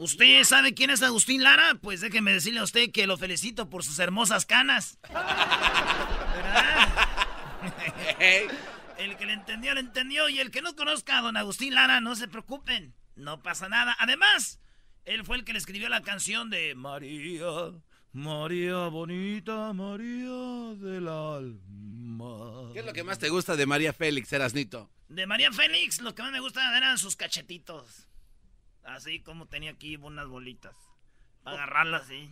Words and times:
¿Usted 0.00 0.44
sabe 0.44 0.72
quién 0.72 0.88
es 0.88 1.02
Agustín 1.02 1.42
Lara? 1.42 1.74
Pues 1.74 2.00
déjeme 2.00 2.32
decirle 2.32 2.60
a 2.60 2.62
usted 2.62 2.90
que 2.90 3.06
lo 3.06 3.18
felicito 3.18 3.68
por 3.68 3.84
sus 3.84 3.98
hermosas 3.98 4.46
canas. 4.46 4.98
¿Verdad? 5.02 6.88
El 8.96 9.18
que 9.18 9.26
le 9.26 9.34
entendió, 9.34 9.74
le 9.74 9.80
entendió. 9.80 10.30
Y 10.30 10.40
el 10.40 10.50
que 10.50 10.62
no 10.62 10.74
conozca 10.74 11.18
a 11.18 11.20
don 11.20 11.36
Agustín 11.36 11.74
Lara, 11.74 12.00
no 12.00 12.16
se 12.16 12.28
preocupen. 12.28 12.94
No 13.14 13.42
pasa 13.42 13.68
nada. 13.68 13.94
Además, 13.98 14.58
él 15.04 15.22
fue 15.22 15.36
el 15.36 15.44
que 15.44 15.52
le 15.52 15.58
escribió 15.58 15.90
la 15.90 16.00
canción 16.00 16.48
de 16.48 16.74
María, 16.74 17.44
María 18.14 18.86
bonita, 18.86 19.74
María 19.74 20.76
del 20.78 21.08
alma. 21.08 22.72
¿Qué 22.72 22.78
es 22.78 22.86
lo 22.86 22.94
que 22.94 23.04
más 23.04 23.18
te 23.18 23.28
gusta 23.28 23.54
de 23.54 23.66
María 23.66 23.92
Félix, 23.92 24.32
Erasnito? 24.32 24.90
De 25.10 25.26
María 25.26 25.52
Félix, 25.52 26.00
lo 26.00 26.14
que 26.14 26.22
más 26.22 26.32
me 26.32 26.40
gusta 26.40 26.74
eran 26.74 26.96
sus 26.96 27.16
cachetitos. 27.16 28.06
Así 28.84 29.20
como 29.20 29.46
tenía 29.46 29.72
aquí 29.72 29.96
unas 29.96 30.26
bolitas. 30.26 30.74
Para 31.42 31.56
agarrarlas 31.56 32.02
así. 32.02 32.30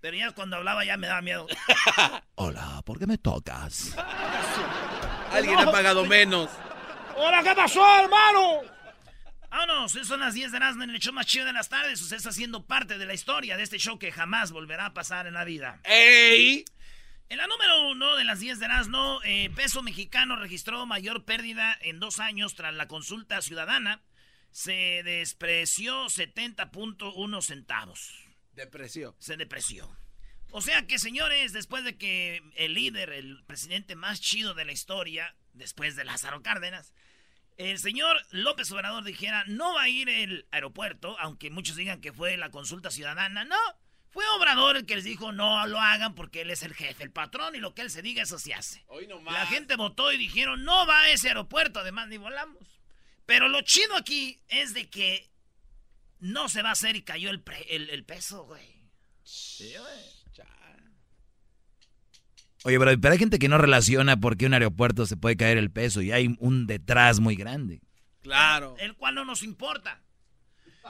Pero 0.00 0.16
ya 0.16 0.32
cuando 0.32 0.56
hablaba 0.56 0.84
ya 0.84 0.96
me 0.96 1.06
daba 1.06 1.20
miedo. 1.20 1.46
Hola, 2.36 2.82
¿por 2.84 2.98
qué 2.98 3.06
me 3.06 3.18
tocas? 3.18 3.96
Alguien 5.32 5.58
ha 5.58 5.70
pagado 5.70 6.06
menos. 6.06 6.50
¡Hola, 7.16 7.42
qué 7.42 7.54
pasó, 7.54 7.84
hermano! 7.98 8.62
Vámonos, 9.50 9.92
son 9.92 10.20
las 10.20 10.34
10 10.34 10.52
de 10.52 10.56
Erasmo 10.56 10.84
en 10.84 10.90
el 10.90 11.00
show 11.00 11.12
más 11.12 11.26
chido 11.26 11.44
de 11.44 11.52
las 11.52 11.68
tardes. 11.68 12.00
Usted 12.00 12.16
está 12.16 12.30
haciendo 12.30 12.64
parte 12.66 12.98
de 12.98 13.04
la 13.04 13.14
historia 13.14 13.56
de 13.56 13.64
este 13.64 13.78
show 13.78 13.98
que 13.98 14.12
jamás 14.12 14.52
volverá 14.52 14.86
a 14.86 14.94
pasar 14.94 15.26
en 15.26 15.34
la 15.34 15.44
vida. 15.44 15.80
¡Ey! 15.84 16.64
En 17.28 17.38
la 17.38 17.46
número 17.46 17.90
uno 17.90 18.16
de 18.16 18.24
las 18.24 18.40
10 18.40 18.58
de 18.58 18.64
Erasmo, 18.64 19.20
eh, 19.24 19.50
peso 19.54 19.82
mexicano 19.82 20.36
registró 20.36 20.86
mayor 20.86 21.24
pérdida 21.24 21.76
en 21.82 22.00
dos 22.00 22.20
años 22.20 22.54
tras 22.54 22.74
la 22.74 22.88
consulta 22.88 23.42
ciudadana. 23.42 24.00
Se 24.50 25.02
despreció 25.04 26.06
70.1 26.06 27.42
centavos. 27.42 28.14
Depreció. 28.52 29.14
Se 29.18 29.36
depreció. 29.36 29.96
O 30.52 30.60
sea 30.60 30.86
que, 30.86 30.98
señores, 30.98 31.52
después 31.52 31.84
de 31.84 31.96
que 31.96 32.42
el 32.56 32.74
líder, 32.74 33.10
el 33.10 33.42
presidente 33.44 33.94
más 33.94 34.20
chido 34.20 34.54
de 34.54 34.64
la 34.64 34.72
historia, 34.72 35.36
después 35.52 35.94
de 35.94 36.04
Lázaro 36.04 36.42
Cárdenas, 36.42 36.92
el 37.56 37.78
señor 37.78 38.20
López 38.30 38.72
Obrador 38.72 39.04
dijera, 39.04 39.44
no 39.46 39.74
va 39.74 39.82
a 39.82 39.88
ir 39.88 40.08
el 40.08 40.46
aeropuerto, 40.50 41.16
aunque 41.20 41.50
muchos 41.50 41.76
digan 41.76 42.00
que 42.00 42.12
fue 42.12 42.36
la 42.36 42.50
consulta 42.50 42.90
ciudadana, 42.90 43.44
no. 43.44 43.58
Fue 44.08 44.26
Obrador 44.30 44.76
el 44.76 44.86
que 44.86 44.96
les 44.96 45.04
dijo, 45.04 45.30
no 45.30 45.64
lo 45.68 45.78
hagan 45.78 46.16
porque 46.16 46.40
él 46.40 46.50
es 46.50 46.64
el 46.64 46.74
jefe, 46.74 47.04
el 47.04 47.12
patrón, 47.12 47.54
y 47.54 47.58
lo 47.58 47.74
que 47.74 47.82
él 47.82 47.90
se 47.90 48.02
diga, 48.02 48.22
eso 48.22 48.40
se 48.40 48.54
hace. 48.54 48.82
Hoy 48.88 49.06
nomás. 49.06 49.32
La 49.32 49.46
gente 49.46 49.76
votó 49.76 50.10
y 50.10 50.16
dijeron, 50.16 50.64
no 50.64 50.84
va 50.84 51.02
a 51.02 51.10
ese 51.10 51.28
aeropuerto, 51.28 51.78
además 51.78 52.08
ni 52.08 52.16
volamos. 52.16 52.79
Pero 53.30 53.48
lo 53.48 53.60
chido 53.62 53.94
aquí 53.96 54.40
es 54.48 54.74
de 54.74 54.90
que 54.90 55.30
no 56.18 56.48
se 56.48 56.62
va 56.62 56.70
a 56.70 56.72
hacer 56.72 56.96
y 56.96 57.02
cayó 57.02 57.30
el, 57.30 57.40
pre- 57.40 57.64
el, 57.76 57.88
el 57.90 58.04
peso, 58.04 58.42
güey. 58.42 58.82
Sí, 59.22 59.72
güey. 59.78 60.44
Oye, 62.64 62.76
bro, 62.76 62.90
pero 63.00 63.12
hay 63.12 63.18
gente 63.20 63.38
que 63.38 63.48
no 63.48 63.56
relaciona 63.56 64.16
por 64.18 64.36
qué 64.36 64.46
un 64.46 64.54
aeropuerto 64.54 65.06
se 65.06 65.16
puede 65.16 65.36
caer 65.36 65.58
el 65.58 65.70
peso 65.70 66.02
y 66.02 66.10
hay 66.10 66.34
un 66.40 66.66
detrás 66.66 67.20
muy 67.20 67.36
grande. 67.36 67.80
Claro. 68.20 68.74
El 68.80 68.96
cual 68.96 69.14
no 69.14 69.24
nos 69.24 69.44
importa. 69.44 70.02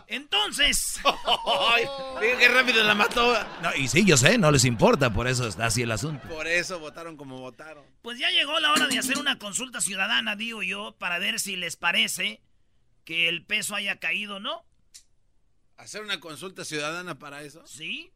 Entonces, 0.06 1.00
Ay, 1.72 1.84
mira 2.20 2.38
qué 2.38 2.48
rápido 2.48 2.82
la 2.84 2.94
mató. 2.94 3.36
No, 3.62 3.74
y 3.74 3.88
sí, 3.88 4.04
yo 4.04 4.16
sé, 4.16 4.38
no 4.38 4.50
les 4.50 4.64
importa, 4.64 5.12
por 5.12 5.28
eso 5.28 5.46
está 5.46 5.66
así 5.66 5.82
el 5.82 5.92
asunto. 5.92 6.26
Por 6.28 6.46
eso 6.46 6.78
votaron 6.78 7.16
como 7.16 7.38
votaron. 7.38 7.84
pues 8.02 8.18
ya 8.18 8.30
llegó 8.30 8.58
la 8.60 8.72
hora 8.72 8.86
de 8.86 8.98
hacer 8.98 9.18
una 9.18 9.38
consulta 9.38 9.80
ciudadana, 9.80 10.36
digo 10.36 10.62
yo, 10.62 10.96
para 10.98 11.18
ver 11.18 11.38
si 11.40 11.56
les 11.56 11.76
parece 11.76 12.40
que 13.04 13.28
el 13.28 13.44
peso 13.44 13.74
haya 13.74 13.98
caído 13.98 14.36
o 14.36 14.40
no. 14.40 14.64
¿Hacer 15.76 16.02
una 16.02 16.20
consulta 16.20 16.64
ciudadana 16.64 17.18
para 17.18 17.42
eso? 17.42 17.66
¿Sí? 17.66 18.12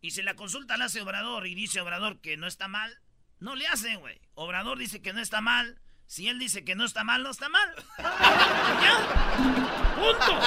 Y 0.00 0.12
si 0.12 0.22
la 0.22 0.34
consulta 0.34 0.76
la 0.76 0.84
hace 0.86 1.00
Obrador 1.00 1.46
y 1.46 1.54
dice 1.54 1.80
Obrador 1.80 2.20
que 2.20 2.36
no 2.36 2.46
está 2.46 2.68
mal, 2.68 3.00
no 3.40 3.56
le 3.56 3.66
hacen, 3.66 3.98
güey. 4.00 4.20
Obrador 4.34 4.78
dice 4.78 5.02
que 5.02 5.12
no 5.12 5.20
está 5.20 5.40
mal. 5.40 5.80
Si 6.06 6.28
él 6.28 6.38
dice 6.38 6.64
que 6.64 6.74
no 6.76 6.84
está 6.84 7.02
mal, 7.04 7.22
no 7.22 7.30
está 7.30 7.48
mal. 7.48 7.74
¿Ya? 7.98 9.94
¡Punto! 9.96 10.38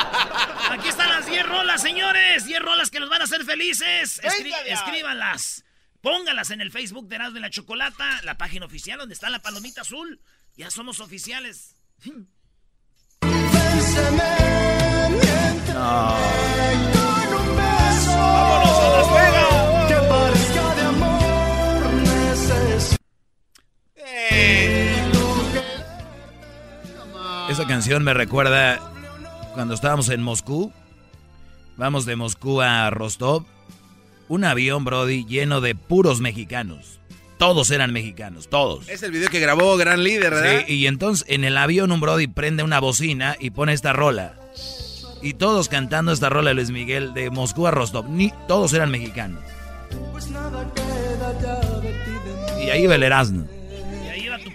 Aquí 0.72 0.88
están 0.88 1.10
las 1.10 1.26
10 1.26 1.46
rolas, 1.46 1.82
señores. 1.82 2.46
10 2.46 2.62
rolas 2.62 2.90
que 2.92 3.00
los 3.00 3.10
van 3.10 3.22
a 3.22 3.26
hacer 3.26 3.44
felices. 3.44 4.22
Escri- 4.24 4.54
escríbanlas. 4.68 5.66
Póngalas 6.02 6.52
en 6.52 6.62
el 6.62 6.72
Facebook 6.72 7.10
de 7.10 7.16
Erasmo 7.18 7.38
y 7.40 7.42
la 7.42 7.50
Chocolata, 7.50 8.22
la 8.24 8.38
página 8.38 8.66
oficial 8.66 9.00
donde 9.00 9.14
está 9.14 9.30
la 9.30 9.42
palomita 9.42 9.82
azul. 9.82 10.22
Ya 10.56 10.72
somos 10.72 11.00
oficiales. 11.02 11.76
¡Vámonos 15.80 16.49
Esa 27.60 27.68
canción 27.68 28.06
me 28.06 28.14
recuerda 28.14 28.80
cuando 29.54 29.74
estábamos 29.74 30.08
en 30.08 30.24
Moscú. 30.24 30.72
Vamos 31.76 32.06
de 32.06 32.16
Moscú 32.16 32.62
a 32.62 32.90
Rostov. 32.90 33.44
Un 34.30 34.46
avión, 34.46 34.86
Brody, 34.86 35.26
lleno 35.26 35.60
de 35.60 35.76
puros 35.76 36.22
mexicanos. 36.22 37.02
Todos 37.38 37.70
eran 37.72 37.92
mexicanos, 37.92 38.48
todos. 38.48 38.88
Es 38.88 39.04
el 39.04 39.12
video 39.12 39.30
que 39.30 39.42
grabó 39.42 39.76
Gran 39.76 40.06
Líder, 40.06 40.36
¿verdad? 40.36 40.64
Sí, 40.68 40.74
y 40.74 40.88
entonces 40.88 41.26
en 41.28 41.44
el 41.44 41.58
avión 41.58 41.92
un 41.92 42.00
Brody 42.00 42.28
prende 42.28 42.64
una 42.64 42.80
bocina 42.80 43.36
y 43.38 43.50
pone 43.50 43.74
esta 43.74 43.92
rola. 43.92 44.36
Y 45.22 45.34
todos 45.34 45.68
cantando 45.68 46.14
esta 46.14 46.30
rola 46.30 46.52
de 46.52 46.54
Luis 46.54 46.72
Miguel 46.72 47.14
de 47.14 47.30
Moscú 47.30 47.68
a 47.68 47.72
Rostov. 47.72 48.10
Ni, 48.10 48.32
todos 48.48 48.72
eran 48.72 48.90
mexicanos. 48.90 49.44
Y 52.58 52.70
ahí 52.70 52.88
va 52.88 52.96
el 52.96 53.04
Erasmo. 53.04 53.59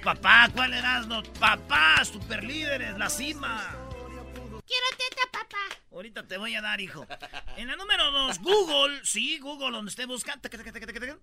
Papá. 0.04 0.50
¿Cuál 0.53 0.75
Erasmo? 0.75 1.22
Papá, 1.41 2.04
super 2.04 2.44
líderes, 2.44 2.98
la 2.98 3.09
cima. 3.09 3.75
Quiero 4.66 4.87
teta, 4.98 5.22
papá. 5.32 5.81
Ahorita 5.91 6.26
te 6.26 6.37
voy 6.37 6.54
a 6.54 6.60
dar, 6.60 6.78
hijo. 6.78 7.06
En 7.56 7.69
la 7.69 7.76
número 7.76 8.10
dos, 8.10 8.38
Google, 8.41 9.00
sí, 9.03 9.38
Google, 9.38 9.70
donde 9.70 9.88
usted 9.88 10.06
busca, 10.06 10.37
taca, 10.38 10.59
taca, 10.59 10.72
taca, 10.72 10.87
taca, 10.87 11.00
taca, 11.00 11.19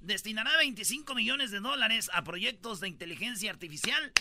destinará 0.00 0.54
25 0.58 1.14
millones 1.14 1.50
de 1.50 1.60
dólares 1.60 2.10
a 2.12 2.24
proyectos 2.24 2.80
de 2.80 2.88
inteligencia 2.88 3.50
artificial. 3.50 4.12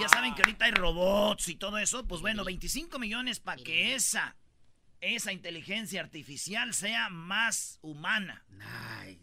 Ya 0.00 0.08
saben 0.08 0.36
que 0.36 0.42
ahorita 0.42 0.66
hay 0.66 0.70
robots 0.70 1.48
y 1.48 1.56
todo 1.56 1.78
eso. 1.78 2.06
Pues 2.06 2.20
bueno, 2.20 2.44
25 2.44 3.00
millones 3.00 3.40
para 3.40 3.60
que 3.60 3.96
esa, 3.96 4.36
esa 5.00 5.32
inteligencia 5.32 6.00
artificial 6.00 6.74
sea 6.74 7.08
más 7.10 7.78
humana. 7.82 8.44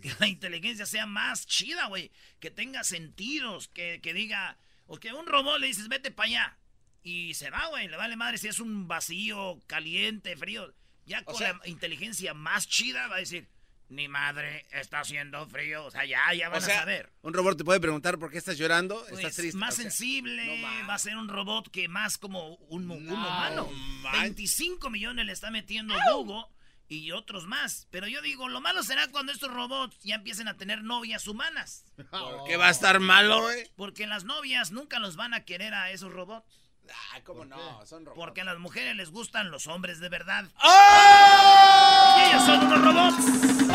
Que 0.01 0.13
la 0.19 0.27
inteligencia 0.27 0.85
sea 0.85 1.05
más 1.05 1.45
chida, 1.47 1.87
güey. 1.87 2.11
Que 2.39 2.51
tenga 2.51 2.83
sentidos, 2.83 3.67
que, 3.69 3.99
que 4.01 4.13
diga, 4.13 4.57
o 4.85 4.99
que 4.99 5.09
a 5.09 5.15
un 5.15 5.25
robot 5.27 5.59
le 5.59 5.67
dices, 5.67 5.87
vete 5.87 6.11
para 6.11 6.27
allá. 6.27 6.57
Y 7.01 7.33
se 7.33 7.49
va, 7.49 7.67
güey, 7.67 7.87
le 7.87 7.97
vale 7.97 8.15
madre 8.15 8.37
si 8.37 8.47
es 8.47 8.59
un 8.59 8.87
vacío, 8.87 9.59
caliente, 9.67 10.37
frío. 10.37 10.73
Ya 11.05 11.23
con 11.23 11.35
sea- 11.35 11.59
la 11.61 11.67
inteligencia 11.67 12.33
más 12.33 12.67
chida 12.67 13.07
va 13.07 13.15
a 13.17 13.19
decir, 13.19 13.49
ni 13.93 14.07
madre, 14.07 14.65
está 14.71 14.99
haciendo 15.01 15.45
frío. 15.47 15.85
O 15.85 15.91
sea, 15.91 16.05
ya, 16.05 16.33
ya 16.33 16.49
van 16.49 16.61
O 16.61 16.65
sea, 16.65 16.75
a 16.77 16.79
saber. 16.79 17.11
un 17.21 17.33
robot 17.33 17.57
te 17.57 17.63
puede 17.63 17.79
preguntar 17.79 18.17
por 18.19 18.31
qué 18.31 18.37
estás 18.37 18.57
llorando, 18.57 18.99
Pues, 19.09 19.19
estás 19.21 19.35
triste. 19.35 19.57
más 19.57 19.73
O 19.73 19.75
sea, 19.75 19.83
sensible, 19.83 20.61
no 20.81 20.87
va 20.87 20.95
a 20.95 20.99
ser 20.99 21.15
un 21.17 21.27
robot 21.27 21.69
que 21.69 21.87
más 21.87 22.17
como 22.17 22.55
un, 22.55 22.89
un 22.89 23.05
No 23.05 23.13
humano. 23.13 23.69
manches. 24.01 24.21
25 24.21 24.89
millones 24.89 25.25
le 25.25 25.31
está 25.33 25.51
metiendo 25.51 25.95
Google 26.11 26.45
y 26.89 27.11
otros 27.11 27.47
más. 27.47 27.87
Pero 27.91 28.07
yo 28.07 28.21
digo, 28.21 28.49
lo 28.49 28.61
malo 28.61 28.83
será 28.83 29.07
cuando 29.07 29.31
estos 29.31 29.51
robots 29.51 29.97
ya 30.03 30.15
empiecen 30.15 30.47
a 30.47 30.57
tener 30.57 30.83
novias 30.83 31.27
humanas. 31.27 31.85
¿Por 32.11 32.43
qué 32.45 32.57
va 32.57 32.67
a 32.67 32.71
estar 32.71 32.99
malo, 32.99 33.41
güey? 33.43 33.69
Porque 33.75 34.05
las 34.07 34.23
novias 34.25 34.71
nunca 34.71 34.99
los 34.99 35.15
van 35.15 35.33
a 35.33 35.45
querer 35.45 35.73
a 35.73 35.91
esos 35.91 36.11
robots. 36.11 36.59
Ah, 36.89 37.19
¿cómo 37.23 37.45
no? 37.45 37.85
Son 37.85 38.05
robots. 38.05 38.19
Porque 38.19 38.41
a 38.41 38.43
las 38.43 38.59
mujeres 38.59 38.95
les 38.95 39.11
gustan 39.11 39.51
los 39.51 39.67
hombres 39.67 39.99
de 39.99 40.09
verdad. 40.09 40.45
¡Oh! 40.63 42.15
Y 42.17 42.21
ellos 42.29 42.43
son 42.43 42.65
unos 42.65 42.81
robots. 42.83 43.25
¡Muy 43.25 43.69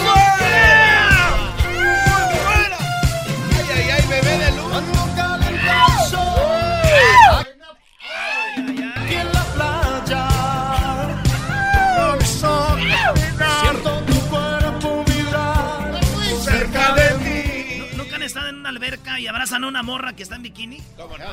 buena! 0.00 1.30
¡Muy 1.64 2.38
buena! 2.44 2.76
¡Ay, 3.56 3.66
ay, 3.74 3.90
ay, 3.90 4.04
bebé 4.08 4.38
de 4.38 4.47
y 19.18 19.26
abrazan 19.26 19.64
a 19.64 19.68
una 19.68 19.82
morra 19.82 20.14
que 20.14 20.22
está 20.22 20.36
en 20.36 20.42
bikini? 20.42 20.82
¿Cómo 20.96 21.16
no? 21.18 21.24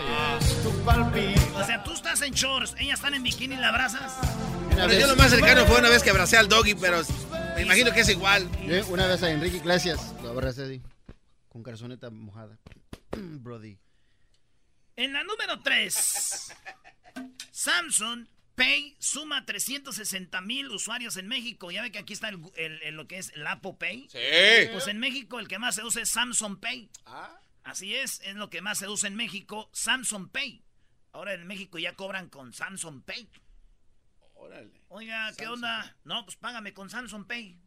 O 1.55 1.63
sea, 1.65 1.83
tú 1.83 1.93
estás 1.93 2.21
en 2.21 2.33
shorts, 2.33 2.75
ellas 2.79 2.99
están 2.99 3.13
en 3.13 3.23
bikini 3.23 3.55
y 3.55 3.57
la 3.57 3.69
abrazas. 3.69 4.13
Pero 4.69 4.93
yo 4.93 5.07
lo 5.07 5.15
más 5.15 5.31
cercano 5.31 5.65
fue 5.65 5.79
una 5.79 5.89
vez 5.89 6.03
que 6.03 6.09
abracé 6.09 6.37
al 6.37 6.49
doggy, 6.49 6.75
pero 6.75 7.01
me 7.55 7.61
imagino 7.61 7.91
que 7.91 8.01
es 8.01 8.09
igual. 8.09 8.49
una 8.89 9.07
vez 9.07 9.23
a 9.23 9.31
Enrique 9.31 9.57
Iglesias 9.57 10.13
lo 10.21 10.29
abracé 10.29 10.63
así, 10.63 10.81
con 11.47 11.63
calzoneta 11.63 12.09
mojada. 12.09 12.57
Brody. 13.11 13.77
En 14.95 15.13
la 15.13 15.23
número 15.23 15.61
3, 15.61 16.53
Samsung 17.51 18.27
Pay 18.55 18.95
suma 18.99 19.45
360 19.45 20.39
mil 20.41 20.69
usuarios 20.69 21.17
en 21.17 21.27
México. 21.27 21.71
Ya 21.71 21.81
ve 21.81 21.91
que 21.91 21.99
aquí 21.99 22.13
está 22.13 22.29
el, 22.29 22.95
lo 22.95 23.07
que 23.07 23.17
es 23.17 23.31
el 23.35 23.45
Apple 23.45 23.75
Pay. 23.77 24.07
Sí. 24.09 24.69
Pues 24.71 24.87
en 24.87 24.99
México 24.99 25.39
el 25.39 25.47
que 25.47 25.59
más 25.59 25.75
se 25.75 25.83
usa 25.83 26.01
es 26.01 26.09
Samsung 26.09 26.59
Pay. 26.59 26.89
Ah. 27.05 27.37
Así 27.65 27.95
es, 27.95 28.21
es 28.21 28.35
lo 28.35 28.51
que 28.51 28.61
más 28.61 28.77
se 28.77 28.87
usa 28.87 29.09
en 29.09 29.15
México, 29.15 29.69
Samsung 29.73 30.29
Pay. 30.29 30.63
Ahora 31.11 31.33
en 31.33 31.47
México 31.47 31.79
ya 31.79 31.95
cobran 31.95 32.29
con 32.29 32.53
Samsung 32.53 33.01
Pay. 33.03 33.27
Órale. 34.35 34.85
Oiga, 34.89 35.33
¿qué 35.35 35.47
onda? 35.47 35.97
No, 36.03 36.23
pues 36.25 36.37
págame 36.37 36.75
con 36.75 36.91
Samsung 36.91 37.25
Pay. 37.25 37.59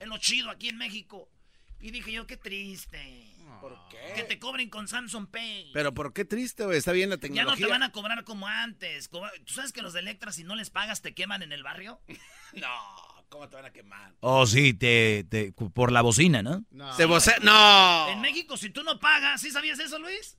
Es 0.00 0.08
lo 0.08 0.18
chido 0.18 0.50
aquí 0.50 0.68
en 0.68 0.76
México. 0.76 1.30
Y 1.78 1.92
dije 1.92 2.10
yo, 2.10 2.26
qué 2.26 2.36
triste. 2.36 3.36
¿Por 3.60 3.78
qué? 3.90 4.14
Que 4.16 4.24
te 4.24 4.40
cobren 4.40 4.70
con 4.70 4.88
Samsung 4.88 5.28
Pay. 5.28 5.70
Pero 5.72 5.94
¿por 5.94 6.12
qué 6.12 6.24
triste, 6.24 6.64
güey? 6.64 6.78
Está 6.78 6.90
bien 6.90 7.10
la 7.10 7.18
tecnología. 7.18 7.54
Ya 7.54 7.60
no 7.60 7.66
te 7.66 7.70
van 7.70 7.82
a 7.84 7.92
cobrar 7.92 8.24
como 8.24 8.48
antes. 8.48 9.08
¿Tú 9.08 9.54
sabes 9.54 9.72
que 9.72 9.82
los 9.82 9.92
de 9.92 10.00
Electra, 10.00 10.32
si 10.32 10.42
no 10.42 10.56
les 10.56 10.70
pagas, 10.70 11.00
te 11.00 11.14
queman 11.14 11.42
en 11.42 11.52
el 11.52 11.62
barrio? 11.62 12.00
no, 12.54 13.03
¿cómo 13.34 13.48
te 13.48 13.56
van 13.56 13.64
a 13.64 13.72
quemar? 13.72 14.14
Oh, 14.20 14.46
sí, 14.46 14.74
te, 14.74 15.26
te 15.28 15.52
por 15.52 15.90
la 15.90 16.02
bocina, 16.02 16.40
¿no? 16.40 16.64
No. 16.70 16.94
Se 16.94 17.40
no. 17.40 18.08
En 18.08 18.20
México, 18.20 18.56
si 18.56 18.70
tú 18.70 18.84
no 18.84 19.00
pagas, 19.00 19.40
¿sí 19.40 19.50
sabías 19.50 19.80
eso, 19.80 19.98
Luis? 19.98 20.38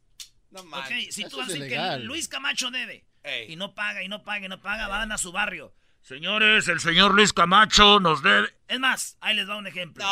No 0.49 0.63
mames. 0.63 1.07
Ok, 1.07 1.11
si 1.11 1.25
tú 1.25 1.41
haces 1.41 1.59
que 1.59 1.99
Luis 1.99 2.29
Camacho 2.29 2.71
debe 2.71 3.05
y 3.49 3.57
no 3.57 3.75
paga, 3.75 4.01
y 4.01 4.07
no 4.07 4.23
paga, 4.23 4.45
y 4.45 4.49
no 4.49 4.61
paga, 4.61 4.87
van 4.87 5.11
a 5.11 5.17
su 5.17 5.33
barrio. 5.33 5.73
Señores, 6.01 6.69
el 6.69 6.79
señor 6.79 7.13
Luis 7.13 7.33
Camacho 7.33 7.99
nos 7.99 8.23
debe. 8.23 8.55
Es 8.69 8.79
más, 8.79 9.17
ahí 9.19 9.35
les 9.35 9.49
va 9.49 9.57
un 9.57 9.67
ejemplo. 9.67 10.05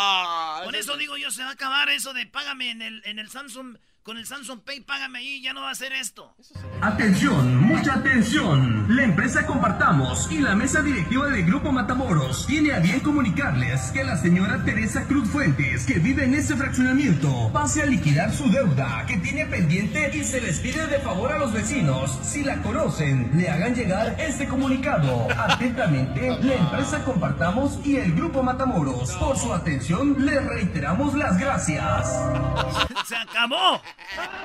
Con 0.65 0.75
eso 0.75 0.97
digo 0.97 1.15
yo, 1.15 1.31
se 1.31 1.43
va 1.43 1.49
a 1.49 1.53
acabar 1.53 1.87
eso 1.89 2.13
de 2.13 2.25
págame 2.25 2.69
en 2.69 2.81
el, 2.81 3.01
en 3.05 3.17
el 3.17 3.29
Samsung 3.29 3.77
con 4.03 4.17
el 4.17 4.25
Samsung 4.25 4.59
Pay, 4.59 4.81
págame 4.81 5.19
ahí, 5.19 5.41
ya 5.41 5.53
no 5.53 5.61
va 5.61 5.69
a 5.69 5.71
hacer 5.71 5.93
esto. 5.93 6.35
Atención, 6.81 7.57
mucha 7.57 7.93
atención. 7.93 8.85
La 8.95 9.03
empresa 9.03 9.45
Compartamos 9.45 10.29
y 10.29 10.39
la 10.39 10.55
mesa 10.55 10.81
directiva 10.81 11.27
del 11.27 11.45
Grupo 11.45 11.71
Matamoros 11.71 12.45
tiene 12.45 12.73
a 12.73 12.79
bien 12.79 12.99
comunicarles 12.99 13.91
que 13.91 14.03
la 14.03 14.17
señora 14.17 14.63
Teresa 14.65 15.05
Cruz 15.05 15.29
Fuentes, 15.29 15.85
que 15.85 15.99
vive 15.99 16.25
en 16.25 16.33
ese 16.33 16.55
fraccionamiento, 16.55 17.49
pase 17.53 17.81
a 17.81 17.85
liquidar 17.85 18.33
su 18.33 18.49
deuda 18.51 19.05
que 19.07 19.17
tiene 19.17 19.45
pendiente 19.45 20.11
y 20.13 20.23
se 20.25 20.41
les 20.41 20.59
pide 20.59 20.85
de 20.87 20.99
favor 20.99 21.31
a 21.31 21.39
los 21.39 21.53
vecinos, 21.53 22.19
si 22.23 22.43
la 22.43 22.61
conocen, 22.61 23.31
le 23.35 23.49
hagan 23.49 23.73
llegar 23.73 24.15
este 24.19 24.47
comunicado. 24.47 25.27
Atentamente, 25.31 26.37
la 26.41 26.55
empresa 26.55 27.03
Compartamos 27.05 27.79
y 27.85 27.95
el 27.95 28.13
Grupo 28.13 28.43
Matamoros. 28.43 29.11
Por 29.13 29.37
su 29.37 29.53
atención, 29.53 30.25
les 30.25 30.43
reiteramos 30.43 31.13
las 31.13 31.37
gracias. 31.37 32.19
Se 33.05 33.15
acabó. 33.15 33.81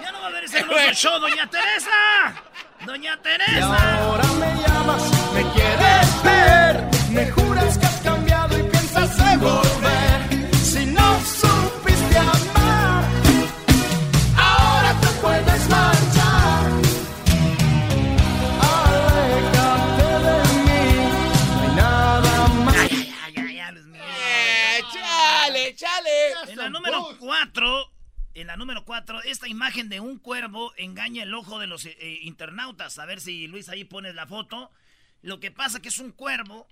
Ya 0.03 0.13
no 0.13 0.19
va 0.21 0.25
a 0.27 0.29
haber 0.29 0.45
ese 0.45 0.59
hermoso 0.61 0.93
show, 0.95 1.21
doña 1.21 1.49
Teresa. 1.49 2.35
Doña 2.87 3.17
Teresa. 3.23 3.59
Y 3.59 3.61
ahora 3.61 4.25
me 4.41 4.63
llamas, 4.63 5.03
me 5.35 5.43
quieres 5.53 6.23
ver. 6.23 6.89
Me 7.11 7.31
juras 7.31 7.79
que 7.79 7.87
has 7.87 8.01
cambiado 8.01 8.59
y 8.59 8.63
piensas 8.63 9.17
volver. 9.41 10.55
Si 10.63 10.87
no 10.87 11.21
supiste 11.21 12.19
amar, 12.19 13.05
ahora 14.37 14.95
te 15.01 15.07
puedes 15.21 15.69
marchar. 15.69 16.71
Aléjate 18.61 20.09
de 20.27 20.37
mí, 20.65 20.83
no 21.53 21.61
hay 21.63 21.77
nada 21.77 22.49
más. 22.65 22.77
Ay, 22.77 23.15
ay, 23.25 23.35
ay, 23.37 23.59
ay, 23.61 23.73
Luis 23.75 23.87
mío. 23.87 24.03
Eh, 24.03 24.83
chale, 24.93 25.75
chale. 25.75 26.53
En 26.53 26.57
la 26.59 26.69
número 26.71 27.09
4 27.19 27.91
en 28.41 28.47
la 28.47 28.57
número 28.57 28.85
4, 28.85 29.23
esta 29.25 29.49
imagen 29.49 29.89
de 29.89 30.01
un 30.01 30.19
cuervo 30.19 30.73
engaña 30.77 31.25
el 31.25 31.35
ojo 31.35 31.59
de 31.59 31.67
los 31.67 31.85
eh, 31.85 31.97
eh, 31.99 32.21
internautas. 32.23 32.99
A 32.99 33.07
ver 33.07 33.21
si 33.21 33.47
Luis 33.49 33.69
ahí 33.69 33.85
pones 33.85 34.15
la 34.15 34.27
foto. 34.27 34.71
Lo 35.23 35.41
que 35.41 35.51
pasa 35.51 35.81
que 35.81 35.89
es 35.89 35.99
un 35.99 36.13
cuervo 36.13 36.69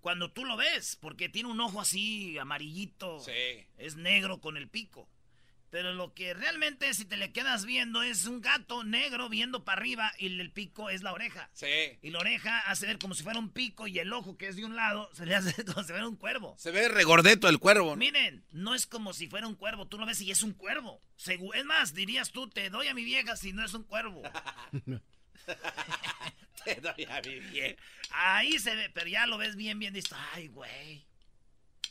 cuando 0.00 0.30
tú 0.30 0.44
lo 0.44 0.56
ves, 0.56 0.96
porque 1.00 1.28
tiene 1.28 1.48
un 1.48 1.60
ojo 1.60 1.80
así 1.80 2.38
amarillito. 2.38 3.20
Sí. 3.20 3.66
Es 3.76 3.96
negro 3.96 4.40
con 4.40 4.56
el 4.56 4.68
pico. 4.68 5.08
Pero 5.70 5.94
lo 5.94 6.14
que 6.14 6.34
realmente, 6.34 6.92
si 6.94 7.04
te 7.04 7.16
le 7.16 7.32
quedas 7.32 7.64
viendo, 7.64 8.02
es 8.02 8.26
un 8.26 8.40
gato 8.40 8.82
negro 8.82 9.28
viendo 9.28 9.64
para 9.64 9.80
arriba 9.80 10.12
y 10.18 10.26
el 10.26 10.50
pico 10.50 10.90
es 10.90 11.04
la 11.04 11.12
oreja. 11.12 11.48
Sí. 11.52 11.96
Y 12.02 12.10
la 12.10 12.18
oreja 12.18 12.58
hace 12.66 12.88
ver 12.88 12.98
como 12.98 13.14
si 13.14 13.22
fuera 13.22 13.38
un 13.38 13.50
pico 13.50 13.86
y 13.86 14.00
el 14.00 14.12
ojo 14.12 14.36
que 14.36 14.48
es 14.48 14.56
de 14.56 14.64
un 14.64 14.74
lado 14.74 15.08
se 15.14 15.26
le 15.26 15.36
hace 15.36 15.64
como 15.64 15.82
si 15.82 15.90
fuera 15.90 16.08
un 16.08 16.16
cuervo. 16.16 16.56
Se 16.58 16.72
ve 16.72 16.88
regordeto 16.88 17.48
el 17.48 17.60
cuervo. 17.60 17.94
Miren, 17.94 18.44
no 18.50 18.74
es 18.74 18.86
como 18.86 19.12
si 19.12 19.28
fuera 19.28 19.46
un 19.46 19.54
cuervo. 19.54 19.86
Tú 19.86 19.96
lo 19.96 20.06
ves 20.06 20.20
y 20.20 20.32
es 20.32 20.42
un 20.42 20.54
cuervo. 20.54 21.00
Es 21.54 21.64
más, 21.64 21.94
dirías 21.94 22.32
tú, 22.32 22.48
te 22.48 22.68
doy 22.68 22.88
a 22.88 22.94
mi 22.94 23.04
vieja 23.04 23.36
si 23.36 23.52
no 23.52 23.64
es 23.64 23.72
un 23.72 23.84
cuervo. 23.84 24.22
te 26.64 26.74
doy 26.80 27.04
a 27.08 27.20
mi 27.22 27.38
vieja. 27.38 27.80
Ahí 28.10 28.58
se 28.58 28.74
ve, 28.74 28.90
pero 28.90 29.06
ya 29.06 29.28
lo 29.28 29.38
ves 29.38 29.54
bien, 29.54 29.78
bien. 29.78 29.94
Dices, 29.94 30.16
ay, 30.32 30.48
güey. 30.48 31.06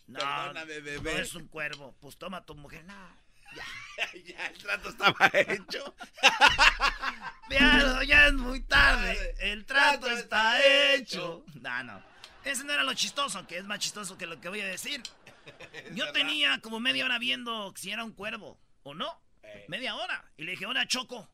No, 0.08 0.20
bebé. 0.66 1.00
no 1.02 1.10
es 1.12 1.34
un 1.36 1.48
cuervo. 1.48 1.96
Pues 2.02 2.18
toma 2.18 2.46
tu 2.46 2.56
mujer. 2.56 2.84
No. 2.84 3.29
Ya, 3.56 3.66
ya, 4.26 4.48
el 4.48 4.58
trato 4.58 4.90
estaba 4.90 5.32
hecho. 5.34 5.96
ya, 7.50 8.04
ya 8.04 8.28
es 8.28 8.34
muy 8.34 8.62
tarde. 8.62 9.36
El 9.40 9.66
trato 9.66 10.10
está 10.10 10.62
hecho. 10.94 11.44
No, 11.62 11.84
no. 11.84 12.04
Ese 12.44 12.64
no 12.64 12.74
era 12.74 12.84
lo 12.84 12.94
chistoso, 12.94 13.46
que 13.46 13.58
es 13.58 13.66
más 13.66 13.80
chistoso 13.80 14.18
que 14.18 14.26
lo 14.26 14.40
que 14.40 14.50
voy 14.50 14.62
a 14.62 14.68
decir. 14.68 15.02
Yo 15.94 16.12
tenía 16.12 16.60
como 16.62 16.80
media 16.80 17.06
hora 17.06 17.20
viendo 17.20 17.74
si 17.76 17.92
era 17.92 18.04
un 18.04 18.14
cuervo 18.14 18.60
o 18.84 18.94
no. 18.94 19.22
Media 19.68 19.96
hora. 19.96 20.32
Y 20.38 20.44
le 20.44 20.52
dije, 20.52 20.68
hola, 20.68 20.88
Choco. 20.88 21.28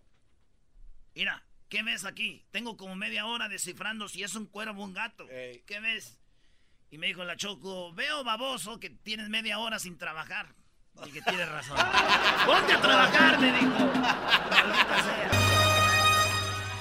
Mira, 1.15 1.45
¿qué 1.69 1.83
ves 1.83 2.06
aquí? 2.06 2.45
Tengo 2.51 2.77
como 2.77 2.95
media 2.95 3.25
hora 3.25 3.50
descifrando 3.50 4.07
si 4.07 4.23
es 4.23 4.35
un 4.35 4.45
cuervo 4.45 4.81
o 4.81 4.85
un 4.85 4.94
gato. 4.94 5.27
¿Qué 5.27 5.79
ves? 5.81 6.17
Y 6.91 6.97
me 6.97 7.07
dijo 7.07 7.25
la 7.25 7.36
Choco, 7.36 7.93
veo 7.93 8.24
baboso 8.24 8.79
que 8.79 8.89
tienes 8.89 9.27
media 9.27 9.60
hora 9.60 9.79
sin 9.79 9.98
trabajar. 9.98 10.55
Y 11.04 11.10
que 11.12 11.22
tienes 11.22 11.50
razón. 11.50 11.78
Ponte 12.46 12.74
a 12.74 12.82
trabajar, 12.82 13.40
me 13.40 13.52
dijo. 13.52 13.86
Maldita 14.50 15.04
sea. 15.04 15.30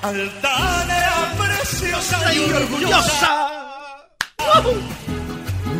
Altanera 0.03 1.35
preciosa 1.39 2.35
y 2.35 2.53
orgullosa. 2.53 3.51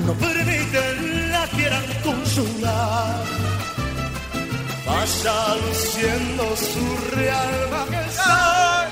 No 0.07 0.13
permiten 0.15 1.33
la 1.33 1.47
quieran 1.49 1.85
consolar. 2.03 3.25
Pasa 4.85 5.57
luciendo 5.57 6.57
su 6.57 7.17
real 7.17 7.69
majestad. 7.71 8.89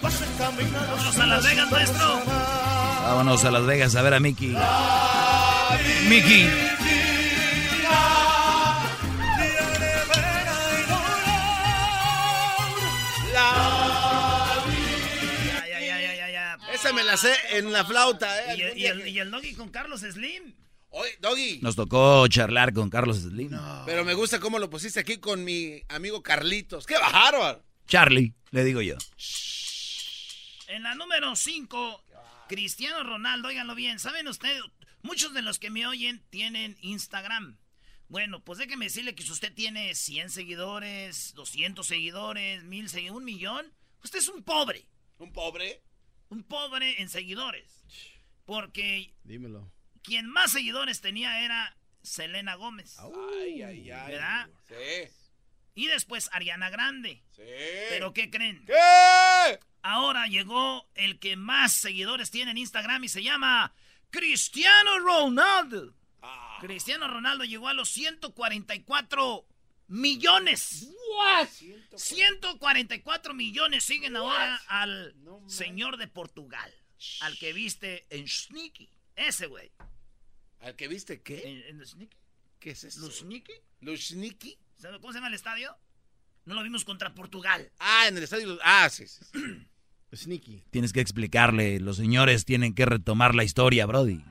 Pasa 0.00 0.24
caminando. 0.38 0.96
Vámonos 0.96 1.18
a 1.18 1.26
Las 1.26 1.44
Vegas, 1.44 1.70
maestro. 1.70 2.22
Vámonos 3.04 3.44
a 3.44 3.50
Las 3.50 3.66
Vegas 3.66 3.96
a 3.96 4.02
ver 4.02 4.14
a 4.14 4.20
Mickey. 4.20 4.56
Mickey. 6.08 6.71
Esa 16.92 17.00
me 17.00 17.04
la 17.04 17.16
sé 17.16 17.34
en 17.52 17.72
la 17.72 17.86
flauta, 17.86 18.52
¿eh? 18.52 18.74
¿Y, 18.76 18.84
el, 18.84 19.08
y 19.08 19.18
el, 19.18 19.30
Doggy 19.30 19.54
con 19.54 19.70
Carlos 19.70 20.00
Slim? 20.00 20.54
Oye, 20.90 21.16
Doggy. 21.20 21.58
Nos 21.62 21.74
tocó 21.74 22.28
charlar 22.28 22.74
con 22.74 22.90
Carlos 22.90 23.16
Slim. 23.16 23.50
Pero 23.86 24.04
me 24.04 24.12
gusta 24.12 24.40
cómo 24.40 24.58
lo 24.58 24.68
pusiste 24.68 25.00
aquí 25.00 25.16
con 25.16 25.42
mi 25.42 25.82
amigo 25.88 26.22
Carlitos. 26.22 26.84
¡Qué 26.84 26.98
bárbaro! 26.98 27.64
Charlie, 27.86 28.34
le 28.50 28.64
digo 28.64 28.82
yo. 28.82 28.96
En 30.68 30.82
la 30.82 30.94
número 30.94 31.34
5, 31.34 32.04
Cristiano 32.48 33.02
Ronaldo, 33.04 33.48
óiganlo 33.48 33.74
bien. 33.74 33.98
¿Saben 33.98 34.28
ustedes? 34.28 34.62
Muchos 35.00 35.32
de 35.32 35.40
los 35.40 35.58
que 35.58 35.70
me 35.70 35.86
oyen 35.86 36.22
tienen 36.28 36.76
Instagram. 36.82 37.56
Bueno, 38.08 38.44
pues 38.44 38.58
déjeme 38.58 38.84
decirle 38.84 39.14
que 39.14 39.22
si 39.22 39.32
usted 39.32 39.54
tiene 39.54 39.94
100 39.94 40.28
seguidores, 40.28 41.32
200 41.36 41.86
seguidores, 41.86 42.64
1000 42.64 42.90
seguidores, 42.90 43.16
un 43.16 43.24
millón, 43.24 43.72
usted 44.04 44.18
es 44.18 44.28
un 44.28 44.42
pobre. 44.42 44.86
¿Un 45.16 45.32
pobre? 45.32 45.82
Un 46.32 46.42
pobre 46.44 47.02
en 47.02 47.10
seguidores. 47.10 47.84
Porque. 48.46 49.12
Dímelo. 49.22 49.70
Quien 50.02 50.26
más 50.26 50.52
seguidores 50.52 51.00
tenía 51.00 51.44
era 51.44 51.76
Selena 52.02 52.54
Gómez. 52.54 52.98
Ay, 52.98 53.62
ay, 53.62 53.90
ay. 53.90 54.10
¿Verdad? 54.10 54.48
Sí. 54.66 55.10
Y 55.74 55.86
después 55.86 56.30
Ariana 56.32 56.70
Grande. 56.70 57.22
Sí. 57.36 57.42
¿Pero 57.90 58.14
qué 58.14 58.30
creen? 58.30 58.64
¿Qué? 58.64 59.60
Ahora 59.82 60.26
llegó 60.26 60.88
el 60.94 61.18
que 61.18 61.36
más 61.36 61.72
seguidores 61.72 62.30
tiene 62.30 62.52
en 62.52 62.58
Instagram 62.58 63.04
y 63.04 63.08
se 63.08 63.22
llama 63.22 63.74
Cristiano 64.10 65.00
Ronaldo. 65.00 65.94
Ah. 66.22 66.58
Cristiano 66.60 67.08
Ronaldo 67.08 67.44
llegó 67.44 67.68
a 67.68 67.74
los 67.74 67.90
144 67.90 69.46
millones. 69.92 70.88
What? 71.18 71.48
144 71.94 73.34
millones 73.34 73.84
siguen 73.84 74.16
ahora 74.16 74.56
al 74.66 75.14
señor 75.46 75.98
de 75.98 76.08
Portugal. 76.08 76.72
Al 77.20 77.36
que 77.38 77.52
viste 77.52 78.06
en 78.10 78.26
Sneaky. 78.26 78.88
Ese 79.16 79.46
güey. 79.46 79.70
¿Al 80.60 80.74
que 80.76 80.88
viste 80.88 81.20
qué? 81.20 81.42
¿En, 81.68 81.80
en 81.80 81.86
Sneaky? 81.86 82.16
¿Qué 82.58 82.70
es 82.70 82.84
eso? 82.84 83.10
¿Sneaky? 83.10 83.52
¿Lushniki? 83.80 84.56
¿Cómo 85.00 85.12
se 85.12 85.18
llama 85.18 85.28
el 85.28 85.34
estadio? 85.34 85.76
No 86.44 86.54
lo 86.54 86.62
vimos 86.62 86.84
contra 86.84 87.14
Portugal. 87.14 87.70
Ah, 87.78 88.06
en 88.08 88.16
el 88.16 88.22
estadio. 88.22 88.58
Ah, 88.62 88.88
sí, 88.88 89.06
sí. 89.06 89.20
Sneaky. 90.14 90.64
Tienes 90.70 90.92
que 90.92 91.00
explicarle, 91.00 91.80
los 91.80 91.96
señores 91.96 92.44
tienen 92.44 92.74
que 92.74 92.86
retomar 92.86 93.34
la 93.34 93.44
historia, 93.44 93.86
Brody. 93.86 94.22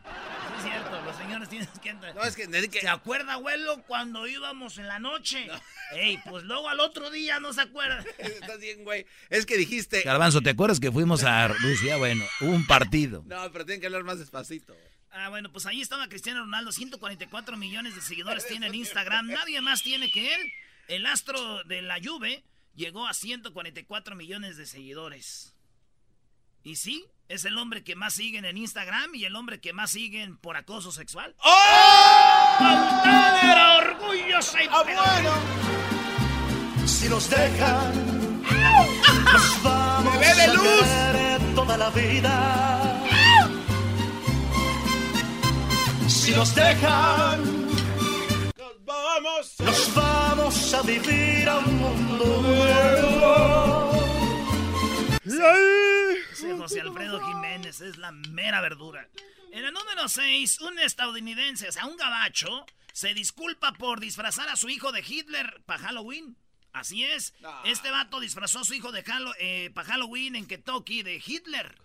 Sí, 1.61 1.69
es 1.73 1.79
que... 1.79 1.93
No, 1.93 2.23
es 2.23 2.35
que... 2.35 2.79
¿Se 2.81 2.87
acuerda, 2.87 3.33
abuelo, 3.33 3.83
cuando 3.87 4.27
íbamos 4.27 4.77
en 4.77 4.87
la 4.87 4.99
noche? 4.99 5.47
Ey, 5.93 6.19
pues 6.29 6.43
luego 6.43 6.69
al 6.69 6.79
otro 6.79 7.09
día 7.09 7.39
no 7.39 7.53
se 7.53 7.61
acuerda. 7.61 8.03
Estás 8.17 8.59
bien, 8.59 8.83
güey. 8.83 9.05
Es 9.29 9.45
que 9.45 9.57
dijiste... 9.57 10.01
Garbanzo, 10.01 10.41
¿te 10.41 10.51
acuerdas 10.51 10.79
que 10.79 10.91
fuimos 10.91 11.23
a 11.23 11.47
Rusia? 11.47 11.97
Bueno, 11.97 12.25
hubo 12.41 12.51
un 12.51 12.65
partido. 12.65 13.23
No, 13.27 13.51
pero 13.51 13.65
tienen 13.65 13.81
que 13.81 13.87
hablar 13.87 14.03
más 14.03 14.19
despacito. 14.19 14.75
Ah, 15.11 15.29
bueno, 15.29 15.51
pues 15.51 15.65
ahí 15.65 15.81
estaba 15.81 16.07
Cristiano 16.07 16.41
Ronaldo, 16.41 16.71
144 16.71 17.57
millones 17.57 17.95
de 17.95 18.01
seguidores 18.01 18.47
tiene 18.47 18.67
en 18.67 18.75
Instagram, 18.75 19.27
nadie 19.27 19.59
más 19.59 19.83
tiene 19.83 20.09
que 20.09 20.33
él. 20.33 20.53
El 20.87 21.05
astro 21.05 21.63
de 21.65 21.81
la 21.81 21.99
Juve 22.01 22.43
llegó 22.75 23.05
a 23.07 23.13
144 23.13 24.15
millones 24.15 24.55
de 24.55 24.65
seguidores. 24.65 25.53
Y 26.63 26.77
sí, 26.77 27.05
es 27.31 27.45
el 27.45 27.57
hombre 27.57 27.83
que 27.83 27.95
más 27.95 28.13
siguen 28.15 28.43
en 28.43 28.57
Instagram 28.57 29.15
y 29.15 29.23
el 29.23 29.35
hombre 29.37 29.61
que 29.61 29.71
más 29.71 29.91
siguen 29.91 30.35
por 30.37 30.57
acoso 30.57 30.91
sexual. 30.91 31.33
¡Oh! 31.39 32.57
era 33.41 33.77
orgulloso 33.77 34.57
y 34.59 34.67
ah, 34.69 34.83
bueno. 34.83 35.31
Si 36.85 37.07
nos 37.07 37.29
dejan, 37.29 38.43
nos 39.23 39.63
vamos 39.63 40.13
¡Me 40.19 40.35
de 40.35 40.47
luz! 40.53 40.83
a 40.83 41.55
toda 41.55 41.77
la 41.77 41.89
vida. 41.91 43.01
Si 46.07 46.31
nos 46.31 46.53
dejan, 46.53 47.67
nos 48.57 48.85
vamos, 48.85 49.55
nos 49.59 49.95
vamos 49.95 50.73
a 50.73 50.81
vivir 50.81 51.47
a 51.47 51.59
un 51.59 51.79
mundo 51.79 52.41
nuevo. 52.41 53.90
Ese 56.31 56.53
José 56.57 56.81
Alfredo 56.81 57.25
Jiménez 57.25 57.81
es 57.81 57.97
la 57.97 58.11
mera 58.11 58.61
verdura. 58.61 59.07
En 59.51 59.65
el 59.65 59.73
número 59.73 60.07
6, 60.07 60.61
un 60.61 60.79
estadounidense, 60.79 61.67
o 61.67 61.71
sea, 61.71 61.85
un 61.85 61.97
gabacho, 61.97 62.65
se 62.93 63.13
disculpa 63.13 63.73
por 63.73 63.99
disfrazar 63.99 64.49
a 64.49 64.55
su 64.55 64.69
hijo 64.69 64.91
de 64.91 65.03
Hitler 65.05 65.61
para 65.65 65.83
Halloween. 65.83 66.37
Así 66.73 67.03
es. 67.03 67.33
Este 67.65 67.91
vato 67.91 68.19
disfrazó 68.19 68.59
a 68.59 68.63
su 68.63 68.73
hijo 68.73 68.91
de 68.91 69.03
eh, 69.39 69.71
para 69.73 69.87
Halloween 69.89 70.35
en 70.35 70.47
Kentucky 70.47 71.03
de 71.03 71.21
Hitler. 71.25 71.75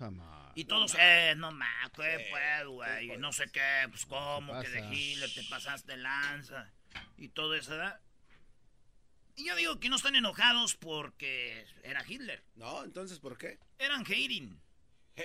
Y 0.55 0.65
todos, 0.65 0.97
eh, 0.99 1.35
no 1.37 1.51
más, 1.53 1.91
¿qué 1.91 2.29
pues, 2.31 2.67
güey? 2.67 3.19
No 3.19 3.33
sé 3.33 3.51
qué, 3.53 3.87
pues 3.91 4.07
cómo, 4.07 4.59
que 4.61 4.69
de 4.69 4.95
Hitler 4.95 5.33
te 5.35 5.43
pasaste 5.45 5.97
lanza. 5.97 6.73
Y 7.19 7.29
todo 7.29 7.55
eso, 7.55 7.73
¿verdad? 7.73 8.01
Y 9.37 9.45
yo 9.47 9.55
digo 9.55 9.79
que 9.79 9.89
no 9.91 9.97
están 9.97 10.17
enojados 10.17 10.77
porque 10.77 11.67
era 11.83 12.03
Hitler. 12.07 12.43
No, 12.55 12.83
entonces, 12.85 13.19
¿por 13.19 13.37
qué? 13.37 13.59
Eran 13.79 14.01
hating. 14.01 14.59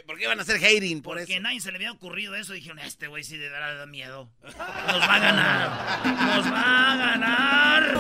¿Por 0.06 0.18
qué 0.18 0.28
van 0.28 0.40
a 0.40 0.46
ser 0.46 0.56
hating 0.58 1.02
por 1.02 1.18
Porque 1.18 1.36
a 1.36 1.40
nadie 1.42 1.60
se 1.60 1.70
le 1.72 1.78
había 1.78 1.92
ocurrido 1.92 2.36
eso. 2.36 2.54
Dijeron, 2.54 2.80
este 2.80 3.08
güey 3.08 3.24
sí 3.24 3.38
de 3.38 3.50
verdad 3.50 3.78
da 3.78 3.86
miedo. 3.86 4.32
Nos 4.44 4.56
va 4.56 5.16
a 5.16 5.20
ganar. 5.20 6.06
Nos 6.06 6.46
va 6.52 6.92
a 6.92 6.98
ganar. 6.98 7.98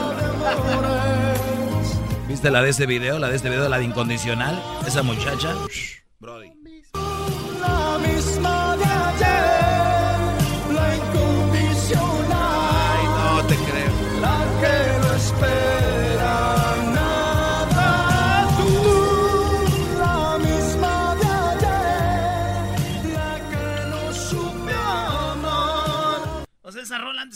¿Viste 2.27 2.49
la 2.49 2.61
de 2.61 2.69
ese 2.69 2.85
video? 2.85 3.19
La 3.19 3.29
de 3.29 3.35
este 3.35 3.49
video, 3.49 3.67
la 3.67 3.77
de 3.77 3.85
incondicional. 3.85 4.61
Esa 4.85 5.03
muchacha. 5.03 5.53
Brody. 6.19 6.60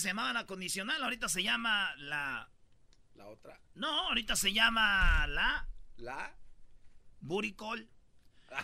Se 0.05 0.09
llamaba 0.09 0.33
la 0.33 0.45
condicional. 0.45 1.03
Ahorita 1.03 1.27
se 1.27 1.41
llama 1.41 1.95
la. 1.97 2.47
La 3.15 3.25
otra. 3.25 3.59
No, 3.73 3.87
ahorita 4.09 4.35
se 4.35 4.53
llama 4.53 5.25
la. 5.25 5.67
¿La? 5.97 6.35
Buricol. 7.19 7.89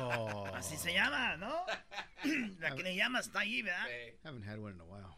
Oh. 0.00 0.46
Así 0.54 0.76
se 0.76 0.92
llama, 0.94 1.36
¿no? 1.36 1.52
La 2.60 2.74
que 2.74 2.82
le 2.82 2.94
llama 2.96 3.18
está 3.18 3.40
ahí, 3.40 3.60
¿verdad? 3.62 3.86
Haven't 4.24 4.48
had 4.48 4.58
one 4.58 4.74
in 4.74 4.80
a 4.80 4.84
while. 4.84 5.14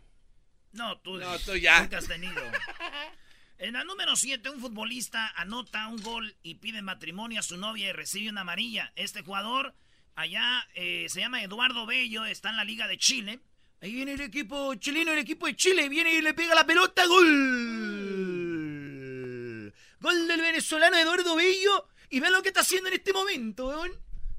No, 0.72 0.98
tú, 0.98 1.18
No, 1.18 1.38
tú 1.38 1.54
ya. 1.56 1.80
nunca 1.82 1.98
has 1.98 2.06
tenido. 2.08 2.34
En 3.58 3.74
la 3.74 3.84
número 3.84 4.16
7, 4.16 4.50
un 4.50 4.60
futbolista 4.60 5.28
anota 5.36 5.86
un 5.86 6.02
gol 6.02 6.34
y 6.42 6.56
pide 6.56 6.82
matrimonio 6.82 7.38
a 7.38 7.42
su 7.44 7.56
novia 7.56 7.90
y 7.90 7.92
recibe 7.92 8.30
una 8.30 8.40
amarilla. 8.40 8.92
Este 8.96 9.22
jugador, 9.22 9.76
allá, 10.16 10.66
eh, 10.74 11.06
se 11.08 11.20
llama 11.20 11.42
Eduardo 11.44 11.86
Bello, 11.86 12.24
está 12.24 12.50
en 12.50 12.56
la 12.56 12.64
Liga 12.64 12.88
de 12.88 12.98
Chile. 12.98 13.38
Ahí 13.82 13.92
viene 13.92 14.12
el 14.12 14.20
equipo 14.20 14.74
chileno, 14.76 15.10
el 15.10 15.18
equipo 15.18 15.46
de 15.46 15.56
Chile, 15.56 15.88
viene 15.88 16.14
y 16.14 16.22
le 16.22 16.34
pega 16.34 16.54
la 16.54 16.64
pelota, 16.64 17.04
gol. 17.04 18.14
Gol 19.98 20.28
del 20.28 20.40
venezolano 20.40 20.96
Eduardo 20.96 21.34
Bello. 21.34 21.88
Y 22.08 22.20
ven 22.20 22.30
lo 22.32 22.42
que 22.42 22.50
está 22.50 22.60
haciendo 22.60 22.88
en 22.90 22.94
este 22.94 23.12
momento, 23.12 23.66
weón. 23.66 23.90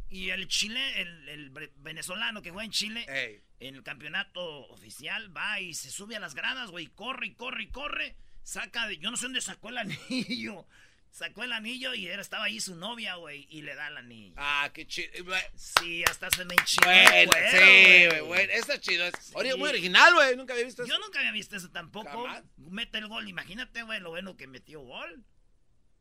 Y 0.09 0.29
el 0.29 0.47
Chile, 0.47 1.01
el, 1.01 1.51
venezolano 1.75 2.41
que 2.41 2.51
juega 2.51 2.63
en 2.63 2.71
Chile, 2.71 3.05
Ey. 3.09 3.41
en 3.59 3.75
el 3.75 3.83
campeonato 3.83 4.41
oficial, 4.67 5.35
va 5.35 5.59
y 5.59 5.73
se 5.73 5.91
sube 5.91 6.15
a 6.15 6.21
las 6.21 6.35
gradas, 6.35 6.71
güey, 6.71 6.87
corre 6.87 7.27
y 7.27 7.33
corre 7.33 7.63
y 7.63 7.67
corre. 7.67 8.15
Saca 8.43 8.87
de, 8.87 8.97
yo 8.97 9.11
no 9.11 9.17
sé 9.17 9.25
dónde 9.25 9.41
sacó 9.41 9.67
el 9.67 9.79
anillo. 9.79 10.65
Sacó 11.13 11.43
el 11.43 11.51
anillo 11.53 11.93
y 11.93 12.07
era, 12.07 12.23
estaba 12.23 12.45
ahí 12.45 12.59
su 12.59 12.75
novia, 12.75 13.13
güey, 13.17 13.45
y 13.51 13.61
le 13.61 13.75
da 13.75 13.87
el 13.87 13.97
anillo. 13.97 14.33
Ah, 14.35 14.71
qué 14.73 14.87
chido. 14.87 15.09
Sí, 15.55 16.03
hasta 16.05 16.27
se 16.31 16.43
me 16.43 16.55
enchiló 16.55 16.87
Bueno, 16.87 17.31
cuero, 17.31 17.49
sí, 17.51 18.05
güey, 18.07 18.21
bueno. 18.21 18.51
Está 18.53 18.79
chido. 18.79 19.05
Es 19.05 19.57
muy 19.57 19.69
original, 19.69 20.11
güey. 20.15 20.35
Nunca 20.35 20.53
había 20.53 20.65
visto 20.65 20.81
eso. 20.81 20.91
Yo 20.91 20.97
nunca 20.97 21.19
había 21.19 21.31
visto 21.31 21.55
eso 21.55 21.69
tampoco. 21.69 22.09
Jamás. 22.09 22.43
Mete 22.57 22.97
el 22.97 23.07
gol, 23.09 23.27
imagínate, 23.29 23.83
güey, 23.83 23.99
lo 23.99 24.09
bueno 24.09 24.35
que 24.35 24.47
metió 24.47 24.81
gol. 24.81 25.23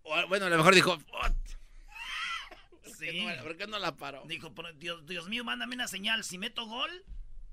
O, 0.03 0.27
Bueno, 0.29 0.47
a 0.47 0.49
lo 0.49 0.57
mejor 0.57 0.75
dijo. 0.75 0.97
"What? 1.13 1.33
Sí. 2.99 3.23
no- 3.25 3.43
por 3.43 3.57
qué 3.59 3.67
no 3.67 3.79
la 3.79 3.97
paró? 3.97 4.25
Dijo, 4.27 4.55
"Pero, 4.55 4.73
Dios, 4.73 5.07
Dios 5.07 5.29
mío, 5.29 5.45
mándame 5.45 5.75
una 5.75 5.89
señal. 5.89 6.25
Si 6.25 6.39
meto 6.39 6.65
gol, 6.67 7.05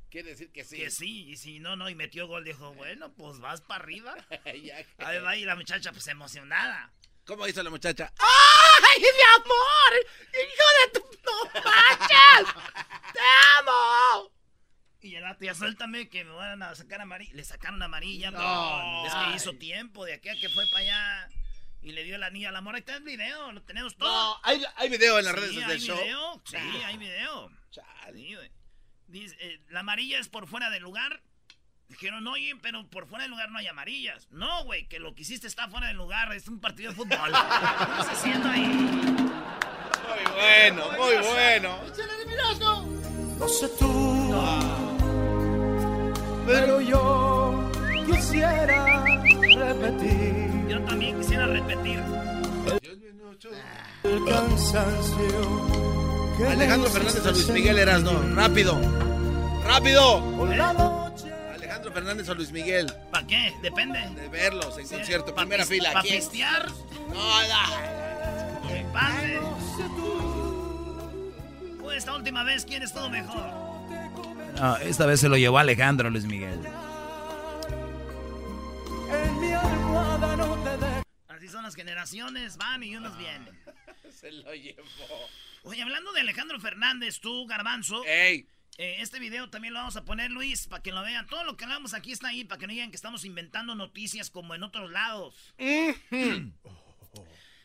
Quiere 0.10 0.30
decir 0.32 0.52
que 0.52 0.64
sí. 0.64 0.78
que 0.78 0.90
sí. 0.90 1.30
Y 1.30 1.36
si 1.38 1.60
no, 1.60 1.76
no, 1.76 1.90
y 1.90 1.94
metió 1.96 2.26
gol, 2.26 2.44
dijo, 2.44 2.74
bueno, 2.74 3.14
pues 3.14 3.40
vas 3.40 3.62
para 3.62 3.84
arriba. 3.84 4.16
Ya 4.64 4.84
que- 4.84 5.06
Ahí 5.06 5.20
va, 5.20 5.36
y 5.36 5.44
la 5.46 5.56
muchacha, 5.56 5.92
pues 5.92 6.08
emocionada. 6.08 6.92
¿Cómo 7.26 7.48
hizo 7.48 7.62
la 7.64 7.70
muchacha? 7.70 8.12
¡Ay, 8.18 9.02
mi 9.02 9.08
amor! 9.36 10.06
¡Hijo 10.34 10.94
de 10.94 11.00
tu... 11.00 11.06
¡No 11.26 11.62
manches! 11.64 12.54
¡Te 13.14 13.20
amo! 13.60 14.32
Y 15.02 15.16
el 15.16 15.24
vato, 15.24 15.46
ya 15.46 15.54
suéltame 15.56 16.10
que 16.10 16.26
me 16.26 16.32
van 16.32 16.62
a 16.64 16.76
sacar 16.76 17.02
amarilla. 17.02 17.34
Le 17.34 17.44
sacaron 17.44 17.82
amarilla. 17.82 18.32
No, 18.32 19.06
es 19.06 19.14
que 19.14 19.36
hizo 19.36 19.54
tiempo 19.58 20.06
de 20.06 20.14
aquí 20.16 20.30
a 20.30 20.36
que 20.40 20.50
fue 20.50 20.66
para 20.72 20.80
allá. 20.84 21.30
Y 21.82 21.94
le 21.94 22.04
dio 22.04 22.16
el 22.18 22.24
anillo 22.24 22.50
al 22.50 22.56
amor. 22.58 22.76
Ahí 22.76 22.80
está 22.80 22.96
el 22.98 23.04
video, 23.04 23.52
lo 23.54 23.62
tenemos 23.64 23.96
todo. 23.96 24.10
No, 24.10 24.40
hay, 24.44 24.62
hay 24.76 24.90
video 24.90 25.18
en 25.18 25.26
las 25.26 25.34
Sí, 25.36 25.40
redes 25.40 25.68
del 25.68 25.80
show. 25.80 25.98
video. 25.98 26.42
Sí, 26.46 26.58
hay 26.58 26.98
video. 26.98 27.50
Sí. 27.72 27.82
Dice, 29.08 29.36
eh, 29.40 29.62
la 29.70 29.80
amarilla 29.80 30.20
es 30.20 30.28
por 30.28 30.48
fuera 30.48 30.70
del 30.70 30.84
lugar. 30.84 31.22
Dijeron, 31.90 32.26
oye, 32.28 32.56
pero 32.62 32.86
por 32.88 33.08
fuera 33.08 33.24
del 33.24 33.32
lugar 33.32 33.50
no 33.52 33.58
hay 33.58 33.68
amarillas. 33.68 34.28
No, 34.32 34.64
güey, 34.64 34.88
que 34.88 35.00
lo 35.00 35.16
que 35.16 35.24
hiciste 35.24 35.48
está 35.48 35.68
fuera 35.68 35.88
del 35.88 35.98
lugar. 35.98 36.32
Es 36.34 36.48
un 36.48 36.60
partido 36.60 36.92
de 36.92 36.96
fútbol. 36.96 37.10
¿Qué 37.10 38.02
estás 38.02 38.10
haciendo 38.10 38.48
ahí? 38.50 38.66
Muy 38.68 40.24
bueno, 40.36 40.86
muy 40.98 41.16
bueno. 41.28 41.80
No 43.40 43.48
sé 43.48 43.68
tú, 43.80 44.36
pero 46.46 46.82
yo 46.82 47.70
quisiera 48.08 49.06
repetir 49.46 50.68
Yo 50.68 50.82
también 50.84 51.18
quisiera 51.20 51.46
repetir. 51.46 52.00
el 54.04 54.26
cansancio. 54.26 55.70
Alejandro 56.50 56.90
Fernández 56.90 57.26
a 57.26 57.32
Luis 57.32 57.50
Miguel 57.50 57.78
Erasno. 57.80 58.12
Rápido. 58.36 58.80
Rápido. 59.64 61.09
Fernández 61.92 62.30
a 62.30 62.34
Luis 62.34 62.52
Miguel. 62.52 62.92
¿Para 63.12 63.26
qué? 63.28 63.54
Depende. 63.62 64.00
De 64.16 64.28
verlos 64.30 64.78
en 64.78 64.88
concierto. 64.88 65.34
Pa' 65.34 65.42
Primera 65.42 65.66
fila. 65.66 65.92
pa' 65.94 66.02
¿Quién? 66.02 66.16
pistear. 66.18 66.68
No, 67.10 67.42
no. 67.48 67.90
Pues 71.82 71.98
esta 71.98 72.16
última 72.16 72.44
vez, 72.44 72.66
¿quién 72.66 72.84
estuvo 72.84 73.10
mejor? 73.10 73.44
No, 74.56 74.78
esta 74.78 75.06
vez 75.06 75.20
se 75.22 75.30
lo 75.30 75.38
llevó 75.38 75.58
Alejandro 75.58 76.10
Luis 76.10 76.26
Miguel. 76.26 76.60
En 79.12 79.40
mi 79.40 79.52
almohada 79.54 80.36
no 80.36 80.56
te 80.64 80.78
dejo. 80.78 81.02
Así 81.30 81.48
son 81.48 81.60
unas 81.62 81.76
generaciones 81.76 82.58
van 82.58 82.84
y 82.84 82.96
unos 82.96 83.18
vienen. 83.18 83.58
Se 84.20 84.32
lo 84.34 84.54
llevó. 84.54 84.84
Oye, 85.64 85.82
hablando 85.82 86.12
de 86.12 86.20
Alejandro 86.22 86.60
Fernández, 86.60 87.20
tú, 87.22 87.48
Garbanzo. 87.48 88.04
¡Ey! 88.06 88.46
Eh, 88.80 89.02
este 89.02 89.20
video 89.20 89.50
también 89.50 89.74
lo 89.74 89.82
vamos 89.82 89.98
a 89.98 90.06
poner, 90.06 90.32
Luis, 90.32 90.66
para 90.68 90.82
que 90.82 90.94
lo 90.94 91.02
vean. 91.02 91.28
Todo 91.28 91.44
lo 91.44 91.58
que 91.58 91.66
hablamos 91.66 91.94
aquí 91.94 92.14
está 92.14 92.30
ahí, 92.30 92.46
para 92.46 92.60
que 92.60 92.66
no 92.66 92.72
digan 92.72 92.92
que 92.92 92.96
estamos 92.96 93.26
inventando 93.26 93.76
noticias 93.76 94.30
como 94.30 94.56
en 94.56 94.64
otros 94.64 94.90
lados. 94.90 95.54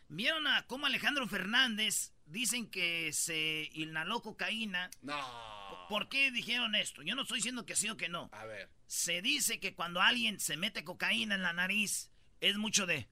¿Vieron 0.08 0.48
a 0.48 0.66
cómo 0.66 0.86
Alejandro 0.86 1.28
Fernández 1.28 2.12
dicen 2.26 2.68
que 2.68 3.12
se 3.12 3.70
inhaló 3.74 4.22
cocaína? 4.22 4.90
No. 5.02 5.86
¿Por 5.88 6.08
qué 6.08 6.32
dijeron 6.32 6.74
esto? 6.74 7.00
Yo 7.02 7.14
no 7.14 7.22
estoy 7.22 7.38
diciendo 7.38 7.64
que 7.64 7.76
sí 7.76 7.88
o 7.88 7.96
que 7.96 8.08
no. 8.08 8.28
A 8.32 8.44
ver. 8.46 8.68
Se 8.88 9.22
dice 9.22 9.60
que 9.60 9.76
cuando 9.76 10.02
alguien 10.02 10.40
se 10.40 10.56
mete 10.56 10.82
cocaína 10.82 11.36
en 11.36 11.42
la 11.42 11.52
nariz, 11.52 12.10
es 12.40 12.56
mucho 12.56 12.86
de... 12.86 13.08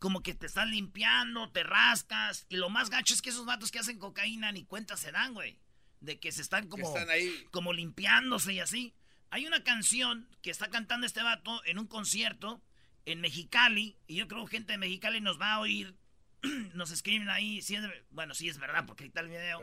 Como 0.00 0.24
que 0.24 0.34
te 0.34 0.46
estás 0.46 0.66
limpiando, 0.66 1.52
te 1.52 1.62
rascas. 1.62 2.46
Y 2.48 2.56
lo 2.56 2.68
más 2.68 2.90
gacho 2.90 3.14
es 3.14 3.22
que 3.22 3.30
esos 3.30 3.46
vatos 3.46 3.70
que 3.70 3.78
hacen 3.78 4.00
cocaína 4.00 4.50
ni 4.50 4.64
cuenta 4.64 4.96
se 4.96 5.12
dan, 5.12 5.34
güey. 5.34 5.60
De 6.00 6.18
que 6.18 6.32
se 6.32 6.42
están 6.42 6.68
como, 6.68 6.86
están 6.86 7.10
ahí. 7.10 7.46
como 7.50 7.72
limpiándose 7.72 8.52
y 8.52 8.60
así. 8.60 8.94
Hay 9.30 9.46
una 9.46 9.62
canción 9.62 10.28
que 10.42 10.50
está 10.50 10.70
cantando 10.70 11.06
este 11.06 11.22
vato 11.22 11.62
en 11.66 11.78
un 11.78 11.86
concierto 11.86 12.62
en 13.04 13.20
Mexicali. 13.20 13.96
Y 14.06 14.16
yo 14.16 14.28
creo 14.28 14.44
que 14.46 14.56
gente 14.56 14.72
de 14.72 14.78
Mexicali 14.78 15.20
nos 15.20 15.40
va 15.40 15.54
a 15.54 15.60
oír. 15.60 15.94
nos 16.74 16.90
escriben 16.90 17.28
ahí. 17.28 17.60
Si 17.62 17.74
es, 17.74 17.82
bueno, 18.10 18.34
sí 18.34 18.48
es 18.48 18.58
verdad, 18.58 18.86
porque 18.86 19.04
ahí 19.04 19.08
está 19.08 19.20
el 19.20 19.28
video. 19.28 19.60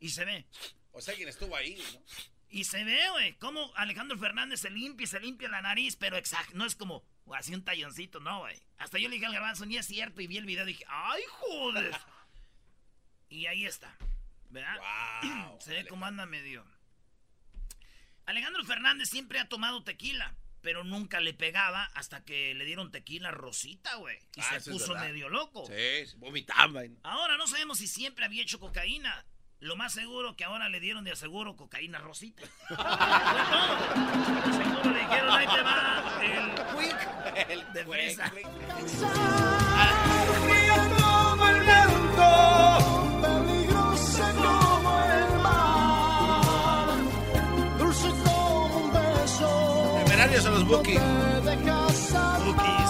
Y 0.00 0.10
se 0.10 0.24
ve. 0.24 0.46
O 0.92 1.00
sea, 1.00 1.14
quien 1.14 1.28
estuvo 1.28 1.54
ahí, 1.56 1.76
¿no? 1.92 2.02
Y 2.48 2.64
se 2.64 2.84
ve, 2.84 3.00
güey, 3.10 3.34
cómo 3.38 3.72
Alejandro 3.74 4.16
Fernández 4.16 4.60
se 4.60 4.70
limpia 4.70 5.04
y 5.04 5.08
se 5.08 5.18
limpia 5.18 5.48
la 5.48 5.60
nariz, 5.60 5.96
pero 5.96 6.16
exacto, 6.16 6.56
no 6.56 6.64
es 6.64 6.76
como 6.76 7.04
o 7.26 7.34
así 7.34 7.54
un 7.54 7.64
talloncito, 7.64 8.20
no, 8.20 8.40
güey. 8.40 8.60
Hasta 8.78 8.98
yo 8.98 9.08
le 9.08 9.14
dije 9.14 9.26
al 9.26 9.32
garbanzo, 9.32 9.66
ni 9.66 9.76
es 9.76 9.86
cierto, 9.86 10.20
y 10.20 10.26
vi 10.26 10.36
el 10.36 10.44
video 10.44 10.64
y 10.64 10.68
dije, 10.68 10.84
¡ay, 10.88 11.22
joder! 11.30 11.96
y 13.28 13.46
ahí 13.46 13.66
está, 13.66 13.96
¿verdad? 14.54 14.78
Wow, 15.22 15.58
se 15.60 15.74
ve 15.74 15.86
cómo 15.86 16.06
anda 16.06 16.24
medio. 16.24 16.64
Alejandro 18.26 18.64
Fernández 18.64 19.10
siempre 19.10 19.38
ha 19.38 19.48
tomado 19.50 19.84
tequila, 19.84 20.34
pero 20.62 20.82
nunca 20.82 21.20
le 21.20 21.34
pegaba 21.34 21.84
hasta 21.94 22.24
que 22.24 22.54
le 22.54 22.64
dieron 22.64 22.90
tequila 22.90 23.30
rosita, 23.30 23.96
güey. 23.96 24.18
Y 24.36 24.40
Ah, 24.40 24.58
se 24.60 24.70
puso 24.70 24.94
medio 24.94 25.28
loco. 25.28 25.66
Sí, 25.66 26.06
se 26.06 26.16
vomitaba. 26.16 26.80
Ahora 27.02 27.36
no 27.36 27.46
sabemos 27.46 27.76
si 27.78 27.86
siempre 27.86 28.24
había 28.24 28.42
hecho 28.42 28.58
cocaína. 28.58 29.26
Lo 29.60 29.76
más 29.76 29.92
seguro 29.94 30.36
que 30.36 30.44
ahora 30.44 30.68
le 30.68 30.80
dieron 30.80 31.04
de 31.04 31.12
aseguro 31.12 31.56
cocaína 31.56 31.98
rosita. 31.98 32.42
Fue 32.68 32.76
todo. 32.76 32.86
De 34.46 34.52
seguro 34.64 34.90
le 34.90 34.98
dijeron, 35.00 35.30
ahí 35.30 35.46
te 35.46 35.62
va 35.62 36.22
el 36.22 36.54
quick 36.76 37.48
El 37.50 37.72
de 37.72 37.84
fresa. 37.84 38.30
como 41.00 41.48
el 41.48 41.60
viento, 41.60 42.78
los 50.68 50.78
Bookies. 50.78 51.00
Dejas 51.44 52.14
atrapar. 52.14 52.84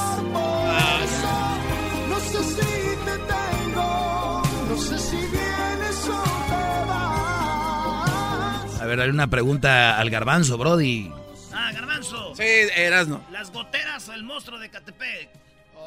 No 2.09 2.21
sé 2.21 2.45
si 2.45 2.97
te 3.04 3.19
tengo, 3.19 4.43
no 4.69 4.76
sé 4.78 4.99
si 4.99 5.16
vienes 5.16 6.09
o 6.09 6.23
te 6.23 6.85
vas. 6.88 8.81
A 8.81 8.87
ver, 8.87 9.00
hay 9.00 9.09
una 9.11 9.26
pregunta 9.28 9.99
al 9.99 10.11
garbanzo, 10.11 10.57
Brody. 10.59 11.12
Ah, 11.52 11.71
garbanzo. 11.73 12.35
Sí, 12.37 12.43
eras 12.76 13.08
no. 13.08 13.25
Las 13.30 13.50
goteras 13.52 14.08
o 14.08 14.13
el 14.13 14.23
monstruo 14.25 14.58
de 14.58 14.71
Catepec. 14.71 15.30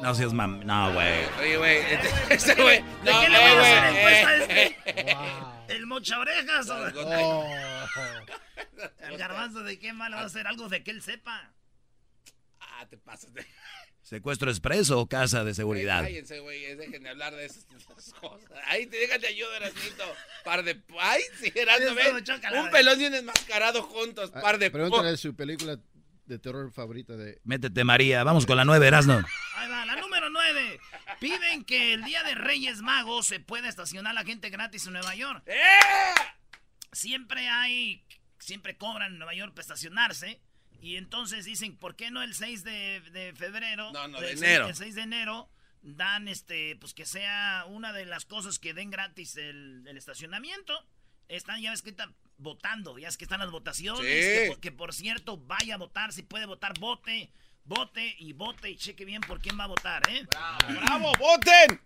No 0.02 0.14
seas 0.14 0.32
mam... 0.32 0.60
No, 0.64 0.92
güey. 0.92 1.24
Oye, 1.40 1.56
güey. 1.56 1.76
Eh, 1.78 1.98
este- 2.30 2.54
güey, 2.54 2.54
Ese 2.54 2.54
¿de 2.54 2.62
güey. 2.62 2.78
qué- 2.78 2.84
No, 3.10 3.20
¿De 3.20 3.26
qué 3.26 3.32
le 3.32 3.38
voy 3.38 3.48
a 3.48 3.60
hacer 3.60 3.84
eh, 3.84 3.88
encuesta 3.98 4.28
a 4.28 4.36
este? 4.36 4.76
¿El 5.74 5.86
mocha 5.86 6.18
orejas 6.20 6.68
el 9.08 9.18
garbanzo 9.18 9.62
de 9.64 9.76
qué 9.78 9.92
mal 9.92 10.14
va 10.14 10.20
a 10.20 10.24
hacer 10.26 10.46
algo 10.46 10.68
de 10.68 10.82
que 10.84 10.90
él 10.92 11.02
sepa? 11.02 11.50
Ah, 12.78 12.86
te 12.86 12.96
pasas 12.96 13.32
de. 13.34 13.44
¿Secuestro 14.02 14.50
expreso 14.50 15.00
o 15.00 15.08
casa 15.08 15.44
de 15.44 15.52
seguridad? 15.52 16.02
Cállense, 16.02 16.38
güey. 16.38 16.76
Dejen 16.76 17.02
de 17.02 17.10
hablar 17.10 17.34
de 17.34 17.44
esas, 17.44 17.66
esas 17.76 18.14
cosas. 18.14 18.48
Ahí 18.66 18.86
te 18.86 18.96
déjate 18.96 19.26
ayuda, 19.26 19.56
Erasmito. 19.56 20.04
Par 20.44 20.62
de. 20.62 20.80
Ay, 20.98 21.20
sí, 21.40 21.52
Erasmo, 21.54 22.62
Un 22.62 22.70
pelón 22.70 23.00
y 23.00 23.06
un 23.06 23.14
enmascarado 23.14 23.82
juntos. 23.82 24.30
Ah, 24.32 24.40
Par 24.40 24.58
de. 24.58 24.70
Pregúntale 24.70 25.16
su 25.16 25.34
película 25.34 25.78
de 26.28 26.38
terror 26.38 26.70
favorita 26.70 27.16
de... 27.16 27.40
Métete, 27.44 27.84
María. 27.84 28.22
Vamos 28.22 28.44
con 28.46 28.56
la 28.56 28.64
nueve, 28.64 28.86
Erasno. 28.86 29.24
Ahí 29.56 29.70
va, 29.70 29.86
la 29.86 29.96
número 29.96 30.28
9. 30.28 30.78
Piden 31.20 31.64
que 31.64 31.94
el 31.94 32.04
día 32.04 32.22
de 32.22 32.34
Reyes 32.34 32.82
Magos 32.82 33.26
se 33.26 33.40
pueda 33.40 33.68
estacionar 33.68 34.14
la 34.14 34.24
gente 34.24 34.50
gratis 34.50 34.86
en 34.86 34.92
Nueva 34.92 35.14
York. 35.14 35.42
¡Eh! 35.46 35.56
Siempre 36.92 37.48
hay, 37.48 38.04
siempre 38.38 38.76
cobran 38.76 39.12
en 39.12 39.18
Nueva 39.18 39.34
York 39.34 39.54
para 39.54 39.62
estacionarse. 39.62 40.40
Y 40.80 40.96
entonces 40.96 41.44
dicen, 41.44 41.76
¿por 41.76 41.96
qué 41.96 42.10
no 42.10 42.22
el 42.22 42.34
6 42.34 42.62
de, 42.64 43.00
de 43.12 43.32
febrero? 43.34 43.90
No, 43.92 44.06
no, 44.08 44.18
El 44.18 44.22
de 44.22 44.28
seis- 44.30 44.42
enero. 44.42 44.68
El 44.68 44.74
6 44.76 44.94
de 44.94 45.02
enero 45.02 45.48
dan, 45.82 46.28
este, 46.28 46.76
pues 46.76 46.94
que 46.94 47.04
sea 47.06 47.64
una 47.68 47.92
de 47.92 48.04
las 48.06 48.24
cosas 48.24 48.58
que 48.58 48.74
den 48.74 48.90
gratis 48.90 49.36
el, 49.36 49.84
el 49.86 49.96
estacionamiento. 49.96 50.72
Están, 51.28 51.60
ya 51.60 51.70
ves 51.72 51.82
que 51.82 51.90
están 51.90 52.14
votando, 52.38 52.98
ya 52.98 53.08
es 53.08 53.16
que 53.16 53.24
están 53.24 53.40
las 53.40 53.50
votaciones. 53.50 54.00
Sí. 54.02 54.06
Que, 54.42 54.46
por- 54.48 54.60
que 54.60 54.72
por 54.72 54.94
cierto, 54.94 55.36
vaya 55.36 55.74
a 55.74 55.78
votar, 55.78 56.12
si 56.12 56.22
puede 56.22 56.46
votar, 56.46 56.78
vote, 56.78 57.30
vote 57.64 58.14
y 58.18 58.32
vote 58.32 58.70
y 58.70 58.76
cheque 58.76 59.04
bien 59.04 59.20
por 59.22 59.40
quién 59.40 59.58
va 59.58 59.64
a 59.64 59.68
votar, 59.68 60.02
¿eh? 60.08 60.24
¡Bravo, 60.30 61.12
voten! 61.18 61.80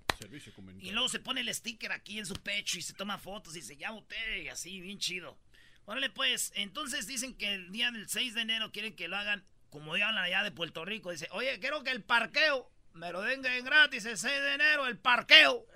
Y 0.80 0.90
luego 0.92 1.08
se 1.08 1.18
pone 1.18 1.40
el 1.40 1.52
sticker 1.52 1.90
aquí 1.92 2.18
en 2.18 2.26
su 2.26 2.34
pecho 2.34 2.78
y 2.78 2.82
se 2.82 2.92
toma 2.92 3.18
fotos 3.18 3.56
y 3.56 3.60
dice, 3.60 3.76
ya 3.76 3.90
voté, 3.90 4.42
y 4.44 4.48
así, 4.48 4.80
bien 4.80 4.98
chido. 4.98 5.36
Órale, 5.84 6.10
pues, 6.10 6.52
entonces 6.54 7.06
dicen 7.06 7.34
que 7.36 7.54
el 7.54 7.72
día 7.72 7.90
del 7.90 8.08
6 8.08 8.34
de 8.34 8.42
enero 8.42 8.70
quieren 8.72 8.94
que 8.94 9.08
lo 9.08 9.16
hagan 9.16 9.44
como 9.70 9.96
ya 9.96 10.08
hablan 10.08 10.24
allá 10.24 10.42
de 10.42 10.52
Puerto 10.52 10.84
Rico. 10.84 11.10
Dice, 11.10 11.28
oye, 11.32 11.58
quiero 11.58 11.82
que 11.82 11.90
el 11.90 12.02
parqueo 12.02 12.70
me 12.92 13.10
lo 13.10 13.22
den 13.22 13.44
en 13.44 13.64
gratis 13.64 14.04
el 14.04 14.18
6 14.18 14.40
de 14.42 14.54
enero, 14.54 14.86
el 14.86 14.98
parqueo. 14.98 15.66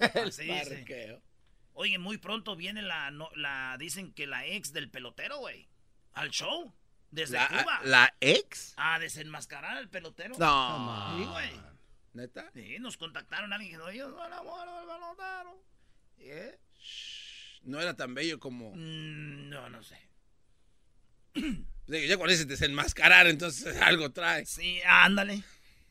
Así 0.26 0.44
dice. 0.44 0.76
Parqueo. 0.76 1.22
Oye, 1.72 1.98
muy 1.98 2.18
pronto 2.18 2.56
viene 2.56 2.82
la, 2.82 3.10
no- 3.10 3.30
la, 3.36 3.76
dicen 3.78 4.12
que 4.12 4.26
la 4.26 4.44
ex 4.46 4.72
del 4.72 4.90
pelotero, 4.90 5.38
güey, 5.38 5.68
al 6.12 6.30
show, 6.30 6.72
desde 7.10 7.36
La, 7.36 7.48
Cuba. 7.48 7.80
¿La 7.84 8.14
ex? 8.20 8.74
A 8.76 8.98
desenmascarar 8.98 9.76
al 9.76 9.88
pelotero. 9.88 10.36
No. 10.38 11.16
Sí, 11.18 11.24
güey. 11.24 11.50
¿Neta? 12.12 12.50
Sí, 12.54 12.76
nos 12.80 12.96
contactaron 12.96 13.52
alguien 13.52 13.72
que 13.72 13.76
dijo, 13.78 13.90
yo 13.92 14.10
soy 14.10 14.30
la 14.30 14.42
mujer 14.42 14.68
del 14.68 14.86
pelotero. 14.86 15.62
¿Eh? 16.18 16.58
No 17.64 17.80
era 17.80 17.94
tan 17.96 18.14
bello 18.14 18.38
como. 18.38 18.72
Mm, 18.74 19.48
no, 19.48 19.68
no 19.70 19.82
sé. 19.82 19.98
Ya 21.86 22.16
con 22.16 22.30
ese 22.30 22.46
desenmascarar, 22.46 23.26
entonces 23.26 23.76
algo 23.82 24.10
trae. 24.10 24.46
Sí, 24.46 24.80
ándale. 24.86 25.42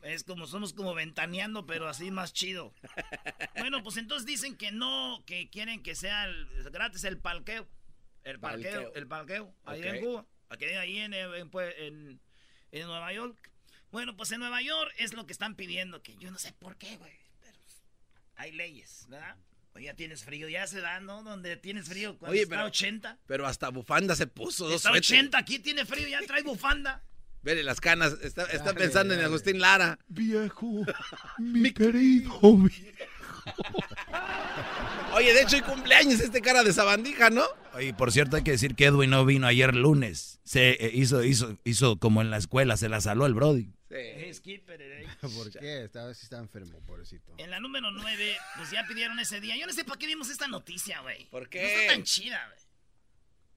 Es 0.02 0.24
como 0.24 0.48
somos 0.48 0.74
como 0.74 0.96
ventaneando, 0.96 1.68
pero 1.68 1.88
así 1.88 2.10
más 2.10 2.34
chido. 2.34 2.74
Bueno, 3.60 3.84
pues 3.84 3.98
entonces 3.98 4.26
dicen 4.26 4.58
que 4.58 4.72
no, 4.72 5.24
que 5.28 5.50
quieren 5.52 5.84
que 5.84 5.94
sea 5.96 6.26
el- 6.26 6.48
gratis 6.72 7.04
el 7.04 7.20
palqueo. 7.20 7.68
El 8.24 8.40
palqueo, 8.40 8.72
Palqueo. 8.72 8.96
el 8.96 9.08
palqueo, 9.08 9.56
ahí 9.66 9.84
en 9.84 10.02
Cuba. 10.04 10.26
Aquí, 10.50 10.66
ahí 10.66 10.98
en, 10.98 11.14
en, 11.14 11.50
pues, 11.52 11.74
en- 11.78 12.20
en 12.72 12.88
Nueva 12.88 13.14
York. 13.14 13.52
Bueno, 13.92 14.18
pues 14.18 14.32
en 14.32 14.40
Nueva 14.40 14.62
York 14.64 14.92
es 14.98 15.14
lo 15.14 15.26
que 15.28 15.34
están 15.34 15.56
pidiendo, 15.56 16.02
que 16.02 16.18
yo 16.18 16.32
no 16.32 16.40
sé 16.40 16.54
por 16.54 16.76
qué, 16.78 16.98
güey. 16.98 17.14
Pero 17.40 17.58
hay 18.36 18.52
leyes, 18.52 19.06
¿verdad? 19.10 19.38
O 19.76 19.80
ya 19.80 19.96
tienes 19.96 20.24
frío, 20.24 20.48
ya 20.50 20.68
se 20.68 20.82
da, 20.82 21.00
¿no? 21.00 21.24
Donde 21.24 21.56
tienes 21.58 21.88
frío, 21.88 22.18
cuando 22.18 22.34
Oye, 22.34 22.44
está 22.44 22.56
pero- 22.58 22.68
80. 22.68 23.18
Pero 23.26 23.48
hasta 23.48 23.70
bufanda 23.70 24.16
se 24.16 24.28
puso. 24.28 24.66
Dos 24.66 24.76
Está 24.78 24.90
suéteres. 24.90 25.10
80, 25.12 25.38
aquí 25.38 25.60
tiene 25.60 25.86
frío, 25.86 26.08
ya 26.08 26.22
trae 26.28 26.44
bufanda. 26.44 27.02
Vele 27.42 27.64
las 27.64 27.82
canas. 27.82 28.14
Está, 28.22 28.44
está 28.46 28.66
Dale, 28.66 28.80
pensando 28.80 29.14
en. 29.14 29.22
Agustín 29.22 29.60
Lara. 29.60 30.00
Viejo, 30.08 30.86
mi 31.40 31.72
querido 31.74 32.32
Oye, 35.16 35.34
de 35.34 35.42
hecho, 35.42 35.58
hay 35.58 35.62
cumpleaños 35.62 36.20
este 36.22 36.42
cara 36.42 36.64
de 36.64 36.72
sabandija, 36.74 37.30
¿no? 37.30 37.44
Oye, 37.74 37.94
por 37.94 38.12
cierto, 38.12 38.36
hay 38.38 38.44
que 38.44 38.52
decir 38.52 38.76
que 38.76 38.86
Edwin 38.86 39.10
no 39.10 39.26
vino 39.26 39.46
ayer 39.48 39.76
lunes. 39.76 40.40
Se 40.44 40.72
eh, 40.72 40.92
hizo, 40.94 41.24
hizo, 41.24 41.58
hizo 41.66 41.98
como 41.98 42.22
en 42.22 42.30
la 42.32 42.38
escuela, 42.38 42.78
se 42.78 42.90
la 42.90 43.02
saló 43.02 43.26
el 43.26 43.34
Brody. 43.34 43.70
Eh, 43.96 44.34
Skipper, 44.34 44.82
eh. 44.82 45.08
¿Por 45.22 45.52
qué? 45.52 45.84
Esta 45.86 46.06
vez 46.06 46.18
sí 46.18 46.26
está 46.26 46.40
enfermo, 46.40 46.80
pobrecito. 46.86 47.34
En 47.38 47.50
la 47.52 47.60
número 47.60 47.92
9, 47.92 48.36
pues 48.58 48.72
ya 48.72 48.86
pidieron 48.88 49.20
ese 49.20 49.40
día. 49.40 49.56
Yo 49.58 49.66
no 49.68 49.74
sé 49.74 49.84
para 49.86 50.00
qué 50.00 50.08
vimos 50.08 50.30
esta 50.30 50.48
noticia, 50.48 51.02
güey. 51.02 51.26
¿Por 51.30 51.44
No 51.44 51.50
qué? 51.50 51.82
está 51.84 51.94
tan 51.94 52.04
chida, 52.04 52.44
güey. 52.48 52.60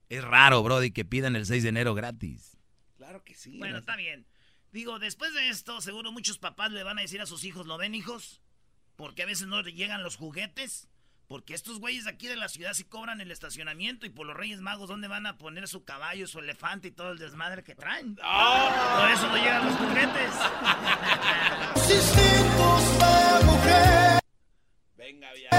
Es 0.08 0.22
raro, 0.24 0.62
Brody, 0.62 0.92
que 0.92 1.04
pidan 1.04 1.34
el 1.36 1.46
6 1.46 1.62
de 1.62 1.68
enero 1.70 1.94
gratis. 1.94 2.56
Claro 2.96 3.24
que 3.24 3.34
sí. 3.34 3.58
Bueno, 3.58 3.78
está 3.78 3.96
bien. 3.96 4.26
Digo, 4.72 4.98
después 4.98 5.32
de 5.34 5.48
esto, 5.48 5.80
seguro 5.80 6.12
muchos 6.12 6.38
papás 6.38 6.70
le 6.70 6.82
van 6.82 6.98
a 6.98 7.02
decir 7.02 7.20
a 7.20 7.26
sus 7.26 7.44
hijos, 7.44 7.66
¿lo 7.66 7.78
ven, 7.78 7.94
hijos? 7.94 8.42
Porque 8.96 9.22
a 9.22 9.26
veces 9.26 9.46
no 9.46 9.62
llegan 9.62 10.02
los 10.02 10.16
juguetes. 10.16 10.88
Porque 11.28 11.54
estos 11.54 11.80
güeyes 11.80 12.04
de 12.04 12.10
aquí 12.10 12.28
de 12.28 12.36
la 12.36 12.48
ciudad 12.48 12.72
sí 12.74 12.84
cobran 12.84 13.20
el 13.20 13.32
estacionamiento 13.32 14.06
y 14.06 14.10
por 14.10 14.26
los 14.26 14.36
Reyes 14.36 14.60
Magos, 14.60 14.88
¿dónde 14.88 15.08
van 15.08 15.26
a 15.26 15.38
poner 15.38 15.66
su 15.66 15.82
caballo, 15.84 16.28
su 16.28 16.38
elefante 16.38 16.88
y 16.88 16.92
todo 16.92 17.10
el 17.10 17.18
desmadre 17.18 17.64
que 17.64 17.74
traen? 17.74 18.16
¡Oh! 18.22 19.00
Por 19.00 19.10
eso 19.10 19.26
no 19.28 19.36
llegan 19.36 19.66
los 19.66 19.74
juguetes. 19.76 20.30
Venga, 24.96 25.32
bien. 25.34 25.50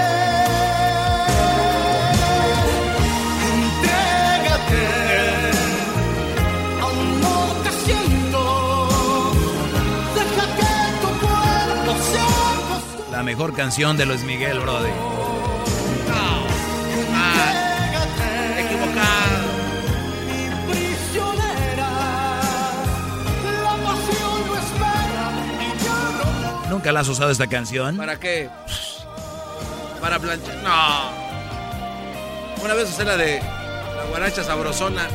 siento. 7.84 8.42
Deja 10.14 10.44
que 10.56 10.72
tu 11.00 11.08
cuerpo. 11.26 11.92
La 13.10 13.22
mejor 13.22 13.54
canción 13.54 13.96
de 13.96 14.04
Luis 14.06 14.24
Miguel, 14.24 14.58
brother. 14.60 14.92
¿Nunca 26.78 26.92
la 26.92 27.00
has 27.00 27.08
usado 27.08 27.32
esta 27.32 27.48
canción? 27.48 27.96
¿Para 27.96 28.20
qué? 28.20 28.48
Para 30.00 30.16
planchar. 30.20 30.54
No. 30.62 31.10
Una 32.62 32.74
vez 32.74 32.88
usé 32.90 33.04
la 33.04 33.16
de 33.16 33.40
la 33.40 34.04
guaracha 34.08 34.44
sabrosona. 34.44 35.08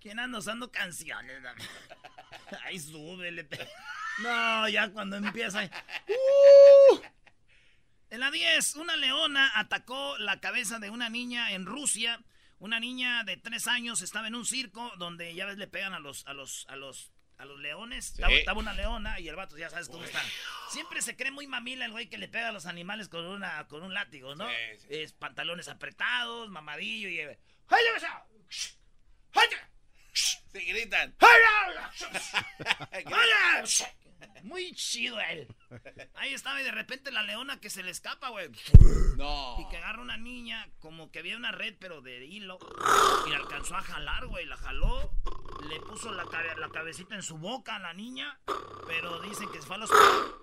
¿Quién 0.00 0.18
anda 0.18 0.38
usando 0.38 0.70
canciones? 0.70 1.40
Ay, 2.66 2.78
súbele. 2.78 3.48
No, 4.22 4.68
ya 4.68 4.90
cuando 4.90 5.16
empieza. 5.16 5.64
¡Uh! 6.08 7.00
En 8.10 8.20
la 8.20 8.30
10, 8.30 8.76
una 8.76 8.96
leona 8.96 9.50
atacó 9.54 10.18
la 10.18 10.40
cabeza 10.40 10.78
de 10.78 10.90
una 10.90 11.08
niña 11.08 11.52
en 11.52 11.64
Rusia. 11.64 12.20
Una 12.58 12.80
niña 12.80 13.24
de 13.24 13.38
3 13.38 13.66
años 13.68 14.02
estaba 14.02 14.28
en 14.28 14.34
un 14.34 14.44
circo 14.44 14.92
donde 14.98 15.34
ya 15.34 15.46
ves 15.46 15.56
le 15.56 15.68
pegan 15.68 15.94
a 15.94 16.00
los 16.00 16.26
a 16.26 16.34
los 16.34 16.66
a 16.68 16.76
los 16.76 17.10
a 17.42 17.44
los 17.44 17.58
leones. 17.60 18.10
Estaba, 18.12 18.32
estaba 18.32 18.60
una 18.60 18.72
leona 18.72 19.20
y 19.20 19.28
el 19.28 19.36
vato 19.36 19.58
ya 19.58 19.68
sabes 19.68 19.88
cómo 19.88 20.04
está. 20.04 20.22
Siempre 20.70 21.02
se 21.02 21.16
cree 21.16 21.30
muy 21.30 21.46
mamila 21.46 21.84
el 21.84 21.92
güey 21.92 22.08
que 22.08 22.18
le 22.18 22.28
pega 22.28 22.48
a 22.48 22.52
los 22.52 22.66
animales 22.66 23.08
con 23.08 23.26
una 23.26 23.66
con 23.68 23.82
un 23.82 23.92
látigo, 23.92 24.34
¿no? 24.34 24.48
Es 24.88 25.12
pantalones 25.12 25.68
apretados, 25.68 26.48
mamadillo 26.48 27.08
y. 27.08 27.20
Se 30.52 30.60
gritan. 30.60 31.14
Muy 34.42 34.72
chido 34.74 35.20
él. 35.20 35.48
Ahí 36.14 36.34
estaba 36.34 36.60
y 36.60 36.64
de 36.64 36.70
repente 36.70 37.10
la 37.10 37.22
leona 37.22 37.60
que 37.60 37.70
se 37.70 37.82
le 37.82 37.90
escapa, 37.90 38.28
güey. 38.28 38.50
No. 39.16 39.56
Y 39.60 39.68
que 39.68 39.76
agarra 39.76 40.02
una 40.02 40.16
niña, 40.16 40.68
como 40.80 41.10
que 41.10 41.20
había 41.20 41.36
una 41.36 41.52
red, 41.52 41.74
pero 41.78 42.00
de 42.00 42.24
hilo. 42.24 42.58
Y 43.26 43.30
la 43.30 43.36
alcanzó 43.36 43.76
a 43.76 43.82
jalar, 43.82 44.26
güey. 44.26 44.46
La 44.46 44.56
jaló. 44.56 45.12
Le 45.68 45.80
puso 45.80 46.12
la, 46.12 46.24
cabe- 46.24 46.56
la 46.58 46.68
cabecita 46.70 47.14
en 47.14 47.22
su 47.22 47.38
boca 47.38 47.76
a 47.76 47.78
la 47.78 47.92
niña. 47.94 48.38
Pero 48.86 49.20
dicen 49.22 49.48
que 49.52 49.60
se 49.60 49.66
fue 49.66 49.76
al 49.76 49.82
hospital. 49.82 50.34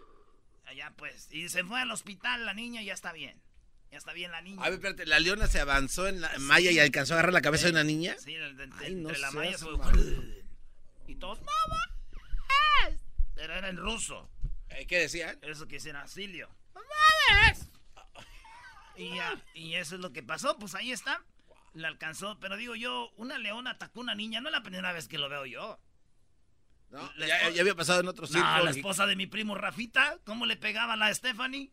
Allá 0.65 0.93
pues. 0.97 1.27
Y 1.31 1.49
se 1.49 1.63
fue 1.63 1.79
al 1.81 1.91
hospital 1.91 2.45
la 2.45 2.53
niña 2.53 2.81
y 2.81 2.85
ya 2.85 2.93
está 2.93 3.11
bien. 3.11 3.41
Ya 3.91 3.97
está 3.97 4.13
bien 4.13 4.31
la 4.31 4.41
niña. 4.41 4.61
A 4.61 4.65
ver, 4.69 4.73
espérate, 4.73 5.05
¿la 5.07 5.19
leona 5.19 5.47
se 5.47 5.59
avanzó 5.59 6.07
en 6.07 6.21
la 6.21 6.31
malla 6.39 6.69
y 6.71 6.79
alcanzó 6.79 7.13
a 7.13 7.17
agarrar 7.17 7.33
la 7.33 7.41
cabeza 7.41 7.65
de 7.65 7.71
una 7.71 7.83
niña? 7.83 8.15
Sí, 8.19 8.35
de- 8.35 8.53
de- 8.53 8.69
Ay, 8.79 8.93
no 8.95 9.09
entre 9.09 9.17
la 9.19 9.31
malla 9.31 9.57
se 9.57 9.65
mal. 9.65 10.43
Y 11.07 11.15
todos, 11.15 11.39
¡Mamá! 11.39 12.97
Pero 13.35 13.53
era 13.53 13.69
en 13.69 13.77
ruso. 13.77 14.29
Eh, 14.69 14.85
¿Qué 14.85 14.99
decían? 14.99 15.39
Eso 15.41 15.67
que 15.67 15.75
dicen 15.75 15.95
auxilio. 15.95 16.49
Y, 18.95 19.15
ya, 19.15 19.41
y 19.53 19.75
eso 19.75 19.95
es 19.95 20.01
lo 20.01 20.11
que 20.11 20.21
pasó, 20.21 20.57
pues 20.59 20.75
ahí 20.75 20.91
está. 20.91 21.23
La 21.73 21.87
alcanzó, 21.87 22.39
pero 22.39 22.57
digo 22.57 22.75
yo, 22.75 23.11
una 23.17 23.37
leona 23.37 23.71
atacó 23.71 23.99
a 23.99 24.03
una 24.03 24.15
niña, 24.15 24.41
no 24.41 24.49
es 24.49 24.53
la 24.53 24.63
primera 24.63 24.91
vez 24.91 25.07
que 25.07 25.17
lo 25.17 25.29
veo 25.29 25.45
yo. 25.45 25.79
No, 26.89 26.99
ya, 27.17 27.61
había 27.61 27.75
pasado 27.75 27.99
en 27.99 28.07
otros 28.07 28.31
No, 28.31 28.63
la 28.63 28.71
esposa 28.71 29.05
de 29.05 29.15
mi 29.15 29.27
primo 29.27 29.53
Rafita, 29.53 30.17
¿cómo 30.25 30.47
le 30.47 30.57
pegaba 30.57 30.93
a 30.93 30.97
la 30.97 31.13
Stephanie? 31.13 31.71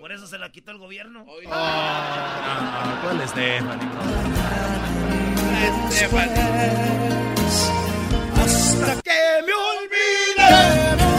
Por 0.00 0.12
eso 0.12 0.26
se 0.26 0.38
la 0.38 0.50
quitó 0.50 0.72
el 0.72 0.78
gobierno. 0.78 1.24
Ah, 1.50 3.00
¿Cuál 3.02 3.20
es 3.20 3.30
Stephanie? 3.30 3.86
Hasta 8.36 9.02
que 9.02 9.42
me 9.46 9.52
olvides, 9.52 11.15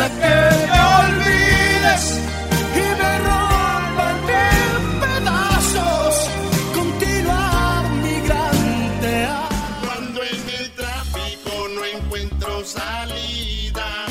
hasta 0.00 0.14
que 0.20 0.34
me 0.72 0.80
olvides 1.02 2.20
y 2.74 2.86
me 3.00 3.18
rompan 3.18 4.16
en 4.28 5.00
pedazos. 5.00 6.30
Continuar 6.74 7.90
mi. 8.02 8.20
Cuando 9.84 10.22
en 10.22 10.48
el 10.58 10.70
tráfico 10.72 11.68
no 11.74 11.84
encuentro 11.84 12.64
salida, 12.64 14.06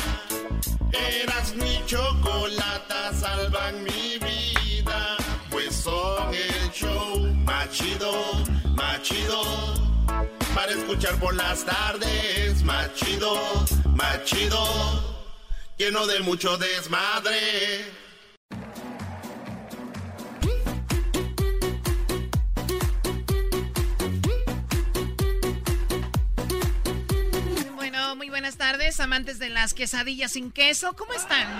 eras 0.92 1.54
mi 1.56 1.82
chocolata, 1.86 3.12
salvan 3.14 3.82
mi 3.82 4.18
vida. 4.18 5.16
Pues 5.50 5.74
son 5.74 6.32
el 6.34 6.70
show 6.70 7.34
más 7.44 7.68
chido, 7.70 8.12
más 8.76 9.02
chido. 9.02 9.42
Para 10.54 10.72
escuchar 10.72 11.14
por 11.18 11.34
las 11.34 11.64
tardes, 11.64 12.62
más 12.62 12.94
chido, 12.94 13.34
más 13.96 14.24
chido. 14.24 15.19
Lleno 15.80 16.06
de 16.06 16.20
mucho 16.20 16.58
desmadre. 16.58 17.90
Bueno, 27.76 28.14
muy 28.16 28.28
buenas 28.28 28.58
tardes, 28.58 29.00
amantes 29.00 29.38
de 29.38 29.48
las 29.48 29.72
quesadillas 29.72 30.32
sin 30.32 30.52
queso. 30.52 30.92
¿Cómo 30.92 31.14
están? 31.14 31.56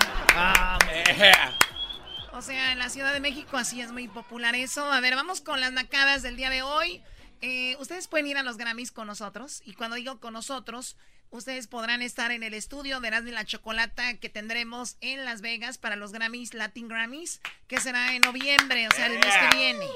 O 2.31 2.41
sea, 2.43 2.73
en 2.73 2.77
la 2.77 2.89
Ciudad 2.89 3.13
de 3.13 3.19
México 3.21 3.57
así 3.57 3.81
es 3.81 3.91
muy 3.91 4.07
popular 4.07 4.53
eso. 4.53 4.85
A 4.85 4.99
ver, 4.99 5.15
vamos 5.15 5.41
con 5.41 5.59
las 5.59 5.71
nacadas 5.71 6.21
del 6.21 6.35
día 6.35 6.51
de 6.51 6.61
hoy. 6.61 7.01
Eh, 7.41 7.75
ustedes 7.79 8.07
pueden 8.07 8.27
ir 8.27 8.37
a 8.37 8.43
los 8.43 8.57
Grammys 8.57 8.91
con 8.91 9.07
nosotros. 9.07 9.63
Y 9.65 9.73
cuando 9.73 9.95
digo 9.95 10.19
con 10.19 10.33
nosotros, 10.33 10.95
ustedes 11.31 11.67
podrán 11.67 12.01
estar 12.01 12.31
en 12.31 12.43
el 12.43 12.53
estudio 12.53 12.99
de 12.99 13.07
Erasmo 13.07 13.29
y 13.29 13.31
la 13.31 13.45
Chocolata 13.45 14.17
que 14.17 14.29
tendremos 14.29 14.97
en 15.01 15.25
Las 15.25 15.41
Vegas 15.41 15.77
para 15.77 15.95
los 15.95 16.11
Grammys, 16.11 16.53
Latin 16.53 16.87
Grammys, 16.87 17.41
que 17.67 17.79
será 17.79 18.13
en 18.13 18.21
noviembre, 18.21 18.87
o 18.87 18.91
sea, 18.91 19.07
el 19.07 19.19
mes 19.19 19.33
que 19.49 19.57
viene. 19.57 19.87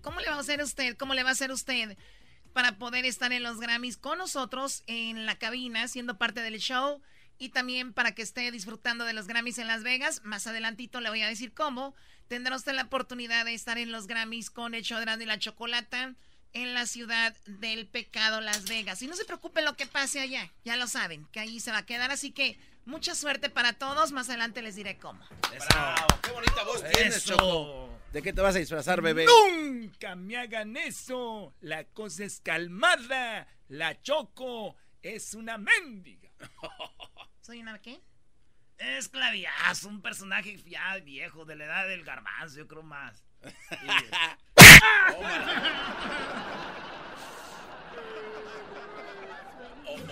¿Cómo 0.00 0.20
le 0.20 0.28
va 0.28 0.36
a 0.36 0.40
hacer 0.40 0.62
usted? 0.62 0.96
¿Cómo 0.96 1.14
le 1.14 1.22
va 1.22 1.28
a 1.30 1.32
hacer 1.32 1.52
usted 1.52 1.96
para 2.52 2.78
poder 2.78 3.04
estar 3.04 3.32
en 3.32 3.42
los 3.42 3.60
Grammys 3.60 3.98
con 3.98 4.18
nosotros 4.18 4.82
en 4.86 5.26
la 5.26 5.36
cabina, 5.38 5.86
siendo 5.86 6.18
parte 6.18 6.40
del 6.40 6.58
show? 6.58 7.02
Y 7.38 7.50
también 7.50 7.92
para 7.92 8.12
que 8.12 8.22
esté 8.22 8.50
disfrutando 8.50 9.04
de 9.04 9.12
los 9.12 9.26
Grammys 9.26 9.58
en 9.58 9.66
Las 9.66 9.82
Vegas. 9.82 10.22
Más 10.24 10.46
adelantito 10.46 11.02
le 11.02 11.10
voy 11.10 11.20
a 11.20 11.28
decir 11.28 11.52
cómo. 11.52 11.94
Tendrá 12.28 12.56
usted 12.56 12.72
la 12.72 12.84
oportunidad 12.84 13.44
de 13.44 13.52
estar 13.52 13.76
en 13.76 13.92
los 13.92 14.06
Grammys 14.06 14.50
con 14.50 14.74
el 14.74 14.82
show 14.82 14.98
de 14.98 15.26
la 15.26 15.38
Chocolata 15.38 16.14
en 16.56 16.72
la 16.72 16.86
ciudad 16.86 17.36
del 17.46 17.86
pecado, 17.86 18.40
Las 18.40 18.64
Vegas. 18.64 19.02
Y 19.02 19.06
no 19.06 19.14
se 19.14 19.26
preocupen 19.26 19.66
lo 19.66 19.76
que 19.76 19.86
pase 19.86 20.20
allá. 20.20 20.50
Ya 20.64 20.76
lo 20.76 20.86
saben, 20.86 21.26
que 21.26 21.40
ahí 21.40 21.60
se 21.60 21.70
va 21.70 21.78
a 21.78 21.86
quedar. 21.86 22.10
Así 22.10 22.32
que 22.32 22.58
mucha 22.86 23.14
suerte 23.14 23.50
para 23.50 23.74
todos. 23.74 24.12
Más 24.12 24.30
adelante 24.30 24.62
les 24.62 24.74
diré 24.74 24.96
cómo. 24.96 25.22
Bravo, 25.70 26.06
qué 26.22 26.30
bonita 26.30 26.64
voz 26.64 26.82
tienes, 26.90 27.16
Eso. 27.16 27.36
Choco. 27.36 28.00
¿De 28.12 28.22
qué 28.22 28.32
te 28.32 28.40
vas 28.40 28.56
a 28.56 28.58
disfrazar, 28.58 29.02
bebé? 29.02 29.26
Nunca 29.26 30.16
me 30.16 30.38
hagan 30.38 30.78
eso. 30.78 31.54
La 31.60 31.84
cosa 31.84 32.24
es 32.24 32.40
calmada. 32.40 33.46
La 33.68 34.00
Choco 34.00 34.76
es 35.02 35.34
una 35.34 35.58
mendiga. 35.58 36.30
¿Soy 37.42 37.60
una 37.60 37.78
qué? 37.82 38.00
Es 38.78 39.08
claviazo, 39.08 39.88
un 39.88 40.00
personaje 40.00 40.56
ya 40.64 40.96
viejo, 40.96 41.44
de 41.44 41.56
la 41.56 41.64
edad 41.66 41.88
del 41.88 42.04
garbanzo, 42.04 42.56
yo 42.58 42.66
creo 42.66 42.82
más. 42.82 43.22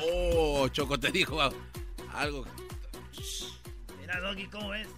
Oh, 0.01 0.63
oh, 0.63 0.69
Choco, 0.69 0.99
te 0.99 1.11
dijo 1.11 1.39
algo. 2.13 2.45
Mira, 4.01 4.21
Doggy, 4.21 4.47
¿cómo 4.47 4.71
ves? 4.71 4.89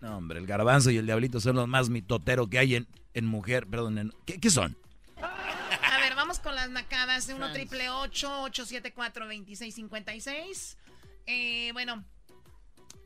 No, 0.00 0.18
hombre, 0.18 0.38
el 0.38 0.46
garbanzo 0.46 0.90
y 0.90 0.96
el 0.98 1.06
diablito 1.06 1.40
son 1.40 1.56
los 1.56 1.68
más 1.68 1.88
mitotero 1.88 2.48
que 2.48 2.58
hay 2.58 2.74
en, 2.76 2.88
en 3.14 3.26
mujer. 3.26 3.66
Perdón, 3.66 3.98
en- 3.98 4.12
¿qué, 4.24 4.38
qué 4.40 4.50
son? 4.50 4.76
A 5.20 5.98
ver, 6.00 6.14
vamos 6.14 6.38
con 6.38 6.54
las 6.54 6.70
nacadas. 6.70 7.28
1 7.28 7.52
triple 7.52 7.88
874 7.90 9.24
2656 9.24 10.76
eh, 11.26 11.70
Bueno, 11.72 12.04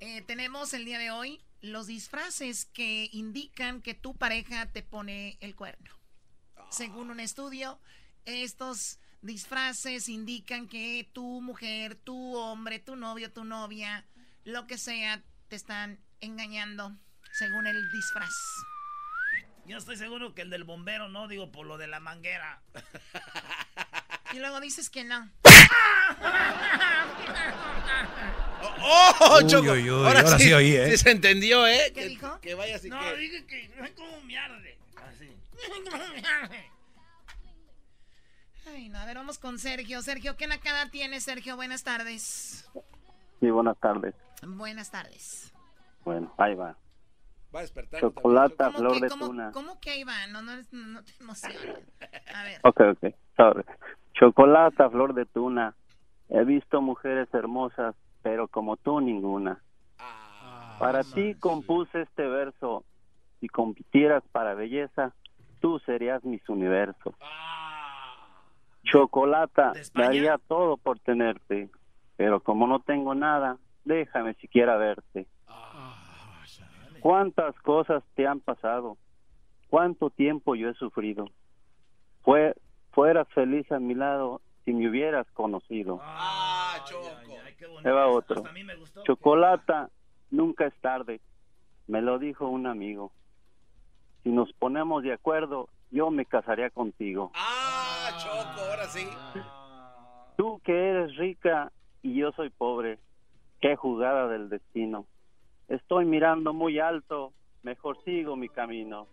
eh, 0.01 0.23
tenemos 0.23 0.75
el 0.75 0.85
día 0.85 0.99
de 0.99 1.11
hoy 1.11 1.41
los 1.63 1.87
disfraces 1.87 2.65
que 2.67 3.09
indican 3.13 3.83
que 3.83 3.95
tu 3.95 4.15
pareja 4.17 4.67
te 4.67 4.83
pone 4.83 5.37
el 5.41 5.55
cuerno. 5.55 5.91
Según 6.71 7.11
un 7.11 7.21
estudio, 7.21 7.81
estos 8.25 8.99
disfraces 9.23 10.09
indican 10.09 10.69
que 10.69 11.09
tu 11.13 11.41
mujer, 11.43 11.97
tu 11.97 12.37
hombre, 12.37 12.79
tu 12.79 12.97
novio, 12.97 13.33
tu 13.33 13.45
novia, 13.45 14.07
lo 14.45 14.67
que 14.67 14.79
sea, 14.79 15.23
te 15.49 15.57
están 15.57 15.99
engañando 16.21 16.97
según 17.33 17.67
el 17.67 17.91
disfraz. 17.91 18.33
Yo 19.67 19.79
estoy 19.79 19.97
seguro 19.97 20.35
que 20.35 20.43
el 20.43 20.51
del 20.51 20.65
bombero 20.65 21.09
no, 21.09 21.29
digo, 21.29 21.53
por 21.53 21.67
lo 21.67 21.77
de 21.77 21.87
la 21.87 22.01
manguera. 22.01 22.63
Y 24.33 24.39
luego 24.39 24.61
dices 24.61 24.91
que 24.91 25.05
no. 25.05 25.29
¡Oh, 28.83 29.13
oh 29.21 29.47
Choco! 29.47 29.73
ahora, 29.73 30.39
sí, 30.39 30.53
oí, 30.53 30.75
¿eh? 30.75 30.91
Sí 30.91 30.99
se 30.99 31.11
entendió, 31.11 31.67
¿eh? 31.67 31.93
¿Qué 31.95 32.09
dijo? 32.09 32.41
Que 32.41 32.55
vaya 32.55 32.77
así 32.77 32.89
No, 32.89 33.01
que... 33.01 33.17
dije 33.17 33.45
que 33.47 33.69
no 33.77 33.85
es 33.85 33.91
como 33.93 34.21
me 34.23 34.39
arde. 34.39 34.79
Así. 34.97 35.29
Ay, 38.67 38.89
no, 38.89 38.99
a 38.99 39.05
ver, 39.05 39.17
vamos 39.17 39.39
con 39.39 39.59
Sergio. 39.59 40.03
Sergio, 40.03 40.37
¿qué 40.37 40.47
nacada 40.47 40.91
tienes, 40.91 41.25
Sergio? 41.25 41.57
Buenas 41.57 41.83
tardes. 41.83 42.71
Sí, 43.41 43.51
buenas 43.51 43.79
tardes. 43.79 44.15
Buenas 44.47 44.91
tardes. 44.91 45.53
Bueno, 46.05 46.33
ahí 46.39 46.55
va. 46.55 46.77
Va 47.55 47.61
a 47.61 47.63
despertar. 47.63 48.01
Chocolata, 48.01 48.67
¿Cómo 48.67 48.79
flor 48.79 48.95
que, 48.95 49.01
de 49.01 49.09
cómo, 49.09 49.27
tuna. 49.27 49.51
¿Cómo 49.53 49.81
que 49.81 49.91
ahí 49.91 50.05
va? 50.05 50.27
No, 50.29 50.43
no, 50.43 50.53
no 50.73 51.03
te 51.03 51.13
emociones. 51.21 51.59
A 52.35 52.45
ver. 52.45 52.61
Ok, 52.63 52.81
ok. 52.93 53.15
Sorry. 53.37 53.65
Chocolata, 54.15 54.89
flor 54.91 55.15
de 55.15 55.27
tuna. 55.27 55.75
He 56.29 56.45
visto 56.45 56.81
mujeres 56.81 57.29
hermosas, 57.35 57.97
pero 58.23 58.47
como 58.49 58.77
tú 58.77 59.01
ninguna. 59.01 59.61
para 60.79 61.03
ti 61.03 61.35
compuse 61.35 62.03
este 62.03 62.27
verso. 62.27 62.85
Si 63.41 63.49
compitieras 63.49 64.23
para 64.33 64.55
belleza, 64.55 65.15
tú 65.61 65.79
serías 65.81 66.25
mis 66.25 66.47
universo. 66.49 67.15
Chocolata, 68.85 69.73
daría 69.95 70.39
todo 70.39 70.77
por 70.77 70.99
tenerte, 70.99 71.69
pero 72.17 72.41
como 72.41 72.67
no 72.67 72.81
tengo 72.81 73.15
nada, 73.15 73.59
déjame 73.85 74.35
siquiera 74.35 74.77
verte. 74.77 75.27
¿Cuántas 77.01 77.55
cosas 77.63 78.03
te 78.15 78.27
han 78.27 78.41
pasado? 78.41 78.99
¿Cuánto 79.69 80.11
tiempo 80.11 80.55
yo 80.55 80.69
he 80.69 80.75
sufrido? 80.75 81.31
Fue, 82.23 82.55
fueras 82.91 83.29
feliz 83.29 83.71
a 83.73 83.79
mi 83.79 83.95
lado 83.95 84.43
si 84.65 84.73
me 84.73 84.89
hubieras 84.89 85.27
conocido. 85.33 86.01
Ah, 86.03 86.77
Choco. 86.85 87.37
Va 87.87 88.07
otro. 88.09 88.43
Gustó. 88.79 89.03
Chocolata, 89.05 89.91
nunca 90.31 90.67
es 90.67 90.75
tarde. 90.81 91.21
Me 91.87 92.03
lo 92.03 92.19
dijo 92.19 92.49
un 92.49 92.67
amigo. 92.67 93.13
Si 94.23 94.29
nos 94.31 94.53
ponemos 94.55 95.03
de 95.03 95.13
acuerdo, 95.13 95.69
yo 95.91 96.11
me 96.11 96.27
casaría 96.27 96.71
contigo. 96.71 97.31
Ah, 97.35 98.11
Choco, 98.19 98.61
ahora 98.71 98.87
sí. 98.89 99.07
Tú 100.37 100.61
que 100.65 100.73
eres 100.91 101.17
rica 101.17 101.73
y 102.03 102.15
yo 102.15 102.33
soy 102.33 102.51
pobre. 102.51 102.99
Qué 103.61 103.77
jugada 103.77 104.29
del 104.29 104.49
destino. 104.49 105.07
Estoy 105.69 106.05
mirando 106.05 106.53
muy 106.53 106.79
alto, 106.79 107.33
mejor 107.63 108.03
sigo 108.05 108.37
mi 108.37 108.49
camino. 108.49 109.07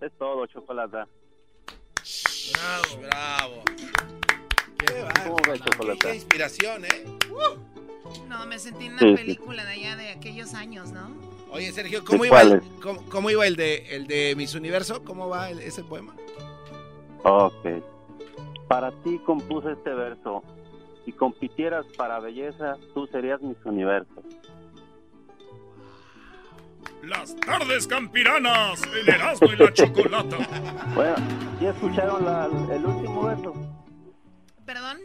Es 0.00 0.12
todo, 0.16 0.46
Chocolata. 0.46 1.08
Bravo. 2.52 3.02
Bravo. 3.02 3.62
Qué 4.78 4.86
¿Cómo 5.24 5.36
bárbaro. 5.36 5.52
ves, 5.52 5.60
Chocolata? 5.62 6.08
Qué 6.08 6.14
inspiración, 6.14 6.84
¿eh? 6.84 7.04
No, 8.28 8.46
me 8.46 8.58
sentí 8.58 8.86
en 8.86 8.92
una 8.92 9.00
Sí, 9.00 9.08
sí. 9.10 9.16
película 9.16 9.64
de 9.64 9.72
allá 9.72 9.96
de 9.96 10.10
aquellos 10.12 10.54
años, 10.54 10.92
¿no? 10.92 11.10
Oye, 11.50 11.72
Sergio, 11.72 12.04
¿cómo 12.04 12.22
¿De 12.22 12.28
iba, 12.28 12.42
el, 12.42 12.48
cuáles? 12.48 12.68
cómo, 12.82 13.02
cómo 13.10 13.30
iba 13.30 13.46
el 13.46 13.56
de 13.56 13.96
el 13.96 14.06
de 14.06 14.34
Miss 14.36 14.54
Universo? 14.54 15.02
¿Cómo 15.04 15.28
va 15.28 15.50
el- 15.50 15.60
ese 15.60 15.82
poema? 15.82 16.14
Ok. 17.24 17.66
Para 18.68 18.90
ti 19.02 19.18
compuse 19.24 19.72
este 19.72 19.90
verso. 19.94 20.42
Si 21.04 21.12
compitieras 21.12 21.86
para 21.96 22.20
belleza, 22.20 22.76
tú 22.94 23.06
serías 23.06 23.40
mis 23.40 23.56
universos. 23.64 24.24
Las 27.02 27.34
tardes 27.36 27.86
campiranas 27.86 28.82
en 28.82 29.08
Erasmo 29.14 29.48
y 29.52 29.56
la 29.56 29.72
Chocolata. 29.72 30.36
Bueno, 30.94 31.14
¿ya 31.60 31.70
escucharon 31.70 32.24
la- 32.24 32.46
el 32.74 32.84
último 32.84 33.22
verso? 33.22 33.54
¿Perdón? 34.66 34.98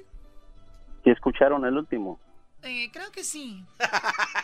¿Sí 1.03 1.09
escucharon 1.11 1.63
el 1.65 1.77
último? 1.77 2.19
Eh, 2.63 2.89
creo 2.91 3.11
que 3.11 3.23
sí. 3.23 3.63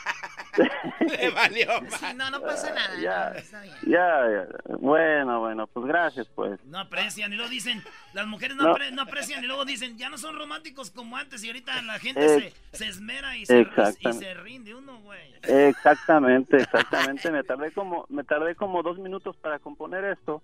Le 1.00 1.30
valió 1.32 1.68
Sí, 1.90 2.06
no, 2.16 2.30
no 2.32 2.42
pasa 2.42 2.74
nada. 2.74 3.00
Ya. 3.00 3.30
no, 3.32 3.36
está 3.38 3.62
bien. 3.62 3.76
Ya, 3.88 4.30
ya. 4.30 4.76
Bueno, 4.78 5.40
bueno, 5.40 5.68
pues 5.68 5.86
gracias, 5.86 6.28
pues. 6.36 6.64
No 6.66 6.80
aprecian 6.80 7.32
y 7.34 7.36
luego 7.36 7.50
dicen, 7.50 7.84
las 8.14 8.28
mujeres 8.28 8.56
no, 8.58 8.64
No. 8.64 8.76
apre- 8.76 8.92
no 8.92 9.02
aprecian 9.04 9.44
y 9.44 9.48
luego 9.48 9.66
dicen, 9.66 9.98
ya 9.98 10.10
no 10.10 10.18
son 10.18 10.38
románticos 10.38 10.92
como 10.92 11.18
antes 11.18 11.44
y 11.44 11.48
ahorita 11.48 11.82
la 11.84 12.00
gente 12.00 12.26
Eh, 12.26 12.54
se, 12.72 12.78
se 12.78 12.86
esmera 12.88 13.36
y 13.38 13.46
se, 13.46 13.58
y 13.58 13.62
exactamente. 13.62 14.26
se 14.26 14.34
rinde 14.36 14.76
uno, 14.76 15.00
güey. 15.02 15.34
Exactamente, 15.44 16.58
exactamente. 16.62 17.32
Me 17.32 17.44
tardé 17.44 17.72
como, 17.72 18.06
me 18.10 18.24
tardé 18.24 18.56
como 18.56 18.84
dos 18.84 18.98
minutos 19.00 19.36
para 19.38 19.60
componer 19.60 20.04
esto. 20.06 20.42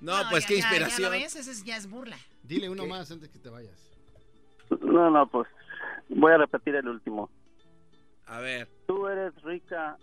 No, 0.00 0.12
pues 0.30 0.44
ya- 0.44 0.48
qué 0.48 0.54
ya- 0.56 0.60
Ya, 0.60 0.66
inspiración. 0.68 1.02
lo 1.04 1.10
ves, 1.18 1.36
es- 1.36 1.64
ya 1.64 1.76
es 1.76 1.88
burla. 1.88 2.16
Dile 2.42 2.68
uno 2.68 2.86
más 2.86 3.10
antes 3.10 3.28
que 3.30 3.38
te 3.38 3.48
vayas. 3.48 3.72
No, 4.82 5.10
no, 5.10 5.26
pues 5.28 5.48
voy 6.08 6.32
a 6.32 6.38
repetir 6.38 6.74
el 6.76 6.88
último. 6.88 7.30
A 8.26 8.40
ver. 8.40 8.68
Tú 8.86 9.06
eres 9.08 9.34
rica 9.42 9.96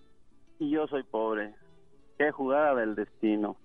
y 0.59 0.69
yo 0.71 0.87
soy 0.87 1.03
pobre. 1.03 1.53
Qué 2.17 2.31
jugada 2.31 2.75
del 2.75 2.95
destino. 2.95 3.57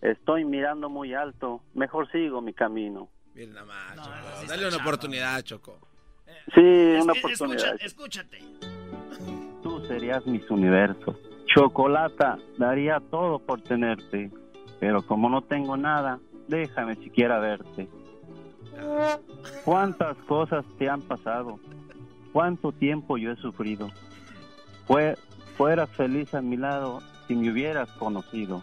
Estoy 0.00 0.44
mirando 0.44 0.88
muy 0.90 1.14
alto. 1.14 1.62
Mejor 1.74 2.10
sigo 2.10 2.40
mi 2.40 2.52
camino. 2.52 3.08
Miren 3.34 3.54
nada 3.54 3.66
más, 3.66 3.96
No, 3.96 4.02
Choco. 4.04 4.14
esa 4.16 4.36
sí 4.42 4.46
Dale 4.48 4.68
una 4.68 4.76
oportunidad, 4.76 5.42
Choco. 5.42 5.78
Sí, 6.54 6.60
Es- 6.60 7.02
una 7.04 7.12
oportunidad. 7.12 7.74
escucha- 7.80 7.84
escúchate. 7.84 8.38
Tú 9.62 9.80
serías 9.86 10.26
mis 10.26 10.48
universos. 10.50 11.16
Chocolata, 11.54 12.38
daría 12.58 13.00
todo 13.10 13.38
por 13.38 13.62
tenerte. 13.62 14.30
Pero 14.80 15.02
como 15.06 15.28
no 15.30 15.42
tengo 15.42 15.76
nada, 15.76 16.18
déjame 16.48 16.96
siquiera 16.96 17.38
verte. 17.38 17.88
¿Cuántas 19.64 20.16
cosas 20.26 20.64
te 20.78 20.88
han 20.88 21.02
pasado? 21.02 21.60
¿Cuánto 22.32 22.72
tiempo 22.72 23.18
yo 23.18 23.32
he 23.32 23.36
sufrido? 23.36 23.90
Fue, 24.86 25.16
feliz 25.96 26.34
a 26.34 26.42
mi 26.42 26.56
lado 26.56 27.00
si 27.26 27.36
me 27.36 27.50
hubieras 27.50 27.90
conocido. 27.92 28.62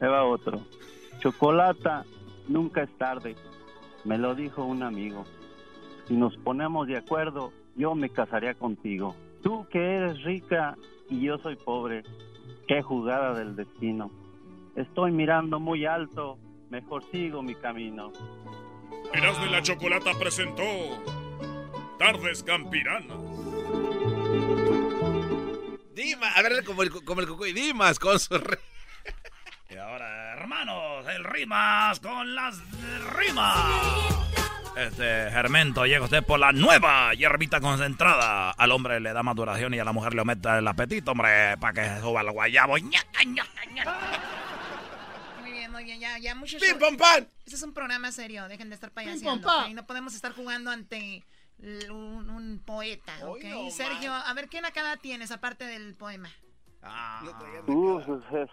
Ahí 0.00 0.08
otro. 0.08 0.60
Chocolata, 1.20 2.04
nunca 2.48 2.82
es 2.82 2.98
tarde. 2.98 3.36
Me 4.04 4.18
lo 4.18 4.34
dijo 4.34 4.64
un 4.64 4.82
amigo. 4.82 5.24
Si 6.06 6.14
nos 6.14 6.36
ponemos 6.36 6.86
de 6.86 6.98
acuerdo, 6.98 7.52
yo 7.76 7.94
me 7.94 8.10
casaría 8.10 8.54
contigo. 8.54 9.14
Tú 9.42 9.66
que 9.70 9.96
eres 9.96 10.22
rica 10.22 10.76
y 11.08 11.20
yo 11.20 11.38
soy 11.38 11.56
pobre. 11.56 12.02
Qué 12.68 12.82
jugada 12.82 13.32
del 13.32 13.56
destino. 13.56 14.10
Estoy 14.74 15.12
mirando 15.12 15.60
muy 15.60 15.86
alto, 15.86 16.38
mejor 16.68 17.02
sigo 17.10 17.42
mi 17.42 17.54
camino. 17.54 18.12
Erasmo 19.14 19.46
y 19.46 19.50
la 19.50 19.62
Chocolata 19.62 20.10
presentó 20.18 20.62
Tardes 21.98 22.42
Campiranas. 22.42 23.18
Dimas, 25.94 26.36
a 26.36 26.42
ver, 26.42 26.64
como 26.64 26.82
el, 26.82 26.90
como 27.04 27.20
el 27.20 27.26
Cucuy, 27.28 27.52
Dimas 27.52 27.98
con 27.98 28.18
su... 28.20 28.36
re- 28.36 28.58
Y 29.70 29.76
ahora, 29.76 30.34
hermanos, 30.34 31.06
el 31.08 31.24
rimas 31.24 31.98
con 32.00 32.34
las 32.34 32.58
rimas. 33.16 33.56
Este, 34.76 35.30
Germento, 35.30 35.86
llega 35.86 36.04
usted 36.04 36.22
por 36.22 36.38
la 36.38 36.52
nueva 36.52 37.14
hierbita 37.14 37.60
concentrada. 37.62 38.50
Al 38.50 38.72
hombre 38.72 39.00
le 39.00 39.14
da 39.14 39.22
más 39.22 39.34
duración 39.34 39.72
y 39.72 39.78
a 39.78 39.84
la 39.84 39.92
mujer 39.92 40.12
le 40.12 40.20
aumenta 40.20 40.58
el 40.58 40.68
apetito, 40.68 41.12
hombre, 41.12 41.56
para 41.58 41.72
que 41.72 41.88
se 41.88 42.00
suba 42.00 42.20
el 42.20 42.30
guayabo. 42.30 42.76
Ñaca, 42.76 43.24
ñaca, 43.24 43.64
ñaca. 43.72 44.20
Muy 45.40 45.52
bien, 45.52 45.72
muy 45.72 45.84
bien, 45.84 45.98
ya, 45.98 46.18
¡Pim, 46.20 46.78
pam, 46.78 46.96
pam! 46.98 47.26
Este 47.46 47.54
es 47.56 47.62
un 47.62 47.72
programa 47.72 48.12
serio, 48.12 48.46
dejen 48.48 48.68
de 48.68 48.74
estar 48.74 48.90
payaseando, 48.90 49.46
pam. 49.46 49.70
¿ok? 49.70 49.74
No 49.74 49.86
podemos 49.86 50.14
estar 50.14 50.32
jugando 50.34 50.70
ante 50.70 51.24
un, 51.58 52.30
un 52.30 52.62
poeta, 52.64 53.12
¿ok? 53.22 53.44
No 53.44 53.70
Sergio, 53.70 54.12
a 54.12 54.32
ver, 54.34 54.48
¿qué 54.48 54.60
nacada 54.60 54.96
tienes 54.96 55.30
aparte 55.30 55.64
del 55.64 55.94
poema? 55.94 56.30
Ah, 56.82 57.22
Uh, 57.66 57.98
es 58.00 58.50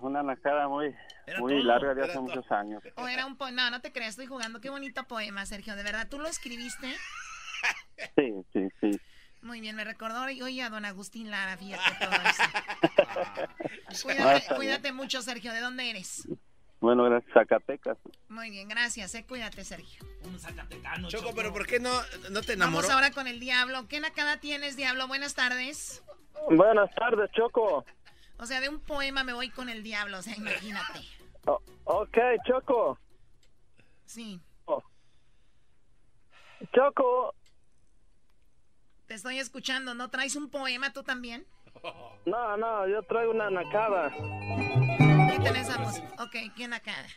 una 0.00 0.22
nacada 0.22 0.68
muy, 0.68 0.94
muy 1.40 1.54
todo, 1.54 1.64
larga 1.64 1.94
de 1.94 2.02
hace 2.02 2.12
todo. 2.12 2.22
muchos 2.22 2.50
años. 2.52 2.82
¿O 2.96 3.08
era 3.08 3.26
un 3.26 3.36
poema? 3.36 3.64
No, 3.64 3.70
no 3.72 3.80
te 3.80 3.90
creas, 3.90 4.10
estoy 4.10 4.26
jugando. 4.26 4.60
Qué 4.60 4.70
bonito 4.70 5.02
poema, 5.04 5.44
Sergio, 5.46 5.74
de 5.74 5.82
verdad. 5.82 6.06
¿Tú 6.08 6.18
lo 6.18 6.28
escribiste? 6.28 6.94
Sí, 8.16 8.32
sí, 8.52 8.68
sí. 8.80 9.00
Muy 9.42 9.60
bien, 9.60 9.76
me 9.76 9.84
recordó 9.84 10.22
hoy 10.22 10.60
a 10.60 10.70
don 10.70 10.84
Agustín 10.84 11.30
Lara, 11.30 11.56
fíjate 11.56 12.04
todo 12.04 12.10
eso. 12.12 12.42
Cuídate, 14.02 14.54
cuídate 14.56 14.92
mucho, 14.92 15.22
Sergio. 15.22 15.52
¿De 15.52 15.60
dónde 15.60 15.90
eres? 15.90 16.26
Bueno, 16.82 17.04
gracias, 17.04 17.32
Zacatecas. 17.32 17.96
Muy 18.28 18.50
bien, 18.50 18.68
gracias. 18.68 19.14
Eh. 19.14 19.24
Cuídate, 19.28 19.62
Sergio. 19.62 20.04
Un 20.24 20.36
zacatecano, 20.40 21.08
Choco, 21.08 21.32
pero 21.32 21.52
¿por 21.52 21.64
qué 21.64 21.78
no, 21.78 21.92
no 22.32 22.42
te 22.42 22.54
enamoró? 22.54 22.82
Vamos 22.82 22.90
ahora 22.90 23.12
con 23.12 23.28
el 23.28 23.38
Diablo. 23.38 23.86
¿Qué 23.86 24.00
nacada 24.00 24.40
tienes, 24.40 24.76
Diablo? 24.76 25.06
Buenas 25.06 25.36
tardes. 25.36 26.02
Buenas 26.50 26.92
tardes, 26.96 27.30
Choco. 27.30 27.84
O 28.36 28.46
sea, 28.46 28.60
de 28.60 28.68
un 28.68 28.80
poema 28.80 29.22
me 29.22 29.32
voy 29.32 29.48
con 29.50 29.68
el 29.68 29.84
Diablo, 29.84 30.18
o 30.18 30.22
sea, 30.22 30.34
imagínate. 30.36 30.98
Oh, 31.46 31.62
ok, 31.84 32.18
Choco. 32.44 32.98
Sí. 34.04 34.40
Oh. 34.64 34.82
Choco. 36.74 37.32
Te 39.06 39.14
estoy 39.14 39.38
escuchando. 39.38 39.94
¿No 39.94 40.10
traes 40.10 40.34
un 40.34 40.50
poema 40.50 40.92
tú 40.92 41.04
también? 41.04 41.46
No, 42.26 42.56
no, 42.56 42.88
yo 42.88 43.04
traigo 43.04 43.30
una 43.30 43.50
nacada. 43.50 44.12
Música. 45.38 46.08
Ok, 46.22 46.36
¿quién 46.56 46.70
nacada? 46.70 47.06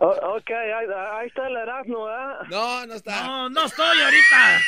Oh, 0.00 0.36
ok, 0.36 0.50
ahí, 0.50 0.86
ahí, 1.12 1.26
está 1.28 1.46
el 1.46 1.56
Erasmo, 1.56 2.08
¿eh? 2.08 2.34
No, 2.50 2.86
no 2.86 2.94
está. 2.94 3.24
No, 3.24 3.48
no 3.48 3.66
estoy 3.66 4.00
ahorita. 4.00 4.60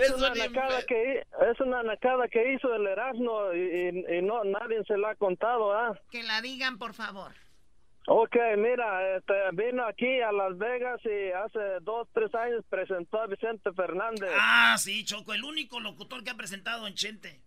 es, 0.00 0.10
una 0.12 0.34
nacada 0.34 0.82
que, 0.86 1.18
es 1.50 1.60
una 1.60 1.82
nacada 1.82 2.28
que 2.28 2.54
hizo 2.54 2.74
el 2.74 2.86
Erasmo 2.86 3.52
y, 3.52 3.58
y, 3.58 4.16
y 4.18 4.22
no 4.22 4.42
nadie 4.44 4.82
se 4.86 4.96
la 4.96 5.10
ha 5.10 5.14
contado, 5.16 5.72
¿ah? 5.72 5.98
Que 6.10 6.22
la 6.22 6.40
digan, 6.40 6.78
por 6.78 6.94
favor. 6.94 7.32
Ok, 8.06 8.36
mira, 8.56 9.16
este, 9.16 9.34
vino 9.52 9.84
aquí 9.86 10.20
a 10.20 10.32
Las 10.32 10.56
Vegas 10.56 10.98
y 11.04 11.30
hace 11.32 11.80
dos, 11.82 12.08
tres 12.14 12.34
años 12.34 12.64
presentó 12.70 13.20
a 13.20 13.26
Vicente 13.26 13.70
Fernández. 13.72 14.30
Ah, 14.34 14.76
sí, 14.78 15.04
Choco, 15.04 15.34
el 15.34 15.44
único 15.44 15.78
locutor 15.78 16.24
que 16.24 16.30
ha 16.30 16.36
presentado 16.36 16.86
en 16.86 16.94
Chente. 16.94 17.42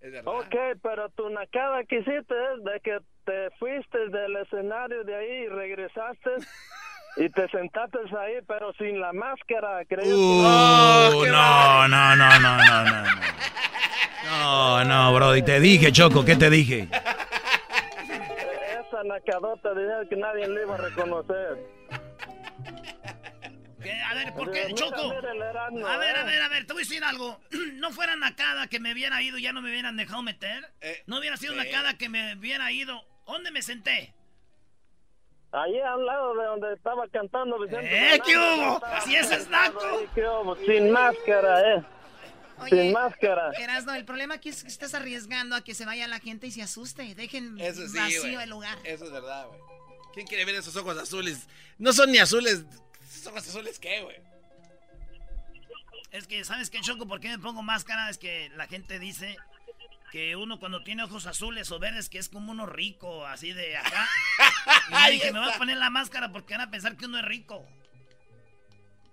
Es 0.00 0.12
verdad. 0.12 0.32
Ok, 0.34 0.54
pero 0.82 1.10
tu 1.10 1.28
nacada 1.28 1.84
que 1.84 1.98
hiciste 1.98 2.34
es 2.54 2.64
de 2.64 2.80
que 2.82 2.98
te 3.26 3.50
fuiste 3.58 3.98
del 4.08 4.36
escenario 4.36 5.04
de 5.04 5.14
ahí 5.14 5.44
y 5.44 5.48
regresaste 5.48 6.30
y 7.16 7.28
te 7.28 7.48
sentaste 7.48 7.98
ahí, 8.18 8.38
pero 8.46 8.72
sin 8.74 9.00
la 9.00 9.12
máscara, 9.12 9.84
creo. 9.84 10.16
Uh, 10.16 11.22
que... 11.22 11.30
no, 11.30 11.88
no, 11.88 12.16
no, 12.16 12.40
no, 12.40 12.56
no, 12.56 12.84
no. 12.84 13.04
No, 14.26 14.84
no, 14.84 15.14
bro, 15.14 15.36
y 15.36 15.42
te 15.42 15.60
dije, 15.60 15.92
Choco, 15.92 16.24
¿qué 16.24 16.36
te 16.36 16.50
dije? 16.50 16.88
Esa 18.80 19.02
nacadota 19.04 19.74
de 19.74 20.08
que 20.08 20.16
nadie 20.16 20.48
le 20.48 20.62
iba 20.62 20.74
a 20.74 20.78
reconocer. 20.78 21.58
A 24.08 24.14
ver, 24.14 24.32
¿por 24.34 24.50
qué, 24.50 24.72
Choco? 24.74 25.12
a 25.12 25.96
ver, 25.98 26.16
a 26.16 26.24
ver, 26.24 26.42
a 26.42 26.48
ver, 26.48 26.66
te 26.66 26.72
voy 26.72 26.82
a 26.82 26.84
decir 26.84 27.04
algo. 27.04 27.40
No 27.76 27.92
fuera 27.92 28.16
nacada 28.16 28.66
que 28.66 28.80
me 28.80 28.92
hubiera 28.92 29.22
ido 29.22 29.38
y 29.38 29.42
ya 29.42 29.52
no 29.52 29.62
me 29.62 29.70
hubieran 29.70 29.96
dejado 29.96 30.22
meter. 30.22 30.72
Eh, 30.80 31.02
no 31.06 31.18
hubiera 31.18 31.36
sido 31.36 31.54
nacada 31.54 31.96
que 31.96 32.08
me 32.08 32.34
hubiera 32.34 32.72
ido. 32.72 33.04
¿Dónde 33.26 33.50
me 33.50 33.60
senté? 33.62 34.14
Allí 35.52 35.80
al 35.80 36.04
lado 36.04 36.34
de 36.34 36.44
donde 36.44 36.74
estaba 36.74 37.08
cantando 37.08 37.58
Vicente. 37.58 38.14
¡Eh, 38.14 38.20
qué 38.24 38.36
hubo! 38.36 38.80
¡Si 39.04 39.16
ese 39.16 39.36
es 39.36 39.48
naco! 39.48 39.80
¿Qué 40.14 40.22
hubo? 40.22 40.56
Sin 40.56 40.90
máscara, 40.90 41.74
eh. 41.74 41.84
Oye, 42.58 42.70
Sin 42.70 42.92
máscara. 42.92 43.52
Erasno, 43.58 43.94
el 43.94 44.04
problema 44.04 44.34
aquí 44.34 44.48
es 44.48 44.62
que 44.62 44.68
estás 44.68 44.94
arriesgando 44.94 45.56
a 45.56 45.62
que 45.62 45.74
se 45.74 45.84
vaya 45.84 46.06
la 46.08 46.20
gente 46.20 46.46
y 46.46 46.50
se 46.50 46.62
asuste. 46.62 47.14
Dejen 47.14 47.58
Eso 47.60 47.86
sí, 47.86 47.96
vacío 47.96 48.40
el 48.40 48.50
lugar. 48.50 48.78
Eso 48.84 49.04
es 49.04 49.12
verdad, 49.12 49.46
güey. 49.48 49.60
¿Quién 50.14 50.26
quiere 50.26 50.44
ver 50.44 50.54
esos 50.54 50.74
ojos 50.76 50.96
azules? 50.96 51.46
No 51.78 51.92
son 51.92 52.10
ni 52.10 52.18
azules. 52.18 52.64
¿Esos 53.08 53.26
ojos 53.26 53.46
azules 53.46 53.78
qué, 53.78 54.02
güey? 54.02 54.16
Es 56.10 56.26
que, 56.26 56.44
¿sabes 56.44 56.70
qué, 56.70 56.80
Choco? 56.80 57.06
¿Por 57.06 57.20
qué 57.20 57.28
me 57.28 57.38
pongo 57.38 57.62
máscara? 57.62 58.08
Es 58.08 58.16
que 58.16 58.50
la 58.56 58.66
gente 58.66 58.98
dice 58.98 59.36
que 60.16 60.34
uno 60.34 60.58
cuando 60.58 60.82
tiene 60.82 61.02
ojos 61.02 61.26
azules 61.26 61.70
o 61.70 61.78
verdes 61.78 62.08
que 62.08 62.16
es 62.16 62.30
como 62.30 62.50
uno 62.50 62.64
rico, 62.64 63.26
así 63.26 63.52
de 63.52 63.76
acá. 63.76 64.08
Y 65.08 65.12
dije, 65.12 65.30
me 65.30 65.40
voy 65.40 65.50
a 65.50 65.58
poner 65.58 65.76
la 65.76 65.90
máscara 65.90 66.32
porque 66.32 66.54
van 66.54 66.68
a 66.68 66.70
pensar 66.70 66.96
que 66.96 67.04
uno 67.04 67.18
es 67.18 67.24
rico. 67.26 67.66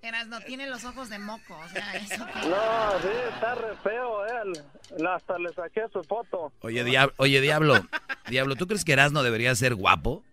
Erasno, 0.02 0.40
tiene 0.42 0.70
los 0.70 0.86
ojos 0.86 1.10
de 1.10 1.20
moco. 1.20 1.58
O 1.58 1.68
sea, 1.68 1.94
eso 1.96 2.26
que... 2.34 2.48
No, 2.48 3.02
sí, 3.02 3.10
está 3.34 3.54
re 3.56 3.76
feo 3.84 4.26
él. 4.28 5.06
Hasta 5.06 5.38
le 5.40 5.52
saqué 5.54 5.82
su 5.92 6.02
foto. 6.06 6.54
Oye, 6.62 6.86
diablo, 6.86 7.14
oye, 7.18 7.42
diablo, 7.42 7.86
diablo, 8.30 8.56
¿tú 8.56 8.66
crees 8.66 8.86
que 8.86 8.94
Erasmo 8.94 9.24
debería 9.24 9.54
ser 9.56 9.76
guapo? 9.76 10.24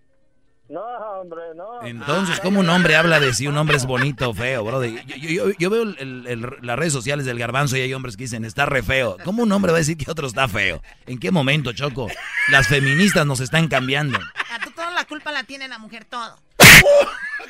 No, 0.70 0.80
hombre, 1.20 1.40
no. 1.56 1.82
Entonces, 1.82 2.38
¿cómo 2.40 2.60
un 2.60 2.68
hombre 2.70 2.94
habla 2.94 3.18
de 3.18 3.34
si 3.34 3.48
un 3.48 3.56
hombre 3.58 3.76
es 3.76 3.86
bonito 3.86 4.30
o 4.30 4.34
feo, 4.34 4.62
bro? 4.64 4.84
Yo, 4.84 5.00
yo- 5.04 5.16
yo- 5.16 5.50
yo 5.58 5.68
veo 5.70 5.82
el- 5.82 6.26
el- 6.28 6.56
las 6.62 6.78
redes 6.78 6.92
sociales 6.92 7.26
del 7.26 7.40
garbanzo 7.40 7.76
y 7.76 7.80
hay 7.80 7.92
hombres 7.92 8.16
que 8.16 8.22
dicen, 8.22 8.44
está 8.44 8.66
re 8.66 8.82
feo. 8.84 9.16
¿Cómo 9.24 9.42
un 9.42 9.50
hombre 9.50 9.72
va 9.72 9.78
a 9.78 9.80
decir 9.80 9.96
que 9.96 10.08
otro 10.08 10.28
está 10.28 10.46
feo? 10.46 10.80
¿En 11.06 11.18
qué 11.18 11.32
momento, 11.32 11.72
Choco? 11.72 12.06
Las 12.50 12.68
feministas 12.68 13.26
nos 13.26 13.40
están 13.40 13.66
cambiando. 13.66 14.16
A 14.18 14.60
tú 14.64 14.70
toda 14.70 14.92
la 14.92 15.04
culpa 15.06 15.32
la 15.32 15.42
tiene 15.42 15.66
la 15.66 15.78
mujer, 15.78 16.04
todo. 16.04 16.38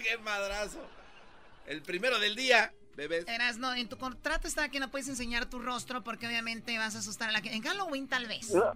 ¡Qué 0.03 0.17
madrazo! 0.25 0.81
El 1.67 1.83
primero 1.83 2.19
del 2.19 2.35
día, 2.37 2.73
bebés. 2.97 3.29
Erasno, 3.29 3.75
en 3.75 3.89
tu 3.89 3.99
contrato 3.99 4.49
está 4.49 4.69
que 4.71 4.81
no 4.81 4.91
puedes 4.91 5.09
enseñar 5.09 5.45
tu 5.47 5.59
rostro 5.59 6.03
porque 6.03 6.27
obviamente 6.27 6.77
vas 6.79 6.97
a 6.97 7.01
asustar 7.01 7.29
a 7.29 7.33
la 7.33 7.41
gente. 7.41 7.55
En 7.57 7.63
Halloween 7.63 8.09
tal 8.09 8.27
vez. 8.27 8.51
No, 8.55 8.73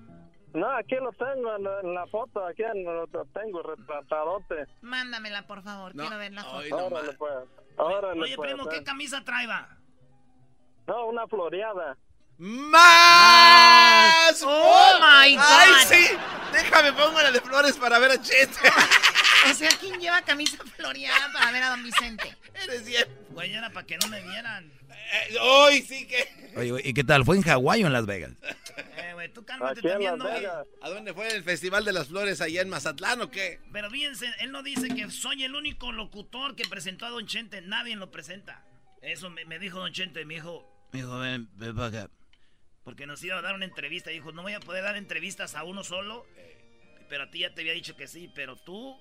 no, 0.54 0.70
aquí 0.76 0.94
lo 0.96 1.12
tengo 1.12 1.56
en 1.56 1.64
la, 1.64 1.80
en 1.82 1.94
la 1.94 2.06
foto. 2.06 2.46
Aquí 2.46 2.62
en- 2.62 2.84
lo 2.84 3.06
tengo 3.34 3.62
retratadote. 3.62 4.66
Mándamela, 4.82 5.46
por 5.46 5.62
favor. 5.62 5.94
No, 5.94 6.02
Quiero 6.04 6.18
ver 6.18 6.32
la 6.32 6.44
foto. 6.44 6.86
Órale, 6.86 7.12
pues. 7.14 7.32
Órale, 7.76 8.20
Oye, 8.22 8.36
pues, 8.36 8.52
primo, 8.52 8.70
eh. 8.70 8.74
¿qué 8.78 8.84
camisa 8.84 9.22
trae, 9.24 9.46
va? 9.46 9.68
No, 10.86 11.06
una 11.06 11.26
floreada. 11.26 11.96
¡Más! 12.38 14.42
¡Oh, 14.44 14.98
my 15.00 15.36
God! 15.36 15.44
¡Ay, 15.46 15.72
sí! 15.86 16.06
Déjame 16.52 16.92
pongo 16.92 17.20
la 17.22 17.30
de 17.32 17.40
flores 17.40 17.76
para 17.76 17.98
ver 17.98 18.12
a 18.12 18.20
Chente. 18.20 18.58
O 19.50 19.54
sea, 19.54 19.68
¿quién 19.80 20.00
lleva 20.00 20.22
camisa 20.22 20.58
floreada 20.76 21.32
para 21.32 21.52
ver 21.52 21.62
a 21.62 21.70
don 21.70 21.82
Vicente? 21.84 22.36
Eres 22.64 22.84
bien. 22.86 23.04
Güey, 23.30 23.54
era 23.54 23.70
para 23.70 23.86
que 23.86 23.96
no 23.98 24.08
me 24.08 24.20
vieran. 24.22 24.70
Eh, 24.90 25.36
¡Hoy 25.40 25.82
sí 25.82 26.06
que! 26.06 26.52
Oye, 26.56 26.88
¿y 26.88 26.94
qué 26.94 27.04
tal? 27.04 27.24
¿Fue 27.24 27.36
en 27.36 27.42
Hawái 27.42 27.84
o 27.84 27.86
en 27.86 27.92
Las 27.92 28.06
Vegas? 28.06 28.32
Eh, 28.76 29.10
güey, 29.14 29.32
tú 29.32 29.44
cálmate 29.44 29.80
Aquí 29.80 29.88
también. 29.88 30.20
¿A 30.82 30.88
dónde 30.88 31.14
fue 31.14 31.28
el 31.34 31.42
Festival 31.44 31.84
de 31.84 31.92
las 31.92 32.08
Flores 32.08 32.40
allá 32.40 32.62
en 32.62 32.68
Mazatlán 32.68 33.20
o 33.22 33.30
qué? 33.30 33.60
Pero 33.72 33.90
fíjense, 33.90 34.28
él 34.40 34.50
no 34.52 34.62
dice 34.62 34.88
que 34.88 35.10
soy 35.10 35.44
el 35.44 35.54
único 35.54 35.92
locutor 35.92 36.56
que 36.56 36.64
presentó 36.64 37.06
a 37.06 37.10
Don 37.10 37.26
Chente. 37.26 37.60
Nadie 37.62 37.96
lo 37.96 38.10
presenta. 38.10 38.64
Eso 39.02 39.30
me, 39.30 39.44
me 39.44 39.58
dijo 39.58 39.78
Don 39.78 39.92
Chente, 39.92 40.24
me 40.24 40.34
dijo, 40.34 40.88
Me 40.92 41.00
dijo, 41.00 41.18
ven, 41.18 41.48
ven 41.56 41.74
para 41.76 41.86
acá. 41.88 42.10
porque 42.84 43.06
nos 43.06 43.22
iba 43.22 43.38
a 43.38 43.42
dar 43.42 43.54
una 43.54 43.64
entrevista. 43.64 44.10
Dijo, 44.10 44.32
no 44.32 44.42
voy 44.42 44.54
a 44.54 44.60
poder 44.60 44.82
dar 44.84 44.96
entrevistas 44.96 45.54
a 45.54 45.64
uno 45.64 45.84
solo, 45.84 46.26
pero 47.08 47.24
a 47.24 47.30
ti 47.30 47.40
ya 47.40 47.54
te 47.54 47.60
había 47.60 47.72
dicho 47.74 47.96
que 47.96 48.08
sí, 48.08 48.30
pero 48.34 48.56
tú 48.56 48.98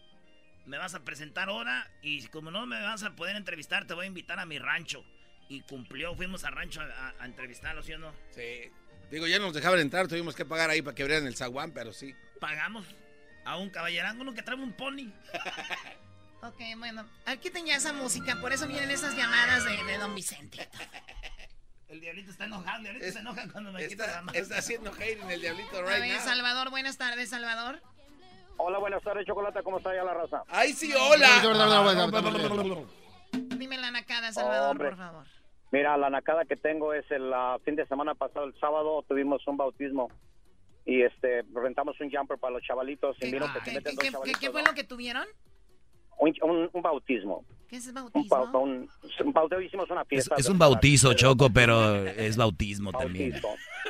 me 0.65 0.77
vas 0.77 0.93
a 0.95 1.03
presentar 1.03 1.49
ahora 1.49 1.89
y 2.01 2.25
como 2.27 2.49
no 2.51 2.65
me 2.65 2.81
vas 2.81 3.03
a 3.03 3.15
poder 3.15 3.35
entrevistar, 3.35 3.85
te 3.87 3.93
voy 3.93 4.05
a 4.05 4.07
invitar 4.07 4.39
a 4.39 4.45
mi 4.45 4.59
rancho. 4.59 5.03
Y 5.49 5.61
cumplió, 5.61 6.15
fuimos 6.15 6.43
al 6.43 6.53
rancho 6.53 6.81
a, 6.81 6.85
a- 6.85 7.13
a 7.19 7.25
entrevistarlo, 7.25 7.83
¿sí 7.83 7.93
o 7.93 7.97
no? 7.99 8.11
Sí. 8.31 8.71
Digo, 9.11 9.27
ya 9.27 9.37
nos 9.39 9.53
dejaban 9.53 9.79
entrar, 9.79 10.07
tuvimos 10.07 10.35
que 10.35 10.45
pagar 10.45 10.69
ahí 10.69 10.81
para 10.81 10.95
que 10.95 11.03
abrieran 11.03 11.27
el 11.27 11.35
zaguán, 11.35 11.71
pero 11.71 11.93
sí. 11.93 12.15
Pagamos 12.39 12.85
a 13.45 13.57
un 13.57 13.69
caballerango, 13.69 14.21
uno 14.23 14.33
que 14.33 14.41
trae 14.43 14.57
un 14.57 14.73
pony. 14.73 15.11
Ok, 16.45 16.59
bueno. 16.77 17.07
Aquí 17.25 17.49
tenía 17.49 17.77
esa 17.77 17.93
música, 17.93 18.35
por 18.41 18.51
eso 18.51 18.67
vienen 18.67 18.91
esas 18.91 19.15
llamadas 19.15 19.63
de, 19.63 19.81
de 19.85 19.97
don 19.97 20.13
Vicente. 20.13 20.67
El 21.87 22.01
diablito 22.01 22.31
está 22.31 22.43
enojado, 22.43 22.77
el 22.79 22.83
diablito 22.83 23.05
Es- 23.05 23.13
se 23.13 23.19
enoja 23.21 23.47
cuando 23.49 23.71
me 23.71 23.87
quita 23.87 24.03
la 24.05 24.09
Está, 24.11 24.21
mano. 24.23 24.37
está 24.37 24.57
haciendo 24.57 24.91
hate 24.91 25.21
en 25.21 25.31
el 25.31 25.39
diablito 25.39 25.77
A 25.77 25.81
right 25.83 26.01
ver, 26.01 26.17
now. 26.17 26.25
Salvador, 26.25 26.69
buenas 26.69 26.97
tardes, 26.97 27.29
Salvador. 27.29 27.81
Hola, 28.57 28.77
buenas 28.79 29.01
tardes, 29.03 29.25
Chocolata. 29.25 29.63
¿Cómo 29.63 29.77
está 29.77 29.95
ya 29.95 30.03
la 30.03 30.13
raza? 30.15 30.43
¡Ay, 30.49 30.73
sí, 30.73 30.91
hola! 30.93 31.41
Salvador, 34.33 34.71
Hombre. 34.71 34.89
por 34.89 34.97
favor. 34.97 35.25
Mira, 35.71 35.97
la 35.97 36.09
nacada 36.09 36.45
que 36.45 36.55
tengo 36.55 36.93
es 36.93 37.09
el 37.11 37.33
ah, 37.33 37.57
fin 37.65 37.75
de 37.75 37.85
semana 37.87 38.13
pasado, 38.13 38.45
el 38.45 38.53
sábado, 38.59 39.03
tuvimos 39.07 39.45
un 39.47 39.57
bautismo. 39.57 40.09
Y 40.85 41.01
este, 41.01 41.43
rentamos 41.53 41.99
un 42.01 42.11
jumper 42.11 42.37
para 42.37 42.53
los 42.55 42.63
chavalitos. 42.63 43.15
Y 43.21 43.31
miro 43.31 43.47
que 43.53 43.59
se 43.61 43.65
¿Qué, 43.65 43.75
meten 43.77 43.83
qué- 43.83 43.95
dos 43.95 44.03
qué- 44.03 44.11
chavalitos. 44.11 44.39
qué 44.41 44.51
fue 44.51 44.61
¿no? 44.63 44.67
lo 44.69 44.73
que 44.75 44.83
tuvieron? 44.83 45.25
un, 46.19 46.31
un- 46.43 46.69
un 46.71 46.81
bautismo. 46.81 47.43
¿Qué 47.67 47.77
es 47.77 47.87
Un, 47.87 47.95
bautismo? 47.95 48.37
bau- 48.37 48.61
un, 48.61 48.89
un 49.25 49.33
bautizo, 49.33 49.61
hicimos 49.61 49.89
una 49.89 50.01
Es, 50.01 50.07
fiesta. 50.07 50.35
es 50.37 50.45
de- 50.45 50.51
un 50.51 50.59
bautizo, 50.59 51.13
Choco, 51.15 51.49
pero 51.53 52.05
es 52.05 52.37
bautismo 52.37 52.91
también. 52.91 53.31
Bautizo. 53.31 53.47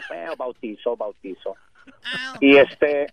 Bueno, 0.08 0.36
bautizo, 0.38 0.96
bautizo. 0.96 1.56
Ah. 2.06 2.38
Y 2.40 2.56
este, 2.56 3.08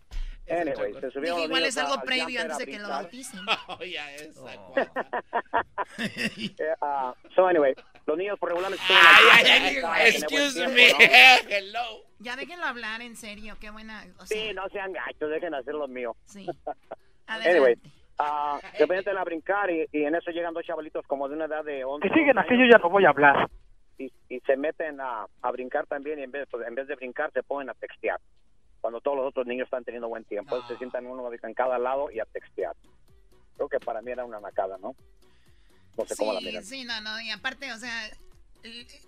anyway, 0.50 0.92
se 0.94 1.10
subieron 1.10 1.22
Dije, 1.22 1.34
los 1.36 1.44
igual 1.46 1.64
es 1.64 1.78
algo 1.78 1.94
al 1.94 2.02
previo 2.02 2.40
antes 2.40 2.58
de 2.58 2.66
que 2.66 2.78
lo 2.78 2.88
bauticen. 2.88 3.40
Oh, 3.68 3.82
ya 3.84 4.14
esa. 4.14 4.40
Eh, 5.98 6.74
ah, 6.80 7.14
so 7.34 7.46
anyway, 7.46 7.74
los 8.06 8.16
niños 8.16 8.38
por 8.38 8.48
regularmente 8.50 8.84
Ay, 8.88 9.44
ay, 9.44 9.76
ay, 9.84 10.10
excuse 10.10 10.54
tiempo, 10.54 10.74
me. 10.74 10.88
¿no? 10.92 10.98
Hello. 11.50 12.04
Ya 12.18 12.36
déjenlo 12.36 12.64
hablar, 12.66 13.00
en 13.02 13.16
serio, 13.16 13.56
qué 13.60 13.70
buena... 13.70 14.04
O 14.18 14.26
sea, 14.26 14.36
Sí, 14.38 14.52
no 14.54 14.68
sean 14.68 14.92
gachos, 14.92 15.30
dejen 15.30 15.54
hacer 15.54 15.74
lo 15.74 15.88
mío. 15.88 16.14
sí. 16.26 16.46
Anyway, 17.26 17.76
ah, 18.18 18.58
se 18.76 18.86
meten 18.88 19.16
a 19.16 19.22
brincar 19.24 19.70
y, 19.70 19.86
y 19.92 20.04
en 20.04 20.14
eso 20.16 20.30
llegan 20.32 20.52
dos 20.52 20.64
chavalitos 20.64 21.06
como 21.06 21.28
de 21.28 21.36
una 21.36 21.44
edad 21.44 21.64
de 21.64 21.84
11 21.84 22.08
Que 22.08 22.14
siguen 22.14 22.34
12 22.34 22.40
aquí, 22.46 22.58
yo 22.58 22.64
ya 22.70 22.78
no 22.78 22.90
voy 22.90 23.04
a 23.04 23.10
hablar. 23.10 23.48
y, 23.98 24.12
y 24.28 24.40
se 24.40 24.56
meten 24.56 25.00
a, 25.00 25.26
a 25.42 25.50
brincar 25.52 25.86
también 25.86 26.18
y 26.18 26.22
en 26.24 26.30
vez, 26.32 26.48
pues, 26.50 26.66
en 26.66 26.74
vez 26.74 26.88
de 26.88 26.96
brincar 26.96 27.30
se 27.32 27.42
ponen 27.44 27.70
a 27.70 27.74
textear. 27.74 28.18
Cuando 28.80 29.00
todos 29.00 29.16
los 29.18 29.26
otros 29.28 29.46
niños 29.46 29.66
están 29.66 29.84
teniendo 29.84 30.08
buen 30.08 30.24
tiempo, 30.24 30.62
se 30.66 30.76
sientan 30.78 31.06
uno 31.06 31.28
en 31.32 31.54
cada 31.54 31.78
lado 31.78 32.10
y 32.10 32.20
a 32.20 32.24
textear. 32.24 32.74
creo 33.56 33.68
que 33.68 33.78
para 33.80 34.00
mí 34.00 34.10
era 34.10 34.24
una 34.24 34.40
nacada, 34.40 34.78
¿no? 34.78 34.96
No 35.98 36.06
sé 36.06 36.16
cómo 36.16 36.32
la 36.32 36.40
Sí, 36.40 36.46
miran. 36.46 36.64
sí, 36.64 36.84
no, 36.84 36.98
no, 37.02 37.20
y 37.20 37.30
aparte, 37.30 37.70
o 37.74 37.76
sea, 37.76 38.08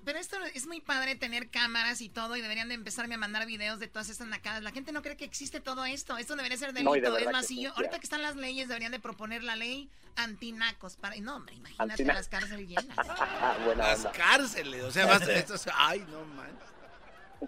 pero 0.05 0.19
esto 0.19 0.37
es 0.55 0.67
muy 0.67 0.81
padre 0.83 1.15
tener 1.15 1.49
cámaras 1.49 2.03
y 2.03 2.11
todo, 2.11 2.37
y 2.37 2.43
deberían 2.43 2.69
de 2.69 2.75
empezarme 2.75 3.15
a 3.15 3.19
mandar 3.19 3.47
videos 3.47 3.79
de 3.81 3.89
todas 3.89 4.11
estas 4.11 4.27
nacadas. 4.29 4.63
La 4.63 4.71
gente 4.73 4.93
no 4.93 5.01
cree 5.01 5.17
que 5.17 5.25
existe 5.25 5.61
todo 5.61 5.87
esto, 5.87 6.19
esto 6.19 6.37
debería 6.37 6.59
ser 6.59 6.75
delito. 6.75 6.95
No, 6.95 7.15
de 7.15 7.23
es 7.23 7.31
más, 7.33 7.47
si 7.47 7.57
sí, 7.57 7.63
yo- 7.63 7.73
ahorita 7.75 7.99
que 7.99 8.05
están 8.05 8.21
las 8.21 8.37
leyes, 8.37 8.69
deberían 8.69 8.93
de 8.93 9.01
proponer 9.01 9.43
la 9.43 9.57
ley 9.57 9.89
antinacos. 10.17 10.97
Para, 10.97 11.17
no, 11.17 11.37
hombre, 11.37 11.55
imagínate 11.55 11.93
Antina- 11.93 12.13
las 12.15 12.29
cárceles 12.29 12.69
llenas. 12.69 12.85
Buena 13.65 13.85
Las 13.89 13.99
onda. 14.01 14.13
cárceles, 14.13 14.83
o 14.85 14.91
sea, 14.91 15.07
vas 15.07 15.27
esto 15.29 15.55
es- 15.55 15.69
ay, 15.75 16.05
no 16.11 16.25
manches. 16.27 16.69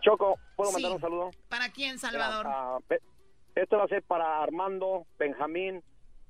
Choco, 0.01 0.39
¿puedo 0.57 0.73
mandar 0.73 0.91
Sí. 0.91 0.95
un 0.97 1.01
saludo? 1.01 1.31
¿Para 1.49 1.69
quién, 1.71 1.99
Salvador? 1.99 2.47
Ah, 2.49 2.79
esto 3.55 3.77
va 3.79 3.85
a 3.85 3.89
ser 3.89 4.03
para 4.03 4.43
Armando, 4.43 5.07
Benjamín, 5.19 5.83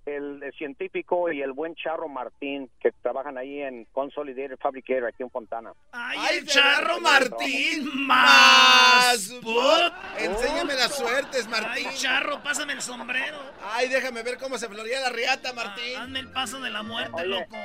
el, 0.07 0.43
el 0.43 0.53
científico 0.53 1.33
y 1.33 1.41
el 1.41 1.53
buen 1.53 1.75
Charro 1.77 2.09
Martín, 2.09 2.71
que 2.79 2.93
trabajan 3.03 3.39
ahí 3.39 3.63
en 3.63 3.87
Consolidated 3.87 4.59
Fabricator, 4.59 5.07
aquí 5.07 5.23
en 5.23 5.31
Fontana. 5.31 5.73
¡Ay, 5.93 6.19
¡Ay, 6.21 6.39
el 6.39 6.47
charro 6.47 7.01
Martín! 7.01 8.07
¡Más! 8.07 9.31
Enséñame 10.19 10.75
las 10.75 10.95
suertes, 10.95 11.49
Martín. 11.49 11.87
¡Ay, 11.89 11.95
charro, 11.97 12.43
pásame 12.43 12.75
el 12.75 12.83
sombrero! 12.83 13.39
Ay, 13.73 13.89
déjame 13.89 14.23
ver 14.23 14.37
cómo 14.37 14.59
se 14.59 14.69
floría 14.69 15.01
la 15.01 15.09
riata, 15.09 15.55
Martín. 15.55 15.95
Ah, 15.97 16.03
hazme 16.03 16.19
el 16.19 16.31
paso 16.31 16.61
de 16.61 16.69
la 16.71 16.83
muerte, 16.83 17.13
Oye. 17.23 17.27
loco. 17.27 17.57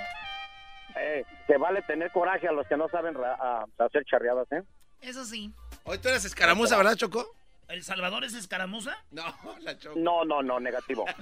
Eh, 0.95 1.25
se 1.45 1.57
vale 1.57 1.81
tener 1.83 2.09
coraje 2.11 2.47
a 2.47 2.51
los 2.53 2.65
que 2.67 2.77
no 2.77 2.87
saben 2.87 3.15
ra- 3.15 3.65
hacer 3.77 4.05
charreadas, 4.05 4.49
¿eh? 4.53 4.63
Eso 5.01 5.25
sí. 5.25 5.51
Hoy 5.83 5.97
tú 5.97 6.09
eres 6.09 6.25
escaramuza, 6.25 6.77
¿verdad, 6.77 6.95
Choco? 6.95 7.38
¿El 7.69 7.83
Salvador 7.83 8.23
es 8.25 8.33
escaramuza? 8.33 8.97
No, 9.11 9.23
la 9.61 9.77
Choco. 9.77 9.97
No, 9.99 10.25
no, 10.25 10.41
no, 10.43 10.59
negativo. 10.59 11.05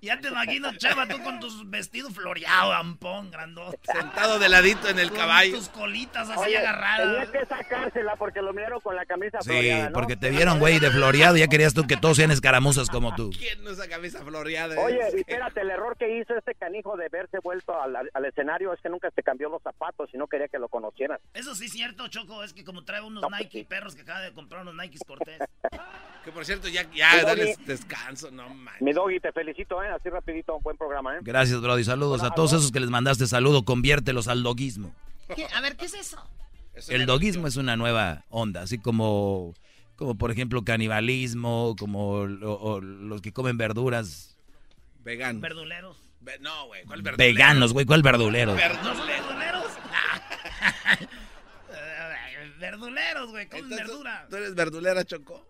Ya 0.00 0.18
te 0.20 0.26
imagino, 0.26 0.76
chava, 0.78 1.06
tú 1.06 1.22
con 1.22 1.38
tus 1.38 1.70
vestidos 1.70 2.12
floreados, 2.12 2.74
ampón, 2.74 3.30
grandote. 3.30 3.78
Sentado 3.84 4.40
de 4.40 4.48
ladito 4.48 4.88
en 4.88 4.98
el 4.98 5.10
Con 5.10 5.18
caballo. 5.18 5.56
tus 5.56 5.68
colitas 5.68 6.28
así 6.28 6.40
Oye, 6.40 6.58
agarradas. 6.58 7.28
tenía 7.30 7.40
que 7.40 7.46
sacársela 7.46 8.16
porque 8.16 8.42
lo 8.42 8.52
miraron 8.52 8.80
con 8.80 8.96
la 8.96 9.06
camisa 9.06 9.38
Sí, 9.42 9.50
floreada, 9.50 9.86
¿no? 9.90 9.92
porque 9.92 10.16
te 10.16 10.30
vieron, 10.30 10.58
güey, 10.58 10.80
de 10.80 10.90
floreado. 10.90 11.36
Ya 11.36 11.46
querías 11.46 11.72
tú 11.72 11.86
que 11.86 11.96
todos 11.96 12.16
sean 12.16 12.32
escaramuzas 12.32 12.88
como 12.90 13.14
tú. 13.14 13.30
¿Quién 13.38 13.62
no 13.62 13.70
usa 13.70 13.88
camisa 13.88 14.24
floreada? 14.24 14.74
Oye, 14.80 14.98
Es 15.06 15.14
espérate, 15.14 15.60
el 15.60 15.70
error 15.70 15.96
que 15.96 16.18
hizo 16.18 16.36
este 16.36 16.56
canijo 16.56 16.96
de 16.96 17.08
verse 17.08 17.38
vuelto 17.38 17.80
al, 17.80 17.94
al 18.12 18.24
escenario 18.24 18.72
es 18.72 18.80
que 18.80 18.88
nunca 18.88 19.08
se 19.14 19.22
cambió 19.22 19.50
los 19.50 19.62
zapatos 19.62 20.10
y 20.12 20.16
no 20.16 20.26
quería 20.26 20.48
que 20.48 20.58
lo 20.58 20.68
conocieran. 20.68 21.20
Eso 21.32 21.54
sí 21.54 21.66
es 21.66 21.72
cierto, 21.72 22.08
Choco, 22.08 22.42
es 22.42 22.52
que 22.52 22.64
como 22.64 22.84
trae 22.84 23.02
unos 23.02 23.22
No, 23.22 23.28
pues 23.28 23.42
Nike 23.42 23.58
sí. 23.60 23.64
perros 23.66 23.94
que 23.94 24.02
acaba 24.02 24.18
de 24.22 24.32
comprar 24.32 24.62
unos 24.62 24.74
Nikes 24.74 25.02
Cortés. 25.06 25.31
Que 26.24 26.30
por 26.30 26.44
cierto, 26.44 26.68
ya, 26.68 26.88
ya, 26.94 27.24
dale 27.24 27.56
descanso, 27.66 28.30
no 28.30 28.48
manches. 28.54 28.82
Mi 28.82 28.92
doggy, 28.92 29.18
te 29.18 29.32
felicito, 29.32 29.82
¿eh? 29.82 29.88
Así 29.88 30.08
rapidito, 30.08 30.58
buen 30.60 30.76
programa, 30.76 31.16
¿eh? 31.16 31.20
Gracias, 31.22 31.60
Brody. 31.60 31.82
Saludos 31.82 32.22
a 32.22 32.30
todos 32.30 32.52
esos 32.52 32.70
que 32.70 32.78
les 32.80 32.90
mandaste 32.90 33.26
saludo. 33.26 33.64
Conviértelos 33.64 34.28
al 34.28 34.42
doguismo. 34.44 34.94
¿Qué? 35.34 35.46
A 35.54 35.60
ver, 35.60 35.76
¿qué 35.76 35.86
es 35.86 35.94
eso? 35.94 36.22
Es 36.74 36.88
El 36.90 37.06
doguismo 37.06 37.46
es 37.48 37.56
una 37.56 37.76
nueva 37.76 38.24
onda, 38.30 38.62
así 38.62 38.78
como, 38.78 39.52
como 39.96 40.16
por 40.16 40.30
ejemplo 40.30 40.62
canibalismo, 40.64 41.74
como 41.78 42.10
o 42.20 42.80
los 42.80 43.20
que 43.20 43.32
comen 43.32 43.56
verduras. 43.58 44.36
Vegano. 45.00 45.40
Verduleros. 45.40 45.96
Ve- 46.20 46.38
No, 46.40 46.66
güey, 46.66 46.84
¿cuál 46.84 47.02
verdulero? 47.02 47.34
Veganos, 47.34 47.72
güey, 47.72 47.84
¿cuál 47.84 48.02
verdulero? 48.02 48.54
¿No 48.54 48.60
son 48.60 48.68
Verdulero. 48.84 49.06
verduleros? 49.26 49.66
Eh, 51.70 52.51
verduleros, 52.62 53.30
güey, 53.30 53.48
comen 53.48 53.64
Entonces, 53.64 53.88
verdura. 53.88 54.26
¿Tú 54.30 54.36
eres 54.36 54.54
verdulera, 54.54 55.04
Choco? 55.04 55.46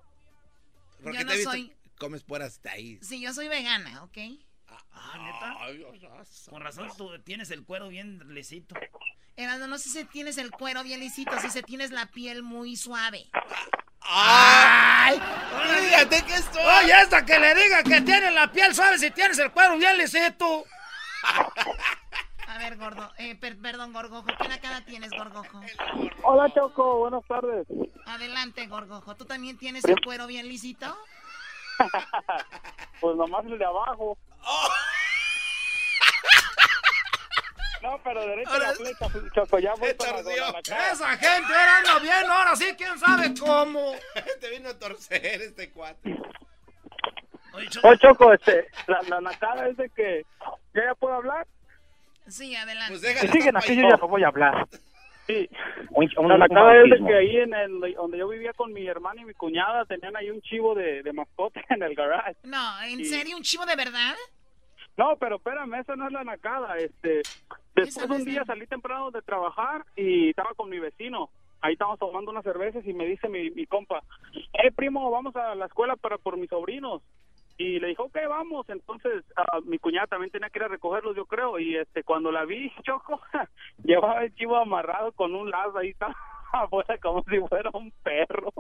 Yo 1.04 1.12
te 1.12 1.24
no 1.24 1.32
visto 1.32 1.50
soy. 1.50 1.72
Comes 1.98 2.22
puras 2.24 2.60
de 2.62 2.70
ahí. 2.70 2.98
Sí, 3.02 3.20
yo 3.20 3.32
soy 3.32 3.48
vegana, 3.48 4.02
¿ok? 4.02 4.18
Ah, 4.94 5.18
¿neta? 5.18 5.56
Ay, 5.60 5.84
Con 6.48 6.62
razón 6.62 6.88
tú 6.96 7.16
tienes 7.20 7.50
el 7.50 7.64
cuero 7.64 7.88
bien 7.88 8.34
lisito. 8.34 8.74
Erasmo, 9.36 9.66
no 9.66 9.78
sé 9.78 9.90
si 9.90 10.04
tienes 10.06 10.38
el 10.38 10.50
cuero 10.50 10.82
bien 10.82 11.00
lisito, 11.00 11.38
si 11.40 11.50
se 11.50 11.62
tienes 11.62 11.90
la 11.90 12.06
piel 12.06 12.42
muy 12.42 12.76
suave. 12.76 13.30
¡Ay! 14.00 15.20
Fíjate 15.84 16.22
que 16.24 16.34
esto. 16.34 16.58
Oye, 16.58 16.92
hasta 16.92 17.24
que 17.24 17.38
le 17.38 17.54
diga 17.54 17.82
que 17.82 18.00
tienes 18.00 18.32
la 18.32 18.50
piel 18.50 18.74
suave 18.74 18.98
si 18.98 19.10
tienes 19.10 19.38
el 19.38 19.52
cuero 19.52 19.76
bien 19.78 19.96
lisito. 19.96 20.64
A 22.62 22.68
ver, 22.70 22.78
gordo, 22.78 23.10
eh, 23.18 23.34
per- 23.34 23.58
perdón, 23.60 23.92
gorgojo, 23.92 24.24
¿qué 24.24 24.60
cara 24.60 24.84
tienes, 24.84 25.10
gorgojo? 25.10 25.60
Hola 26.22 26.48
Choco, 26.54 26.98
buenas 26.98 27.24
tardes. 27.26 27.66
Adelante, 28.06 28.68
gorgojo, 28.68 29.16
¿tú 29.16 29.24
también 29.24 29.58
tienes 29.58 29.84
el 29.84 30.00
cuero 30.00 30.26
bien 30.28 30.46
lisito? 30.48 30.86
Pues 33.00 33.16
nomás 33.16 33.44
el 33.46 33.58
de 33.58 33.64
abajo. 33.64 34.16
No, 37.82 37.98
pero 38.04 38.20
derecho 38.20 38.48
a 38.52 38.58
la 38.60 38.66
Ahora- 38.68 38.76
flecha, 38.78 39.06
Choco, 39.34 39.58
ya 39.58 39.74
voy 39.74 39.92
con 39.96 40.06
la, 40.06 40.22
la 40.22 40.62
cara. 40.62 40.92
Esa 40.92 41.08
gente 41.16 41.52
ahora 41.52 41.78
anda 41.78 41.98
bien, 41.98 42.30
ahora 42.30 42.54
sí, 42.54 42.72
quién 42.78 42.96
sabe 42.96 43.34
cómo. 43.36 43.92
Te 44.40 44.50
vino 44.50 44.68
a 44.68 44.78
torcer 44.78 45.42
este 45.42 45.72
cuate. 45.72 46.16
Oye, 47.54 47.68
Choco, 47.70 47.88
Oye, 47.88 47.98
Choco, 47.98 48.32
este, 48.32 48.68
la, 48.86 49.02
la 49.08 49.20
nacada 49.20 49.66
es 49.66 49.76
de 49.76 49.90
que... 49.90 50.24
¿Ya 50.74 50.84
ya 50.84 50.94
puedo 50.94 51.12
hablar? 51.16 51.44
Sí, 52.29 52.55
adelante. 52.57 52.93
Pues 52.93 53.01
Si 53.01 53.07
déjale. 53.09 53.33
siguen 53.33 53.47
estar 53.49 53.57
así, 53.62 53.77
yo 53.77 53.83
ya 53.89 53.97
no 53.97 54.09
voy 54.09 54.23
a 54.25 54.29
hablar. 54.29 54.66
Sí. 55.27 55.49
Un, 55.91 56.09
un- 56.16 56.39
La 56.39 56.47
es 56.83 56.91
de 56.91 57.07
que 57.07 57.14
ahí 57.14 57.37
en 57.37 57.55
el 57.55 57.81
donde 57.95 58.18
yo 58.18 58.29
vivía 58.29 58.53
con 58.55 58.73
mi 58.73 58.87
hermana 58.87 59.20
y 59.23 59.25
mi 59.25 59.35
cuñada 59.35 59.85
tenían 59.85 60.16
ahí 60.16 60.31
un 60.31 60.41
chivo 60.43 60.75
de, 60.75 61.03
de 61.03 61.12
mascota 61.12 61.61
en 61.68 61.83
el 61.83 61.95
garage. 61.95 62.37
No, 62.45 62.83
¿en 62.83 63.05
serio? 63.05 63.37
¿Un 63.37 63.43
chivo 63.43 63.64
de 63.66 63.77
verdad? 63.77 64.14
No, 64.97 65.16
pero 65.18 65.37
espérame, 65.37 65.75
esa 65.81 65.97
no 65.97 66.07
es 66.07 66.12
la 66.12 66.25
nacada. 66.25 66.77
Este, 66.79 67.23
después 67.75 68.11
un 68.11 68.25
día 68.25 68.45
salí 68.45 68.66
temprano 68.66 69.11
de 69.11 69.23
trabajar 69.23 69.85
y 69.97 70.31
estaba 70.31 70.53
con 70.55 70.68
mi 70.68 70.79
vecino. 70.79 71.31
Ahí 71.61 71.75
estábamos 71.75 72.01
tomando 72.01 72.31
unas 72.33 72.43
cervezas 72.43 72.85
y 72.85 72.93
me 72.93 73.07
dice 73.07 73.29
mi, 73.29 73.49
mi 73.53 73.66
compa, 73.66 74.03
eh, 74.53 74.73
primo, 74.75 75.09
vamos 75.12 75.35
a 75.37 75.55
la 75.55 75.66
escuela 75.66 75.95
para 75.97 76.18
por 76.18 76.37
mis 76.37 76.51
sobrinos. 76.51 77.01
Y 77.62 77.78
le 77.80 77.88
dijo, 77.88 78.04
ok, 78.04 78.16
vamos. 78.28 78.68
Entonces, 78.68 79.24
ah, 79.36 79.58
mi 79.64 79.78
cuñada 79.78 80.06
también 80.08 80.30
tenía 80.32 80.50
que 80.50 80.58
ir 80.58 80.64
a 80.64 80.68
recogerlos, 80.68 81.14
yo 81.14 81.26
creo. 81.26 81.58
Y 81.58 81.76
este 81.76 82.02
cuando 82.02 82.32
la 82.32 82.44
vi, 82.44 82.72
Choco, 82.84 83.20
llevaba 83.84 84.24
el 84.24 84.34
chivo 84.34 84.56
amarrado 84.56 85.12
con 85.12 85.34
un 85.34 85.50
lazo 85.50 85.78
ahí 85.78 85.90
estaba 85.92 86.14
afuera 86.52 86.98
como 86.98 87.22
si 87.24 87.38
fuera 87.48 87.70
un 87.74 87.90
perro. 88.02 88.52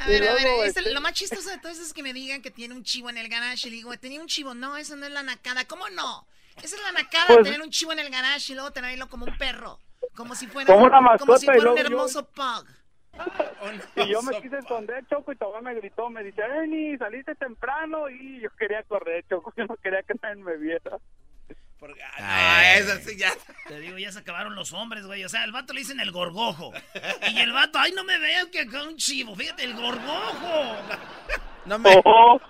A 0.00 0.06
ver, 0.08 0.28
a 0.28 0.34
ver, 0.34 0.46
es 0.66 0.76
el- 0.76 0.84
este- 0.84 0.94
lo 0.94 1.00
más 1.00 1.12
chistoso 1.12 1.50
de 1.50 1.58
todo 1.58 1.72
eso 1.72 1.82
es 1.82 1.92
que 1.92 2.02
me 2.02 2.12
digan 2.12 2.40
que 2.40 2.50
tiene 2.50 2.74
un 2.74 2.84
chivo 2.84 3.10
en 3.10 3.18
el 3.18 3.28
garage. 3.28 3.68
Y 3.68 3.70
le 3.70 3.76
digo, 3.78 3.96
tenía 3.98 4.20
un 4.20 4.26
chivo. 4.28 4.54
No, 4.54 4.76
eso 4.76 4.96
no 4.96 5.06
es 5.06 5.12
la 5.12 5.22
nacada. 5.22 5.64
¿Cómo 5.66 5.88
no? 5.90 6.26
Esa 6.62 6.76
es 6.76 6.82
la 6.82 6.92
nacada, 6.92 7.26
Pues- 7.28 7.44
tener 7.44 7.60
un 7.62 7.70
chivo 7.70 7.92
en 7.92 7.98
el 8.00 8.10
garage 8.10 8.52
y 8.52 8.54
luego 8.54 8.70
tenerlo 8.72 9.08
como 9.08 9.26
un 9.26 9.36
perro. 9.38 9.78
Como 10.14 10.34
si 10.34 10.46
fuera, 10.46 10.72
Como 10.72 10.86
una 10.86 10.98
como 10.98 11.36
si 11.38 11.46
mascota, 11.46 11.52
y 11.56 11.56
fuera 11.60 11.70
un 11.72 11.76
yo- 11.78 11.84
hermoso 11.84 12.24
pug. 12.30 12.66
Y 13.96 14.08
yo 14.08 14.22
me 14.22 14.40
quise 14.40 14.58
esconder, 14.58 15.04
Choco, 15.08 15.32
y 15.32 15.36
todavía 15.36 15.72
me 15.72 15.78
gritó, 15.80 16.08
me 16.10 16.22
dice, 16.22 16.40
Ernie, 16.42 16.96
saliste 16.96 17.34
temprano, 17.34 18.08
y 18.08 18.40
yo 18.40 18.50
quería 18.58 18.82
correr, 18.84 19.24
Choco, 19.28 19.52
yo 19.56 19.66
no 19.66 19.76
quería 19.76 20.02
que 20.02 20.14
nadie 20.22 20.42
me 20.42 20.56
viera. 20.56 20.98
Porque- 21.78 22.00
ah, 22.18 22.60
no, 22.62 22.80
esa 22.80 22.96
sí 23.00 23.16
ya. 23.16 23.30
te 23.68 23.78
digo, 23.78 23.98
ya 23.98 24.10
se 24.10 24.18
acabaron 24.18 24.54
los 24.56 24.72
hombres, 24.72 25.06
güey. 25.06 25.24
O 25.24 25.28
sea, 25.28 25.44
el 25.44 25.52
vato 25.52 25.72
le 25.72 25.80
dicen 25.80 26.00
el 26.00 26.10
gorgojo. 26.10 26.72
Y 27.30 27.38
el 27.38 27.52
vato, 27.52 27.78
ay, 27.78 27.92
no 27.92 28.02
me 28.02 28.18
vean 28.18 28.50
que 28.50 28.66
con 28.66 28.88
un 28.88 28.96
chivo. 28.96 29.36
Fíjate, 29.36 29.62
el 29.64 29.74
gorgojo. 29.74 30.76
No 31.66 31.78
me. 31.78 32.00
Oh, 32.04 32.40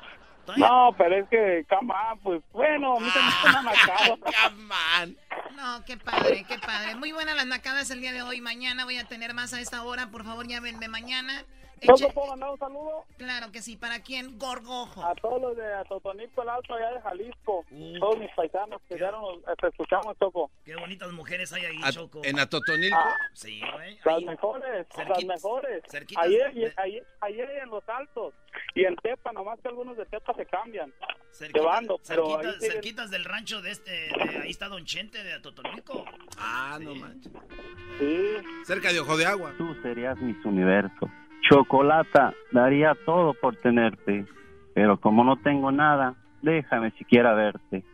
no, 0.57 0.95
pero 0.97 1.17
es 1.17 1.29
que, 1.29 1.65
cama, 1.69 2.15
pues, 2.23 2.43
bueno, 2.53 2.97
a 2.97 3.01
mí 3.01 3.09
se 3.11 3.19
me. 3.19 3.31
Come. 4.17 5.17
No, 5.57 5.85
qué 5.85 5.97
padre, 5.97 6.45
qué 6.49 6.59
padre. 6.59 6.95
Muy 6.95 7.13
buenas 7.13 7.37
las 7.37 7.47
nacadas 7.47 7.91
el 7.91 8.01
día 8.01 8.13
de 8.13 8.23
hoy. 8.23 8.41
Mañana 8.41 8.85
voy 8.85 8.97
a 8.97 9.05
tener 9.05 9.35
más 9.35 9.53
a 9.53 9.61
esta 9.61 9.83
hora. 9.83 10.11
Por 10.11 10.25
favor, 10.25 10.47
llámenme 10.47 10.89
mañana. 10.89 11.45
¿Choco, 11.81 11.99
Eche- 11.99 12.13
puedo 12.15 12.27
mandar 12.29 12.51
un 12.51 12.59
saludo? 12.59 13.05
Claro 13.17 13.53
que 13.53 13.63
sí. 13.63 13.77
¿Para 13.77 14.01
quién? 14.01 14.39
Gorgojo. 14.39 15.05
A 15.05 15.15
todos 15.15 15.41
los 15.41 15.57
de 15.57 15.75
Atotonico, 15.75 16.43
el 16.43 16.49
Alto, 16.49 16.75
allá 16.75 16.93
de 16.93 17.01
Jalisco, 17.01 17.65
todos 18.01 18.19
mis 18.19 18.31
paisanos 18.35 18.81
que 18.89 18.99
ya 18.99 19.11
nos 19.11 19.43
te 19.61 19.69
escuchamos, 19.69 20.17
Choco. 20.19 20.51
Qué 20.65 20.75
bonitas 20.77 21.11
mujeres 21.13 21.53
hay 21.53 21.65
ahí, 21.67 21.81
A- 21.83 21.93
Choco. 21.93 22.21
En 22.25 22.39
Atotonilco. 22.39 22.99
Sí, 23.35 23.61
güey. 23.73 23.99
Las 24.05 24.17
ahí. 24.19 24.25
mejores, 24.25 24.87
las 25.09 25.25
mejores. 25.25 25.83
cerquitas 25.89 26.25
Ayer, 26.25 26.53
de- 26.55 26.75
ayer, 26.77 27.07
ayer 27.21 27.51
en 27.63 27.69
Los 27.71 27.89
Altos 27.89 28.35
y 28.75 28.85
en 28.85 28.97
Tepa, 28.97 29.33
nomás 29.33 29.59
que 29.61 29.69
algunos 29.69 29.97
de 29.97 30.05
Tepa 30.07 30.35
se 30.35 30.47
cambian. 30.47 30.93
Cerquita- 31.31 31.59
Llevando, 31.61 32.01
pero 32.09 32.27
cerquitas, 32.27 32.55
siguen- 32.57 32.73
cerquitas 32.73 33.11
del 33.11 33.25
rancho 33.25 33.61
de 33.63 33.71
este, 33.71 33.91
de- 33.91 34.41
ahí 34.43 34.51
está 34.51 34.69
Don 34.69 34.85
Chente 34.85 35.23
de 35.23 35.35
Atotonico. 35.35 36.05
Ah, 36.39 36.79
no 36.81 36.95
manches. 36.95 37.31
Sí. 37.99 38.37
Cerca 38.65 38.93
de 38.93 39.01
Ojo 39.01 39.17
de 39.17 39.27
Agua. 39.27 39.53
Tú 39.59 39.75
serías 39.83 40.17
mis 40.19 40.43
universo. 40.45 41.09
Chocolata, 41.49 42.35
daría 42.53 42.95
todo 43.07 43.35
por 43.35 43.57
tenerte. 43.57 44.27
Pero 44.75 45.01
como 45.01 45.25
no 45.25 45.37
tengo 45.37 45.73
nada, 45.73 46.15
déjame 46.43 46.91
siquiera 46.93 47.35
verte. 47.35 47.85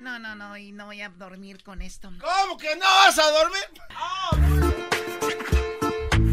No, 0.00 0.18
no, 0.18 0.34
no. 0.34 0.56
Y 0.56 0.72
no 0.72 0.86
voy 0.86 1.02
a 1.02 1.08
dormir 1.08 1.62
con 1.62 1.82
esto. 1.82 2.10
¿Cómo 2.20 2.56
que 2.58 2.74
no 2.76 2.84
vas 2.84 3.18
a 3.18 3.30
dormir? 3.32 3.62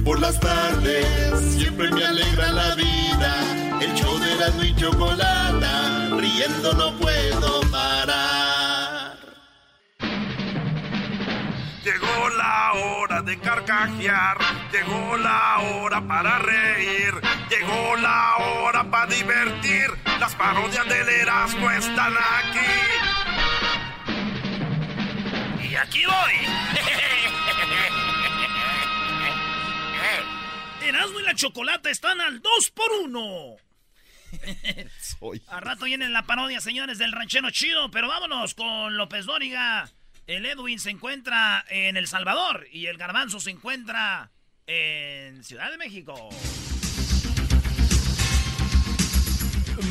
Por 0.03 0.19
las 0.19 0.39
tardes 0.39 1.39
siempre 1.39 1.89
me 1.91 2.05
alegra 2.05 2.51
la 2.51 2.76
vida. 2.76 3.82
El 3.82 3.93
show 3.95 4.17
de 4.19 4.36
la 4.36 4.65
y 4.65 4.76
chocolata 4.76 6.09
riendo 6.15 6.73
no 6.73 6.97
puedo 6.99 7.64
la 12.45 12.73
hora 12.73 13.21
de 13.23 13.39
carcajear, 13.39 14.37
llegó 14.71 15.17
la 15.17 15.57
hora 15.59 15.99
para 16.01 16.37
reír, 16.39 17.13
llegó 17.49 17.95
la 17.97 18.37
hora 18.37 18.83
para 18.83 19.07
divertir. 19.07 19.87
Las 20.19 20.35
parodias 20.35 20.87
del 20.87 21.09
Erasmo 21.09 21.71
están 21.71 22.13
aquí. 22.13 22.59
Y 25.67 25.75
aquí 25.75 26.05
voy. 26.05 26.33
Erasmo 30.87 31.19
y 31.19 31.23
la 31.23 31.33
chocolate 31.33 31.89
están 31.89 32.21
al 32.21 32.41
2 32.41 32.71
por 32.71 32.91
1 33.05 33.55
A 35.47 35.59
rato 35.61 35.85
viene 35.85 36.09
la 36.09 36.21
parodia, 36.23 36.61
señores, 36.61 36.99
del 36.99 37.11
ranchero 37.11 37.49
chido, 37.49 37.89
pero 37.89 38.07
vámonos 38.07 38.53
con 38.53 38.95
López 38.97 39.25
Dóriga. 39.25 39.89
El 40.28 40.43
Edwin 40.47 40.80
se 40.80 40.89
encuentra 40.89 41.63
en 41.69 41.97
El 41.97 42.07
Salvador 42.07 42.65
y 42.73 42.88
el 42.88 42.97
Garbanzo 42.97 43.39
se 43.39 43.51
encuentra 43.51 44.32
en 44.65 45.43
Ciudad 45.43 45.69
de 45.69 45.78
México. 45.78 46.30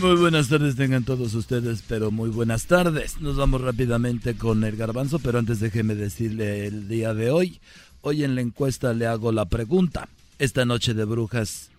Muy 0.00 0.16
buenas 0.16 0.48
tardes 0.48 0.74
tengan 0.74 1.04
todos 1.04 1.34
ustedes, 1.34 1.84
pero 1.86 2.10
muy 2.10 2.30
buenas 2.30 2.66
tardes. 2.66 3.20
Nos 3.20 3.36
vamos 3.36 3.60
rápidamente 3.60 4.34
con 4.36 4.64
el 4.64 4.74
garbanzo, 4.74 5.20
pero 5.20 5.38
antes 5.38 5.60
déjeme 5.60 5.94
decirle 5.94 6.66
el 6.66 6.88
día 6.88 7.14
de 7.14 7.30
hoy. 7.30 7.60
Hoy 8.00 8.24
en 8.24 8.34
la 8.34 8.40
encuesta 8.40 8.92
le 8.92 9.06
hago 9.06 9.30
la 9.30 9.44
pregunta. 9.44 10.08
Esta 10.40 10.64
noche 10.64 10.94
de 10.94 11.04
brujas, 11.04 11.70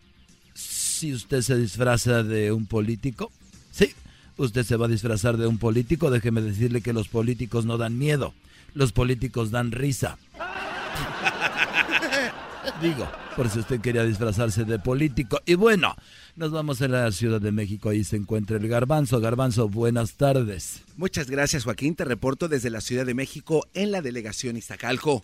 si 0.53 1.13
usted 1.13 1.41
se 1.41 1.57
disfraza 1.57 2.23
de 2.23 2.53
un 2.53 2.67
político, 2.67 3.33
sí, 3.71 3.91
usted 4.37 4.63
se 4.63 4.77
va 4.77 4.85
a 4.85 4.89
disfrazar 4.89 5.35
de 5.35 5.45
un 5.45 5.57
político, 5.57 6.09
déjeme 6.09 6.41
decirle 6.41 6.81
que 6.81 6.93
los 6.93 7.09
políticos 7.09 7.65
no 7.65 7.77
dan 7.77 7.97
miedo, 7.97 8.33
los 8.75 8.91
políticos 8.91 9.49
dan 9.49 9.71
risa. 9.71 10.19
Digo, 12.81 13.09
por 13.35 13.49
si 13.49 13.59
usted 13.59 13.79
quería 13.79 14.03
disfrazarse 14.03 14.65
de 14.65 14.77
político. 14.79 15.39
Y 15.45 15.55
bueno, 15.55 15.95
nos 16.35 16.51
vamos 16.51 16.81
a 16.81 16.87
la 16.87 17.11
Ciudad 17.11 17.41
de 17.41 17.51
México, 17.51 17.89
ahí 17.89 18.03
se 18.03 18.17
encuentra 18.17 18.57
el 18.57 18.67
Garbanzo. 18.67 19.19
Garbanzo, 19.19 19.69
buenas 19.69 20.13
tardes. 20.13 20.81
Muchas 20.97 21.29
gracias 21.29 21.63
Joaquín, 21.63 21.95
te 21.95 22.05
reporto 22.05 22.47
desde 22.47 22.69
la 22.69 22.81
Ciudad 22.81 23.05
de 23.05 23.13
México 23.13 23.65
en 23.73 23.91
la 23.91 24.01
delegación 24.01 24.57
Iztacalco. 24.57 25.23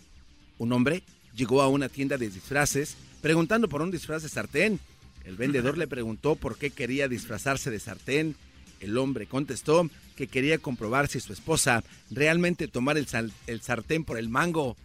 Un 0.58 0.72
hombre 0.72 1.02
llegó 1.36 1.62
a 1.62 1.68
una 1.68 1.88
tienda 1.88 2.16
de 2.16 2.30
disfraces 2.30 2.96
preguntando 3.20 3.68
por 3.68 3.82
un 3.82 3.90
disfraz 3.90 4.22
de 4.22 4.28
sartén. 4.28 4.80
El 5.24 5.36
vendedor 5.36 5.78
le 5.78 5.86
preguntó 5.86 6.36
por 6.36 6.56
qué 6.56 6.70
quería 6.70 7.06
disfrazarse 7.06 7.70
de 7.70 7.78
sartén. 7.78 8.34
El 8.82 8.98
hombre 8.98 9.26
contestó 9.26 9.88
que 10.16 10.26
quería 10.26 10.58
comprobar 10.58 11.08
si 11.08 11.20
su 11.20 11.32
esposa 11.32 11.82
realmente 12.10 12.68
tomara 12.68 12.98
el, 12.98 13.62
sartén 13.62 14.04
por 14.04 14.18
el 14.18 14.28
mango. 14.28 14.76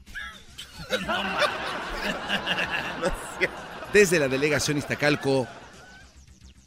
Desde 3.93 4.19
la 4.19 4.27
delegación 4.27 4.77
Iztacalco, 4.77 5.47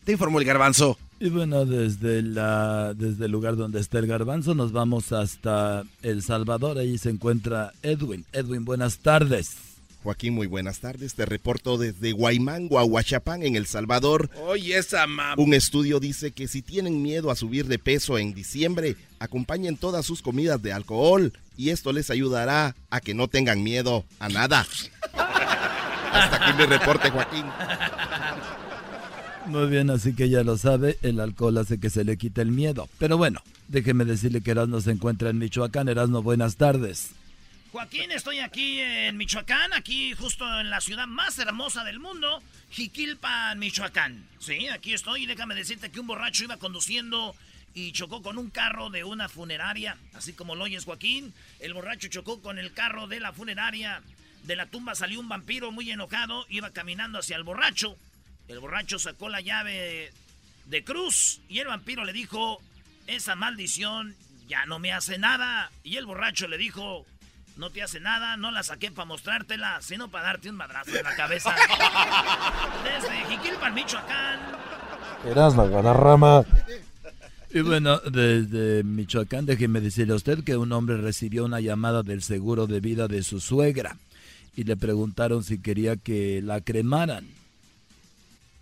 te 0.05 0.13
informó 0.13 0.41
el 0.41 0.45
garbanzo. 0.45 0.99
Y 1.21 1.29
bueno, 1.29 1.65
desde, 1.67 2.23
desde 2.23 3.25
el 3.25 3.31
lugar 3.31 3.57
donde 3.57 3.79
está 3.79 3.99
el 3.99 4.07
garbanzo 4.07 4.55
nos 4.55 4.73
vamos 4.73 5.13
hasta 5.13 5.85
El 6.03 6.23
Salvador. 6.23 6.79
Ahí 6.79 6.99
se 6.99 7.11
encuentra 7.11 7.73
Edwin. 7.83 8.25
Edwin, 8.33 8.65
buenas 8.65 8.99
tardes. 8.99 9.70
Joaquín, 10.03 10.35
muy 10.35 10.47
buenas 10.47 10.81
tardes. 10.81 11.15
Te 11.15 11.27
reporto 11.27 11.77
desde 11.77 12.13
Guaymán, 12.13 12.69
Guahuachapán, 12.69 13.43
en 13.43 13.55
El 13.55 13.67
Salvador. 13.67 14.31
Oye, 14.47 14.79
esa 14.79 15.05
Un 15.37 15.53
estudio 15.53 16.01
dice 16.01 16.31
que 16.31 16.49
si 16.49 16.63
tienen 16.63 17.03
miedo 17.03 17.31
a 17.31 17.37
subir 17.37 17.67
de 17.67 17.79
peso 17.79 18.17
en 18.17 18.33
diciembre, 18.33 18.97
acompañen 19.19 19.77
todas 19.77 20.07
sus 20.07 20.23
comidas 20.23 20.63
de 20.63 20.73
alcohol 20.73 21.33
y 21.57 21.71
esto 21.71 21.93
les 21.93 22.11
ayudará 22.11 22.75
a 22.89 23.01
que 23.01 23.13
no 23.13 23.29
tengan 23.29 23.63
miedo 23.63 24.05
a 24.19 24.31
nada. 24.31 24.67
Hasta 26.13 26.49
aquí 26.49 26.59
mi 26.59 26.67
reporte, 26.67 27.11
Joaquín. 27.11 27.45
Muy 29.47 29.67
bien, 29.67 29.91
así 29.91 30.15
que 30.15 30.29
ya 30.31 30.43
lo 30.45 30.57
sabe, 30.57 30.99
el 31.03 31.21
alcohol 31.21 31.59
hace 31.59 31.79
que 31.79 31.91
se 31.91 32.05
le 32.05 32.17
quite 32.17 32.41
el 32.41 32.53
miedo. 32.53 32.89
Pero 32.99 33.19
bueno, 33.19 33.43
déjeme 33.69 34.05
decirle 34.05 34.41
que 34.41 34.53
Erasmo 34.53 34.81
se 34.81 34.93
encuentra 34.93 35.29
en 35.31 35.39
Michoacán. 35.39 35.89
Erasmo, 35.89 36.23
buenas 36.23 36.57
tardes. 36.57 37.11
Joaquín, 37.73 38.11
estoy 38.11 38.41
aquí 38.41 38.81
en 38.81 39.17
Michoacán, 39.17 39.73
aquí 39.73 40.13
justo 40.15 40.45
en 40.59 40.71
la 40.71 40.81
ciudad 40.81 41.07
más 41.07 41.39
hermosa 41.39 41.85
del 41.85 42.01
mundo, 42.01 42.43
Jiquilpan, 42.71 43.61
Michoacán. 43.61 44.27
Sí, 44.41 44.67
aquí 44.67 44.93
estoy 44.93 45.23
y 45.23 45.27
déjame 45.27 45.55
decirte 45.55 45.89
que 45.91 46.01
un 46.01 46.09
borracho 46.09 46.43
iba 46.43 46.57
conduciendo 46.57 47.33
y 47.73 47.93
chocó 47.93 48.23
con 48.23 48.39
un 48.39 48.51
carro 48.51 48.91
de 48.91 49.05
una 49.05 49.29
funeraria, 49.29 49.97
así 50.15 50.33
como 50.33 50.57
lo 50.57 50.65
oyes 50.65 50.85
Joaquín. 50.85 51.33
El 51.61 51.73
borracho 51.73 52.09
chocó 52.09 52.43
con 52.43 52.59
el 52.59 52.73
carro 52.73 53.07
de 53.07 53.21
la 53.21 53.33
funeraria. 53.33 54.03
De 54.43 54.57
la 54.57 54.67
tumba 54.67 54.97
salió 54.97 55.21
un 55.21 55.29
vampiro 55.29 55.71
muy 55.71 55.89
enojado, 55.93 56.47
iba 56.49 56.71
caminando 56.71 57.21
hacia 57.21 57.37
el 57.37 57.45
borracho. 57.45 57.97
El 58.49 58.59
borracho 58.59 58.99
sacó 58.99 59.29
la 59.29 59.43
llave 59.43 60.13
de 60.67 60.83
cruz 60.83 61.41
y 61.49 61.61
el 61.61 61.69
vampiro 61.69 62.05
le 62.05 62.13
dijo, 62.13 62.61
esa 63.07 63.37
maldición 63.37 64.17
ya 64.49 64.67
no 64.67 64.81
me 64.81 64.93
hace 64.93 65.19
nada. 65.19 65.71
Y 65.85 65.99
el 65.99 66.07
borracho 66.07 66.49
le 66.49 66.59
dijo, 66.59 67.07
no 67.57 67.71
te 67.71 67.83
hace 67.83 68.01
nada, 68.01 68.37
no 68.37 68.51
la 68.51 68.63
saqué 68.63 68.91
para 68.91 69.07
mostrártela, 69.07 69.81
sino 69.83 70.11
para 70.11 70.25
darte 70.25 70.51
un 70.51 70.57
madrazo 70.57 70.97
en 70.97 71.05
la 71.05 71.15
cabeza. 71.15 71.55
Desde 72.85 73.25
Jiquilpan, 73.29 73.75
Michoacán. 73.75 74.41
Eras 75.27 75.57
la 75.57 75.65
Guadarrama. 75.65 76.45
Y 77.53 77.61
bueno, 77.63 77.99
desde 77.99 78.85
Michoacán, 78.85 79.45
déjeme 79.45 79.81
decirle 79.81 80.13
a 80.13 80.17
usted 80.17 80.45
que 80.45 80.57
un 80.57 80.71
hombre 80.71 80.99
recibió 80.99 81.45
una 81.45 81.61
llamada 81.61 82.05
del 82.05 82.23
seguro 82.23 82.69
de 82.69 82.79
vida 82.79 83.09
de 83.09 83.25
su 83.25 83.41
suegra 83.41 83.97
y 84.55 84.63
le 84.65 84.77
preguntaron 84.77 85.43
si 85.43 85.61
quería 85.61 85.97
que 85.97 86.43
la 86.43 86.61
cremaran 86.61 87.27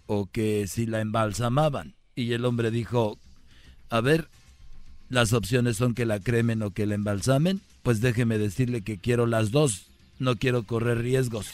o 0.07 0.27
que 0.33 0.67
si 0.67 0.87
la 0.87 1.01
embalsamaban. 1.01 1.95
Y 2.17 2.33
el 2.33 2.47
hombre 2.47 2.71
dijo, 2.71 3.19
a 3.91 4.01
ver, 4.01 4.29
las 5.11 5.35
opciones 5.35 5.77
son 5.77 5.95
que 5.95 6.07
la 6.07 6.19
cremen 6.21 6.63
o 6.63 6.71
que 6.71 6.87
la 6.87 6.95
embalsamen 6.95 7.61
pues 7.89 8.03
déjeme 8.03 8.37
decirle 8.37 8.83
que 8.83 8.99
quiero 8.99 9.25
las 9.25 9.51
dos. 9.51 9.87
No 10.19 10.37
quiero 10.37 10.65
correr 10.65 10.99
riesgos. 10.99 11.47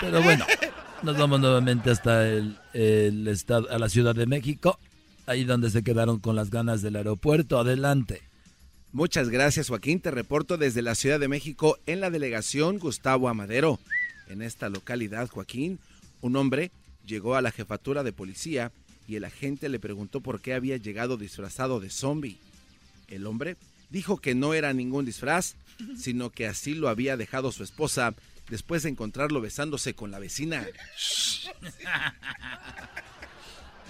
Pero 0.00 0.20
bueno, 0.24 0.44
nos 1.04 1.16
vamos 1.16 1.38
nuevamente 1.38 1.90
hasta 1.92 2.28
el, 2.28 3.28
estado, 3.28 3.70
a 3.70 3.78
la 3.78 3.88
Ciudad 3.88 4.16
de 4.16 4.26
México, 4.26 4.80
ahí 5.26 5.44
donde 5.44 5.70
se 5.70 5.84
quedaron 5.84 6.18
con 6.18 6.34
las 6.34 6.50
ganas 6.50 6.82
del 6.82 6.96
aeropuerto. 6.96 7.60
Adelante. 7.60 8.22
Muchas 8.90 9.28
gracias, 9.28 9.68
Joaquín. 9.68 10.00
Te 10.00 10.10
reporto 10.10 10.56
desde 10.56 10.82
la 10.82 10.96
Ciudad 10.96 11.20
de 11.20 11.28
México 11.28 11.78
en 11.86 12.00
la 12.00 12.10
delegación 12.10 12.80
Gustavo 12.80 13.28
Amadero. 13.28 13.78
En 14.26 14.42
esta 14.42 14.68
localidad, 14.68 15.28
Joaquín, 15.28 15.78
un 16.22 16.34
hombre 16.34 16.72
llegó 17.06 17.36
a 17.36 17.40
la 17.40 17.52
jefatura 17.52 18.02
de 18.02 18.12
policía 18.12 18.72
y 19.06 19.14
el 19.14 19.24
agente 19.24 19.68
le 19.68 19.78
preguntó 19.78 20.20
por 20.22 20.40
qué 20.40 20.54
había 20.54 20.76
llegado 20.76 21.16
disfrazado 21.16 21.78
de 21.78 21.90
zombie. 21.90 22.40
El 23.06 23.28
hombre 23.28 23.56
dijo 23.96 24.18
que 24.18 24.34
no 24.34 24.52
era 24.52 24.74
ningún 24.74 25.06
disfraz, 25.06 25.54
sino 25.96 26.28
que 26.28 26.46
así 26.46 26.74
lo 26.74 26.90
había 26.90 27.16
dejado 27.16 27.50
su 27.50 27.64
esposa 27.64 28.14
después 28.50 28.82
de 28.82 28.90
encontrarlo 28.90 29.40
besándose 29.40 29.94
con 29.94 30.10
la 30.10 30.18
vecina. 30.18 30.66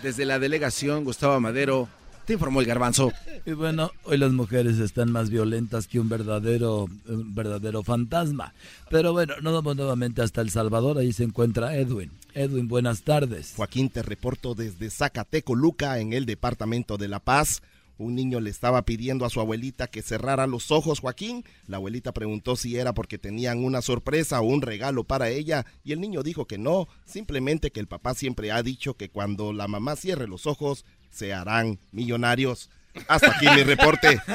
Desde 0.05 0.25
la 0.25 0.39
delegación 0.39 1.03
Gustavo 1.03 1.41
Madero, 1.41 1.89
te 2.25 2.35
informó 2.35 2.61
el 2.61 2.69
garbanzo. 2.69 3.13
Y 3.45 3.53
bueno, 3.55 3.91
hoy 4.05 4.17
las 4.17 4.31
mujeres 4.31 4.79
están 4.79 5.11
más 5.11 5.29
violentas 5.29 5.89
que 5.89 5.99
un 5.99 6.09
verdadero, 6.09 6.89
un 7.09 7.35
verdadero 7.35 7.83
fantasma. 7.83 8.55
Pero 8.89 9.13
bueno, 9.13 9.35
nos 9.43 9.55
vamos 9.55 9.75
nuevamente 9.75 10.23
hasta 10.23 10.41
El 10.41 10.51
Salvador, 10.51 10.99
ahí 10.99 11.13
se 11.13 11.25
encuentra 11.25 11.75
Edwin. 11.75 12.13
Edwin, 12.33 12.69
buenas 12.69 13.03
tardes. 13.03 13.55
Joaquín, 13.57 13.91
te 13.91 14.03
reporto 14.03 14.55
desde 14.55 14.89
Zacateco, 14.89 15.57
Luca, 15.57 15.99
en 15.99 16.13
el 16.13 16.27
departamento 16.27 16.97
de 16.97 17.09
La 17.09 17.19
Paz. 17.19 17.61
Un 17.99 18.15
niño 18.15 18.41
le 18.41 18.51
estaba 18.51 18.83
pidiendo 18.83 19.25
a 19.25 19.31
su 19.31 19.41
abuelita 19.41 19.87
que 19.87 20.03
cerrara 20.03 20.47
los 20.47 20.71
ojos, 20.71 21.01
Joaquín. 21.01 21.45
La 21.67 21.79
abuelita 21.79 22.13
preguntó 22.13 22.57
si 22.57 22.77
era 22.77 22.93
porque 22.93 23.17
tenían 23.19 23.65
una 23.65 23.81
sorpresa 23.81 24.41
o 24.41 24.45
un 24.45 24.61
regalo 24.61 25.05
para 25.05 25.31
ella 25.31 25.65
y 25.83 25.93
el 25.93 26.01
niño 26.01 26.23
dijo 26.23 26.47
que 26.47 26.59
no, 26.59 26.89
simplemente 27.07 27.71
que 27.71 27.81
el 27.81 27.87
papá 27.87 28.15
siempre 28.15 28.53
ha 28.53 28.63
dicho 28.63 28.95
que 28.95 29.09
cuando 29.09 29.53
la 29.55 29.67
mamá 29.67 29.97
cierre 29.97 30.29
los 30.29 30.47
ojos 30.47 30.85
se 31.11 31.33
harán 31.33 31.79
millonarios. 31.93 32.69
Hasta 33.09 33.31
aquí 33.31 33.47
mi 33.55 33.63
reporte. 33.63 34.21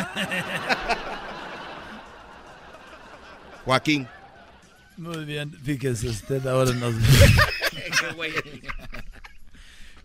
Joaquín. 3.66 4.08
Muy 4.98 5.26
bien, 5.26 5.52
fíjese 5.64 6.10
usted, 6.10 6.46
ahora 6.48 6.74
nos... 6.74 6.96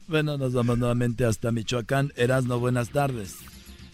Bueno, 0.09 0.39
nos 0.39 0.53
vamos 0.53 0.79
nuevamente 0.79 1.25
hasta 1.25 1.51
Michoacán. 1.51 2.13
Erasno, 2.17 2.61
buenas 2.61 2.91
tardes. 2.91 3.39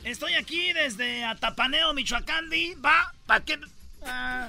Estoy 0.04 0.34
aquí 0.34 0.72
desde 0.74 1.24
Atapaneo, 1.24 1.94
Michoacán, 1.94 2.50
¿di? 2.50 2.74
¿Va? 2.74 3.14
¿Para 3.24 3.44
qué? 3.44 3.58
Ah, 4.04 4.48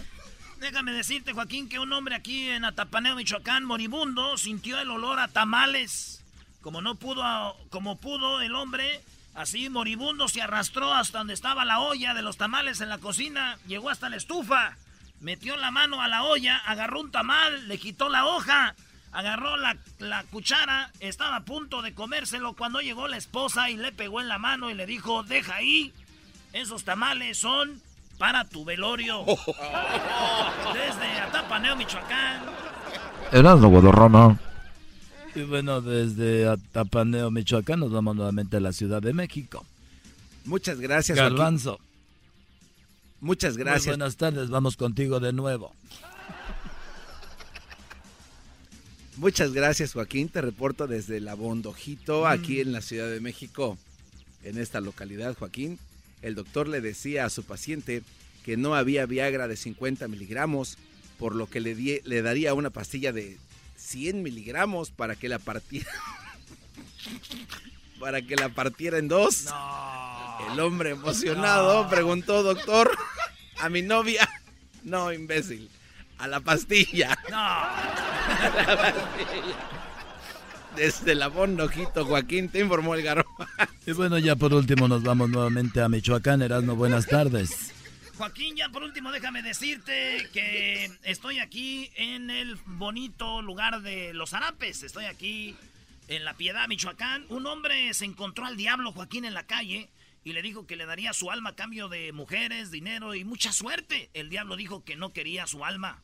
déjame 0.59 0.91
decirte, 0.91 1.32
Joaquín, 1.32 1.70
que 1.70 1.80
un 1.80 1.93
hombre 1.93 2.16
aquí 2.16 2.49
en 2.49 2.66
Atapaneo, 2.66 3.16
Michoacán, 3.16 3.64
moribundo, 3.64 4.36
sintió 4.38 4.78
el 4.80 4.89
olor 4.89 5.20
a 5.20 5.30
tamales. 5.30 6.22
Como 6.59 6.82
no 6.82 6.95
pudo, 6.95 7.24
como 7.70 7.97
pudo 7.97 8.41
el 8.41 8.55
hombre, 8.55 9.01
así 9.34 9.70
moribundo 9.70 10.28
se 10.28 10.41
arrastró 10.41 10.93
hasta 10.93 11.20
donde 11.20 11.34
estaba 11.34 11.64
la 11.64 11.80
olla 11.80 12.14
de 12.14 12.24
los 12.24 12.38
tamales 12.38 12.82
en 12.82 12.89
la 12.89 12.97
cocina, 12.97 13.57
llegó 13.68 13.89
hasta 13.89 14.09
la 14.09 14.18
estufa, 14.18 14.76
metió 15.22 15.55
la 15.55 15.72
mano 15.72 16.01
a 16.01 16.07
la 16.09 16.24
olla, 16.24 16.57
agarró 16.57 17.01
un 17.01 17.11
tamal, 17.11 17.68
le 17.68 17.78
quitó 17.78 18.09
la 18.09 18.26
hoja, 18.26 18.76
agarró 19.14 19.57
la, 19.57 19.78
la, 19.99 20.24
cuchara, 20.24 20.91
estaba 20.99 21.38
a 21.38 21.45
punto 21.45 21.82
de 21.82 21.93
comérselo 21.93 22.53
cuando 22.53 22.82
llegó 22.82 23.07
la 23.07 23.18
esposa 23.18 23.70
y 23.70 23.78
le 23.78 23.91
pegó 23.91 24.20
en 24.20 24.28
la 24.28 24.39
mano 24.39 24.70
y 24.70 24.74
le 24.74 24.86
dijo, 24.86 25.24
deja 25.24 25.55
ahí, 25.55 25.93
esos 26.51 26.84
tamales 26.84 27.38
son 27.38 27.82
para 28.18 28.45
tu 28.45 28.66
velorio. 28.66 29.26
Desde 30.74 31.20
Atapaneo, 31.22 31.76
Michoacán. 31.76 32.41
Erasmo 33.32 33.70
Guadarrama. 33.70 34.39
Y 35.36 35.41
bueno, 35.41 35.82
desde 35.82 36.47
Atapaneo, 36.47 37.32
Michoacán, 37.32 37.80
nos 37.80 37.91
vamos 37.91 38.16
nuevamente 38.16 38.57
a 38.57 38.59
la 38.59 38.72
Ciudad 38.72 39.01
de 39.01 39.14
México. 39.14 39.66
Muchas 40.45 40.80
gracias, 40.80 41.18
Garbanzo. 41.18 41.80
Muchas 43.20 43.57
gracias. 43.57 43.88
Muy 43.88 43.97
buenas 43.97 44.18
tardes, 44.18 44.49
vamos 44.49 44.76
contigo 44.76 45.20
de 45.20 45.34
nuevo. 45.34 45.74
Muchas 49.24 49.53
gracias, 49.53 49.93
Joaquín. 49.93 50.28
Te 50.28 50.41
reporto 50.41 50.86
desde 50.86 51.21
La 51.21 51.34
Bondojito, 51.34 52.28
aquí 52.28 52.59
en 52.59 52.74
la 52.74 52.82
Ciudad 52.82 53.09
de 53.09 53.21
México, 53.21 53.78
en 54.43 54.57
esta 54.57 54.82
localidad, 54.82 55.34
Joaquín. 55.39 55.80
El 56.21 56.36
doctor 56.36 56.67
le 56.67 56.82
decía 56.82 57.24
a 57.24 57.30
su 57.30 57.45
paciente 57.45 58.03
que 58.43 58.57
no 58.57 58.76
había 58.76 59.05
Viagra 59.05 59.47
de 59.47 59.55
50 59.55 60.09
miligramos, 60.09 60.78
por 61.17 61.36
lo 61.36 61.49
que 61.49 61.61
le, 61.61 62.01
le 62.03 62.21
daría 62.21 62.53
una 62.53 62.69
pastilla 62.69 63.13
de 63.13 63.38
100 63.78 64.24
miligramos 64.24 64.91
para 64.91 65.15
que 65.15 65.30
la 65.30 65.39
partiera. 65.39 65.89
para 68.01 68.21
que 68.24 68.36
la 68.36 68.49
partiera 68.49 68.97
en 68.97 69.07
dos. 69.07 69.45
El 70.51 70.59
hombre 70.59 70.89
emocionado 70.89 71.88
preguntó, 71.88 72.43
doctor, 72.43 72.91
a 73.57 73.69
mi 73.69 73.84
novia. 73.84 74.28
No, 74.84 75.13
imbécil. 75.13 75.69
A 76.17 76.28
la 76.28 76.41
pastilla. 76.41 77.17
No. 77.32 78.03
Desde 80.76 81.16
la 81.16 81.28
Ojito, 81.28 82.06
Joaquín, 82.06 82.50
te 82.50 82.60
informó 82.60 82.96
el 82.96 83.04
garro. 83.04 83.26
y 83.86 83.91
bueno, 83.91 84.18
ya 84.18 84.36
por 84.36 84.54
último 84.54 84.88
nos 84.88 85.04
vamos 85.04 85.30
nuevamente 85.30 85.82
a 85.82 85.89
Michoacán. 85.89 86.41
Erasmo, 86.41 86.76
buenas 86.76 87.06
tardes. 87.06 87.74
Joaquín, 88.18 88.56
ya 88.56 88.70
por 88.70 88.84
último 88.84 89.12
déjame 89.12 89.44
decirte 89.44 90.30
que 90.34 90.91
estoy 91.04 91.39
aquí 91.39 91.91
en 91.96 92.30
el 92.30 92.58
bonito 92.66 93.41
lugar 93.41 93.82
de 93.82 94.14
Los 94.14 94.34
Arapes. 94.34 94.84
Estoy 94.84 95.06
aquí 95.06 95.56
en 96.08 96.26
La 96.26 96.34
Piedad, 96.34 96.68
Michoacán. 96.68 97.26
Un 97.30 97.46
hombre 97.46 97.94
se 97.94 98.06
encontró 98.06 98.46
al 98.46 98.58
diablo, 98.58 98.91
Joaquín, 98.91 99.26
en 99.26 99.34
la 99.34 99.44
calle 99.44 99.89
y 100.24 100.34
le 100.34 100.41
dijo 100.41 100.66
que 100.66 100.76
le 100.76 100.86
daría 100.86 101.14
su 101.14 101.32
alma 101.32 101.52
a 101.52 101.56
cambio 101.56 101.89
de 101.89 102.12
mujeres, 102.14 102.72
dinero 102.72 103.14
y 103.14 103.26
mucha 103.26 103.52
suerte. 103.52 104.10
El 104.14 104.30
diablo 104.30 104.56
dijo 104.56 104.84
que 104.84 104.96
no 104.96 105.12
quería 105.12 105.48
su 105.48 105.66
alma, 105.66 106.02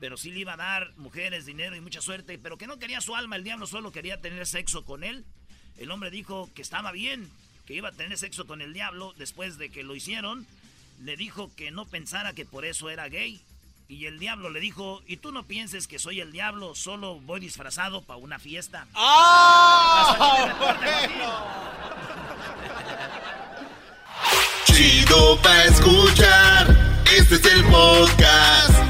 pero 0.00 0.16
sí 0.16 0.30
le 0.30 0.40
iba 0.40 0.54
a 0.54 0.56
dar 0.56 0.92
mujeres, 0.96 1.46
dinero 1.46 1.76
y 1.76 1.80
mucha 1.80 2.00
suerte, 2.00 2.38
pero 2.38 2.56
que 2.56 2.66
no 2.66 2.78
quería 2.78 3.00
su 3.00 3.14
alma. 3.14 3.36
El 3.36 3.44
diablo 3.44 3.66
solo 3.66 3.92
quería 3.92 4.20
tener 4.20 4.46
sexo 4.46 4.84
con 4.84 5.04
él. 5.04 5.24
El 5.78 5.90
hombre 5.90 6.10
dijo 6.10 6.50
que 6.54 6.62
estaba 6.62 6.90
bien, 6.90 7.30
que 7.66 7.74
iba 7.74 7.90
a 7.90 7.92
tener 7.92 8.18
sexo 8.18 8.46
con 8.46 8.62
el 8.62 8.72
diablo 8.72 9.14
después 9.18 9.58
de 9.58 9.70
que 9.70 9.84
lo 9.84 9.94
hicieron 9.94 10.46
le 11.00 11.16
dijo 11.16 11.50
que 11.56 11.70
no 11.70 11.86
pensara 11.86 12.32
que 12.32 12.44
por 12.44 12.64
eso 12.64 12.90
era 12.90 13.08
gay. 13.08 13.40
Y 13.88 14.06
el 14.06 14.18
diablo 14.18 14.50
le 14.50 14.60
dijo, 14.60 15.02
y 15.06 15.16
tú 15.16 15.32
no 15.32 15.44
pienses 15.44 15.88
que 15.88 15.98
soy 15.98 16.20
el 16.20 16.30
diablo, 16.30 16.74
solo 16.74 17.18
voy 17.20 17.40
disfrazado 17.40 18.02
para 18.02 18.18
una 18.18 18.38
fiesta. 18.38 18.86
¡Ah! 18.94 20.76
Chido 24.66 25.40
pa 25.42 25.64
escuchar, 25.64 27.02
este 27.16 27.34
es 27.34 27.44
el 27.46 27.64
podcast 27.64 28.89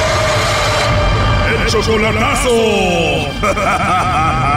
Chocolatazo. 1.71 2.51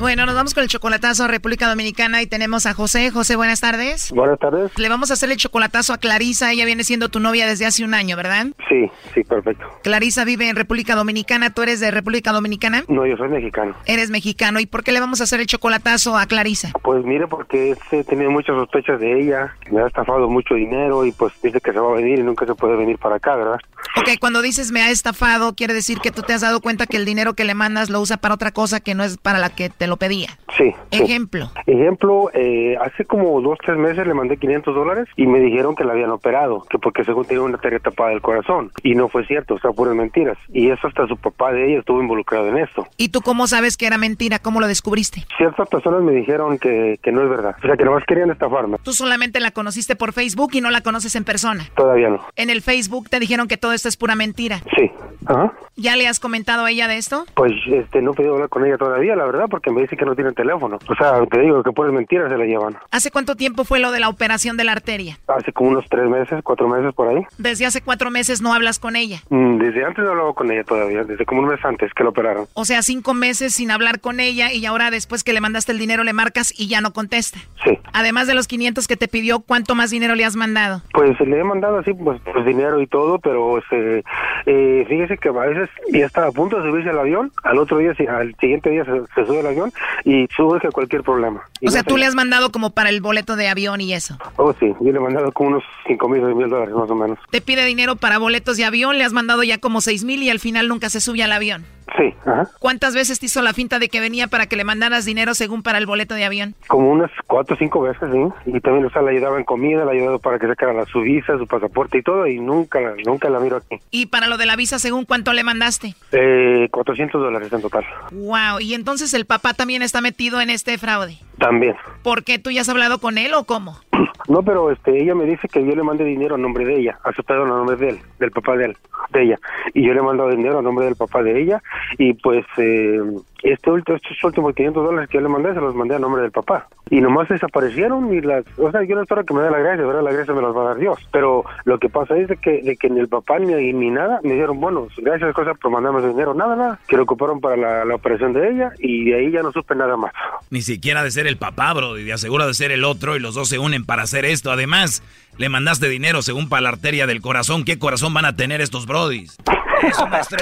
Bueno, 0.00 0.26
nos 0.26 0.36
vamos 0.36 0.54
con 0.54 0.62
el 0.62 0.68
chocolatazo 0.68 1.24
a 1.24 1.26
República 1.26 1.68
Dominicana 1.68 2.22
y 2.22 2.28
tenemos 2.28 2.66
a 2.66 2.72
José. 2.74 3.10
José, 3.10 3.34
buenas 3.34 3.60
tardes. 3.60 4.12
Buenas 4.12 4.38
tardes. 4.38 4.70
Le 4.78 4.88
vamos 4.88 5.10
a 5.10 5.14
hacer 5.14 5.28
el 5.28 5.36
chocolatazo 5.36 5.92
a 5.92 5.98
Clarisa. 5.98 6.52
Ella 6.52 6.64
viene 6.66 6.84
siendo 6.84 7.08
tu 7.08 7.18
novia 7.18 7.48
desde 7.48 7.66
hace 7.66 7.84
un 7.84 7.94
año, 7.94 8.16
¿verdad? 8.16 8.46
Sí, 8.68 8.88
sí, 9.12 9.24
perfecto. 9.24 9.66
Clarisa 9.82 10.24
vive 10.24 10.48
en 10.48 10.54
República 10.54 10.94
Dominicana. 10.94 11.52
¿Tú 11.52 11.62
eres 11.62 11.80
de 11.80 11.90
República 11.90 12.30
Dominicana? 12.30 12.84
No, 12.86 13.06
yo 13.06 13.16
soy 13.16 13.28
mexicano. 13.28 13.74
Eres 13.86 14.10
mexicano. 14.10 14.60
¿Y 14.60 14.66
por 14.66 14.84
qué 14.84 14.92
le 14.92 15.00
vamos 15.00 15.20
a 15.20 15.24
hacer 15.24 15.40
el 15.40 15.46
chocolatazo 15.48 16.16
a 16.16 16.26
Clarisa? 16.26 16.70
Pues 16.84 17.04
mire, 17.04 17.26
porque 17.26 17.76
he 17.90 18.04
tenido 18.04 18.30
muchas 18.30 18.54
sospechas 18.54 19.00
de 19.00 19.20
ella. 19.20 19.56
Me 19.72 19.82
ha 19.82 19.88
estafado 19.88 20.28
mucho 20.28 20.54
dinero 20.54 21.04
y 21.06 21.10
pues 21.10 21.32
dice 21.42 21.60
que 21.60 21.72
se 21.72 21.80
va 21.80 21.90
a 21.90 21.94
venir 21.96 22.20
y 22.20 22.22
nunca 22.22 22.46
se 22.46 22.54
puede 22.54 22.76
venir 22.76 22.98
para 22.98 23.16
acá, 23.16 23.34
¿verdad? 23.34 23.58
Ok, 23.96 24.10
cuando 24.20 24.42
dices 24.42 24.70
me 24.70 24.80
ha 24.80 24.90
estafado, 24.90 25.56
quiere 25.56 25.74
decir 25.74 25.98
que 25.98 26.12
tú 26.12 26.22
te 26.22 26.34
has 26.34 26.42
dado 26.42 26.60
cuenta 26.60 26.86
que 26.86 26.98
el 26.98 27.04
dinero 27.04 27.34
que 27.34 27.42
le 27.42 27.54
mandas 27.54 27.90
lo 27.90 28.00
usa 28.00 28.16
para 28.16 28.34
otra 28.34 28.52
cosa 28.52 28.78
que 28.78 28.94
no 28.94 29.02
es 29.02 29.16
para 29.16 29.40
la 29.40 29.50
que 29.50 29.70
te 29.70 29.87
lo 29.88 29.96
pedía. 29.96 30.38
Sí. 30.56 30.74
Ejemplo. 30.90 31.50
Ejemplo, 31.66 32.30
eh, 32.34 32.76
hace 32.80 33.04
como 33.04 33.40
dos, 33.40 33.58
tres 33.64 33.76
meses 33.76 34.06
le 34.06 34.14
mandé 34.14 34.36
500 34.36 34.74
dólares 34.74 35.08
y 35.16 35.26
me 35.26 35.40
dijeron 35.40 35.74
que 35.74 35.84
la 35.84 35.92
habían 35.92 36.10
operado, 36.10 36.64
que 36.68 36.78
porque 36.78 37.04
según 37.04 37.24
tenía 37.24 37.42
una 37.42 37.56
arteria 37.56 37.78
tapada 37.78 38.10
del 38.10 38.20
corazón. 38.20 38.72
Y 38.82 38.94
no 38.94 39.08
fue 39.08 39.26
cierto, 39.26 39.54
o 39.54 39.58
sea, 39.58 39.72
puras 39.72 39.94
mentiras. 39.94 40.38
Y 40.52 40.70
eso 40.70 40.86
hasta 40.86 41.06
su 41.06 41.16
papá 41.16 41.52
de 41.52 41.68
ella 41.68 41.80
estuvo 41.80 42.00
involucrado 42.00 42.48
en 42.48 42.58
esto. 42.58 42.86
¿Y 42.96 43.10
tú 43.10 43.20
cómo 43.20 43.46
sabes 43.46 43.76
que 43.76 43.86
era 43.86 43.98
mentira? 43.98 44.38
¿Cómo 44.38 44.60
lo 44.60 44.66
descubriste? 44.66 45.24
Ciertas 45.36 45.68
personas 45.68 46.02
me 46.02 46.12
dijeron 46.12 46.58
que, 46.58 46.98
que 47.02 47.12
no 47.12 47.22
es 47.22 47.28
verdad. 47.28 47.56
O 47.62 47.66
sea, 47.66 47.76
que 47.76 47.84
nomás 47.84 48.04
querían 48.04 48.30
estafarme. 48.30 48.78
Tú 48.82 48.92
solamente 48.92 49.40
la 49.40 49.50
conociste 49.50 49.96
por 49.96 50.12
Facebook 50.12 50.50
y 50.54 50.60
no 50.60 50.70
la 50.70 50.80
conoces 50.80 51.14
en 51.16 51.24
persona. 51.24 51.64
Todavía 51.76 52.08
no. 52.08 52.20
En 52.36 52.50
el 52.50 52.62
Facebook 52.62 53.08
te 53.08 53.20
dijeron 53.20 53.48
que 53.48 53.56
todo 53.56 53.72
esto 53.72 53.88
es 53.88 53.96
pura 53.96 54.14
mentira. 54.14 54.60
Sí. 54.76 54.90
Ajá. 55.26 55.52
¿Ya 55.76 55.94
le 55.96 56.08
has 56.08 56.18
comentado 56.18 56.64
a 56.64 56.70
ella 56.70 56.88
de 56.88 56.96
esto? 56.96 57.24
Pues 57.34 57.52
este, 57.70 58.02
no 58.02 58.12
he 58.12 58.14
podido 58.14 58.34
hablar 58.34 58.48
con 58.48 58.64
ella 58.64 58.78
todavía, 58.78 59.14
la 59.14 59.24
verdad, 59.26 59.46
porque 59.48 59.70
me 59.70 59.77
dice 59.78 59.96
que 59.96 60.04
no 60.04 60.14
tiene 60.14 60.32
teléfono. 60.32 60.78
O 60.88 60.94
sea, 60.94 61.24
te 61.26 61.40
digo 61.40 61.62
que 61.62 61.72
por 61.72 61.90
mentiras 61.92 62.30
se 62.30 62.38
la 62.38 62.44
llevan. 62.44 62.76
¿Hace 62.90 63.10
cuánto 63.10 63.34
tiempo 63.34 63.64
fue 63.64 63.78
lo 63.78 63.90
de 63.90 64.00
la 64.00 64.08
operación 64.08 64.56
de 64.56 64.64
la 64.64 64.72
arteria? 64.72 65.18
Hace 65.26 65.52
como 65.52 65.70
unos 65.70 65.84
tres 65.88 66.08
meses, 66.08 66.40
cuatro 66.42 66.68
meses 66.68 66.94
por 66.94 67.08
ahí. 67.08 67.24
Desde 67.38 67.66
hace 67.66 67.80
cuatro 67.80 68.10
meses 68.10 68.42
no 68.42 68.54
hablas 68.54 68.78
con 68.78 68.96
ella. 68.96 69.22
Mm, 69.30 69.58
desde 69.58 69.84
antes 69.84 70.04
no 70.04 70.10
hablaba 70.10 70.32
con 70.34 70.50
ella 70.50 70.64
todavía, 70.64 71.04
desde 71.04 71.24
como 71.24 71.42
un 71.42 71.48
mes 71.48 71.64
antes 71.64 71.92
que 71.94 72.02
la 72.02 72.10
operaron. 72.10 72.46
O 72.54 72.64
sea, 72.64 72.82
cinco 72.82 73.14
meses 73.14 73.54
sin 73.54 73.70
hablar 73.70 74.00
con 74.00 74.20
ella 74.20 74.52
y 74.52 74.66
ahora 74.66 74.90
después 74.90 75.24
que 75.24 75.32
le 75.32 75.40
mandaste 75.40 75.72
el 75.72 75.78
dinero 75.78 76.04
le 76.04 76.12
marcas 76.12 76.52
y 76.58 76.68
ya 76.68 76.80
no 76.80 76.92
contesta. 76.92 77.38
Sí. 77.64 77.78
Además 77.92 78.26
de 78.26 78.34
los 78.34 78.46
500 78.46 78.86
que 78.86 78.96
te 78.96 79.08
pidió, 79.08 79.40
¿cuánto 79.40 79.74
más 79.74 79.90
dinero 79.90 80.14
le 80.14 80.24
has 80.24 80.36
mandado? 80.36 80.82
Pues 80.92 81.18
le 81.20 81.38
he 81.38 81.44
mandado 81.44 81.78
así, 81.78 81.92
pues, 81.94 82.20
pues 82.32 82.44
dinero 82.44 82.80
y 82.80 82.86
todo, 82.86 83.18
pero 83.18 83.58
este, 83.58 84.04
eh, 84.46 84.84
fíjese 84.88 85.18
que 85.18 85.28
a 85.28 85.32
veces 85.32 85.68
ya 85.92 86.06
estaba 86.06 86.28
a 86.28 86.32
punto 86.32 86.60
de 86.60 86.70
subirse 86.70 86.90
al 86.90 86.98
avión, 86.98 87.32
al 87.42 87.58
otro 87.58 87.78
día, 87.78 87.94
al 88.08 88.34
siguiente 88.36 88.70
día 88.70 88.84
se, 88.84 89.02
se 89.14 89.26
sube 89.26 89.40
al 89.40 89.46
avión 89.46 89.67
y 90.04 90.26
surge 90.36 90.68
cualquier 90.70 91.02
problema. 91.02 91.42
o 91.64 91.70
sea, 91.70 91.82
tú 91.82 91.96
le 91.96 92.06
has 92.06 92.14
mandado 92.14 92.50
como 92.50 92.70
para 92.70 92.90
el 92.90 93.00
boleto 93.00 93.36
de 93.36 93.48
avión 93.48 93.80
y 93.80 93.92
eso. 93.92 94.16
Oh, 94.36 94.52
sí, 94.58 94.74
yo 94.80 94.92
le 94.92 94.98
he 94.98 95.00
mandado 95.00 95.32
como 95.32 95.50
unos 95.50 95.64
cinco 95.86 96.08
mil, 96.08 96.22
mil 96.34 96.48
dólares 96.48 96.74
más 96.74 96.90
o 96.90 96.94
menos. 96.94 97.18
Te 97.30 97.40
pide 97.40 97.64
dinero 97.64 97.96
para 97.96 98.18
boletos 98.18 98.56
de 98.56 98.64
avión, 98.64 98.98
le 98.98 99.04
has 99.04 99.12
mandado 99.12 99.42
ya 99.42 99.58
como 99.58 99.80
seis 99.80 100.04
mil 100.04 100.22
y 100.22 100.30
al 100.30 100.38
final 100.38 100.68
nunca 100.68 100.90
se 100.90 101.00
sube 101.00 101.22
al 101.22 101.32
avión. 101.32 101.64
Sí, 101.96 102.14
ajá. 102.20 102.46
¿Cuántas 102.58 102.94
veces 102.94 103.18
te 103.18 103.26
hizo 103.26 103.40
la 103.40 103.54
finta 103.54 103.78
de 103.78 103.88
que 103.88 103.98
venía 103.98 104.26
para 104.28 104.46
que 104.46 104.56
le 104.56 104.64
mandaras 104.64 105.06
dinero 105.06 105.32
según 105.34 105.62
para 105.62 105.78
el 105.78 105.86
boleto 105.86 106.14
de 106.14 106.24
avión? 106.24 106.54
Como 106.66 106.90
unas 106.90 107.10
cuatro 107.26 107.56
o 107.56 107.58
cinco 107.58 107.80
veces, 107.80 108.10
sí. 108.12 108.50
Y 108.52 108.60
también, 108.60 108.84
o 108.84 108.90
sea, 108.90 109.00
le 109.00 109.12
ayudaba 109.12 109.38
en 109.38 109.44
comida, 109.44 109.86
le 109.86 109.92
ayudaba 109.92 110.18
para 110.18 110.38
que 110.38 110.46
sacara 110.46 110.84
su 110.84 111.00
visa, 111.00 111.38
su 111.38 111.46
pasaporte 111.46 111.98
y 111.98 112.02
todo, 112.02 112.26
y 112.26 112.38
nunca, 112.40 112.78
nunca 113.06 113.30
la 113.30 113.40
miro 113.40 113.56
aquí. 113.56 113.80
¿Y 113.90 114.06
para 114.06 114.28
lo 114.28 114.36
de 114.36 114.44
la 114.44 114.56
visa, 114.56 114.78
según 114.78 115.06
cuánto 115.06 115.32
le 115.32 115.42
mandaste? 115.44 115.94
Eh, 116.12 116.68
400 116.70 117.20
dólares 117.20 117.50
en 117.52 117.62
total. 117.62 117.86
Wow, 118.12 118.60
y 118.60 118.74
entonces 118.74 119.14
el 119.14 119.24
papá 119.24 119.54
también 119.58 119.82
está 119.82 120.00
metido 120.00 120.40
en 120.40 120.50
este 120.50 120.78
fraude. 120.78 121.18
También. 121.38 121.74
¿Por 122.04 122.22
qué? 122.22 122.38
¿Tú 122.38 122.50
ya 122.52 122.60
has 122.60 122.68
hablado 122.68 123.00
con 123.00 123.18
él 123.18 123.34
o 123.34 123.44
cómo? 123.44 123.76
No, 124.28 124.42
pero 124.42 124.70
este, 124.70 125.00
ella 125.00 125.14
me 125.14 125.24
dice 125.24 125.48
que 125.48 125.64
yo 125.64 125.74
le 125.74 125.82
mande 125.82 126.04
dinero 126.04 126.34
a 126.34 126.38
nombre 126.38 126.64
de 126.64 126.80
ella, 126.80 126.98
a 127.02 127.12
su 127.12 127.22
a 127.26 127.34
nombre 127.34 127.76
de 127.76 127.90
él, 127.90 127.98
del 128.18 128.30
papá 128.30 128.56
de 128.56 128.66
él, 128.66 128.76
de 129.10 129.22
ella. 129.22 129.38
Y 129.74 129.86
yo 129.86 129.94
le 129.94 130.02
mando 130.02 130.28
dinero 130.28 130.58
a 130.58 130.62
nombre 130.62 130.84
del 130.84 130.96
papá 130.96 131.22
de 131.22 131.40
ella 131.40 131.62
y 131.96 132.12
pues 132.14 132.44
eh, 132.58 133.00
este 133.42 133.70
último, 133.70 133.96
estos 133.96 134.24
últimos 134.24 134.54
500 134.54 134.84
dólares 134.84 135.08
que 135.08 135.18
yo 135.18 135.22
le 135.22 135.28
mandé, 135.28 135.54
se 135.54 135.60
los 135.60 135.74
mandé 135.74 135.94
a 135.94 135.98
nombre 135.98 136.22
del 136.22 136.30
papá. 136.30 136.66
Y 136.90 137.00
nomás 137.00 137.28
desaparecieron 137.28 138.12
y 138.12 138.20
las, 138.20 138.44
o 138.56 138.70
sea, 138.70 138.82
yo 138.82 138.96
no 138.96 139.02
espero 139.02 139.24
que 139.24 139.34
me 139.34 139.42
dé 139.42 139.50
la 139.50 139.58
gracia, 139.58 139.84
¿verdad? 139.84 140.02
La 140.02 140.12
gracia 140.12 140.34
me 140.34 140.42
las 140.42 140.56
va 140.56 140.62
a 140.62 140.68
dar 140.68 140.78
Dios. 140.78 140.98
Pero 141.12 141.44
lo 141.64 141.78
que 141.78 141.88
pasa 141.88 142.16
es 142.16 142.28
de 142.28 142.36
que, 142.36 142.62
de 142.62 142.76
que 142.76 142.90
ni 142.90 143.00
el 143.00 143.08
papá 143.08 143.38
ni, 143.38 143.72
ni 143.72 143.90
nada 143.90 144.20
me 144.22 144.34
dijeron, 144.34 144.60
bueno, 144.60 144.88
gracias 144.96 145.34
cosas 145.34 145.58
por 145.58 145.70
mandarme 145.70 146.06
dinero, 146.06 146.34
nada, 146.34 146.56
nada, 146.56 146.80
que 146.88 146.96
lo 146.96 147.02
ocuparon 147.04 147.40
para 147.40 147.56
la, 147.56 147.84
la 147.84 147.94
operación 147.94 148.32
de 148.32 148.50
ella 148.50 148.72
y 148.78 149.04
de 149.04 149.16
ahí 149.16 149.30
ya 149.30 149.42
no 149.42 149.52
supe 149.52 149.74
nada 149.74 149.96
más. 149.96 150.12
Ni 150.50 150.62
siquiera 150.62 151.02
de 151.02 151.10
ser 151.10 151.26
el 151.26 151.36
papá, 151.36 151.72
bro, 151.74 151.98
y 151.98 152.04
de 152.04 152.12
asegura 152.12 152.46
de 152.46 152.54
ser 152.54 152.72
el 152.72 152.84
otro 152.84 153.16
y 153.16 153.20
los 153.20 153.34
dos 153.34 153.48
se 153.48 153.58
unen 153.58 153.84
para 153.88 154.02
hacer 154.02 154.26
esto. 154.26 154.52
Además, 154.52 155.02
le 155.38 155.48
mandaste 155.48 155.88
dinero 155.88 156.22
según 156.22 156.48
para 156.48 156.62
la 156.62 156.68
arteria 156.70 157.06
del 157.06 157.20
corazón. 157.20 157.64
¿Qué 157.64 157.78
corazón 157.78 158.12
van 158.12 158.24
a 158.26 158.36
tener 158.36 158.60
estos 158.60 158.86
brodis? 158.86 159.36
Eso, 159.82 160.06
maestro. 160.08 160.38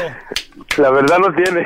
La 0.78 0.90
verdad 0.90 1.18
no 1.18 1.32
tiene. 1.34 1.64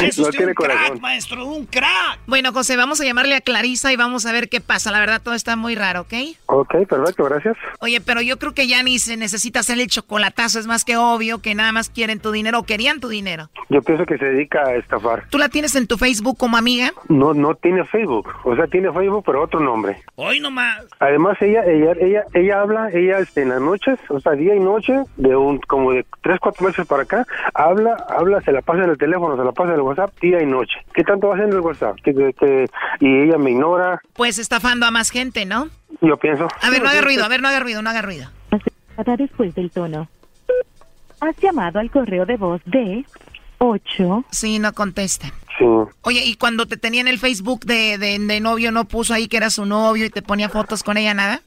Eso 0.00 0.22
no 0.22 0.28
tiene 0.30 0.46
un 0.48 0.54
crack, 0.54 0.76
corazón. 0.76 1.00
maestro, 1.00 1.46
un 1.46 1.66
crack. 1.66 2.18
Bueno, 2.26 2.52
José, 2.52 2.76
vamos 2.76 3.00
a 3.00 3.04
llamarle 3.04 3.34
a 3.36 3.40
Clarisa 3.40 3.92
y 3.92 3.96
vamos 3.96 4.26
a 4.26 4.32
ver 4.32 4.48
qué 4.48 4.60
pasa. 4.60 4.90
La 4.90 5.00
verdad, 5.00 5.20
todo 5.22 5.34
está 5.34 5.56
muy 5.56 5.74
raro, 5.74 6.02
¿ok? 6.02 6.14
Ok, 6.46 6.74
perfecto, 6.88 7.24
gracias. 7.24 7.56
Oye, 7.80 8.00
pero 8.00 8.20
yo 8.22 8.38
creo 8.38 8.54
que 8.54 8.66
ya 8.66 8.82
ni 8.82 8.98
se 8.98 9.16
necesita 9.16 9.60
hacer 9.60 9.78
el 9.78 9.86
chocolatazo. 9.86 10.58
Es 10.58 10.66
más 10.66 10.84
que 10.84 10.96
obvio 10.96 11.40
que 11.40 11.54
nada 11.54 11.72
más 11.72 11.90
quieren 11.90 12.20
tu 12.20 12.32
dinero 12.32 12.58
o 12.60 12.62
querían 12.64 13.00
tu 13.00 13.08
dinero. 13.08 13.50
Yo 13.68 13.82
pienso 13.82 14.04
que 14.06 14.16
se 14.18 14.24
dedica 14.24 14.62
a 14.66 14.74
estafar. 14.76 15.26
¿Tú 15.30 15.38
la 15.38 15.48
tienes 15.48 15.74
en 15.76 15.86
tu 15.86 15.98
Facebook 15.98 16.38
como 16.38 16.56
amiga? 16.56 16.92
No, 17.08 17.34
no 17.34 17.54
tiene 17.54 17.84
Facebook. 17.84 18.28
O 18.44 18.56
sea, 18.56 18.66
tiene 18.66 18.90
Facebook, 18.92 19.24
pero 19.26 19.42
otro 19.42 19.60
nombre. 19.60 20.02
Hoy 20.16 20.40
nomás. 20.40 20.84
Además, 21.00 21.36
ella, 21.40 21.64
ella, 21.66 21.92
ella, 22.00 22.21
ella 22.34 22.60
habla, 22.60 22.90
ella 22.92 23.18
este, 23.18 23.42
en 23.42 23.50
las 23.50 23.60
noches, 23.60 23.98
o 24.08 24.20
sea, 24.20 24.32
día 24.32 24.54
y 24.54 24.60
noche, 24.60 24.94
de 25.16 25.34
un, 25.36 25.58
como 25.60 25.92
de 25.92 26.04
tres, 26.22 26.38
cuatro 26.40 26.66
meses 26.66 26.86
para 26.86 27.02
acá, 27.02 27.26
habla, 27.54 27.96
habla, 28.08 28.40
se 28.42 28.52
la 28.52 28.62
pasa 28.62 28.84
en 28.84 28.90
el 28.90 28.98
teléfono, 28.98 29.36
se 29.36 29.44
la 29.44 29.52
pasa 29.52 29.70
en 29.70 29.76
el 29.76 29.80
WhatsApp, 29.82 30.12
día 30.20 30.42
y 30.42 30.46
noche. 30.46 30.74
¿Qué 30.94 31.04
tanto 31.04 31.28
va 31.28 31.34
haciendo 31.34 31.56
el 31.56 31.62
WhatsApp? 31.62 31.96
Que, 32.04 32.14
que- 32.14 32.32
que- 32.32 32.66
y 33.00 33.22
ella 33.22 33.38
me 33.38 33.50
ignora, 33.50 34.00
Pues 34.14 34.38
estafando 34.38 34.86
a 34.86 34.90
más 34.90 35.10
gente, 35.10 35.44
¿no? 35.44 35.68
yo 36.00 36.16
pienso. 36.16 36.48
A 36.60 36.70
ver, 36.70 36.82
no 36.82 36.88
haga 36.88 37.00
ruido, 37.02 37.24
a 37.24 37.28
ver, 37.28 37.40
no 37.42 37.48
haga 37.48 37.60
ruido, 37.60 37.80
no 37.82 37.90
haga 37.90 38.02
ruido. 38.02 38.28
Hasta 38.96 39.16
después 39.16 39.54
del 39.54 39.70
tono. 39.70 40.08
Has 41.20 41.36
llamado 41.38 41.78
al 41.78 41.90
correo 41.90 42.26
de 42.26 42.36
voz 42.36 42.60
de 42.64 43.04
8. 43.58 44.24
Sí, 44.30 44.58
no 44.58 44.72
contesta. 44.72 45.28
Oye, 46.02 46.24
y 46.24 46.34
cuando 46.36 46.66
te 46.66 46.76
tenía 46.76 47.00
en 47.00 47.08
el 47.08 47.18
Facebook 47.18 47.64
de, 47.64 47.98
de, 47.98 48.18
de 48.18 48.40
novio, 48.40 48.72
¿no 48.72 48.84
puso 48.84 49.14
ahí 49.14 49.28
que 49.28 49.36
era 49.36 49.50
su 49.50 49.66
novio 49.66 50.04
y 50.04 50.10
te 50.10 50.22
ponía 50.22 50.48
fotos 50.48 50.82
con 50.82 50.96
ella, 50.96 51.14
nada? 51.14 51.40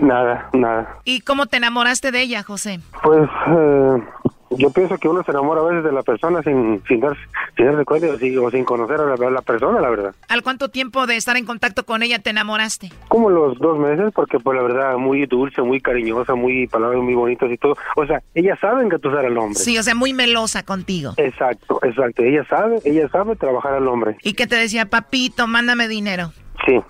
Nada, 0.00 0.48
nada. 0.52 0.98
¿Y 1.04 1.20
cómo 1.20 1.46
te 1.46 1.56
enamoraste 1.56 2.12
de 2.12 2.22
ella, 2.22 2.42
José? 2.42 2.80
Pues 3.02 3.28
eh, 3.48 4.02
yo 4.50 4.70
pienso 4.70 4.96
que 4.98 5.08
uno 5.08 5.22
se 5.22 5.30
enamora 5.30 5.60
a 5.60 5.64
veces 5.64 5.84
de 5.84 5.92
la 5.92 6.02
persona 6.02 6.42
sin, 6.42 6.82
sin, 6.86 7.00
darse, 7.00 7.20
sin 7.56 7.66
darse 7.66 7.84
cuenta 7.84 8.08
o 8.08 8.18
sin, 8.18 8.38
o 8.38 8.50
sin 8.50 8.64
conocer 8.64 9.00
a 9.00 9.04
la, 9.04 9.26
a 9.26 9.30
la 9.30 9.42
persona, 9.42 9.80
la 9.80 9.90
verdad. 9.90 10.14
¿Al 10.28 10.42
cuánto 10.42 10.68
tiempo 10.68 11.06
de 11.06 11.16
estar 11.16 11.36
en 11.36 11.44
contacto 11.44 11.84
con 11.84 12.02
ella 12.02 12.18
te 12.18 12.30
enamoraste? 12.30 12.90
Como 13.08 13.30
los 13.30 13.58
dos 13.58 13.78
meses, 13.78 14.12
porque 14.14 14.38
pues 14.38 14.56
la 14.56 14.62
verdad 14.62 14.96
muy 14.96 15.26
dulce, 15.26 15.62
muy 15.62 15.80
cariñosa, 15.80 16.34
muy 16.34 16.66
palabras 16.66 17.02
muy 17.02 17.14
bonitas 17.14 17.50
y 17.50 17.58
todo. 17.58 17.76
O 17.96 18.06
sea, 18.06 18.22
ellas 18.34 18.58
saben 18.60 18.88
que 18.88 18.98
tú 18.98 19.08
eres 19.10 19.24
el 19.24 19.38
hombre. 19.38 19.58
Sí, 19.58 19.78
o 19.78 19.82
sea, 19.82 19.94
muy 19.94 20.12
melosa 20.12 20.62
contigo. 20.62 21.12
Exacto, 21.16 21.80
exacto. 21.82 22.22
Ella 22.22 22.44
sabe, 22.48 22.80
ella 22.84 23.08
sabe 23.08 23.36
trabajar 23.36 23.74
al 23.74 23.88
hombre. 23.88 24.16
¿Y 24.22 24.34
qué 24.34 24.46
te 24.46 24.56
decía, 24.56 24.86
papito, 24.86 25.46
mándame 25.46 25.88
dinero? 25.88 26.32
Sí, 26.66 26.80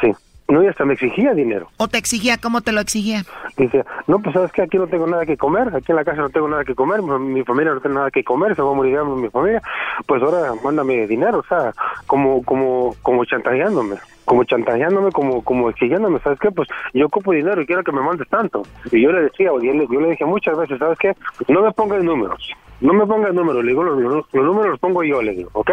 sí. 0.00 0.12
No, 0.48 0.62
y 0.62 0.66
hasta 0.66 0.86
me 0.86 0.94
exigía 0.94 1.34
dinero. 1.34 1.68
¿O 1.76 1.88
te 1.88 1.98
exigía 1.98 2.38
cómo 2.38 2.62
te 2.62 2.72
lo 2.72 2.80
exigía? 2.80 3.22
Dice, 3.58 3.84
no, 4.06 4.18
pues 4.18 4.32
sabes 4.32 4.50
que 4.50 4.62
aquí 4.62 4.78
no 4.78 4.86
tengo 4.86 5.06
nada 5.06 5.26
que 5.26 5.36
comer, 5.36 5.68
aquí 5.76 5.92
en 5.92 5.96
la 5.96 6.04
casa 6.04 6.22
no 6.22 6.30
tengo 6.30 6.48
nada 6.48 6.64
que 6.64 6.74
comer, 6.74 7.02
mi 7.02 7.38
mi 7.38 7.44
familia 7.44 7.74
no 7.74 7.80
tiene 7.80 7.96
nada 7.96 8.10
que 8.10 8.24
comer, 8.24 8.56
se 8.56 8.62
va 8.62 8.70
a 8.70 8.74
morir 8.74 8.98
mi 9.02 9.28
familia, 9.28 9.62
pues 10.06 10.22
ahora 10.22 10.54
mándame 10.64 11.06
dinero, 11.06 11.40
o 11.40 11.44
sea, 11.44 11.72
como, 12.06 12.42
como, 12.44 12.94
como 13.02 13.26
chantajeándome, 13.26 13.96
como 14.24 14.44
chantajeándome, 14.44 15.12
como, 15.12 15.44
como 15.44 15.68
exigiéndome, 15.68 16.18
¿sabes 16.20 16.38
qué? 16.40 16.50
Pues 16.50 16.68
yo 16.94 17.06
ocupo 17.06 17.32
dinero 17.32 17.60
y 17.60 17.66
quiero 17.66 17.84
que 17.84 17.92
me 17.92 18.00
mandes 18.00 18.26
tanto. 18.28 18.62
Y 18.90 19.02
yo 19.02 19.12
le 19.12 19.24
decía, 19.24 19.50
yo 19.50 19.72
le, 19.72 19.86
yo 19.86 20.00
le 20.00 20.10
dije 20.10 20.24
muchas 20.24 20.56
veces, 20.56 20.78
¿sabes 20.78 20.98
qué? 20.98 21.14
No 21.48 21.60
me 21.60 21.72
pongas 21.72 22.02
números, 22.02 22.50
no 22.80 22.92
me 22.92 23.06
pongas 23.06 23.34
números, 23.34 23.64
le 23.64 23.70
digo, 23.70 23.82
los, 23.84 23.98
los- 24.00 24.24
los 24.32 24.44
números 24.44 24.70
los 24.72 24.80
pongo 24.80 25.02
yo, 25.04 25.20
le 25.22 25.32
digo, 25.32 25.50
¿ok? 25.52 25.70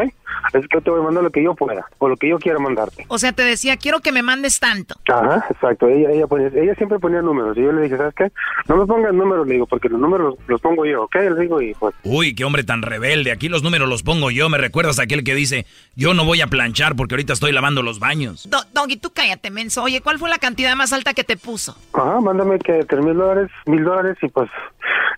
Es 0.54 0.62
que 0.68 0.68
yo 0.74 0.82
te 0.82 0.90
voy 0.92 1.00
a 1.02 1.04
mandar 1.04 1.24
lo 1.24 1.30
que 1.32 1.44
yo 1.44 1.56
pueda, 1.56 1.86
o 1.98 2.10
lo 2.10 2.18
que 2.18 2.30
yo 2.30 2.38
quiera 2.40 2.60
mandarte. 2.60 3.06
O 3.08 3.18
sea, 3.18 3.32
te 3.32 3.44
decía, 3.44 3.78
quiero 3.78 4.00
que 4.00 4.12
me 4.12 4.22
mandes 4.22 4.60
tanto. 4.60 4.96
Ajá, 5.08 5.46
exacto. 5.50 5.88
Ella, 5.88 6.12
ella, 6.12 6.28
ponía- 6.28 6.52
ella 6.54 6.76
siempre 6.76 7.00
ponía 7.00 7.22
números. 7.22 7.58
Y 7.58 7.62
yo 7.62 7.72
le 7.72 7.84
dije, 7.84 7.98
¿sabes 7.98 8.14
qué? 8.16 8.32
No 8.68 8.78
me 8.78 8.86
pongas 8.86 9.14
números, 9.14 9.48
le 9.48 9.54
digo, 9.54 9.66
porque 9.68 9.90
los 9.90 10.00
números 10.00 10.36
los, 10.38 10.48
los 10.50 10.62
pongo 10.62 10.86
yo, 10.86 11.04
¿ok? 11.04 11.16
Le 11.16 11.42
digo, 11.42 11.62
y 11.62 11.74
pues, 11.76 11.96
Uy, 12.04 12.36
qué 12.36 12.44
hombre 12.46 12.64
tan 12.64 12.82
rebelde. 12.82 13.32
Aquí 13.32 13.50
los 13.50 13.64
números 13.64 13.88
los 13.90 14.04
pongo 14.04 14.30
yo. 14.32 14.50
Me 14.50 14.58
recuerdas 14.58 15.00
a 15.00 15.04
aquel 15.04 15.24
que 15.24 15.36
dice, 15.36 15.66
yo 15.96 16.14
no 16.14 16.26
voy 16.26 16.42
a 16.42 16.48
planchar 16.48 16.96
porque 16.96 17.16
ahorita 17.16 17.34
estoy 17.34 17.52
lavando 17.52 17.82
los 17.82 18.00
baños. 18.00 18.48
Do- 18.50 18.64
Doggy, 18.74 18.98
tú 18.98 19.12
cállate, 19.14 19.50
menso. 19.52 19.84
Oye, 19.84 20.02
¿cuál 20.02 20.20
fue 20.20 20.30
la 20.30 20.38
cantidad 20.38 20.76
más 20.76 20.94
alta 20.94 21.14
que 21.14 21.24
te 21.24 21.38
puso? 21.38 21.76
ajá, 21.94 22.20
mándame 22.22 22.60
que 22.60 22.84
tres 22.86 23.04
mil 23.04 23.16
dólares, 23.16 23.50
mil 23.66 23.84
dólares, 23.84 24.18
y 24.22 24.28
pues, 24.28 24.50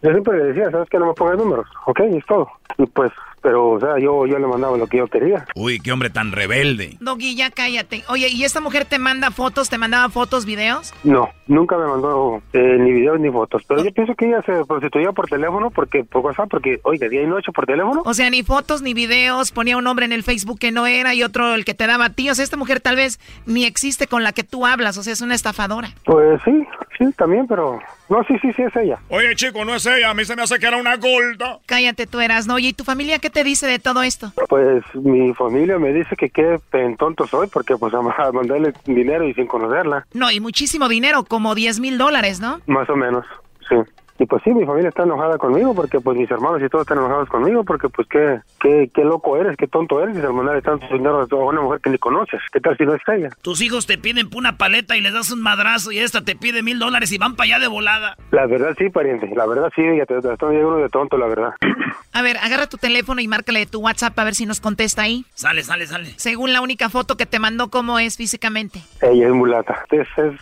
yo 0.02 0.12
siempre 0.12 0.38
le 0.38 0.44
decía, 0.46 0.72
¿sabes 0.72 0.90
qué? 0.90 1.00
No 1.00 1.08
me 1.08 1.14
pongas 1.14 1.38
números, 1.38 1.68
¿ok? 1.86 2.02
Y 2.12 2.18
es 2.18 2.26
todo. 2.26 2.48
Y 2.78 2.86
pues, 2.86 3.12
pero, 3.42 3.70
o 3.70 3.80
sea, 3.80 3.98
yo, 4.00 4.26
yo 4.26 4.40
le 4.40 4.48
mandaba 4.48 4.78
lo 4.78 4.88
que 4.88 4.98
yo 4.98 5.08
quería. 5.08 5.46
Uy, 5.56 5.80
qué 5.80 5.92
hombre 5.92 6.10
tan 6.10 6.32
rebelde. 6.32 6.98
Doggy, 7.00 7.36
ya 7.36 7.50
cállate. 7.50 8.04
Oye, 8.10 8.28
¿y 8.30 8.44
esta 8.44 8.60
mujer 8.60 8.86
te 8.86 9.00
manda 9.00 9.32
fotos? 9.32 9.70
¿Te 9.70 9.78
mandaba 9.78 10.10
fotos, 10.10 10.46
videos? 10.46 10.94
No, 11.04 11.30
nunca 11.48 11.78
me 11.78 11.88
mandó 11.88 12.42
eh, 12.54 12.78
ni 12.80 12.92
videos 12.92 13.20
ni 13.20 13.32
fotos. 13.32 13.64
Pero 13.68 13.84
yo 13.84 13.92
pienso 13.94 14.16
que 14.16 14.26
ella 14.26 14.42
se 14.42 14.66
prostituía 14.66 15.12
por 15.12 15.28
teléfono, 15.28 15.70
porque 15.72 16.04
por 16.04 16.26
WhatsApp, 16.26 16.50
porque, 16.50 16.80
oiga, 16.84 17.08
día 17.08 17.22
y 17.22 17.28
noche 17.28 17.52
por 17.54 17.66
teléfono. 17.66 18.02
O 18.06 18.14
sea, 18.14 18.30
ni 18.30 18.44
fotos 18.44 18.82
ni 18.82 18.94
videos, 18.94 19.52
ponía 19.52 19.78
un 19.78 19.84
nombre 19.84 20.06
en 20.06 20.12
el 20.12 20.24
Facebook 20.24 20.60
que 20.60 20.72
no 20.72 20.86
era 20.86 21.14
y 21.14 21.24
otro 21.24 21.56
el 21.56 21.64
que 21.64 21.74
te 21.74 21.88
daba 21.88 22.06
a 22.06 22.10
ti. 22.10 22.30
O 22.30 22.36
sea, 22.36 22.44
esta 22.44 22.58
mujer 22.58 22.82
tal 22.82 22.96
vez 22.96 23.20
ni 23.46 23.66
existe 23.66 24.08
con 24.08 24.24
la 24.24 24.34
que 24.34 24.44
tú 24.44 24.66
hablas, 24.66 24.98
o 24.98 25.04
sea, 25.04 25.14
es 25.14 25.22
una 25.22 25.36
estafadora. 25.36 25.90
Pues 26.04 26.42
sí, 26.44 26.68
sí, 26.98 27.06
también, 27.16 27.48
pero... 27.48 27.80
No, 28.10 28.24
sí, 28.24 28.36
sí, 28.42 28.54
sí, 28.54 28.62
es 28.62 28.76
ella. 28.76 29.00
Oye, 29.10 29.36
chico, 29.36 29.66
no 29.66 29.76
es 29.76 29.86
ella. 29.86 30.10
A 30.10 30.14
mí 30.14 30.24
se 30.26 30.36
me 30.36 30.42
hace 30.44 30.60
que 30.60 30.66
era 30.66 30.78
una 30.78 30.96
gorda. 30.96 31.60
Cállate, 31.66 32.08
tú 32.08 32.20
eras, 32.22 32.48
¿no? 32.48 32.56
Oye, 32.56 32.70
¿y 32.70 32.74
tu 32.74 32.84
familia 32.84 33.20
qué 33.20 33.30
te 33.30 33.44
dice 33.44 33.68
de 33.68 33.80
todo 33.80 34.02
esto? 34.02 34.32
Pues 34.48 34.84
mi 34.94 35.34
familia 35.34 35.78
me 35.78 35.92
dice 35.92 36.16
que 36.16 36.30
qué 36.30 36.60
tonto 36.98 37.28
soy 37.28 37.48
porque 37.48 37.76
pues 37.76 37.94
a 37.94 37.98
a 37.98 38.32
mandarle 38.32 38.74
dinero 38.86 39.28
y 39.28 39.34
sin 39.34 39.48
conocerla, 39.48 40.06
No, 40.14 40.32
y 40.32 40.40
muchísimo 40.40 40.88
dinero, 40.88 41.24
como 41.26 41.54
10 41.56 41.80
mil 41.80 41.98
dólares, 41.98 42.40
¿no? 42.40 42.62
más 42.66 42.90
o 42.90 42.96
menos, 42.96 43.26
sí. 43.68 43.76
Y 44.20 44.26
pues 44.26 44.42
sí, 44.44 44.52
mi 44.52 44.66
familia 44.66 44.90
está 44.90 45.04
enojada 45.04 45.38
conmigo 45.38 45.76
porque 45.76 46.00
pues 46.00 46.18
mis 46.18 46.30
hermanos 46.30 46.62
y 46.62 46.70
todos 46.70 46.84
están 46.84 46.98
enojados 46.98 47.30
conmigo 47.30 47.64
porque 47.64 47.88
pues 47.90 48.08
qué, 48.08 48.40
qué, 48.60 48.90
qué 48.94 49.04
loco 49.04 49.38
eres, 49.38 49.56
qué 49.58 49.68
tonto 49.68 50.02
eres 50.02 50.16
mandarle 50.16 50.62
tanto 50.62 50.88
dinero 50.92 51.28
a 51.30 51.36
una 51.36 51.62
mujer 51.62 51.82
que 51.82 51.90
ni 51.90 51.98
conoces. 51.98 52.42
¿Qué 52.52 52.60
tal 52.60 52.76
si 52.78 52.86
no 52.86 52.96
es 52.96 53.02
ella? 53.08 53.30
Tus 53.42 53.62
hijos 53.62 53.86
te 53.86 53.98
piden 53.98 54.30
una 54.36 54.58
paleta 54.58 54.98
y 54.98 55.02
les 55.02 55.14
das 55.14 55.32
un 55.32 55.42
madrazo 55.42 55.92
y 55.92 56.00
esta 56.00 56.24
te 56.24 56.36
pide 56.36 56.64
mil 56.64 56.80
dólares 56.80 57.12
y 57.12 57.18
van 57.18 57.36
para 57.36 57.46
allá 57.46 57.60
de 57.60 57.68
volada. 57.68 58.16
La 58.32 58.48
verdad 58.48 58.74
sí, 58.78 58.90
pariente, 58.90 59.30
la 59.36 59.46
verdad 59.46 59.72
sí, 59.76 59.84
ya 59.98 60.06
te, 60.06 60.20
te 60.20 60.46
uno 60.46 60.78
de 60.78 60.90
tonto, 60.90 61.18
la 61.18 61.28
verdad. 61.28 61.54
A 62.14 62.24
ver, 62.24 62.38
agarra 62.38 62.66
tu 62.66 62.78
teléfono 62.78 63.22
y 63.22 63.28
márcale 63.28 63.68
tu 63.68 63.80
WhatsApp 63.80 64.18
a 64.18 64.24
ver 64.24 64.34
si 64.34 64.48
nos 64.48 64.60
contesta 64.60 65.04
ahí. 65.04 65.24
Sale, 65.36 65.62
sale, 65.62 65.86
sale. 65.86 66.14
Según 66.16 66.52
la 66.52 66.62
única 66.62 66.90
foto 66.90 67.16
que 67.16 67.28
te 67.28 67.38
mandó, 67.38 67.70
¿cómo 67.70 68.00
es 68.00 68.18
físicamente? 68.18 68.80
Ella 69.04 69.28
es 69.28 69.34
mulata, 69.34 69.86
es, 69.92 70.08
es, 70.18 70.34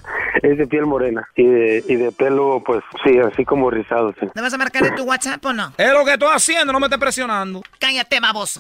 es 0.42 0.58
de 0.58 0.68
piel 0.68 0.86
morena 0.86 1.28
y 1.36 1.46
de, 1.46 1.84
y 1.86 1.96
de 1.96 2.14
pelo 2.14 2.64
pues 2.66 2.82
sí, 3.04 3.18
así 3.20 3.44
como 3.44 3.65
rizado, 3.70 4.14
sí. 4.20 4.28
¿Le 4.34 4.42
vas 4.42 4.54
a 4.54 4.58
marcar 4.58 4.84
de 4.84 4.92
tu 4.92 5.04
WhatsApp 5.04 5.44
o 5.46 5.54
no? 5.54 5.74
Es 5.78 5.92
lo 5.94 6.04
que 6.06 6.14
estoy 6.14 6.30
haciendo, 6.34 6.72
no 6.74 6.80
me 6.80 6.86
estés 6.88 7.00
presionando. 7.00 7.62
Cállate, 7.80 8.20
baboso. 8.20 8.60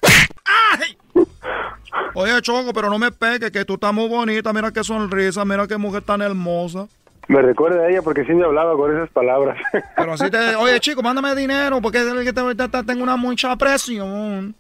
Oye, 2.13 2.41
Choco, 2.41 2.73
pero 2.73 2.89
no 2.89 2.97
me 2.97 3.11
pegue, 3.11 3.51
que 3.51 3.65
tú 3.65 3.73
estás 3.75 3.93
muy 3.93 4.07
bonita. 4.07 4.51
Mira 4.53 4.71
qué 4.71 4.83
sonrisa, 4.83 5.43
mira 5.45 5.67
qué 5.67 5.77
mujer 5.77 6.01
tan 6.01 6.21
hermosa. 6.21 6.87
Me 7.27 7.41
recuerda 7.41 7.81
a 7.81 7.89
ella 7.89 8.01
porque 8.03 8.23
sí 8.23 8.33
me 8.33 8.45
hablaba 8.45 8.75
con 8.75 8.95
esas 8.95 9.09
palabras. 9.09 9.57
Pero 9.95 10.13
así 10.13 10.29
te... 10.29 10.55
Oye, 10.57 10.79
chico, 10.79 11.01
mándame 11.01 11.33
dinero 11.33 11.81
porque 11.81 11.97
es 11.97 12.05
el 12.05 12.23
que 12.23 12.31
te, 12.31 12.39
ahorita 12.39 12.67
te- 12.69 12.83
tengo 12.83 13.01
una 13.01 13.15
mucha 13.17 13.55
presión. 13.55 14.53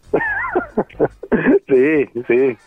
Sí, 1.67 2.09
sí. 2.27 2.57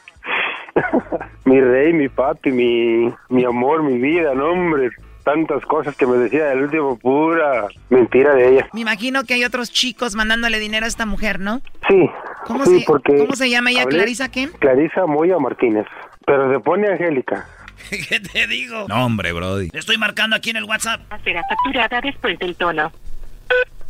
mi 1.45 1.61
rey, 1.61 1.93
mi 1.93 2.09
papi, 2.09 2.53
mi, 2.53 3.13
mi 3.29 3.45
amor, 3.45 3.83
mi 3.83 3.99
vida, 3.99 4.35
no 4.35 4.51
hombre. 4.53 4.91
Tantas 5.29 5.63
cosas 5.67 5.95
que 5.95 6.07
me 6.07 6.17
decía 6.17 6.53
el 6.53 6.63
último, 6.63 6.99
pura 6.99 7.67
mentira 7.91 8.35
de 8.35 8.49
ella. 8.49 8.69
Me 8.73 8.81
imagino 8.81 9.25
que 9.25 9.35
hay 9.35 9.45
otros 9.45 9.71
chicos 9.71 10.15
mandándole 10.15 10.59
dinero 10.59 10.87
a 10.87 10.89
esta 10.89 11.05
mujer, 11.05 11.39
¿no? 11.39 11.61
Sí, 11.87 12.09
¿Cómo, 12.47 12.65
sí, 12.65 12.81
se, 12.81 12.87
porque... 12.87 13.19
¿cómo 13.19 13.37
se 13.37 13.51
llama 13.51 13.71
ella? 13.71 13.85
¿Clarisa 13.85 14.31
qué? 14.31 14.49
Clarisa 14.59 15.05
Moya 15.05 15.39
Martínez. 15.39 15.85
Pero 16.25 16.51
se 16.51 16.61
pone 16.61 16.89
Angélica. 16.89 17.47
¿Qué 18.09 18.21
te 18.21 18.47
digo? 18.47 18.87
No, 18.89 19.05
hombre, 19.05 19.35
Brody. 19.35 19.69
Le 19.71 19.81
estoy 19.81 19.99
marcando 19.99 20.35
aquí 20.35 20.49
en 20.49 20.57
el 20.57 20.65
WhatsApp. 20.65 21.03
Será 21.23 21.43
facturada 21.47 22.01
después 22.01 22.39
del 22.39 22.57
tono. 22.57 22.91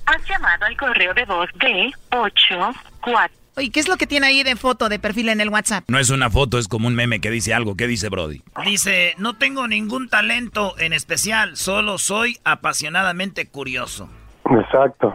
Has 0.06 0.28
llamado 0.28 0.64
al 0.64 0.76
correo 0.76 1.14
de 1.14 1.24
voz 1.24 1.48
de 1.60 1.92
8 2.10 2.72
4. 3.00 3.37
Oye, 3.58 3.70
¿qué 3.70 3.80
es 3.80 3.88
lo 3.88 3.96
que 3.96 4.06
tiene 4.06 4.28
ahí 4.28 4.44
de 4.44 4.54
foto 4.54 4.88
de 4.88 5.00
perfil 5.00 5.30
en 5.30 5.40
el 5.40 5.48
WhatsApp? 5.48 5.82
No 5.88 5.98
es 5.98 6.10
una 6.10 6.30
foto, 6.30 6.60
es 6.60 6.68
como 6.68 6.86
un 6.86 6.94
meme 6.94 7.20
que 7.20 7.28
dice 7.28 7.52
algo. 7.52 7.74
¿Qué 7.74 7.88
dice 7.88 8.08
Brody? 8.08 8.40
Dice, 8.64 9.14
no 9.18 9.34
tengo 9.36 9.66
ningún 9.66 10.08
talento 10.08 10.78
en 10.78 10.92
especial, 10.92 11.56
solo 11.56 11.98
soy 11.98 12.38
apasionadamente 12.44 13.48
curioso. 13.48 14.08
Exacto. 14.48 15.12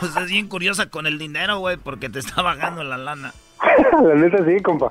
Pues 0.00 0.16
es 0.16 0.28
bien 0.28 0.48
curiosa 0.48 0.90
con 0.90 1.06
el 1.06 1.20
dinero, 1.20 1.58
güey, 1.60 1.76
porque 1.76 2.08
te 2.08 2.18
está 2.18 2.42
bajando 2.42 2.82
la 2.82 2.98
lana. 2.98 3.32
La 4.02 4.14
neta 4.16 4.38
sí, 4.44 4.60
compa. 4.60 4.90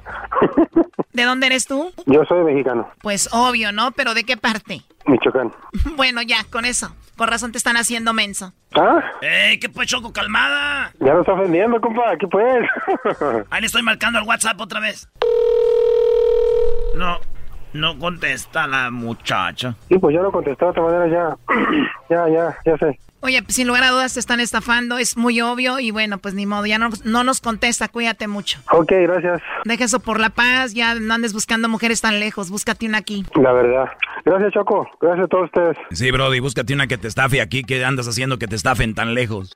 ¿De 1.12 1.24
dónde 1.24 1.48
eres 1.48 1.68
tú? 1.68 1.92
Yo 2.06 2.24
soy 2.24 2.42
mexicano, 2.46 2.90
Pues 3.02 3.28
obvio, 3.34 3.74
¿no? 3.74 3.92
Pero 3.92 4.14
¿de 4.14 4.24
qué 4.24 4.38
parte? 4.38 4.82
Michoacán. 5.06 5.52
bueno, 5.96 6.22
ya, 6.22 6.44
con 6.50 6.66
eso. 6.66 6.96
Con 7.18 7.28
razón 7.28 7.52
te 7.52 7.58
están 7.58 7.78
haciendo 7.78 8.14
menso. 8.14 8.54
¿Ah? 8.76 9.04
¡Ey, 9.22 9.60
qué 9.60 9.70
pues, 9.70 9.88
Choco, 9.88 10.12
calmada! 10.12 10.92
Ya 11.00 11.14
lo 11.14 11.22
está 11.22 11.34
ofendiendo, 11.34 11.80
compa. 11.80 12.18
¿Qué 12.18 12.28
pues? 12.28 12.68
Ahí 13.50 13.62
le 13.62 13.68
estoy 13.68 13.84
marcando 13.84 14.20
al 14.20 14.26
WhatsApp 14.26 14.60
otra 14.60 14.80
vez. 14.80 15.10
No, 16.96 17.20
no 17.74 17.98
contesta 18.00 18.66
la 18.68 18.90
muchacha. 18.90 19.76
Sí, 19.90 19.98
pues 20.00 20.16
ya 20.16 20.22
lo 20.22 20.32
contesté 20.32 20.66
de 20.66 20.72
otra 20.72 20.84
manera 20.84 21.08
ya. 21.08 21.38
ya, 22.10 22.30
ya, 22.30 22.58
ya 22.66 22.78
sé. 22.78 23.00
Oye, 23.26 23.42
pues, 23.42 23.56
sin 23.56 23.68
lugar 23.68 23.86
a 23.86 23.90
dudas 23.90 24.14
te 24.16 24.20
están 24.20 24.42
estafando, 24.42 24.98
es 24.98 25.16
muy 25.16 25.40
obvio 25.40 25.80
y 25.80 25.92
bueno, 25.92 26.18
pues 26.18 26.34
ni 26.34 26.46
modo, 26.46 26.66
ya 26.66 26.78
no, 26.78 26.90
no 27.06 27.24
nos 27.24 27.40
contesta, 27.40 27.88
cuídate 27.88 28.28
mucho. 28.28 28.60
Ok, 28.70 28.92
gracias. 28.92 29.42
Deja 29.64 29.86
eso 29.86 30.02
por 30.02 30.20
la 30.20 30.30
paz, 30.30 30.74
ya 30.74 30.94
no 30.96 31.14
andes 31.14 31.32
buscando 31.32 31.70
mujeres 31.70 32.02
tan 32.02 32.20
lejos, 32.20 32.50
búscate 32.50 32.86
una 32.86 32.98
aquí. 32.98 33.26
La 33.36 33.54
verdad. 33.54 33.86
Gracias, 34.26 34.52
Choco. 34.52 34.90
Gracias 35.00 35.24
a 35.24 35.28
todos 35.30 35.46
ustedes. 35.46 35.78
Sí, 35.92 36.12
Brody, 36.12 36.42
búscate 36.42 36.74
una 36.74 36.88
que 36.88 36.98
te 36.98 37.08
estafe 37.08 37.40
aquí, 37.40 37.64
que 37.64 37.86
andas 37.86 38.10
haciendo 38.10 38.38
que 38.38 38.48
te 38.48 38.58
estafen 38.58 38.94
tan 38.94 39.14
lejos. 39.14 39.56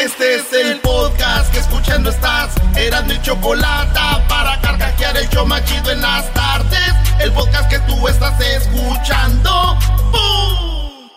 Este 0.00 0.36
es 0.36 0.52
el 0.54 0.80
podcast 0.80 1.52
que 1.52 1.58
escuchando 1.58 2.08
estás. 2.08 2.54
Eran 2.74 3.06
mi 3.06 3.20
chocolate 3.20 4.00
para 4.30 4.58
carcajear 4.62 5.14
el 5.18 5.28
show 5.28 5.46
machido 5.46 5.90
en 5.90 6.00
las 6.00 6.32
tardes. 6.32 6.94
El 7.20 7.30
podcast 7.32 7.68
que 7.70 7.78
tú 7.80 8.08
estás 8.08 8.40
escuchando. 8.40 9.76
¡Bum! 10.10 11.10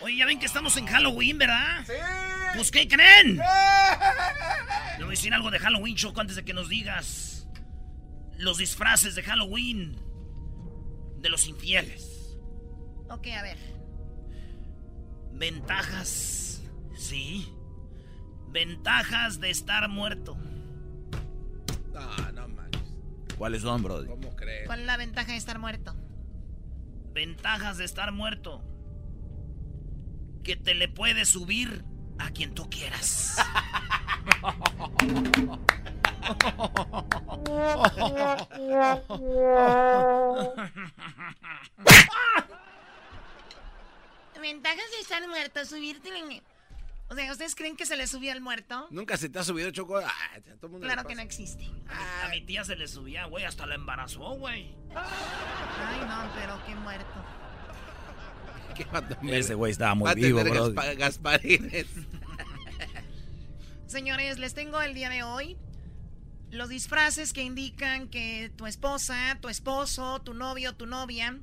Oye, 0.00 0.16
ya 0.16 0.24
ven 0.24 0.38
que 0.38 0.46
estamos 0.46 0.74
en 0.78 0.86
Halloween, 0.86 1.36
¿verdad? 1.36 1.84
Sí. 1.86 1.92
Pues, 2.54 2.70
¿qué 2.70 2.88
creen? 2.88 3.36
Le 3.36 5.04
voy 5.04 5.08
a 5.08 5.10
decir 5.10 5.34
algo 5.34 5.50
de 5.50 5.58
Halloween, 5.58 5.94
Choco, 5.94 6.18
antes 6.18 6.36
de 6.36 6.44
que 6.46 6.54
nos 6.54 6.70
digas 6.70 7.46
los 8.38 8.56
disfraces 8.56 9.14
de 9.14 9.24
Halloween 9.24 10.00
de 11.18 11.28
los 11.28 11.46
infieles. 11.46 12.34
Ok, 13.10 13.26
a 13.26 13.42
ver. 13.42 13.58
Ventajas, 15.32 16.62
sí. 16.96 17.52
Ventajas 18.48 19.40
de 19.40 19.50
estar 19.50 19.88
muerto. 19.88 20.36
No, 21.92 22.32
no 22.32 22.48
manches. 22.48 22.94
¿Cuáles 23.36 23.62
son, 23.62 23.82
Brody? 23.82 24.08
¿Cómo 24.08 24.34
crees? 24.36 24.66
¿Cuál 24.66 24.80
es 24.80 24.86
la 24.86 24.96
ventaja 24.96 25.32
de 25.32 25.38
estar 25.38 25.58
muerto? 25.58 25.94
Ventajas 27.12 27.78
de 27.78 27.84
estar 27.84 28.12
muerto. 28.12 28.62
Que 30.42 30.56
te 30.56 30.74
le 30.74 30.88
puedes 30.88 31.28
subir 31.28 31.84
a 32.18 32.30
quien 32.30 32.54
tú 32.54 32.68
quieras. 32.70 33.36
Ventajas 44.40 44.90
de 44.90 45.00
estar 45.00 45.28
muerto, 45.28 45.64
subirte 45.64 46.08
en... 46.16 46.42
O 47.08 47.14
sea, 47.14 47.30
¿ustedes 47.30 47.54
creen 47.54 47.76
que 47.76 47.86
se 47.86 47.96
le 47.96 48.06
subía 48.06 48.32
al 48.32 48.40
muerto? 48.40 48.88
¿Nunca 48.90 49.16
se 49.16 49.28
te 49.28 49.38
ha 49.38 49.44
subido, 49.44 49.70
Choco? 49.70 49.98
Ah, 49.98 50.10
todo 50.60 50.70
mundo 50.70 50.86
Claro 50.86 51.06
que 51.06 51.14
no 51.14 51.22
existe. 51.22 51.70
A 51.88 52.28
mi 52.30 52.40
tía 52.44 52.64
se 52.64 52.74
le 52.74 52.88
subía, 52.88 53.26
güey, 53.26 53.44
hasta 53.44 53.64
la 53.66 53.76
embarazó, 53.76 54.30
güey. 54.36 54.74
Ay, 54.94 56.00
no, 56.08 56.32
pero 56.34 56.60
qué 56.66 56.74
muerto. 56.74 57.24
¿Qué? 59.22 59.38
Ese 59.38 59.54
güey 59.54 59.72
estaba 59.72 59.94
muy 59.94 60.12
vivo. 60.14 60.40
Gaspa- 60.40 60.96
Gasparines. 60.96 61.86
Señores, 63.86 64.38
les 64.38 64.54
tengo 64.54 64.82
el 64.82 64.94
día 64.94 65.08
de 65.08 65.22
hoy 65.22 65.56
los 66.50 66.68
disfraces 66.68 67.32
que 67.32 67.42
indican 67.42 68.08
que 68.08 68.50
tu 68.56 68.66
esposa, 68.66 69.38
tu 69.40 69.48
esposo, 69.48 70.20
tu 70.22 70.34
novio, 70.34 70.74
tu 70.74 70.86
novia 70.86 71.38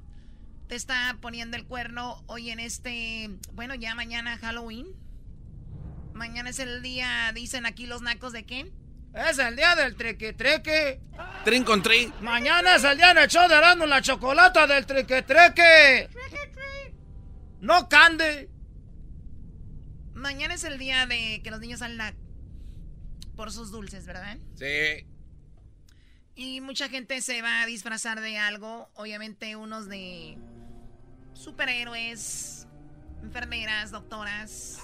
te 0.68 0.76
está 0.76 1.18
poniendo 1.22 1.56
el 1.58 1.66
cuerno 1.66 2.24
hoy 2.28 2.50
en 2.50 2.60
este, 2.60 3.30
bueno, 3.54 3.76
ya 3.76 3.96
mañana 3.96 4.38
Halloween. 4.38 4.88
Mañana 6.14 6.50
es 6.50 6.60
el 6.60 6.82
día, 6.82 7.32
dicen 7.34 7.66
aquí 7.66 7.86
los 7.86 8.02
nacos 8.02 8.34
de 8.34 8.46
qué? 8.46 8.72
Es 9.14 9.38
el 9.40 9.56
día 9.56 9.76
del 9.76 9.96
treque 9.96 10.34
treque. 10.34 11.00
Trin 11.46 11.64
con 11.64 11.84
trin. 11.84 12.14
Mañana 12.22 12.76
es 12.76 12.84
el 12.84 12.98
día 12.98 13.12
en 13.12 13.18
el 13.20 13.28
show 13.28 13.48
de 13.48 13.86
la 13.88 14.02
chocolata 14.02 14.66
del 14.66 14.86
treque 14.86 15.22
treque. 15.22 16.10
No 17.62 17.88
cande. 17.90 18.50
Mañana 20.14 20.54
es 20.56 20.64
el 20.64 20.78
día 20.80 21.06
de 21.06 21.42
que 21.44 21.52
los 21.52 21.60
niños 21.60 21.80
salen 21.80 22.02
a- 22.02 22.14
por 23.36 23.52
sus 23.52 23.72
dulces, 23.72 24.06
¿verdad? 24.06 24.38
Sí. 24.56 25.08
Y 26.36 26.62
mucha 26.62 26.90
gente 26.90 27.22
se 27.22 27.42
va 27.42 27.62
a 27.62 27.66
disfrazar 27.66 28.20
de 28.22 28.38
algo, 28.38 28.90
obviamente 28.96 29.56
unos 29.56 29.88
de 29.88 30.38
superhéroes, 31.34 32.68
enfermeras, 33.22 33.92
doctoras. 33.92 34.80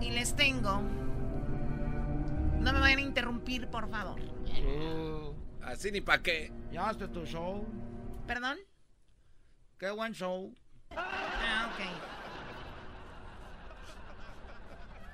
Y 0.00 0.10
les 0.10 0.34
tengo... 0.34 0.82
No 2.60 2.72
me 2.72 2.80
vayan 2.80 2.98
a 2.98 3.02
interrumpir, 3.02 3.68
por 3.68 3.88
favor. 3.88 4.20
Así 5.62 5.90
ni 5.92 6.00
pa' 6.00 6.22
qué. 6.22 6.52
Ya 6.72 6.88
hazte 6.88 7.08
tu 7.08 7.24
show. 7.24 7.66
¿Perdón? 8.26 8.58
Qué 9.78 9.90
buen 9.90 10.12
show. 10.12 10.54
Ah, 10.90 11.70
ok. 11.72 11.80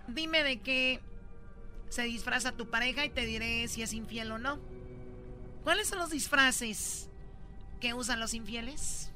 Dime 0.08 0.42
de 0.42 0.60
qué 0.60 1.00
se 1.88 2.02
disfraza 2.02 2.52
tu 2.52 2.70
pareja 2.70 3.04
y 3.04 3.10
te 3.10 3.24
diré 3.24 3.68
si 3.68 3.82
es 3.82 3.92
infiel 3.92 4.32
o 4.32 4.38
no. 4.38 4.58
¿Cuáles 5.62 5.88
son 5.88 5.98
los 5.98 6.10
disfraces 6.10 7.08
que 7.80 7.94
usan 7.94 8.20
los 8.20 8.34
infieles? 8.34 9.13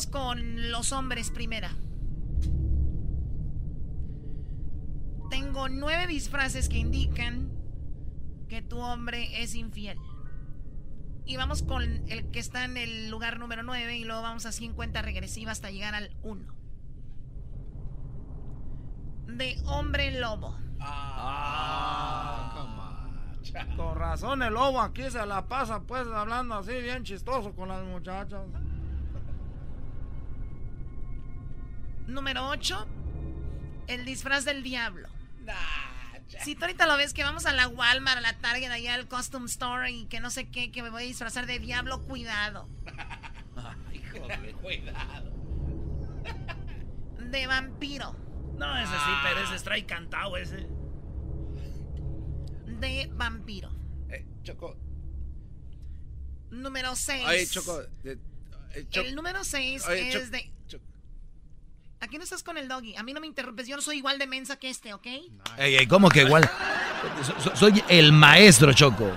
Vamos 0.00 0.06
con 0.06 0.70
los 0.70 0.92
hombres 0.92 1.30
primera. 1.30 1.76
Tengo 5.28 5.68
nueve 5.68 6.06
disfraces 6.06 6.70
que 6.70 6.78
indican 6.78 7.52
que 8.48 8.62
tu 8.62 8.78
hombre 8.78 9.42
es 9.42 9.54
infiel. 9.54 9.98
Y 11.26 11.36
vamos 11.36 11.62
con 11.62 11.82
el 12.08 12.30
que 12.30 12.38
está 12.38 12.64
en 12.64 12.78
el 12.78 13.10
lugar 13.10 13.38
número 13.38 13.62
9 13.62 13.98
y 13.98 14.04
luego 14.04 14.22
vamos 14.22 14.46
así 14.46 14.64
en 14.64 14.72
cuenta 14.72 15.02
regresiva 15.02 15.52
hasta 15.52 15.70
llegar 15.70 15.94
al 15.94 16.16
1. 16.22 16.46
De 19.26 19.60
hombre 19.66 20.18
lobo. 20.18 20.56
Con 23.76 23.96
razón 23.96 24.42
el 24.42 24.54
lobo 24.54 24.80
aquí 24.80 25.10
se 25.10 25.26
la 25.26 25.46
pasa 25.46 25.82
pues 25.82 26.06
hablando 26.06 26.54
así 26.54 26.72
bien 26.80 27.04
chistoso 27.04 27.54
con 27.54 27.68
las 27.68 27.84
muchachas. 27.84 28.46
Número 32.10 32.48
8. 32.48 32.86
El 33.86 34.04
disfraz 34.04 34.44
del 34.44 34.62
diablo. 34.62 35.08
Si 36.44 36.54
tú 36.54 36.62
ahorita 36.64 36.86
lo 36.86 36.96
ves 36.96 37.12
que 37.12 37.24
vamos 37.24 37.44
a 37.46 37.52
la 37.52 37.66
Walmart, 37.68 38.18
a 38.18 38.20
la 38.20 38.38
Target, 38.38 38.70
allá 38.70 38.94
al 38.94 39.08
Custom 39.08 39.46
Store 39.46 39.90
y 39.90 40.06
que 40.06 40.20
no 40.20 40.30
sé 40.30 40.48
qué, 40.48 40.70
que 40.70 40.82
me 40.82 40.90
voy 40.90 41.02
a 41.02 41.06
disfrazar 41.06 41.46
de 41.46 41.58
diablo, 41.58 42.02
cuidado. 42.04 42.68
Híjole, 43.92 44.52
cuidado. 44.54 45.32
De 47.30 47.46
vampiro. 47.46 48.16
No, 48.56 48.76
ese 48.78 48.92
sí, 48.92 49.10
pero 49.24 49.40
ese 49.44 49.56
es 49.56 49.62
trae 49.62 49.86
cantado 49.86 50.36
ese. 50.36 50.68
De 52.78 53.10
vampiro. 53.14 53.70
Eh, 54.08 54.24
Choco. 54.42 54.76
Número 56.50 56.94
6. 56.94 57.26
Oye, 57.26 57.46
Choco. 57.46 57.80
eh, 58.04 58.18
eh, 58.74 58.86
Cho- 58.88 59.02
El 59.02 59.14
número 59.14 59.42
6 59.44 59.86
Oye, 59.88 60.08
es 60.16 60.30
de... 60.30 60.52
Aquí 62.00 62.16
no 62.16 62.24
estás 62.24 62.42
con 62.42 62.56
el 62.56 62.66
doggy. 62.68 62.96
A 62.96 63.02
mí 63.02 63.12
no 63.12 63.20
me 63.20 63.26
interrumpes. 63.26 63.66
Yo 63.68 63.76
no 63.76 63.82
soy 63.82 63.98
igual 63.98 64.18
de 64.18 64.26
mensa 64.26 64.56
que 64.58 64.70
este, 64.70 64.94
¿ok? 64.94 65.06
Ey, 65.58 65.76
ey, 65.76 65.86
¿cómo 65.86 66.08
que 66.08 66.22
igual? 66.22 66.48
So- 67.24 67.40
so- 67.40 67.56
soy 67.56 67.82
el 67.88 68.12
maestro, 68.12 68.72
Choco. 68.72 69.12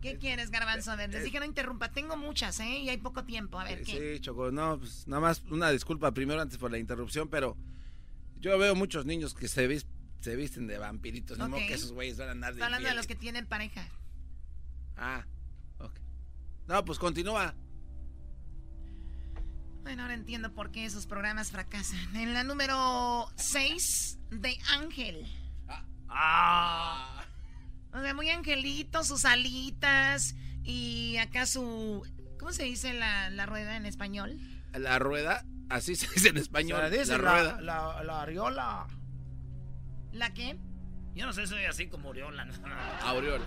¿Qué 0.00 0.18
quieres, 0.18 0.50
Garbanzo? 0.50 0.90
A 0.90 0.96
ver, 0.96 1.10
les 1.10 1.22
dije 1.24 1.38
no 1.38 1.44
interrumpa. 1.44 1.92
Tengo 1.92 2.16
muchas, 2.16 2.58
¿eh? 2.60 2.78
Y 2.78 2.88
hay 2.88 2.96
poco 2.98 3.24
tiempo. 3.24 3.58
A 3.60 3.64
ver, 3.64 3.82
¿qué? 3.84 4.14
Sí, 4.16 4.20
Choco, 4.20 4.50
no, 4.50 4.78
pues 4.78 5.06
nada 5.06 5.20
más 5.20 5.42
una 5.50 5.70
disculpa 5.70 6.12
primero 6.12 6.40
antes 6.40 6.58
por 6.58 6.70
la 6.72 6.78
interrupción, 6.78 7.28
pero 7.28 7.56
yo 8.40 8.58
veo 8.58 8.74
muchos 8.74 9.06
niños 9.06 9.32
que 9.34 9.46
se, 9.46 9.68
vis- 9.68 9.86
se 10.20 10.34
visten 10.34 10.66
de 10.66 10.78
vampiritos, 10.78 11.38
no 11.38 11.54
que 11.56 11.72
esos 11.74 11.92
güeyes 11.92 12.18
van 12.18 12.28
a 12.28 12.32
andar 12.32 12.52
de 12.52 12.58
Está 12.58 12.66
hablando 12.66 12.88
de 12.88 12.94
los 12.96 13.06
que 13.06 13.14
tienen 13.14 13.46
pareja. 13.46 13.86
Ah, 14.96 15.24
ok. 15.78 15.94
No, 16.66 16.84
pues 16.84 16.98
continúa. 16.98 17.54
Bueno, 19.82 20.02
ahora 20.02 20.14
entiendo 20.14 20.52
por 20.54 20.70
qué 20.70 20.84
esos 20.84 21.06
programas 21.06 21.50
fracasan. 21.50 22.14
En 22.16 22.34
la 22.34 22.44
número 22.44 23.26
6 23.36 24.18
de 24.30 24.58
Ángel. 24.74 25.26
Ah. 26.08 27.24
O 27.92 28.00
sea, 28.00 28.14
muy 28.14 28.30
angelito, 28.30 29.02
sus 29.04 29.24
alitas 29.24 30.34
y 30.62 31.16
acá 31.18 31.46
su... 31.46 32.06
¿Cómo 32.38 32.52
se 32.52 32.64
dice 32.64 32.92
la, 32.92 33.28
la 33.30 33.46
rueda 33.46 33.76
en 33.76 33.86
español? 33.86 34.38
La 34.72 34.98
rueda, 34.98 35.44
así 35.68 35.94
se 35.96 36.08
dice 36.14 36.28
en 36.28 36.38
español. 36.38 36.80
Se 36.90 36.98
dice 36.98 37.12
la, 37.12 37.18
la- 37.18 37.30
rueda. 37.32 37.60
La, 37.60 38.02
la 38.02 38.22
areola. 38.22 38.86
¿La 40.12 40.32
qué? 40.32 40.58
Yo 41.14 41.26
no 41.26 41.32
sé, 41.32 41.46
soy 41.46 41.64
así 41.64 41.88
como 41.88 42.08
Oriola. 42.10 42.46
Aureola. 43.02 43.44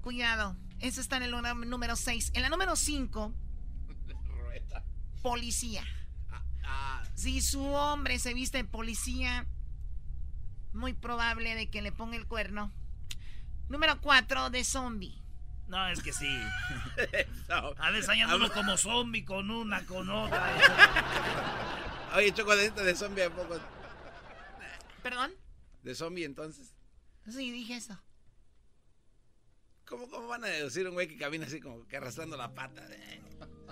Cuidado, 0.00 0.56
ese 0.80 1.00
está 1.00 1.16
en 1.16 1.24
el 1.24 1.30
número- 1.32 1.54
número 1.54 1.96
6. 1.96 2.30
En 2.34 2.42
la 2.42 2.48
número 2.48 2.76
5, 2.76 3.34
policía. 5.24 5.82
Si 7.14 7.40
su 7.40 7.64
hombre 7.64 8.18
se 8.18 8.34
viste 8.34 8.58
de 8.58 8.64
policía, 8.64 9.46
muy 10.74 10.92
probable 10.92 11.54
de 11.54 11.70
que 11.70 11.80
le 11.80 11.92
ponga 11.92 12.16
el 12.16 12.26
cuerno. 12.26 12.70
Número 13.70 13.98
4, 14.02 14.50
de 14.50 14.64
zombie. 14.64 15.22
No, 15.66 15.88
es 15.88 16.02
que 16.02 16.12
sí. 16.12 16.28
A 17.78 17.90
veces 17.90 18.10
anda 18.10 18.36
uno 18.36 18.52
como 18.52 18.76
zombie 18.76 19.24
con 19.24 19.50
una, 19.50 19.86
con 19.86 20.10
otra. 20.10 20.44
Oye, 22.16 22.34
Choco, 22.34 22.54
de, 22.54 22.70
de 22.70 22.94
zombie 22.94 23.24
a 23.24 23.30
poco. 23.30 23.58
¿Perdón? 25.02 25.32
De 25.82 25.94
zombie 25.94 26.26
entonces. 26.26 26.74
Sí, 27.26 27.50
dije 27.50 27.76
eso. 27.76 27.98
¿Cómo, 29.86 30.08
¿Cómo 30.08 30.28
van 30.28 30.44
a 30.44 30.48
deducir 30.48 30.86
un 30.88 30.94
güey 30.94 31.08
que 31.08 31.16
camina 31.16 31.46
así 31.46 31.60
como 31.60 31.86
que 31.86 31.96
arrastrando 31.96 32.36
la 32.36 32.54
pata? 32.54 32.86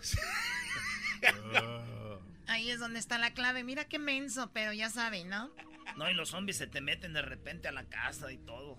Ahí 2.47 2.71
es 2.71 2.81
donde 2.81 2.99
está 2.99 3.19
la 3.19 3.33
clave. 3.33 3.65
Mira 3.65 3.87
qué 3.87 3.99
menso, 3.99 4.51
pero 4.53 4.73
ya 4.73 4.91
saben, 4.91 5.29
¿no? 5.29 5.51
No, 5.97 6.11
y 6.11 6.15
los 6.15 6.31
zombies 6.31 6.59
se 6.59 6.67
te 6.67 6.81
meten 6.81 7.13
de 7.13 7.23
repente 7.23 7.69
a 7.69 7.73
la 7.73 7.85
casa 7.85 8.33
y 8.33 8.39
todo. 8.39 8.79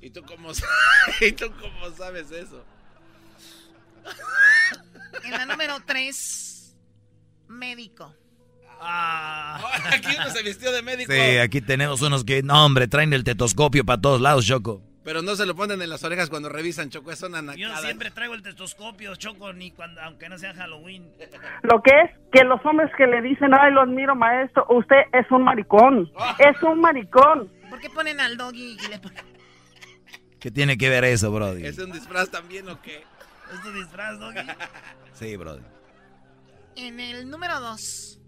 ¿Y 0.00 0.10
tú 0.10 0.22
cómo, 0.24 0.52
¿Y 1.20 1.32
tú 1.32 1.52
cómo 1.60 1.90
sabes 1.96 2.30
eso? 2.30 2.64
En 5.24 5.30
la 5.30 5.44
número 5.44 5.76
3, 5.86 6.74
médico. 7.48 8.16
Ah. 8.80 9.62
Aquí 9.92 10.08
uno 10.18 10.30
se 10.30 10.42
vistió 10.42 10.72
de 10.72 10.80
médico. 10.80 11.12
Sí, 11.12 11.36
aquí 11.36 11.60
tenemos 11.60 12.00
unos 12.00 12.24
que, 12.24 12.42
no, 12.42 12.64
hombre, 12.64 12.88
traen 12.88 13.12
el 13.12 13.22
tetoscopio 13.22 13.84
para 13.84 14.00
todos 14.00 14.22
lados, 14.22 14.46
Choco. 14.46 14.82
Pero 15.04 15.20
no 15.20 15.34
se 15.34 15.46
lo 15.46 15.54
ponen 15.56 15.82
en 15.82 15.90
las 15.90 16.04
orejas 16.04 16.30
cuando 16.30 16.48
revisan, 16.48 16.90
Choco. 16.90 17.10
Es 17.10 17.22
una 17.22 17.54
Yo 17.56 17.74
siempre 17.78 18.10
traigo 18.10 18.34
el 18.34 18.42
tetoscopio, 18.42 19.16
choco, 19.16 19.52
ni 19.52 19.72
cuando, 19.72 20.00
aunque 20.00 20.28
no 20.28 20.38
sea 20.38 20.54
Halloween. 20.54 21.10
Lo 21.62 21.82
que 21.82 21.90
es 21.90 22.10
que 22.32 22.44
los 22.44 22.64
hombres 22.64 22.90
que 22.96 23.06
le 23.06 23.20
dicen, 23.20 23.52
ay, 23.52 23.72
lo 23.72 23.82
admiro, 23.82 24.14
maestro, 24.14 24.64
usted 24.68 25.02
es 25.12 25.28
un 25.30 25.42
maricón. 25.42 26.10
Es 26.38 26.62
un 26.62 26.80
maricón. 26.80 27.50
¿Por 27.68 27.80
qué 27.80 27.90
ponen 27.90 28.20
al 28.20 28.36
doggy 28.36 28.76
y 28.80 28.88
le 28.88 28.98
ponen... 28.98 29.32
¿Qué 30.38 30.50
tiene 30.50 30.76
que 30.76 30.88
ver 30.88 31.04
eso, 31.04 31.30
Brody? 31.30 31.64
¿Es 31.64 31.78
un 31.78 31.92
disfraz 31.92 32.28
también 32.28 32.68
o 32.68 32.80
qué? 32.82 33.04
¿Es 33.52 33.62
tu 33.62 33.72
disfraz, 33.72 34.18
Doggy? 34.18 34.40
Sí, 35.14 35.36
Brody. 35.36 35.62
En 36.74 36.98
el 36.98 37.30
número 37.30 37.60
2. 37.60 38.18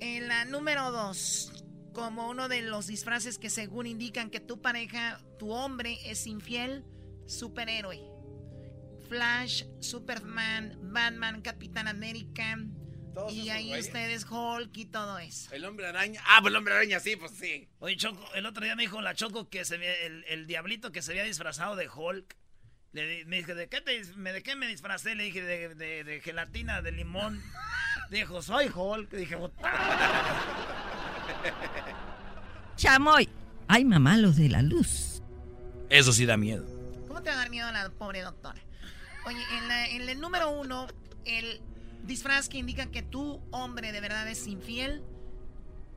En 0.00 0.28
la 0.28 0.44
número 0.46 0.90
2. 0.90 1.53
Como 1.94 2.28
uno 2.28 2.48
de 2.48 2.60
los 2.62 2.86
disfraces 2.88 3.38
que 3.38 3.48
según 3.48 3.86
indican 3.86 4.28
que 4.28 4.40
tu 4.40 4.60
pareja, 4.60 5.20
tu 5.38 5.52
hombre 5.52 5.96
es 6.04 6.26
infiel, 6.26 6.84
superhéroe. 7.26 8.00
Flash, 9.08 9.64
Superman, 9.80 10.76
Batman, 10.92 11.40
Capitán 11.40 11.86
América. 11.88 12.58
y 13.30 13.42
esos 13.42 13.50
ahí 13.54 13.78
ustedes 13.78 14.26
Hulk 14.28 14.76
y 14.76 14.86
todo 14.86 15.18
eso. 15.20 15.54
El 15.54 15.64
hombre 15.66 15.86
araña. 15.86 16.20
Ah, 16.26 16.38
pues 16.40 16.50
el 16.50 16.56
hombre 16.56 16.74
araña, 16.74 16.98
sí, 16.98 17.14
pues 17.14 17.30
sí. 17.32 17.68
Oye, 17.78 17.96
Choco, 17.96 18.26
el 18.34 18.44
otro 18.46 18.64
día 18.64 18.74
me 18.74 18.82
dijo 18.82 19.00
la 19.00 19.14
Choco 19.14 19.48
que 19.48 19.64
se 19.64 19.76
ve, 19.78 20.06
el, 20.06 20.24
el 20.24 20.46
diablito 20.48 20.90
que 20.90 21.00
se 21.00 21.12
había 21.12 21.22
disfrazado 21.24 21.76
de 21.76 21.88
Hulk. 21.88 22.36
Le 22.92 23.24
me 23.26 23.36
dije, 23.38 23.54
¿de 23.54 23.68
qué, 23.68 23.80
te 23.80 24.00
dis- 24.02 24.14
me, 24.16 24.32
¿de 24.32 24.42
qué 24.42 24.56
me 24.56 24.66
disfracé? 24.66 25.14
Le 25.14 25.24
dije, 25.24 25.42
de, 25.42 25.74
de- 25.76 26.02
de 26.04 26.20
gelatina, 26.20 26.82
de 26.82 26.90
limón. 26.92 27.40
Dijo, 28.10 28.42
soy 28.42 28.70
Hulk. 28.74 29.10
Dije, 29.12 29.36
"Puta". 29.36 29.70
Chamoy. 32.76 33.28
Ay, 33.68 33.84
mamá, 33.84 34.16
los 34.16 34.36
de 34.36 34.48
la 34.48 34.62
luz. 34.62 35.22
Eso 35.88 36.12
sí 36.12 36.26
da 36.26 36.36
miedo. 36.36 36.64
¿Cómo 37.06 37.22
te 37.22 37.30
va 37.30 37.36
a 37.36 37.38
dar 37.38 37.50
miedo 37.50 37.70
la 37.72 37.88
pobre 37.90 38.22
doctora? 38.22 38.60
Oye, 39.26 39.38
en, 39.58 39.68
la- 39.68 39.88
en 39.88 40.08
el 40.08 40.20
número 40.20 40.50
uno, 40.50 40.86
el 41.24 41.60
disfraz 42.04 42.48
que 42.48 42.58
indica 42.58 42.86
que 42.86 43.02
tu 43.02 43.40
hombre 43.50 43.92
de 43.92 44.00
verdad 44.00 44.28
es 44.28 44.46
infiel 44.46 45.02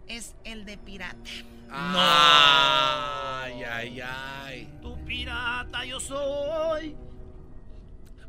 es 0.07 0.35
el 0.45 0.63
de 0.65 0.77
pirata. 0.77 1.29
Ay, 1.69 3.63
ay, 3.63 4.01
ay. 4.01 4.69
Tu 4.81 4.95
pirata 5.03 5.83
yo 5.83 5.99
soy. 5.99 6.95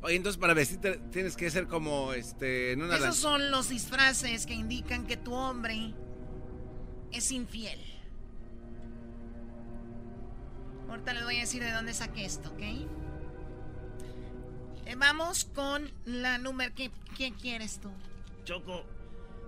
Oye, 0.03 0.17
entonces 0.17 0.39
para 0.41 0.55
vestirte 0.55 0.99
tienes 1.13 1.37
que 1.37 1.51
ser 1.51 1.67
como 1.69 2.13
este 2.13 2.73
en 2.73 2.83
una 2.83 2.97
Esos 2.97 3.17
son 3.17 3.51
los 3.51 3.69
disfraces 3.69 4.47
que 4.47 4.55
indican 4.55 5.07
que 5.07 5.17
tu 5.17 5.35
hombre 5.35 5.93
es 7.13 7.31
infiel. 7.33 7.81
Ahorita 10.89 11.13
les 11.13 11.25
voy 11.25 11.37
a 11.37 11.41
decir 11.41 11.63
de 11.63 11.73
dónde 11.73 11.93
saqué 11.93 12.25
esto, 12.25 12.51
¿ok? 12.51 12.63
Eh, 14.87 14.95
vamos 14.97 15.45
con 15.45 15.91
la 16.07 16.39
número... 16.39 16.75
¿Qué, 16.75 16.91
¿Qué 17.17 17.33
quieres 17.33 17.79
tú? 17.79 17.91
Choco, 18.45 18.87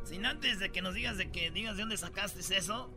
sin 0.04 0.26
antes 0.26 0.58
de 0.58 0.70
que 0.70 0.82
nos 0.82 0.94
digas 0.94 1.16
de 1.16 1.30
que 1.30 1.50
digas 1.50 1.76
de 1.76 1.82
dónde 1.82 1.96
sacaste 1.96 2.40
eso, 2.54 2.92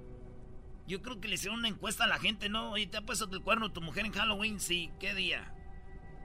yo 0.88 1.01
creo 1.01 1.22
que 1.22 1.30
le 1.30 1.36
hicieron 1.36 1.59
una 1.59 1.70
encuesta 1.70 2.03
a 2.03 2.07
la 2.07 2.20
gente, 2.20 2.49
¿no? 2.49 2.72
Oye, 2.72 2.88
¿te 2.88 2.97
ha 2.97 3.01
puesto 3.01 3.30
el 3.32 3.41
cuerno 3.41 3.72
tu 3.72 3.82
mujer 3.82 4.05
en 4.05 4.11
Halloween? 4.11 4.59
Sí, 4.59 4.91
¿qué 4.99 5.14
día? 5.14 5.53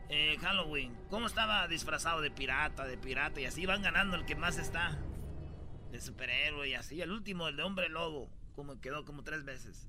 Eh, 0.09 0.37
Halloween. 0.41 0.97
¿Cómo 1.11 1.27
estaba 1.27 1.69
disfrazado 1.69 2.21
de 2.21 2.31
pirata, 2.31 2.85
de 2.85 2.99
pirata? 2.99 3.41
Y 3.41 3.45
así 3.45 3.67
van 3.67 3.83
ganando 3.83 4.17
el 4.17 4.25
que 4.25 4.35
más 4.35 4.59
está. 4.59 4.99
De 5.99 6.05
superhéroe 6.05 6.69
y 6.69 6.75
así. 6.75 7.01
El 7.03 7.11
último, 7.11 7.49
el 7.49 7.57
de 7.57 7.65
hombre 7.65 7.89
lobo, 7.89 8.31
como 8.55 8.81
quedó 8.81 9.05
como 9.05 9.25
tres 9.25 9.45
veces. 9.45 9.89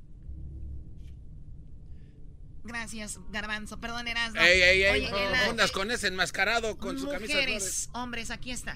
Gracias, 2.64 3.20
Garbanzo. 3.30 3.80
Perdón, 3.80 4.08
Erasmo. 4.08 4.42
Ey, 4.42 4.60
ey, 4.60 4.84
ey, 4.86 4.92
Oye, 5.06 5.12
no 5.12 5.18
en 5.20 5.32
la- 5.32 5.38
confundas 5.38 5.72
con 5.72 5.92
ese 5.92 6.08
enmascarado 6.08 6.80
con 6.80 6.98
su 6.98 7.06
camisa 7.08 7.20
de 7.38 7.44
flores. 7.44 7.46
Mujeres, 7.46 7.90
hombres, 7.94 8.32
aquí 8.32 8.50
está. 8.50 8.76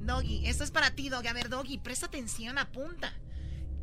Doggy, 0.00 0.46
esto 0.46 0.64
es 0.64 0.70
para 0.70 0.92
ti, 0.92 1.10
Doggy. 1.10 1.28
A 1.28 1.34
ver, 1.34 1.50
Doggy, 1.50 1.76
presta 1.76 2.06
atención, 2.06 2.56
apunta. 2.56 3.12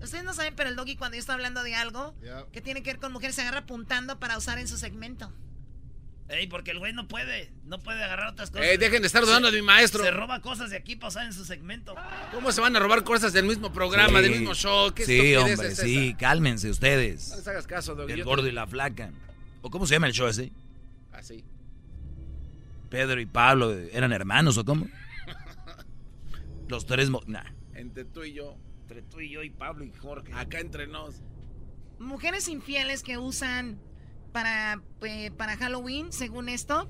Ustedes 0.02 0.24
no 0.24 0.34
saben, 0.34 0.56
pero 0.56 0.70
el 0.70 0.76
Doggy 0.76 0.95
cuando 0.95 1.18
yo 1.18 1.20
estoy 1.20 1.34
hablando 1.36 1.62
de 1.62 1.76
algo 1.76 2.16
que 2.52 2.62
tiene 2.62 2.82
que 2.82 2.93
ver 2.93 3.00
con 3.00 3.12
mujeres 3.14 3.36
se 3.36 3.43
agarra 3.43 3.60
apuntando 3.60 4.20
para 4.20 4.39
usar 4.39 4.58
en 4.58 4.68
su 4.68 4.80
segmento. 4.80 5.32
Ey, 6.30 6.47
porque 6.47 6.71
el 6.71 6.80
güey 6.80 6.91
no 6.91 7.07
puede, 7.07 7.53
no 7.63 7.80
puede 7.80 8.03
agarrar 8.03 8.28
otras 8.34 8.51
cosas. 8.51 8.67
Ey, 8.67 8.75
dejen 8.78 9.01
de 9.01 9.07
estar 9.07 9.23
dudando 9.23 9.49
de 9.49 9.61
mi 9.61 9.65
maestro. 9.65 10.03
Se 10.03 10.11
roba 10.11 10.41
cosas 10.41 10.69
de 10.71 10.75
aquí 10.75 10.97
para 10.97 11.07
usar 11.07 11.25
en 11.25 11.32
su 11.32 11.45
segmento. 11.45 11.95
¿Cómo 12.34 12.51
se 12.51 12.59
van 12.59 12.75
a 12.75 12.80
robar 12.80 13.03
cosas 13.05 13.32
del 13.32 13.45
mismo 13.45 13.71
programa, 13.71 14.19
Sí. 14.19 14.23
del 14.28 14.32
mismo 14.39 14.53
show? 14.53 14.93
¿Qué 14.93 15.05
Sí, 15.05 15.36
hombre, 15.38 15.69
es 15.69 15.78
sí, 15.78 16.09
esa? 16.09 16.17
cálmense 16.17 16.69
ustedes. 16.69 17.30
No 17.30 17.38
les 17.38 17.47
hagas 17.47 17.65
caso, 17.67 17.95
Doggy. 17.95 18.11
El 18.11 18.23
gordo 18.25 18.43
te- 18.43 18.49
y 18.49 18.51
la 18.51 18.67
flaca. 18.67 19.11
¿O 19.61 19.69
cómo 19.69 19.86
se 19.88 19.93
llama 19.95 20.07
el 20.07 20.13
show 20.13 20.28
ese? 20.28 20.51
Así. 21.13 21.45
Pedro 22.89 23.19
y 23.21 23.25
Pablo, 23.25 23.71
¿eran 23.73 24.11
hermanos 24.11 24.57
o 24.57 24.65
cómo? 24.65 24.88
Los 26.67 26.86
tres... 26.86 27.09
mo- 27.09 27.23
Nah. 27.28 27.43
Entre 27.73 28.03
tú 28.05 28.23
y 28.23 28.34
yo. 28.34 28.57
Entre 28.82 29.01
tú 29.01 29.19
y 29.21 29.30
yo 29.30 29.43
y 29.43 29.49
Pablo 29.49 29.86
y 29.86 29.91
Jorge. 29.93 30.32
Acá 30.34 30.59
entre 30.59 30.88
nos. 30.88 31.15
Mujeres 31.99 32.47
infieles 32.47 33.03
que 33.03 33.17
usan 33.17 33.80
para, 34.38 34.83
eh, 35.01 35.31
para 35.31 35.57
Halloween, 35.57 36.13
según 36.13 36.47
esto, 36.47 36.88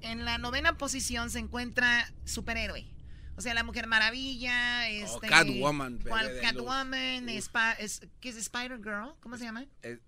en 0.00 0.24
la 0.24 0.36
novena 0.36 0.76
posición 0.76 1.30
se 1.30 1.38
encuentra 1.38 2.12
superhéroe. 2.24 2.92
O 3.36 3.40
sea, 3.40 3.54
la 3.54 3.62
Mujer 3.62 3.86
Maravilla, 3.86 4.88
este... 4.88 5.14
Oh, 5.14 5.20
Catwoman, 5.20 5.98
bebé 5.98 6.10
¿Cuál 6.10 6.26
de 6.26 6.32
luz. 6.32 6.42
Catwoman? 6.42 7.28
Es, 7.28 8.00
¿Qué 8.18 8.30
es 8.30 8.36
Spider 8.36 8.78
Girl? 8.78 9.14
¿Cómo 9.20 9.36
se 9.36 9.44
llama? 9.44 9.62
Eh, 9.62 9.68
eh, 9.82 10.00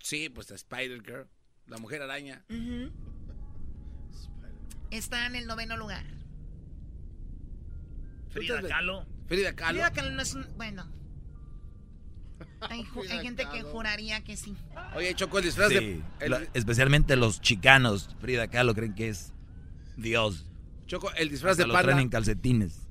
sí, 0.00 0.28
pues 0.28 0.52
Spider 0.52 1.02
Girl. 1.02 1.28
La 1.66 1.78
mujer 1.78 2.02
araña. 2.02 2.44
Ujú. 2.48 2.92
Está 4.92 5.26
en 5.26 5.34
el 5.34 5.48
noveno 5.48 5.76
lugar. 5.76 6.04
Frida 8.28 8.62
Kahlo. 8.62 9.04
Frida 9.26 9.56
Kahlo. 9.56 9.72
Frida 9.72 9.92
Kahlo 9.92 10.10
no 10.12 10.22
es 10.22 10.34
un... 10.34 10.46
Bueno. 10.56 10.88
Hay, 12.70 12.84
ju- 12.84 13.10
hay 13.10 13.20
gente 13.20 13.46
que 13.52 13.62
juraría 13.62 14.22
que 14.24 14.36
sí. 14.36 14.56
Oye, 14.94 15.14
Choco, 15.14 15.38
el 15.38 15.44
disfraz 15.44 15.68
de... 15.70 16.02
El- 16.20 16.30
lo- 16.30 16.38
especialmente 16.54 17.16
los 17.16 17.40
chicanos, 17.40 18.10
Frida 18.20 18.48
Kahlo, 18.48 18.74
creen 18.74 18.94
que 18.94 19.08
es 19.08 19.32
Dios. 19.96 20.46
Choco, 20.86 21.12
el 21.14 21.28
disfraz 21.28 21.52
Hasta 21.52 21.64
de 21.64 21.68
lo 21.68 21.74
panda. 21.74 21.88
traen 21.92 22.00
en 22.02 22.08
calcetines. 22.08 22.84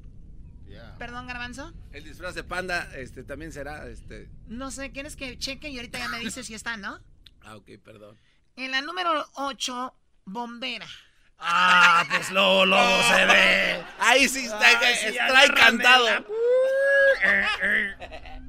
Perdón, 0.99 1.27
Garbanzo. 1.27 1.71
El 1.91 2.03
disfraz 2.05 2.33
de 2.33 2.43
panda 2.43 2.89
este, 2.95 3.23
también 3.23 3.51
será... 3.51 3.87
Este... 3.87 4.29
No 4.47 4.71
sé, 4.71 4.91
¿quieres 4.91 5.15
que 5.15 5.37
cheque? 5.37 5.69
Y 5.69 5.77
ahorita 5.77 5.99
ya 5.99 6.09
me 6.09 6.17
dices 6.17 6.47
si 6.47 6.55
está, 6.55 6.75
¿no? 6.75 6.99
Ah, 7.43 7.55
ok, 7.55 7.69
perdón. 7.83 8.17
En 8.55 8.71
la 8.71 8.81
número 8.81 9.11
8, 9.35 9.93
bombera. 10.25 10.87
Ah, 11.37 12.03
pues 12.09 12.31
luego, 12.31 12.65
luego 12.65 13.03
se 13.03 13.25
ve. 13.27 13.83
Ahí 13.99 14.27
sí 14.27 14.45
está, 14.45 14.59
Ay, 14.59 14.95
sí, 14.95 15.15
cantado. 15.53 16.07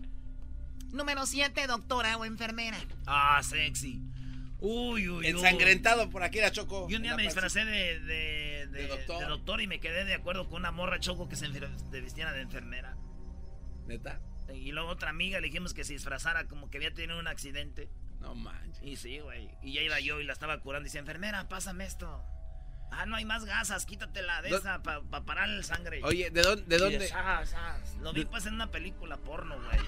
Número 0.93 1.27
7, 1.27 1.67
doctora 1.67 2.17
o 2.17 2.25
enfermera. 2.25 2.79
Ah, 3.07 3.41
sexy. 3.43 4.03
Uy, 4.61 5.09
uy, 5.09 5.11
uy. 5.11 5.27
Ensangrentado 5.27 6.11
por 6.11 6.23
aquí 6.23 6.39
era 6.39 6.51
Choco. 6.51 6.89
Yo 6.89 6.97
un 6.97 7.03
día 7.05 7.15
me 7.15 7.23
disfracé 7.23 7.65
de, 7.65 8.01
de, 8.01 8.67
de- 8.67 8.87
doctor. 8.89 9.21
de 9.21 9.27
doctor 9.27 9.61
y 9.61 9.67
me 9.67 9.79
quedé 9.81 10.05
de 10.05 10.15
acuerdo 10.15 10.49
con 10.49 10.61
una 10.61 10.73
morra 10.73 10.99
choco 10.99 11.29
que 11.29 11.37
se 11.37 11.49
vistiera 12.01 12.33
de 12.33 12.41
enfermera. 12.41 12.97
¿Neta? 13.87 14.21
Y 14.53 14.73
luego 14.73 14.89
otra 14.89 15.11
amiga 15.11 15.41
le 15.41 15.47
dijimos 15.49 15.75
que 15.75 15.85
se 15.85 15.93
disfrazara 15.93 16.49
como 16.49 16.71
que 16.71 16.79
había 16.79 16.93
tenido 16.93 17.19
un 17.21 17.29
accidente. 17.29 17.89
No 18.21 18.35
manches. 18.35 18.83
Y 18.83 18.97
sí, 18.97 19.21
güey. 19.21 19.49
Y 19.63 19.75
ya 19.75 19.83
iba 19.83 20.01
yo 20.01 20.21
y 20.21 20.25
la 20.25 20.33
estaba 20.33 20.59
curando 20.61 20.87
y 20.87 20.89
decía, 20.89 21.01
enfermera, 21.01 21.49
pásame 21.49 21.85
esto. 21.85 22.25
Ah, 22.91 23.07
no 23.07 23.17
hay 23.17 23.25
más 23.25 23.45
gasas, 23.45 23.87
quítatela 23.87 24.43
de 24.43 24.51
esa 24.51 24.83
para 24.83 25.01
parar 25.25 25.49
la 25.49 25.63
sangre. 25.63 26.01
Oye, 26.05 26.31
¿de 26.31 26.43
dónde- 26.43 26.65
de. 26.99 27.11
Lo 28.01 28.13
vi 28.13 28.25
pues 28.25 28.47
en 28.47 28.55
una 28.55 28.71
película 28.71 29.17
porno, 29.19 29.57
güey. 29.57 29.79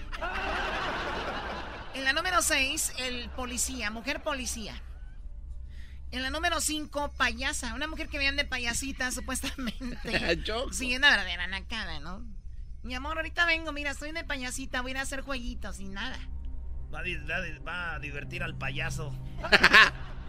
En 1.95 2.05
la 2.05 2.13
número 2.13 2.41
6, 2.43 2.93
el 2.99 3.29
policía, 3.31 3.91
mujer 3.91 4.23
policía. 4.23 4.81
En 6.13 6.23
la 6.23 6.31
número 6.31 6.61
5, 6.61 7.13
payasa. 7.17 7.75
Una 7.75 7.87
mujer 7.87 8.09
que 8.09 8.19
veían 8.19 8.37
de 8.37 8.45
payasita, 8.45 9.11
supuestamente. 9.13 9.99
Sí, 10.73 10.95
una 10.97 11.11
verdadera 11.11 11.47
nacada, 11.47 11.99
¿no? 12.01 12.25
Mi 12.83 12.95
amor, 12.95 13.17
ahorita 13.17 13.45
vengo, 13.45 13.73
mira, 13.73 13.91
estoy 13.91 14.13
de 14.13 14.25
payasita, 14.25 14.81
voy 14.83 14.91
a 14.91 14.93
ir 14.93 14.99
a 14.99 15.03
hacer 15.03 15.21
jueguitos 15.23 15.81
y 15.81 15.89
nada. 15.89 16.17
Va 16.95 17.01
a, 17.01 17.03
di- 17.03 17.17
va 17.17 17.37
a 17.37 17.41
di- 17.43 17.59
va 17.59 17.95
a 17.95 17.99
divertir 17.99 18.43
al 18.43 18.57
payaso. 18.57 19.13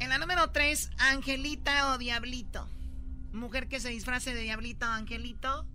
En 0.00 0.10
la 0.10 0.18
número 0.18 0.50
3, 0.50 0.90
Angelita 0.98 1.92
o 1.92 1.98
Diablito. 1.98 2.68
Mujer 3.32 3.68
que 3.68 3.80
se 3.80 3.88
disfrace 3.88 4.34
de 4.34 4.42
Diablito 4.42 4.86
o 4.86 4.90
Angelito. 4.90 5.66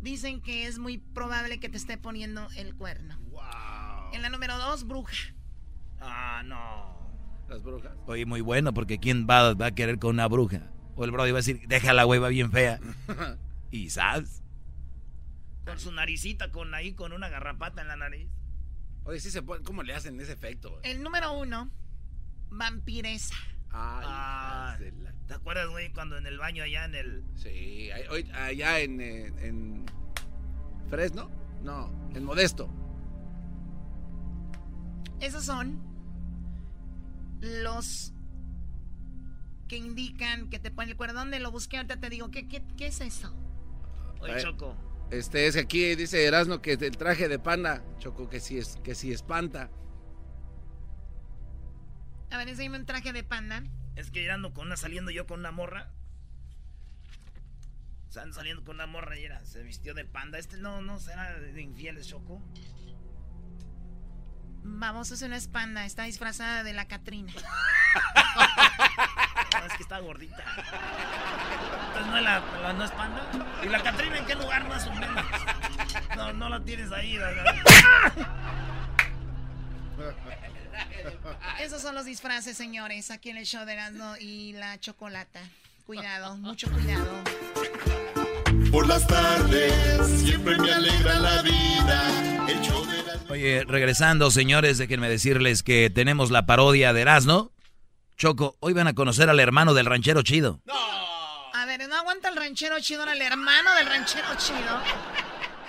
Dicen 0.00 0.40
que 0.40 0.66
es 0.66 0.78
muy 0.78 0.98
probable 0.98 1.58
que 1.58 1.68
te 1.68 1.76
esté 1.76 1.98
poniendo 1.98 2.48
el 2.56 2.74
cuerno. 2.74 3.18
En 4.12 4.22
la 4.22 4.28
número 4.28 4.56
2, 4.56 4.86
bruja. 4.86 5.34
Ah, 6.00 6.42
no. 6.44 6.94
Las 7.48 7.62
brujas. 7.62 7.92
Oye, 8.06 8.24
muy 8.26 8.40
bueno, 8.40 8.72
porque 8.72 8.98
¿quién 8.98 9.26
va, 9.28 9.54
va 9.54 9.66
a 9.66 9.74
querer 9.74 9.98
con 9.98 10.10
una 10.10 10.28
bruja? 10.28 10.70
O 10.96 11.04
el 11.04 11.10
brody 11.10 11.32
va 11.32 11.38
a 11.38 11.40
decir, 11.40 11.66
déjala, 11.66 12.04
güey, 12.04 12.20
va 12.20 12.28
bien 12.28 12.50
fea. 12.50 12.80
Y 13.70 13.90
¿sabes? 13.90 14.44
Con 15.66 15.80
su 15.80 15.90
naricita, 15.90 16.52
con 16.52 16.72
ahí, 16.74 16.94
con 16.94 17.12
una 17.12 17.28
garrapata 17.28 17.82
en 17.82 17.88
la 17.88 17.96
nariz. 17.96 18.28
Oye, 19.02 19.18
sí 19.18 19.32
se 19.32 19.42
pone... 19.42 19.64
¿Cómo 19.64 19.82
le 19.82 19.94
hacen 19.94 20.20
ese 20.20 20.32
efecto? 20.32 20.78
El 20.84 21.02
número 21.02 21.32
1, 21.32 21.70
vampiresa. 22.58 23.34
Ay, 23.70 24.04
Ah, 24.06 24.76
¿Te 25.26 25.34
acuerdas, 25.34 25.68
güey, 25.68 25.92
cuando 25.92 26.16
en 26.18 26.26
el 26.26 26.38
baño 26.38 26.62
allá 26.62 26.84
en 26.84 26.94
el... 26.94 27.24
Sí, 27.34 27.88
hoy- 28.10 28.30
allá 28.34 28.80
en, 28.80 29.00
eh, 29.00 29.32
en 29.38 29.86
Fresno, 30.90 31.30
no, 31.62 31.90
en 32.14 32.24
Modesto. 32.24 32.68
Esos 35.20 35.44
son 35.44 35.80
los 37.40 38.12
que 39.68 39.76
indican 39.78 40.50
que 40.50 40.58
te 40.58 40.70
ponen 40.70 40.90
el 40.90 40.96
cuerno. 40.96 41.18
¿Dónde 41.20 41.40
lo 41.40 41.50
busqué? 41.50 41.76
Ahorita 41.78 41.98
te 41.98 42.10
digo, 42.10 42.30
¿qué, 42.30 42.46
qué, 42.48 42.64
qué 42.76 42.88
es 42.88 43.00
eso? 43.00 43.34
Oye, 44.20 44.40
Choco. 44.42 44.76
Este 45.10 45.46
es 45.46 45.56
aquí 45.56 45.94
dice 45.94 46.24
Erasmo 46.24 46.60
que 46.60 46.72
el 46.72 46.96
traje 46.96 47.28
de 47.28 47.38
panda, 47.38 47.82
Choco, 47.98 48.28
que 48.28 48.40
sí 48.40 48.58
es, 48.58 48.76
que 48.82 48.94
sí 48.94 49.12
espanta. 49.12 49.70
A 52.34 52.36
ver, 52.36 52.48
enséñame 52.48 52.78
un 52.78 52.84
traje 52.84 53.12
de 53.12 53.22
panda. 53.22 53.62
Es 53.94 54.10
que 54.10 54.28
ando 54.28 54.52
con 54.52 54.66
una, 54.66 54.76
saliendo 54.76 55.12
yo 55.12 55.24
con 55.24 55.38
una 55.38 55.52
morra. 55.52 55.92
O 58.08 58.12
sea, 58.12 58.22
ando 58.24 58.34
saliendo 58.34 58.64
con 58.64 58.74
una 58.74 58.86
morra 58.86 59.16
y 59.16 59.24
era, 59.24 59.44
se 59.44 59.62
vistió 59.62 59.94
de 59.94 60.04
panda. 60.04 60.36
Este 60.38 60.56
no, 60.56 60.82
no 60.82 60.98
será 60.98 61.32
de 61.38 61.62
infieles, 61.62 62.08
Choco. 62.08 62.42
Vamos, 64.64 65.12
eso 65.12 65.28
no 65.28 65.36
es 65.36 65.46
panda, 65.46 65.84
está 65.84 66.02
disfrazada 66.04 66.64
de 66.64 66.72
la 66.72 66.88
Catrina. 66.88 67.32
No, 69.60 69.66
es 69.66 69.72
que 69.74 69.82
está 69.84 70.00
gordita. 70.00 70.42
Entonces 71.86 72.06
no 72.10 72.16
es, 72.18 72.24
la, 72.24 72.40
la- 72.62 72.72
no 72.72 72.84
es 72.84 72.90
panda. 72.90 73.22
¿Y 73.62 73.68
la 73.68 73.82
Catrina 73.82 74.18
en 74.18 74.26
qué 74.26 74.34
lugar 74.34 74.68
más 74.68 74.84
o 74.88 74.92
menos? 74.94 75.24
No, 76.16 76.32
no 76.32 76.48
la 76.48 76.60
tienes 76.64 76.90
ahí. 76.90 77.16
¿verdad? 77.16 77.44
Esos 81.60 81.82
son 81.82 81.94
los 81.94 82.04
disfraces, 82.04 82.56
señores, 82.56 83.10
aquí 83.10 83.30
en 83.30 83.36
el 83.36 83.46
show 83.46 83.64
de 83.64 83.74
Erasmo 83.74 84.16
y 84.18 84.52
la 84.54 84.78
Chocolata. 84.80 85.40
Cuidado, 85.86 86.36
mucho 86.38 86.70
cuidado. 86.70 87.22
Por 88.70 88.88
las 88.88 89.06
tardes 89.06 90.06
siempre 90.20 90.56
me 90.58 90.72
alegra 90.72 91.18
la 91.20 91.42
vida. 91.42 92.46
El 92.48 92.60
show 92.60 92.84
de 92.86 93.02
la... 93.02 93.20
Oye, 93.30 93.64
regresando, 93.66 94.30
señores, 94.30 94.78
déjenme 94.78 95.08
decirles 95.08 95.62
que 95.62 95.90
tenemos 95.90 96.30
la 96.30 96.46
parodia 96.46 96.92
de 96.92 97.02
Erasmo. 97.02 97.52
Choco, 98.16 98.56
hoy 98.60 98.72
van 98.72 98.86
a 98.86 98.94
conocer 98.94 99.28
al 99.28 99.40
hermano 99.40 99.74
del 99.74 99.86
ranchero 99.86 100.22
chido. 100.22 100.60
A 101.52 101.66
ver, 101.66 101.88
no 101.88 101.96
aguanta 101.96 102.28
el 102.28 102.36
ranchero 102.36 102.78
chido, 102.80 103.00
ahora 103.00 103.12
el 103.12 103.22
hermano 103.22 103.74
del 103.74 103.86
ranchero 103.86 104.26
chido. 104.38 104.80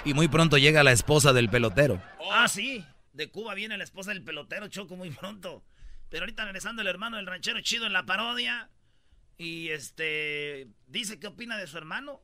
Y 0.04 0.14
muy 0.14 0.28
pronto 0.28 0.58
llega 0.58 0.84
la 0.84 0.92
esposa 0.92 1.34
del 1.34 1.50
pelotero. 1.50 2.02
Ah, 2.32 2.48
sí. 2.48 2.86
De 3.16 3.30
Cuba 3.32 3.54
viene 3.54 3.78
la 3.78 3.84
esposa 3.84 4.12
del 4.12 4.24
pelotero, 4.24 4.68
Choco, 4.68 4.96
muy 4.96 5.10
pronto. 5.12 5.64
Pero 6.10 6.24
ahorita 6.24 6.44
regresando 6.46 6.82
el 6.82 6.88
hermano 6.88 7.18
del 7.18 7.26
ranchero 7.28 7.60
chido 7.62 7.86
en 7.86 7.94
la 7.94 8.06
parodia. 8.06 8.70
Y 9.38 9.70
este. 9.70 10.68
Dice 10.88 11.20
qué 11.20 11.28
opina 11.28 11.58
de 11.58 11.68
su 11.68 11.78
hermano. 11.78 12.22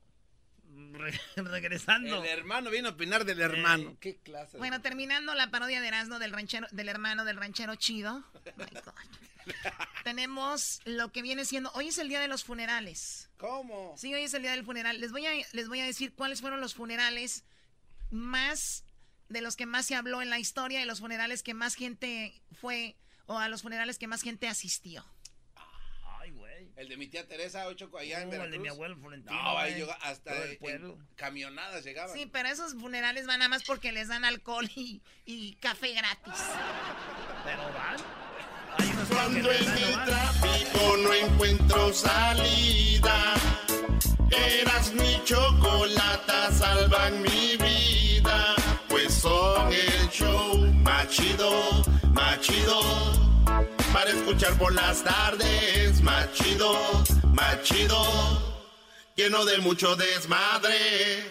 Re- 0.94 1.20
regresando. 1.36 2.24
El 2.24 2.30
hermano 2.30 2.70
viene 2.70 2.88
a 2.90 2.92
opinar 2.92 3.26
del 3.26 3.42
hermano. 3.42 3.98
¿Qué 4.00 4.20
clase? 4.20 4.54
de- 4.54 4.58
Bueno, 4.60 4.82
terminando 4.82 5.34
la 5.34 5.50
parodia 5.50 5.82
de 5.82 5.88
Erasmo 5.88 6.20
del 6.20 6.32
ranchero, 6.32 6.68
del 6.72 6.90
hermano 6.90 7.26
del 7.26 7.38
ranchero 7.38 7.76
chido. 7.76 8.24
My 8.58 8.66
God. 8.66 8.94
Tenemos 10.04 10.82
lo 10.86 11.12
que 11.12 11.22
viene 11.22 11.46
siendo. 11.46 11.72
Hoy 11.74 11.88
es 11.88 11.98
el 11.98 12.08
día 12.10 12.20
de 12.22 12.28
los 12.28 12.44
funerales. 12.44 13.30
¿Cómo? 13.38 13.96
Sí, 13.98 14.14
hoy 14.14 14.24
es 14.24 14.34
el 14.34 14.42
día 14.44 14.52
del 14.52 14.64
funeral. 14.64 15.00
Les 15.00 15.12
voy 15.12 15.26
a, 15.26 15.32
les 15.54 15.68
voy 15.68 15.80
a 15.80 15.86
decir 15.86 16.14
cuáles 16.14 16.42
fueron 16.42 16.62
los 16.62 16.74
funerales 16.76 17.44
más 18.12 18.84
de 19.32 19.42
los 19.42 19.56
que 19.56 19.66
más 19.66 19.86
se 19.86 19.96
habló 19.96 20.22
en 20.22 20.30
la 20.30 20.40
historia 20.40 20.82
y 20.82 20.86
los 20.86 21.00
funerales 21.00 21.44
que 21.44 21.54
más 21.54 21.76
gente 21.76 22.42
fue 22.60 22.96
o 23.26 23.38
a 23.38 23.48
los 23.50 23.62
funerales 23.62 23.98
que 23.98 24.08
más 24.08 24.22
gente 24.22 24.48
asistió. 24.48 25.06
Ay, 26.20 26.32
güey. 26.32 26.72
El 26.76 26.88
de 26.90 26.98
mi 26.98 27.08
tía 27.08 27.28
Teresa, 27.28 27.66
hoy 27.68 27.76
Choco, 27.76 27.98
allá 27.98 28.22
en 28.22 28.30
No, 28.30 28.36
el 28.36 28.40
de 28.52 28.58
Veracruz. 28.58 28.62
mi 28.62 28.68
abuelo 28.70 28.98
Florentino, 28.98 29.42
No, 29.44 29.58
ahí 29.58 29.74
llegó 29.76 29.96
hasta 30.02 30.36
el 30.44 30.52
en 30.52 30.58
pueblo. 30.60 30.98
camionadas 31.16 31.84
llegaban. 31.84 32.16
Sí, 32.16 32.26
pero 32.32 32.50
esos 32.50 32.74
funerales 32.76 33.26
van 33.28 33.40
nada 33.40 33.50
más 33.50 33.64
porque 33.64 33.92
les 33.92 34.08
dan 34.10 34.26
alcohol 34.26 34.70
y, 34.76 35.02
y 35.26 35.54
café 35.56 35.94
gratis. 35.94 36.34
Pero 37.44 37.64
van. 37.74 37.98
Cuando 39.10 39.52
en 39.52 39.68
el 39.68 39.94
tráfico 40.06 40.98
no 40.98 41.14
encuentro 41.14 41.94
salida, 41.94 43.34
eras 44.32 44.94
mi 44.94 45.22
chocolata, 45.26 46.52
salvan 46.54 47.22
mi 47.22 47.58
vida, 47.58 48.56
son 49.22 49.72
el 49.72 50.10
show 50.10 50.58
más 50.84 51.08
chido, 51.10 51.84
más 52.14 52.40
chido, 52.42 52.82
para 53.94 54.10
escuchar 54.10 54.54
por 54.58 54.74
las 54.74 55.04
tardes, 55.04 56.02
más 56.02 56.34
chido, 56.34 56.76
más 57.34 57.62
chido, 57.62 58.02
lleno 59.16 59.46
de 59.46 59.60
mucho 59.60 59.96
desmadre. 59.96 61.30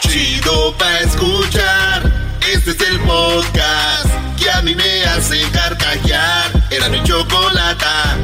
Chido 0.00 0.76
pa' 0.76 0.98
escuchar. 1.00 2.12
Este 2.52 2.70
es 2.70 2.80
el 2.80 2.98
podcast 3.00 4.10
que 4.36 4.50
a 4.50 4.60
mí 4.62 4.74
me 4.74 5.04
hace 5.04 5.40
carcajear. 5.52 6.50
Era 6.70 6.88
mi 6.88 7.02
chocolata. 7.04 8.16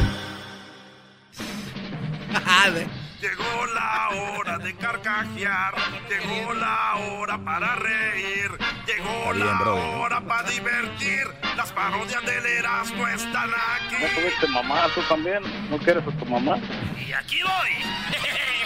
Llegó 3.25 3.65
la 3.75 4.11
hora 4.11 4.59
de 4.59 4.75
carcajear, 4.77 5.75
llegó 6.11 6.53
la 6.53 6.95
hora 6.97 7.39
para 7.43 7.75
reír, 7.77 8.51
llegó 8.87 9.33
bien, 9.33 9.47
la 9.47 9.55
brother. 9.61 9.95
hora 9.97 10.21
para 10.21 10.51
divertir. 10.51 11.27
Las 11.57 11.73
parodias 11.73 12.23
del 12.27 12.45
Erasmo 12.45 13.09
están 13.09 13.49
aquí. 13.49 13.97
¿No 13.99 14.09
tuviste 14.21 14.47
mamá 14.49 14.89
tú 14.95 15.01
también? 15.09 15.43
¿No 15.71 15.79
quieres 15.79 16.07
a 16.07 16.11
tu 16.11 16.27
mamá? 16.27 16.59
Y 16.99 17.13
aquí 17.15 17.41
voy. 17.43 18.21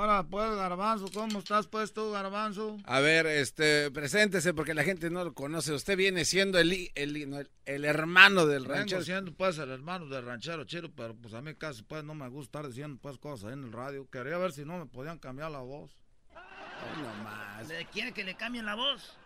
Hola, 0.00 0.24
pues, 0.30 0.54
Garbanzo, 0.54 1.06
¿cómo 1.12 1.40
estás, 1.40 1.66
pues, 1.66 1.92
tú, 1.92 2.12
Garbanzo? 2.12 2.76
A 2.84 3.00
ver, 3.00 3.26
este, 3.26 3.90
preséntese 3.90 4.54
porque 4.54 4.72
la 4.72 4.84
gente 4.84 5.10
no 5.10 5.24
lo 5.24 5.34
conoce. 5.34 5.72
Usted 5.72 5.96
viene 5.96 6.24
siendo 6.24 6.60
el, 6.60 6.92
el, 6.94 7.28
no, 7.28 7.40
el, 7.40 7.50
el 7.64 7.84
hermano 7.84 8.46
del 8.46 8.62
Vengo 8.62 8.74
ranchero. 8.74 9.02
siendo, 9.02 9.34
pues, 9.34 9.58
el 9.58 9.70
hermano 9.70 10.06
del 10.06 10.24
ranchero 10.24 10.62
chido, 10.62 10.88
pero, 10.94 11.16
pues, 11.16 11.34
a 11.34 11.42
mí 11.42 11.52
casi, 11.56 11.82
pues, 11.82 12.04
no 12.04 12.14
me 12.14 12.28
gusta 12.28 12.60
estar 12.60 12.68
diciendo, 12.68 12.96
pues, 13.02 13.18
cosas 13.18 13.46
ahí 13.48 13.54
en 13.54 13.64
el 13.64 13.72
radio. 13.72 14.08
Quería 14.08 14.38
ver 14.38 14.52
si 14.52 14.64
no 14.64 14.78
me 14.78 14.86
podían 14.86 15.18
cambiar 15.18 15.50
la 15.50 15.62
voz. 15.62 15.98
no 16.32 17.24
más. 17.24 17.66
¿Le 17.66 17.84
quiere 17.86 18.12
que 18.12 18.22
le 18.22 18.36
cambien 18.36 18.66
la 18.66 18.76
voz? 18.76 19.16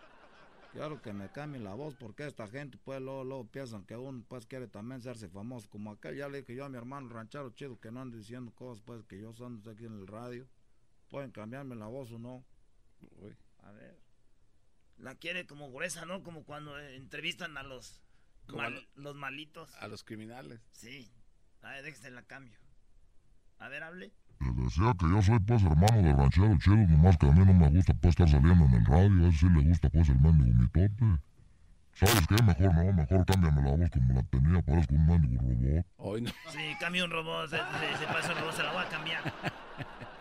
Quiero 0.71 0.99
que 1.03 1.13
me 1.13 1.29
cambien 1.29 1.65
la 1.65 1.75
voz 1.75 1.93
porque 1.93 2.25
esta 2.25 2.47
gente, 2.47 2.79
pues, 2.83 2.99
luego, 2.99 3.23
luego 3.23 3.45
piensan 3.45 3.85
que 3.85 3.95
uno, 3.95 4.25
pues, 4.27 4.47
quiere 4.47 4.67
también 4.67 5.01
hacerse 5.01 5.29
famoso. 5.29 5.69
Como 5.69 5.91
aquel, 5.91 6.15
ya 6.15 6.27
le 6.29 6.39
dije 6.39 6.55
yo 6.55 6.65
a 6.65 6.69
mi 6.69 6.77
hermano 6.77 7.05
el 7.09 7.13
ranchero 7.13 7.51
chido 7.51 7.79
que 7.79 7.91
no 7.91 8.01
ande 8.01 8.17
diciendo 8.17 8.51
cosas, 8.55 8.81
pues, 8.83 9.03
que 9.03 9.21
yo 9.21 9.33
son 9.33 9.61
aquí 9.71 9.85
en 9.85 9.99
el 9.99 10.07
radio. 10.07 10.47
Pueden 11.13 11.29
cambiarme 11.29 11.75
la 11.75 11.85
voz 11.85 12.11
o 12.11 12.17
no. 12.17 12.43
A 13.61 13.71
ver. 13.71 13.95
La 14.97 15.13
quiere 15.13 15.45
como 15.45 15.71
gruesa, 15.71 16.07
¿no? 16.07 16.23
Como 16.23 16.43
cuando 16.43 16.79
eh, 16.79 16.95
entrevistan 16.95 17.55
a 17.55 17.61
los, 17.61 18.01
mal- 18.47 18.65
a 18.65 18.69
lo- 18.71 18.81
los 18.95 19.15
malitos. 19.15 19.75
A 19.75 19.87
los 19.87 20.03
criminales. 20.03 20.59
Sí. 20.71 21.11
A 21.61 21.69
ver, 21.69 21.83
déjese 21.83 22.09
la 22.09 22.23
cambio. 22.23 22.57
A 23.59 23.67
ver, 23.67 23.83
hable. 23.83 24.11
Le 24.39 24.63
decía 24.63 24.91
que 24.99 25.07
yo 25.07 25.21
soy 25.21 25.37
pues 25.41 25.61
hermano 25.61 26.01
del 26.01 26.17
ranchero 26.17 26.57
chido, 26.57 26.77
nomás 26.77 27.15
que 27.19 27.27
a 27.27 27.31
mí 27.31 27.45
no 27.45 27.53
me 27.53 27.69
gusta 27.69 27.93
pues 27.93 28.13
estar 28.13 28.27
saliendo 28.27 28.65
en 28.65 28.73
el 28.73 28.85
radio, 28.87 29.23
a 29.25 29.27
él 29.27 29.33
sí 29.37 29.47
le 29.49 29.69
gusta 29.69 29.89
pues 29.91 30.09
el 30.09 30.19
mendigo 30.19 30.51
mitote. 30.63 30.89
¿Sabes 31.93 32.27
qué? 32.27 32.41
Mejor 32.43 32.73
no, 32.73 32.91
mejor 32.91 33.23
cámbiame 33.27 33.61
la 33.61 33.77
voz 33.77 33.89
como 33.91 34.13
la 34.15 34.23
tenía, 34.23 34.61
parezco 34.63 34.95
un 34.95 35.05
mendigo 35.05 35.43
robot. 35.43 35.85
Hoy 35.97 36.21
no. 36.23 36.31
Sí, 36.51 36.75
cambia 36.79 37.05
un 37.05 37.11
robot. 37.11 37.51
Se, 37.51 37.57
se, 37.57 37.97
se 37.99 38.05
pasa 38.07 38.33
un 38.33 38.39
robot, 38.39 38.55
se 38.55 38.63
la 38.63 38.73
voy 38.73 38.83
a 38.83 38.89
cambiar. 38.89 39.23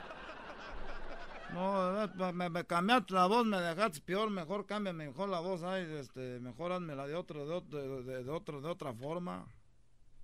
No, 1.53 2.33
me, 2.33 2.49
me 2.49 2.65
cambiaste 2.65 3.15
la 3.15 3.27
voz, 3.27 3.45
me 3.45 3.61
dejaste 3.61 4.01
peor, 4.01 4.31
mejor 4.31 4.67
cámbiame 4.67 5.07
mejor 5.07 5.29
la 5.29 5.41
voz, 5.41 5.63
ay, 5.63 5.87
este, 5.99 6.41
mejor 6.41 6.73
hazmela 6.73 7.07
de 7.07 7.15
otro, 7.15 7.47
de 7.47 7.55
otro, 7.55 8.03
de, 8.03 8.25
de 8.25 8.31
otro, 8.31 8.61
de 8.61 8.69
otra 8.69 8.93
forma. 8.95 9.47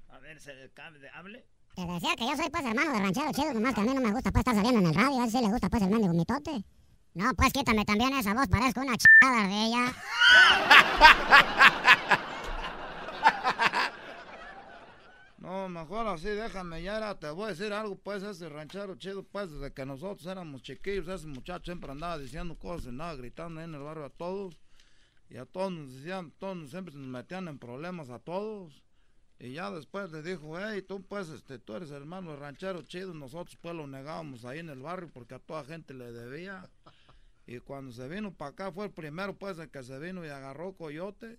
A 0.09 0.19
ver, 0.19 0.41
se 0.41 0.71
cambia, 0.75 1.11
hable. 1.15 1.47
Te 1.75 1.87
decía 1.87 2.17
que 2.17 2.27
yo 2.27 2.37
soy 2.37 2.51
pues 2.51 2.65
hermano 2.65 2.93
de 2.93 2.99
ranchero 2.99 3.33
chido, 3.33 3.55
nomás 3.55 3.75
que 3.75 3.81
a 3.83 3.85
mí 3.85 3.95
no 3.95 4.01
me 4.01 4.11
gusta 4.11 4.33
pues 4.33 4.41
estar 4.41 4.55
saliendo 4.55 4.81
en 4.81 4.87
el 4.87 4.95
radio, 4.95 5.21
a 5.21 5.25
él 5.25 5.31
sí 5.31 5.41
le 5.41 5.49
gusta 5.49 5.69
pues 5.69 5.83
el 5.83 5.91
mendigo 5.91 6.13
mitote. 6.15 6.65
No, 7.15 7.35
pues 7.35 7.53
quítame 7.53 7.85
también 7.85 8.15
esa 8.15 8.35
voz, 8.35 8.49
parezco 8.49 8.81
una 8.81 8.97
chada 8.97 9.47
de 9.47 9.67
ella. 9.67 9.93
No, 15.39 15.69
mejor 15.69 16.09
así, 16.09 16.27
déjame 16.27 16.83
ya, 16.83 16.97
era, 16.97 17.17
te 17.17 17.31
voy 17.31 17.45
a 17.45 17.49
decir 17.49 17.73
algo, 17.73 17.97
pues, 17.97 18.25
ese 18.25 18.49
ranchero 18.49 18.97
chido, 18.97 19.23
pues, 19.23 19.53
desde 19.53 19.73
que 19.73 19.87
nosotros 19.87 20.27
éramos 20.27 20.63
chiquillos, 20.63 21.07
ese 21.07 21.29
muchacho 21.29 21.67
siempre 21.67 21.93
andaba 21.93 22.19
diciendo 22.19 22.59
cosas, 22.59 22.89
andaba 22.89 23.15
gritando 23.15 23.61
ahí 23.61 23.67
en 23.67 23.75
el 23.75 23.83
barrio 23.83 24.07
a 24.07 24.11
todos, 24.11 24.61
y 25.31 25.37
a 25.37 25.47
todos 25.47 25.71
nos 25.71 25.93
decían, 25.95 26.33
todos 26.39 26.69
siempre 26.71 26.93
nos 26.93 27.07
metían 27.07 27.47
en 27.47 27.57
problemas 27.61 28.11
a 28.11 28.19
todos, 28.19 28.83
y 29.39 29.53
ya 29.53 29.71
después 29.71 30.11
le 30.11 30.23
dijo, 30.23 30.59
hey, 30.59 30.83
tú, 30.83 31.05
pues, 31.05 31.29
este, 31.29 31.61
tú 31.61 31.77
eres 31.77 31.93
hermano 31.93 32.35
ranchero 32.35 32.83
chido, 32.83 33.15
nosotros, 33.15 33.57
pues, 33.63 33.77
lo 33.77 33.87
negábamos 33.87 34.45
ahí 34.45 34.59
en 34.59 34.71
el 34.71 34.81
barrio 34.81 35.09
porque 35.15 35.37
a 35.37 35.39
toda 35.39 35.65
gente 35.65 35.95
le 35.95 36.11
debía, 36.11 36.69
y 37.47 37.61
cuando 37.61 37.93
se 37.93 38.09
vino 38.09 38.35
para 38.35 38.51
acá, 38.51 38.73
fue 38.73 38.87
el 38.87 38.93
primero, 38.93 39.39
pues, 39.39 39.57
el 39.61 39.71
que 39.71 39.85
se 39.85 40.01
vino 40.01 40.27
y 40.27 40.31
agarró 40.31 40.73
coyote, 40.75 41.39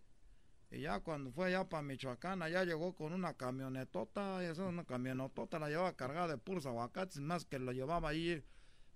y 0.71 0.81
ya 0.81 0.99
cuando 0.99 1.31
fue 1.31 1.47
allá 1.47 1.67
para 1.67 1.81
Michoacán, 1.83 2.41
allá 2.41 2.63
llegó 2.63 2.95
con 2.95 3.13
una 3.13 3.33
camionetota, 3.33 4.37
y 4.41 4.45
esa 4.45 4.63
es 4.63 4.69
una 4.69 4.83
camionetota, 4.85 5.59
la 5.59 5.69
llevaba 5.69 5.93
cargada 5.95 6.27
de 6.27 6.37
puros 6.37 6.65
aguacates, 6.65 7.19
más 7.19 7.45
que 7.45 7.57
lo 7.59 7.71
llevaba 7.71 8.09
ahí, 8.09 8.43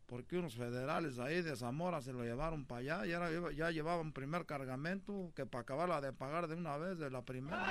porque 0.05 0.37
unos 0.37 0.55
federales 0.55 1.17
ahí 1.17 1.41
de 1.41 1.55
Zamora 1.55 2.01
se 2.01 2.13
lo 2.13 2.23
llevaron 2.23 2.65
para 2.65 2.79
allá, 2.81 3.05
y 3.07 3.13
ahora 3.13 3.51
ya 3.51 3.71
llevaban 3.71 4.11
primer 4.13 4.45
cargamento, 4.45 5.31
que 5.35 5.45
para 5.45 5.63
acabarla 5.63 6.01
de 6.01 6.13
pagar 6.13 6.47
de 6.47 6.55
una 6.55 6.77
vez, 6.77 6.99
de 6.99 7.09
la 7.09 7.23
primera, 7.23 7.65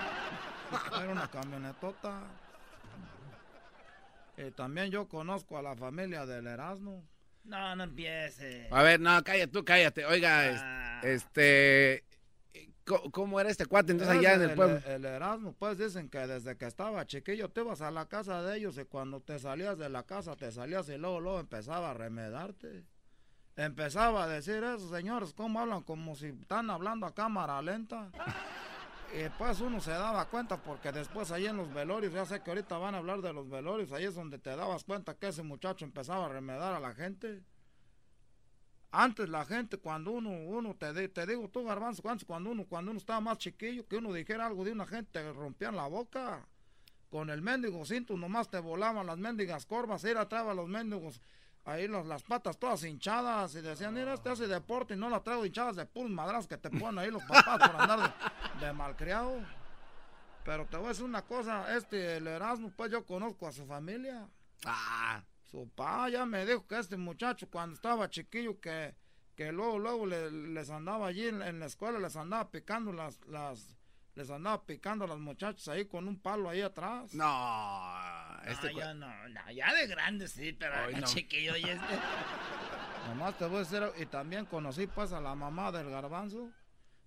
era 1.01 1.12
una 1.12 1.31
camionetota. 1.31 2.23
Y 4.37 4.51
también 4.53 4.91
yo 4.91 5.09
conozco 5.09 5.59
a 5.59 5.62
la 5.62 5.77
familia 5.77 6.24
del 6.27 6.47
Erasmo. 6.47 7.05
No, 7.45 7.77
no 7.77 7.85
empiece. 7.85 8.66
A 8.70 8.83
ver, 8.83 8.99
no, 8.99 9.23
cállate, 9.23 9.49
tú 9.53 9.65
cállate. 9.65 10.07
Oiga, 10.07 10.49
es- 10.49 10.61
Ah. 10.62 11.01
este. 11.05 12.05
¿Cómo, 13.12 13.41
era 13.41 13.51
este 13.51 13.66
cuate 13.66 13.93
entonces 13.93 14.16
allá 14.16 14.35
en 14.35 14.43
el 14.43 14.55
pueblo? 14.55 14.81
El, 14.87 15.05
Erasmo, 15.05 15.53
pues 15.53 15.79
dicen 15.79 16.09
que 16.09 16.19
desde 16.27 16.57
que 16.57 16.66
estaba 16.66 17.07
chiquillo 17.07 17.49
te 17.51 17.61
ibas 17.61 17.81
a 17.81 17.91
la 17.91 18.07
casa 18.07 18.43
de 18.43 18.57
ellos 18.57 18.79
y 18.79 18.85
cuando 18.85 19.20
te 19.20 19.39
salías 19.39 19.79
de 19.79 19.89
la 19.89 20.05
casa 20.05 20.37
te 20.37 20.51
salías 20.53 20.89
y 20.89 20.99
luego, 20.99 21.20
luego 21.20 21.41
empezaba 21.41 21.91
a 21.91 21.95
remedarte. 21.95 22.85
Empezaba 23.57 24.24
a 24.24 24.29
decir 24.29 24.65
eso, 24.65 24.89
señores, 24.91 25.35
¿cómo 25.35 25.61
hablan? 25.61 25.83
Como 25.83 26.16
si 26.16 26.29
están 26.29 26.70
hablando 26.70 27.07
a 27.07 27.15
cámara 27.15 27.61
lenta. 27.62 28.11
Y 29.15 29.29
pues 29.37 29.61
uno 29.61 29.79
se 29.79 29.91
daba 29.91 30.24
cuenta 30.31 30.57
porque 30.57 30.91
después 30.91 31.31
ahí 31.33 31.47
en 31.47 31.59
los 31.59 31.73
velorios, 31.74 32.15
ya 32.15 32.24
sé 32.24 32.41
que 32.41 32.51
ahorita 32.51 32.79
van 32.79 32.95
a 32.95 32.99
hablar 32.99 33.20
de 33.20 33.35
los 33.35 33.47
velorios, 33.51 33.93
ahí 33.93 34.05
es 34.05 34.15
donde 34.15 34.39
te 34.39 34.57
dabas 34.57 34.85
cuenta 34.85 35.15
que 35.15 35.29
ese 35.29 35.43
muchacho 35.43 35.85
empezaba 35.85 36.24
a 36.24 36.29
remedar 36.31 36.73
a 36.73 36.81
la 36.81 36.95
gente. 36.95 37.43
Antes 38.94 39.28
la 39.31 39.44
gente, 39.47 39.78
cuando 39.78 40.10
uno, 40.10 40.28
uno 40.31 40.74
te, 40.74 41.09
te 41.09 41.27
digo 41.27 41.48
tú, 41.48 41.64
Garbanzo, 41.64 42.02
cuando 42.27 42.51
uno, 42.51 42.64
cuando 42.69 42.90
uno 42.90 42.98
estaba 42.98 43.20
más 43.20 43.39
chiquillo, 43.39 43.86
que 43.89 43.97
uno 43.97 44.12
dijera 44.12 44.47
algo 44.47 44.64
de 44.64 44.73
una 44.73 44.86
gente, 44.86 45.10
te 45.12 45.32
rompían 45.32 45.74
la 45.77 45.86
boca. 45.86 46.47
Con 47.10 47.31
el 47.31 47.40
mendigo 47.43 47.85
cinto 47.86 48.16
nomás 48.16 48.48
te 48.51 48.59
volaban 48.59 49.06
las 49.06 49.16
mendigas 49.19 49.64
corvas, 49.66 50.05
ir 50.05 50.16
atrás 50.19 50.44
los 50.55 50.69
mendigos, 50.69 51.20
ahí 51.64 51.86
los- 51.89 52.06
las 52.06 52.23
patas 52.23 52.59
todas 52.59 52.85
hinchadas, 52.85 53.55
y 53.55 53.60
decían, 53.62 53.94
mira, 53.94 54.12
este 54.14 54.28
hace 54.31 54.47
deporte 54.47 54.94
y 54.94 54.97
no 54.98 55.09
la 55.10 55.20
traigo 55.20 55.44
hinchadas 55.47 55.77
de 55.77 55.86
puros 55.86 56.10
madras 56.10 56.47
que 56.47 56.56
te 56.59 56.69
ponen 56.70 56.98
ahí 56.98 57.10
los 57.10 57.23
papás 57.24 57.66
por 57.70 57.81
andar 57.81 58.14
de, 58.60 58.66
de 58.66 58.73
malcriado. 58.74 59.40
Pero 60.44 60.66
te 60.66 60.77
voy 60.77 60.86
a 60.86 60.89
decir 60.90 61.05
una 61.05 61.23
cosa, 61.23 61.74
este, 61.77 62.16
el 62.16 62.27
Erasmo, 62.27 62.70
pues 62.77 62.90
yo 62.90 63.05
conozco 63.06 63.47
a 63.47 63.52
su 63.52 63.64
familia. 63.64 64.27
Ah. 64.66 65.23
Su 65.53 65.69
pa 65.69 66.09
ya 66.09 66.24
me 66.27 66.45
dijo 66.47 66.66
que 66.66 66.79
este 66.79 66.97
muchacho 66.97 67.49
cuando 67.51 67.74
estaba 67.77 68.09
chiquillo 68.11 68.59
que, 68.59 68.95
que 69.37 69.53
luego, 69.53 69.79
luego 69.79 70.07
le- 70.07 70.31
les 70.33 70.70
andaba 70.70 71.07
allí 71.09 71.29
en, 71.29 71.43
en 71.43 71.61
la 71.61 71.66
escuela, 71.66 71.99
les 71.99 72.16
andaba 72.16 72.51
picando 72.51 72.91
las, 72.93 73.20
las, 73.27 73.77
les 74.15 74.31
andaba 74.31 74.65
picando 74.65 75.05
a 75.05 75.09
las 75.09 75.19
muchachas 75.19 75.69
ahí 75.69 75.85
con 75.85 76.09
un 76.09 76.19
palo 76.19 76.49
ahí 76.49 76.62
atrás. 76.62 77.15
No, 77.15 78.41
este 78.47 78.74
ya 78.74 78.95
no, 78.95 79.07
no, 79.29 79.51
ya 79.53 79.73
de 79.74 79.87
grande 79.87 80.27
sí, 80.27 80.53
pero 80.55 80.74
Ay, 80.74 80.95
no. 80.95 81.07
chiquillo 81.07 81.55
y 81.57 81.65
este. 81.65 81.85
Nomás 83.09 83.37
te 83.37 83.47
voy 83.47 83.57
a 83.57 83.59
decir, 83.61 83.83
y 83.99 84.07
también 84.07 84.47
conocí 84.47 84.87
pues 84.87 85.12
a 85.12 85.20
la 85.20 85.35
mamá 85.35 85.70
del 85.70 85.91
garbanzo 85.91 86.51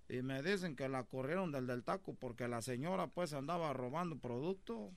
y 0.07 0.21
me 0.21 0.43
dicen 0.43 0.75
que 0.75 0.87
la 0.87 1.03
corrieron 1.03 1.51
del 1.51 1.65
del 1.65 1.83
taco 1.83 2.13
porque 2.13 2.47
la 2.47 2.61
señora 2.61 3.07
pues 3.07 3.33
andaba 3.33 3.73
robando 3.73 4.19
producto. 4.19 4.91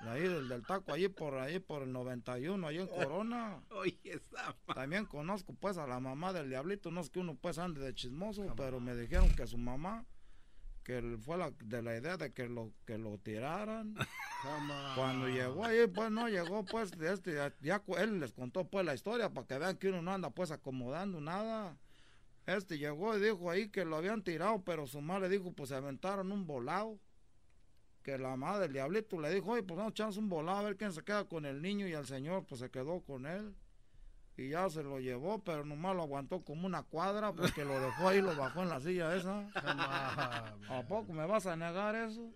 Ahí 0.00 0.22
del, 0.22 0.48
del 0.48 0.62
taco, 0.66 0.92
allí 0.92 1.08
por 1.08 1.34
ahí 1.36 1.58
por 1.58 1.82
el 1.82 1.92
91, 1.92 2.66
ahí 2.66 2.78
en 2.78 2.86
Corona. 2.86 3.62
Oye, 3.70 3.98
esa 4.04 4.54
También 4.74 5.06
conozco 5.06 5.54
pues 5.54 5.78
a 5.78 5.86
la 5.86 5.98
mamá 5.98 6.32
del 6.32 6.50
diablito, 6.50 6.90
no 6.90 7.00
es 7.00 7.10
que 7.10 7.20
uno 7.20 7.36
pues 7.40 7.58
ande 7.58 7.80
de 7.80 7.94
chismoso, 7.94 8.54
pero 8.56 8.80
me 8.80 8.94
dijeron 8.94 9.34
que 9.34 9.46
su 9.46 9.56
mamá, 9.56 10.04
que 10.82 11.16
fue 11.24 11.38
la, 11.38 11.50
de 11.50 11.82
la 11.82 11.96
idea 11.96 12.16
de 12.16 12.32
que 12.32 12.48
lo, 12.48 12.72
que 12.84 12.98
lo 12.98 13.18
tiraran. 13.18 13.94
Cuando 14.94 15.26
llegó 15.28 15.64
ahí, 15.64 15.86
pues 15.86 16.10
no 16.10 16.28
llegó, 16.28 16.64
pues, 16.66 16.92
este, 17.00 17.34
ya, 17.34 17.54
ya 17.62 17.82
él 17.98 18.20
les 18.20 18.32
contó 18.32 18.68
pues 18.68 18.84
la 18.84 18.94
historia 18.94 19.30
para 19.30 19.46
que 19.46 19.58
vean 19.58 19.76
que 19.78 19.88
uno 19.88 20.02
no 20.02 20.12
anda 20.12 20.28
pues 20.28 20.50
acomodando 20.50 21.20
nada. 21.20 21.78
Este 22.46 22.76
llegó 22.76 23.16
y 23.16 23.22
dijo 23.22 23.50
ahí 23.50 23.70
que 23.70 23.86
lo 23.86 23.96
habían 23.96 24.22
tirado, 24.22 24.62
pero 24.62 24.86
su 24.86 25.00
madre 25.00 25.30
dijo, 25.30 25.52
pues 25.52 25.70
se 25.70 25.76
aventaron 25.76 26.30
un 26.30 26.46
volado. 26.46 26.98
Que 28.04 28.18
la 28.18 28.36
madre 28.36 28.64
del 28.64 28.74
diablito 28.74 29.18
le 29.20 29.30
dijo, 29.34 29.50
oye, 29.52 29.62
pues 29.62 29.76
vamos 29.76 29.90
a 29.90 29.94
echarnos 29.94 30.16
un 30.18 30.28
volado 30.28 30.58
a 30.58 30.62
ver 30.62 30.76
quién 30.76 30.92
se 30.92 31.02
queda 31.02 31.24
con 31.24 31.44
el 31.46 31.60
niño 31.62 31.88
y 31.88 31.92
el 31.94 32.06
señor 32.06 32.44
pues 32.46 32.60
se 32.60 32.70
quedó 32.70 33.00
con 33.00 33.24
él. 33.26 33.54
Y 34.36 34.50
ya 34.50 34.68
se 34.68 34.82
lo 34.82 34.98
llevó, 35.00 35.42
pero 35.42 35.64
nomás 35.64 35.96
lo 35.96 36.02
aguantó 36.02 36.42
como 36.44 36.66
una 36.66 36.82
cuadra 36.82 37.32
porque 37.32 37.64
lo 37.64 37.80
dejó 37.80 38.08
ahí, 38.08 38.20
lo 38.20 38.36
bajó 38.36 38.62
en 38.62 38.68
la 38.68 38.80
silla 38.80 39.14
esa. 39.16 39.48
¿A 40.68 40.82
poco 40.86 41.12
me 41.12 41.24
vas 41.26 41.46
a 41.46 41.56
negar 41.56 41.94
eso? 41.94 42.30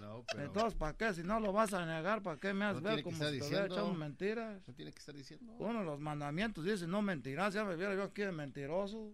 No, 0.00 0.22
pero- 0.30 0.44
Entonces, 0.44 0.74
¿para 0.78 0.96
qué? 0.96 1.12
Si 1.14 1.24
no 1.24 1.40
lo 1.40 1.52
vas 1.52 1.72
a 1.74 1.84
negar, 1.84 2.22
¿para 2.22 2.38
qué 2.38 2.52
me 2.54 2.66
haces 2.66 2.82
No 2.82 2.90
ver 2.90 3.02
como 3.02 3.16
si 3.16 3.22
te 3.24 3.30
diciendo. 3.32 3.66
echado 3.74 3.92
mentiras? 3.94 4.62
No 4.68 4.74
tiene 4.74 4.92
que 4.92 4.98
estar 5.00 5.14
diciendo. 5.14 5.52
Uno 5.58 5.80
de 5.80 5.84
los 5.86 5.98
mandamientos 5.98 6.64
dice, 6.64 6.86
no 6.86 7.02
mentirás, 7.02 7.52
ya 7.54 7.64
me 7.64 7.74
viera 7.74 7.94
yo 7.96 8.04
aquí 8.04 8.22
de 8.22 8.30
mentiroso. 8.30 9.10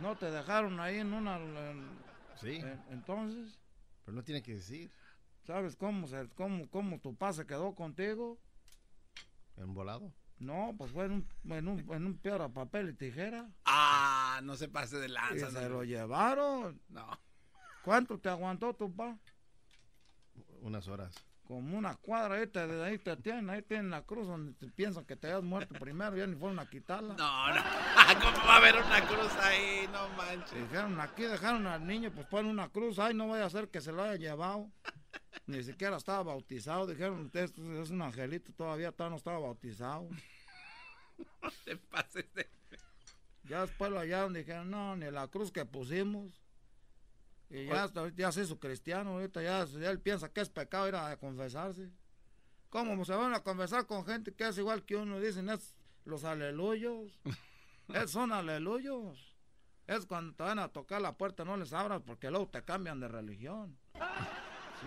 No 0.00 0.16
te 0.16 0.30
dejaron 0.30 0.78
ahí 0.78 0.98
en 0.98 1.12
una... 1.12 1.36
en- 1.38 2.10
Sí. 2.40 2.56
en- 2.56 2.80
entonces, 2.90 3.58
Pero 4.10 4.16
no 4.18 4.24
tiene 4.24 4.42
que 4.42 4.54
decir. 4.56 4.90
¿sabes 5.44 5.76
cómo, 5.76 6.08
se, 6.08 6.28
cómo, 6.30 6.68
cómo 6.68 6.98
tu 6.98 7.14
papá 7.14 7.32
se 7.32 7.46
quedó 7.46 7.76
contigo? 7.76 8.40
¿En 9.56 9.72
volado? 9.72 10.12
No, 10.40 10.74
pues 10.76 10.90
fue 10.90 11.04
en 11.04 11.12
un, 11.12 11.28
en 11.44 11.68
un, 11.68 11.78
en 11.94 12.06
un 12.06 12.18
piedra, 12.18 12.48
papel 12.48 12.88
y 12.88 12.94
tijera. 12.94 13.48
Ah, 13.66 14.40
no 14.42 14.56
se 14.56 14.66
pase 14.68 14.96
de 14.98 15.06
Y 15.06 15.10
lanza. 15.10 15.50
se 15.52 15.62
no. 15.62 15.68
lo 15.68 15.84
llevaron. 15.84 16.82
No. 16.88 17.06
¿Cuánto 17.84 18.18
te 18.18 18.28
aguantó 18.28 18.74
tu 18.74 18.92
papá? 18.92 19.16
Unas 20.60 20.88
horas. 20.88 21.14
Como 21.50 21.76
una 21.76 21.96
cuadra, 21.96 22.36
ahí 22.36 22.46
te, 22.46 22.60
ahí 22.60 22.96
te 22.98 23.16
tienen, 23.16 23.50
ahí 23.50 23.60
tienen 23.62 23.90
la 23.90 24.02
cruz 24.02 24.28
donde 24.28 24.52
te 24.52 24.68
piensan 24.68 25.04
que 25.04 25.16
te 25.16 25.26
hayas 25.26 25.42
muerto 25.42 25.74
primero, 25.74 26.16
ya 26.16 26.24
ni 26.26 26.36
fueron 26.36 26.60
a 26.60 26.70
quitarla. 26.70 27.14
No, 27.14 27.54
no, 27.54 27.60
¿cómo 28.22 28.46
va 28.46 28.54
a 28.54 28.56
haber 28.58 28.76
una 28.76 29.04
cruz 29.08 29.32
ahí? 29.40 29.88
No 29.92 30.08
manches. 30.10 30.52
Dijeron, 30.60 31.00
aquí 31.00 31.22
dejaron 31.24 31.66
al 31.66 31.84
niño, 31.84 32.12
pues 32.14 32.26
ponen 32.28 32.52
una 32.52 32.68
cruz, 32.68 33.00
ay, 33.00 33.14
no 33.14 33.26
vaya 33.26 33.46
a 33.46 33.50
ser 33.50 33.68
que 33.68 33.80
se 33.80 33.90
lo 33.90 34.04
haya 34.04 34.14
llevado. 34.14 34.70
Ni 35.46 35.62
siquiera 35.64 35.96
estaba 35.96 36.22
bautizado, 36.22 36.86
dijeron, 36.86 37.26
usted 37.26 37.40
es- 37.40 37.58
es 37.58 37.90
un 37.90 38.00
angelito, 38.02 38.52
todavía, 38.52 38.92
todavía 38.92 39.10
no 39.10 39.16
estaba 39.16 39.38
bautizado. 39.40 40.08
No 41.42 41.50
te 41.64 41.76
pases 41.76 42.32
de... 42.32 42.48
Ya 43.44 43.62
después 43.62 43.90
lo 43.90 43.98
hallaron, 43.98 44.32
dijeron, 44.32 44.70
no, 44.70 44.94
ni 44.96 45.10
la 45.10 45.26
cruz 45.28 45.50
que 45.52 45.66
pusimos. 45.66 46.40
Y 47.50 47.66
ya, 47.66 47.84
hasta 47.84 48.00
ahorita 48.00 48.22
ya 48.22 48.32
se 48.32 48.42
hizo 48.42 48.58
cristiano, 48.58 49.10
ahorita 49.10 49.42
ya, 49.42 49.64
ya 49.64 49.90
él 49.90 50.00
piensa 50.00 50.32
que 50.32 50.40
es 50.40 50.48
pecado 50.48 50.88
ir 50.88 50.94
a 50.94 51.16
confesarse. 51.16 51.90
¿Cómo 52.70 53.04
se 53.04 53.12
van 53.14 53.34
a 53.34 53.40
confesar 53.40 53.86
con 53.86 54.06
gente 54.06 54.32
que 54.32 54.46
es 54.46 54.56
igual 54.56 54.84
que 54.84 54.94
uno? 54.94 55.18
Dicen, 55.18 55.48
es 55.50 55.74
los 56.04 56.22
aleluyos. 56.22 57.20
es, 57.88 58.10
son 58.10 58.32
aleluyos. 58.32 59.36
Es 59.88 60.06
cuando 60.06 60.32
te 60.34 60.44
van 60.44 60.60
a 60.60 60.68
tocar 60.68 61.02
la 61.02 61.16
puerta, 61.18 61.44
no 61.44 61.56
les 61.56 61.72
abras 61.72 62.00
porque 62.06 62.30
luego 62.30 62.48
te 62.48 62.62
cambian 62.62 63.00
de 63.00 63.08
religión. 63.08 63.76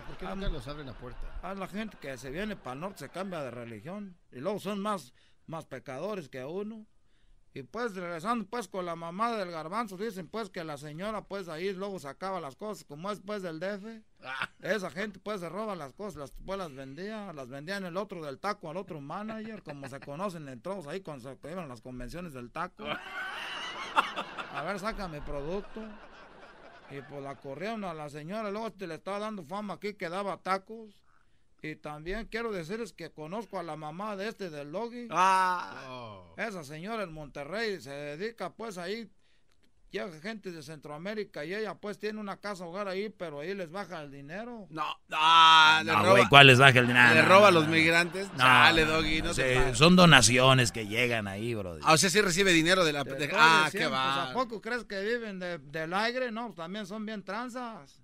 ¿Por 0.06 0.16
qué 0.16 0.26
nunca 0.26 0.48
los 0.48 0.66
abren 0.66 0.86
la 0.86 0.94
puerta? 0.94 1.38
A 1.42 1.54
la 1.54 1.68
gente 1.68 1.96
que 2.00 2.16
se 2.16 2.30
viene 2.30 2.56
para 2.56 2.72
el 2.72 2.80
norte 2.80 3.00
se 3.00 3.08
cambia 3.10 3.42
de 3.42 3.50
religión. 3.50 4.16
Y 4.32 4.40
luego 4.40 4.58
son 4.58 4.80
más, 4.80 5.12
más 5.46 5.66
pecadores 5.66 6.28
que 6.30 6.44
uno. 6.44 6.86
Y 7.56 7.62
pues 7.62 7.94
regresando 7.94 8.44
pues 8.46 8.66
con 8.66 8.84
la 8.84 8.96
mamá 8.96 9.36
del 9.36 9.52
garbanzo, 9.52 9.96
dicen 9.96 10.26
pues 10.26 10.50
que 10.50 10.64
la 10.64 10.76
señora 10.76 11.22
pues 11.22 11.48
ahí 11.48 11.72
luego 11.72 12.00
sacaba 12.00 12.40
las 12.40 12.56
cosas, 12.56 12.84
como 12.84 13.12
es 13.12 13.20
pues 13.20 13.42
del 13.42 13.60
DF. 13.60 14.02
Esa 14.60 14.90
gente 14.90 15.20
pues 15.20 15.38
se 15.40 15.48
roba 15.48 15.76
las 15.76 15.92
cosas, 15.92 16.16
las, 16.16 16.32
pues 16.44 16.58
las 16.58 16.74
vendía, 16.74 17.32
las 17.32 17.48
vendía 17.48 17.76
en 17.76 17.84
el 17.84 17.96
otro 17.96 18.24
del 18.24 18.40
taco 18.40 18.70
al 18.70 18.76
otro 18.76 19.00
manager, 19.00 19.62
como 19.62 19.88
se 19.88 20.00
conocen 20.00 20.48
en 20.48 20.60
todos 20.60 20.88
ahí 20.88 21.00
cuando 21.00 21.30
se 21.30 21.48
iban 21.48 21.66
a 21.66 21.68
las 21.68 21.80
convenciones 21.80 22.32
del 22.32 22.50
taco. 22.50 22.86
A 24.52 24.62
ver, 24.64 24.80
saca 24.80 25.06
mi 25.06 25.20
producto. 25.20 25.80
Y 26.90 27.00
pues 27.02 27.22
la 27.22 27.36
corrieron 27.36 27.84
a 27.84 27.94
la 27.94 28.08
señora, 28.08 28.50
luego 28.50 28.66
este 28.66 28.88
le 28.88 28.96
estaba 28.96 29.20
dando 29.20 29.44
fama 29.44 29.74
aquí 29.74 29.94
que 29.94 30.08
daba 30.08 30.38
tacos. 30.38 31.03
Y 31.66 31.76
también 31.76 32.26
quiero 32.30 32.52
decirles 32.52 32.92
que 32.92 33.10
conozco 33.10 33.58
a 33.58 33.62
la 33.62 33.74
mamá 33.74 34.16
de 34.16 34.28
este 34.28 34.50
del 34.50 34.70
Logi. 34.70 35.08
Ah. 35.10 36.20
Esa 36.36 36.62
señora 36.62 37.04
en 37.04 37.12
Monterrey 37.14 37.80
se 37.80 37.90
dedica 37.90 38.52
pues 38.52 38.76
ahí, 38.76 39.08
llega 39.90 40.10
gente 40.20 40.52
de 40.52 40.62
Centroamérica 40.62 41.42
y 41.46 41.54
ella 41.54 41.74
pues 41.74 41.98
tiene 41.98 42.20
una 42.20 42.36
casa 42.36 42.66
hogar 42.66 42.86
ahí, 42.86 43.08
pero 43.08 43.40
ahí 43.40 43.54
les 43.54 43.70
baja 43.70 44.02
el 44.02 44.10
dinero. 44.10 44.66
No, 44.68 44.84
no, 45.08 45.78
le 45.84 45.84
No, 45.90 45.98
roba. 46.02 46.10
güey, 46.10 46.24
¿cuál 46.28 46.48
les 46.48 46.58
baja 46.58 46.78
el 46.80 46.86
dinero? 46.86 47.14
Le 47.14 47.22
No, 47.22 47.28
roba 47.30 47.48
a 47.48 47.50
los 47.50 47.64
no. 47.64 47.70
migrantes. 47.70 48.28
No, 48.34 48.44
no, 48.72 48.84
Doggy, 48.84 49.22
no, 49.22 49.28
no 49.28 49.34
pases. 49.34 49.78
Son 49.78 49.96
donaciones 49.96 50.70
que 50.70 50.86
llegan 50.86 51.26
ahí, 51.28 51.54
bro. 51.54 51.78
Ah, 51.82 51.94
o 51.94 51.96
sea, 51.96 52.10
sí 52.10 52.20
recibe 52.20 52.52
dinero 52.52 52.84
de 52.84 52.92
la... 52.92 53.04
De- 53.04 53.30
ah, 53.32 53.68
qué 53.72 53.78
diciendo, 53.78 53.88
pues, 53.88 54.00
va. 54.02 54.30
¿A 54.30 54.34
poco 54.34 54.60
crees 54.60 54.84
que 54.84 55.00
viven 55.02 55.38
de- 55.38 55.56
del 55.60 55.94
aire? 55.94 56.30
No, 56.30 56.52
también 56.52 56.84
son 56.84 57.06
bien 57.06 57.22
tranzas. 57.24 58.03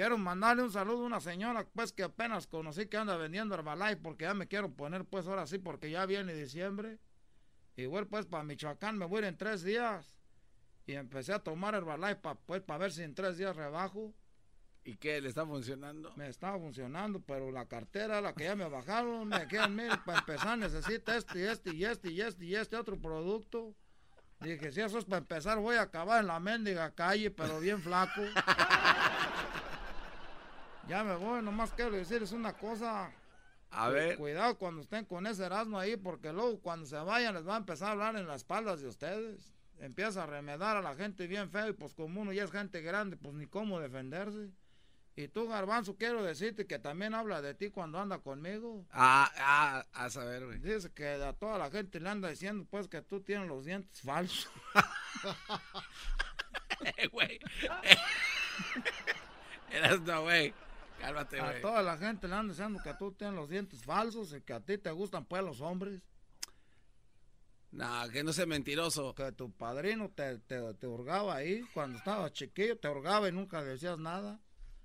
Quiero 0.00 0.16
mandarle 0.16 0.62
un 0.62 0.72
saludo 0.72 1.02
a 1.02 1.06
una 1.08 1.20
señora 1.20 1.66
pues 1.74 1.92
que 1.92 2.02
apenas 2.02 2.46
conocí 2.46 2.86
que 2.86 2.96
anda 2.96 3.18
vendiendo 3.18 3.54
Herbalife 3.54 3.98
porque 3.98 4.24
ya 4.24 4.32
me 4.32 4.48
quiero 4.48 4.74
poner 4.74 5.04
pues 5.04 5.26
ahora 5.26 5.46
sí 5.46 5.58
porque 5.58 5.90
ya 5.90 6.06
viene 6.06 6.32
diciembre. 6.32 6.98
Igual 7.76 8.06
pues 8.06 8.24
para 8.24 8.42
Michoacán 8.42 8.96
me 8.96 9.04
voy 9.04 9.16
a 9.16 9.18
ir 9.18 9.24
en 9.26 9.36
tres 9.36 9.62
días. 9.62 10.16
Y 10.86 10.94
empecé 10.94 11.34
a 11.34 11.40
tomar 11.40 11.74
Herbalife 11.74 12.16
pa, 12.16 12.34
pues 12.34 12.62
para 12.62 12.78
ver 12.78 12.92
si 12.92 13.02
en 13.02 13.14
tres 13.14 13.36
días 13.36 13.54
rebajo. 13.54 14.14
¿Y 14.84 14.96
qué? 14.96 15.20
¿Le 15.20 15.28
está 15.28 15.44
funcionando? 15.44 16.14
Me 16.16 16.28
estaba 16.28 16.58
funcionando, 16.58 17.20
pero 17.20 17.50
la 17.50 17.66
cartera, 17.66 18.22
la 18.22 18.32
que 18.32 18.44
ya 18.44 18.56
me 18.56 18.70
bajaron, 18.70 19.28
me 19.28 19.46
quedan 19.48 19.76
mil. 19.76 19.90
Para 20.06 20.20
empezar 20.20 20.56
necesita 20.56 21.14
este 21.14 21.40
y 21.40 21.42
este 21.42 21.74
y 21.74 21.84
este 21.84 22.10
y 22.10 22.20
este 22.22 22.44
y 22.46 22.54
este 22.54 22.76
otro 22.76 22.98
producto. 22.98 23.76
Dije, 24.40 24.72
si 24.72 24.80
eso 24.80 24.96
es 24.96 25.04
para 25.04 25.18
empezar, 25.18 25.58
voy 25.58 25.76
a 25.76 25.82
acabar 25.82 26.22
en 26.22 26.28
la 26.28 26.40
mendiga 26.40 26.90
calle, 26.94 27.30
pero 27.30 27.60
bien 27.60 27.82
flaco. 27.82 28.22
ya 30.90 31.04
me 31.04 31.14
voy, 31.14 31.40
nomás 31.40 31.72
quiero 31.72 31.92
decirles 31.92 32.32
una 32.32 32.52
cosa. 32.52 33.12
A 33.70 33.88
ver. 33.90 34.16
Cuidado 34.16 34.58
cuando 34.58 34.82
estén 34.82 35.04
con 35.04 35.24
ese 35.24 35.46
Erasmo 35.46 35.78
ahí, 35.78 35.96
porque 35.96 36.32
luego 36.32 36.60
cuando 36.60 36.84
se 36.84 36.96
vayan 36.96 37.32
les 37.32 37.46
va 37.46 37.54
a 37.54 37.58
empezar 37.58 37.90
a 37.90 37.92
hablar 37.92 38.16
en 38.16 38.26
las 38.26 38.38
espaldas 38.38 38.80
de 38.80 38.88
ustedes. 38.88 39.54
Empieza 39.78 40.24
a 40.24 40.26
remedar 40.26 40.76
a 40.76 40.82
la 40.82 40.96
gente 40.96 41.28
bien 41.28 41.48
feo 41.48 41.68
y 41.68 41.74
pues 41.74 41.94
como 41.94 42.20
uno 42.20 42.32
ya 42.32 42.42
es 42.42 42.50
gente 42.50 42.80
grande, 42.80 43.16
pues 43.16 43.36
ni 43.36 43.46
cómo 43.46 43.78
defenderse. 43.78 44.50
Y 45.14 45.28
tú, 45.28 45.46
Garbanzo, 45.46 45.96
quiero 45.96 46.24
decirte 46.24 46.66
que 46.66 46.80
también 46.80 47.14
habla 47.14 47.40
de 47.40 47.54
ti 47.54 47.70
cuando 47.70 48.00
anda 48.00 48.18
conmigo. 48.18 48.84
Ah, 48.90 49.30
ah, 49.38 49.86
a 49.92 50.10
saber, 50.10 50.44
güey. 50.44 50.58
Dice 50.58 50.92
que 50.92 51.06
a 51.06 51.32
toda 51.34 51.56
la 51.56 51.70
gente 51.70 52.00
le 52.00 52.08
anda 52.08 52.28
diciendo 52.28 52.66
pues 52.68 52.88
que 52.88 53.00
tú 53.00 53.20
tienes 53.20 53.46
los 53.46 53.64
dientes 53.64 54.00
falsos. 54.00 54.50
Eh, 56.96 57.08
güey. 57.08 57.38
Eras 59.70 60.00
no, 60.00 60.22
güey. 60.22 60.54
Cálmate, 61.00 61.40
A 61.40 61.60
toda 61.60 61.82
la 61.82 61.96
gente 61.96 62.28
le 62.28 62.34
anda 62.34 62.52
diciendo 62.52 62.80
que 62.82 62.94
tú 62.94 63.12
tienes 63.12 63.36
los 63.36 63.48
dientes 63.48 63.82
falsos 63.82 64.32
y 64.34 64.40
que 64.42 64.52
a 64.52 64.60
ti 64.60 64.78
te 64.78 64.90
gustan 64.90 65.24
pues 65.24 65.42
los 65.42 65.60
hombres. 65.60 66.02
No, 67.72 68.08
que 68.10 68.22
no 68.24 68.32
sea 68.32 68.46
mentiroso. 68.46 69.14
Que 69.14 69.32
tu 69.32 69.50
padrino 69.52 70.10
te, 70.10 70.38
te, 70.38 70.74
te 70.74 70.86
hurgaba 70.86 71.36
ahí 71.36 71.62
cuando 71.72 71.98
estabas 71.98 72.32
chiquillo, 72.32 72.78
te 72.78 72.88
hurgaba 72.88 73.28
y 73.28 73.32
nunca 73.32 73.62
decías 73.62 73.98
nada. 73.98 74.40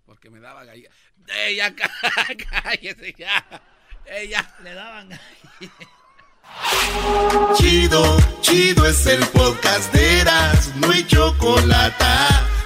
Porque 0.06 0.30
me 0.30 0.40
daba 0.40 0.64
gallina. 0.64 0.90
¡Ey, 1.28 1.56
ya 1.56 1.74
cállese 2.52 3.14
ya! 3.18 3.44
¡Ey, 4.06 4.30
ya! 4.30 4.56
Le 4.62 4.74
daban 4.74 5.10
Chido, 7.56 8.18
chido 8.42 8.86
es 8.86 9.06
el 9.08 9.26
podcast 9.30 9.92
de 9.94 10.20
Eras, 10.22 10.76
no 10.76 10.92
hay 10.92 11.06
chocolate. 11.08 12.06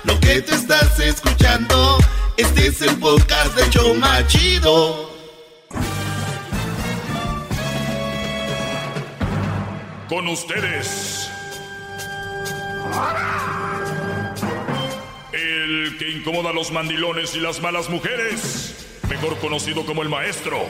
Lo 0.04 0.20
que 0.20 0.42
te 0.42 0.56
estás 0.56 1.00
escuchando, 1.00 1.98
este 2.40 2.68
es 2.68 2.82
el 2.82 2.98
podcast 3.00 3.54
de 3.58 3.70
Choma 3.70 4.26
Chido. 4.28 5.10
Con 10.08 10.26
ustedes. 10.30 11.30
El 15.34 15.98
que 15.98 16.10
incomoda 16.10 16.52
a 16.52 16.54
los 16.54 16.72
mandilones 16.72 17.36
y 17.36 17.42
las 17.42 17.62
malas 17.62 17.90
mujeres. 17.90 18.88
Mejor 19.10 19.38
conocido 19.40 19.86
como 19.86 20.02
el 20.02 20.08
maestro. 20.08 20.66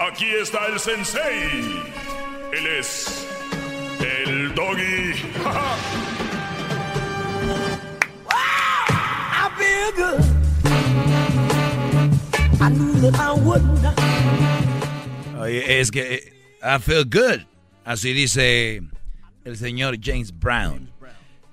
Aquí 0.00 0.26
está 0.42 0.66
el 0.66 0.80
sensei. 0.80 1.84
Él 2.52 2.66
es 2.66 3.24
el 4.00 4.52
doggy. 4.56 5.14
Oye, 15.38 15.80
es 15.80 15.90
que 15.90 16.14
eh, 16.14 16.32
I 16.62 16.80
feel 16.80 17.04
good. 17.04 17.46
Así 17.84 18.12
dice 18.12 18.82
el 19.44 19.56
señor 19.56 19.96
James 20.02 20.36
Brown. 20.38 20.90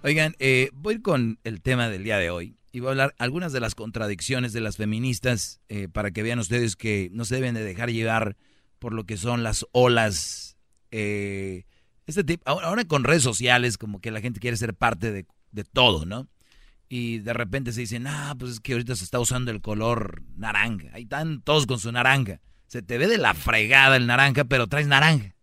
Oigan, 0.04 0.36
eh, 0.40 0.70
voy 0.74 1.02
con 1.02 1.40
el 1.44 1.62
tema 1.62 1.90
del 1.90 2.04
día 2.04 2.18
de 2.18 2.30
hoy 2.30 2.58
y 2.72 2.80
voy 2.80 2.90
a 2.90 2.92
hablar 2.92 3.16
algunas 3.18 3.54
de 3.54 3.60
las 3.60 3.74
contradicciones 3.74 4.54
de 4.54 4.62
las 4.62 4.78
feministas 4.78 5.62
eh, 5.70 5.88
para 5.88 6.12
que 6.12 6.24
vean 6.24 6.40
ustedes 6.40 6.76
que 6.76 7.10
no 7.14 7.26
se 7.26 7.36
deben 7.36 7.56
de 7.56 7.64
dejar 7.64 7.90
llevar 7.92 8.36
por 8.80 8.94
lo 8.94 9.06
que 9.06 9.18
son 9.18 9.44
las 9.44 9.66
olas. 9.72 10.58
eh, 10.92 11.64
este 12.06 12.24
tipo, 12.24 12.44
ahora 12.48 12.86
con 12.86 13.04
redes 13.04 13.24
sociales 13.24 13.78
como 13.78 14.00
que 14.00 14.12
la 14.12 14.22
gente 14.22 14.40
quiere 14.40 14.58
ser 14.58 14.76
parte 14.76 15.12
de, 15.12 15.26
de 15.52 15.64
todo, 15.64 16.06
¿no? 16.06 16.28
Y 16.88 17.20
de 17.20 17.34
repente 17.34 17.72
se 17.72 17.82
dicen, 17.82 18.06
ah, 18.08 18.36
pues 18.38 18.52
es 18.54 18.60
que 18.60 18.74
ahorita 18.74 18.96
se 18.96 19.04
está 19.04 19.20
usando 19.20 19.52
el 19.52 19.62
color 19.62 20.24
naranja. 20.38 20.90
Ahí 20.94 21.04
están 21.04 21.42
todos 21.42 21.66
con 21.66 21.80
su 21.80 21.92
naranja. 21.92 22.42
Se 22.68 22.82
te 22.82 22.98
ve 22.98 23.08
de 23.08 23.18
la 23.18 23.34
fregada 23.34 23.96
el 23.96 24.08
naranja, 24.08 24.46
pero 24.46 24.68
traes 24.68 24.88
naranja. 24.88 25.36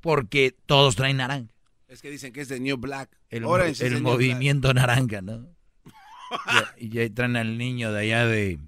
Porque 0.00 0.56
todos 0.66 0.96
traen 0.96 1.18
naranja. 1.18 1.52
Es 1.86 2.02
que 2.02 2.10
dicen 2.10 2.32
que 2.32 2.40
es 2.40 2.48
de 2.48 2.60
New 2.60 2.76
Black. 2.76 3.10
El, 3.30 3.44
Orange 3.44 3.86
el 3.86 4.02
movimiento 4.02 4.74
naranja, 4.74 5.22
¿no? 5.22 5.48
y, 6.78 6.96
y 6.96 6.98
ahí 7.00 7.10
traen 7.10 7.36
al 7.36 7.56
niño 7.56 7.92
de 7.92 8.00
allá 8.00 8.26
de, 8.26 8.58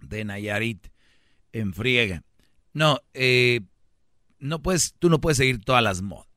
de 0.00 0.24
Nayarit 0.24 0.88
en 1.52 1.72
friega. 1.74 2.22
No, 2.72 3.00
eh, 3.14 3.60
no 4.38 4.62
puedes, 4.62 4.94
tú 4.98 5.08
no 5.10 5.20
puedes 5.20 5.36
seguir 5.36 5.60
todas 5.60 5.82
las 5.82 6.02
modas. 6.02 6.28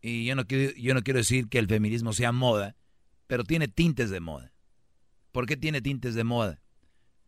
Y 0.00 0.24
yo 0.24 0.36
no, 0.36 0.46
quiero, 0.46 0.72
yo 0.76 0.94
no 0.94 1.02
quiero 1.02 1.18
decir 1.18 1.48
que 1.48 1.58
el 1.58 1.66
feminismo 1.66 2.12
sea 2.12 2.32
moda, 2.32 2.76
pero 3.26 3.44
tiene 3.44 3.68
tintes 3.68 4.10
de 4.10 4.20
moda. 4.20 4.52
¿Por 5.32 5.46
qué 5.46 5.56
tiene 5.56 5.82
tintes 5.82 6.14
de 6.14 6.24
moda? 6.24 6.62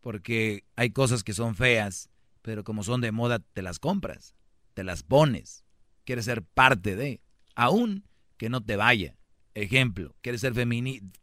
Porque 0.01 0.65
hay 0.77 0.91
cosas 0.91 1.25
que 1.25 1.35
son 1.35 1.55
feas, 1.55 2.11
pero 2.43 2.65
como 2.65 2.85
son 2.85 3.01
de 3.01 3.12
moda, 3.12 3.41
te 3.41 3.62
las 3.62 3.79
compras, 3.79 4.35
te 4.75 4.85
las 4.85 5.03
pones, 5.03 5.65
quieres 6.05 6.25
ser 6.25 6.43
parte 6.43 6.97
de, 6.97 7.20
aún 7.55 8.05
que 8.37 8.49
no 8.49 8.62
te 8.62 8.77
vaya. 8.77 9.16
Ejemplo, 9.55 10.15
quieres 10.23 10.41
ser 10.41 10.55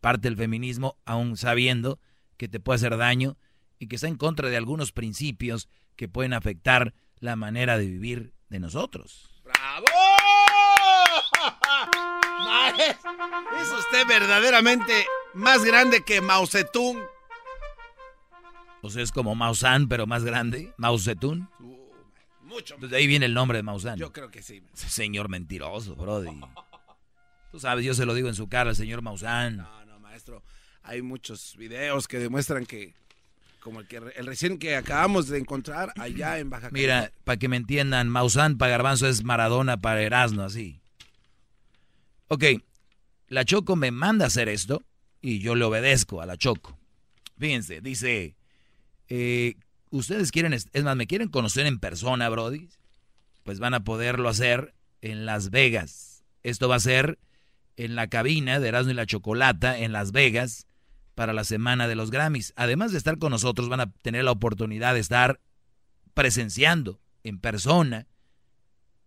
parte 0.02 0.27
del 0.27 0.38
feminismo, 0.38 0.97
aún 1.06 1.38
sabiendo 1.38 1.99
que 2.38 2.47
te 2.47 2.60
puede 2.60 2.76
hacer 2.76 2.97
daño 2.97 3.38
y 3.80 3.88
que 3.88 3.95
está 3.95 4.07
en 4.07 4.18
contra 4.18 4.49
de 4.49 4.57
algunos 4.57 4.91
principios 4.91 5.69
que 5.95 6.10
pueden 6.10 6.34
afectar 6.34 6.93
la 7.19 7.35
manera 7.35 7.77
de 7.77 7.88
vivir 7.88 8.34
de 8.49 8.60
nosotros. 8.60 9.30
¡Bravo! 9.43 9.85
Es 13.59 13.72
usted 13.72 14.07
verdaderamente 14.07 15.05
más 15.34 15.63
grande 15.63 16.03
que 16.03 16.22
Mao 16.22 16.45
Zedong. 16.45 16.99
O 18.81 18.89
sea, 18.89 19.01
es 19.01 19.11
como 19.11 19.34
Maussan, 19.34 19.88
pero 19.88 20.05
más 20.05 20.23
grande. 20.23 20.73
Mao 20.77 20.97
Zedong. 20.99 21.49
Mucho. 22.41 22.76
Entonces, 22.76 22.91
de 22.91 22.97
ahí 22.97 23.07
viene 23.07 23.26
el 23.26 23.34
nombre 23.34 23.57
de 23.57 23.63
Maussan. 23.63 23.97
Yo 23.97 24.13
creo 24.13 24.30
que 24.30 24.43
sí. 24.43 24.61
Señor 24.73 25.30
mentiroso, 25.30 25.95
Brody. 25.95 26.30
Tú 27.51 27.59
sabes, 27.59 27.84
yo 27.85 27.93
se 27.93 28.05
lo 28.05 28.13
digo 28.13 28.27
en 28.27 28.35
su 28.35 28.47
cara 28.47 28.69
al 28.69 28.76
señor 28.76 29.01
Maussan. 29.01 29.57
No, 29.57 29.85
no, 29.85 29.99
maestro. 29.99 30.43
Hay 30.84 31.01
muchos 31.01 31.55
videos 31.57 32.07
que 32.07 32.19
demuestran 32.19 32.65
que, 32.65 32.93
como 33.59 33.80
el, 33.80 33.88
que, 33.88 33.97
el 33.97 34.26
recién 34.26 34.59
que 34.59 34.76
acabamos 34.76 35.27
de 35.30 35.39
encontrar 35.39 35.91
allá 35.97 36.38
en 36.38 36.49
Baja 36.51 36.69
Mira, 36.72 37.11
para 37.23 37.38
que 37.38 37.47
me 37.47 37.57
entiendan, 37.57 38.09
Maussan 38.09 38.57
para 38.57 38.72
Garbanzo 38.72 39.07
es 39.07 39.23
Maradona 39.23 39.77
para 39.77 40.01
Erasmo, 40.03 40.43
así. 40.43 40.80
Ok, 42.27 42.43
la 43.27 43.45
Choco 43.45 43.76
me 43.76 43.91
manda 43.91 44.26
a 44.26 44.27
hacer 44.27 44.49
esto 44.49 44.84
y 45.22 45.39
yo 45.39 45.56
le 45.56 45.65
obedezco 45.65 46.22
a 46.22 46.26
la 46.26 46.38
Choco. 46.38 46.77
Fíjense, 47.38 47.81
dice, 47.81 48.35
eh, 49.10 49.56
ustedes 49.91 50.31
quieren, 50.31 50.53
es 50.53 50.84
más, 50.84 50.95
me 50.95 51.07
quieren 51.07 51.30
conocer 51.30 51.65
en 51.68 51.80
persona, 51.80 52.30
Brody, 52.30 52.69
pues 53.43 53.60
van 53.60 53.73
a 53.73 53.84
poderlo 53.84 54.30
hacer 54.30 54.73
en 55.02 55.26
Las 55.26 55.52
Vegas. 55.52 56.23
Esto 56.43 56.68
va 56.68 56.76
a 56.76 56.80
ser 56.80 57.19
en 57.77 57.95
la 57.95 58.07
cabina 58.07 58.60
de 58.60 58.69
Erasmo 58.69 58.91
y 58.91 58.95
la 58.95 59.06
Chocolata 59.06 59.77
en 59.77 59.91
Las 59.91 60.11
Vegas 60.11 60.65
para 61.14 61.34
la 61.34 61.43
semana 61.43 61.88
de 61.88 61.95
los 61.95 62.10
Grammys. 62.10 62.53
Además 62.56 62.91
de 62.91 62.97
estar 62.97 63.18
con 63.18 63.31
nosotros, 63.31 63.69
van 63.69 63.81
a 63.81 63.91
tener 63.91 64.23
la 64.23 64.31
oportunidad 64.31 64.93
de 64.93 64.99
estar 64.99 65.39
presenciando 66.14 66.99
en 67.23 67.39
persona 67.39 68.07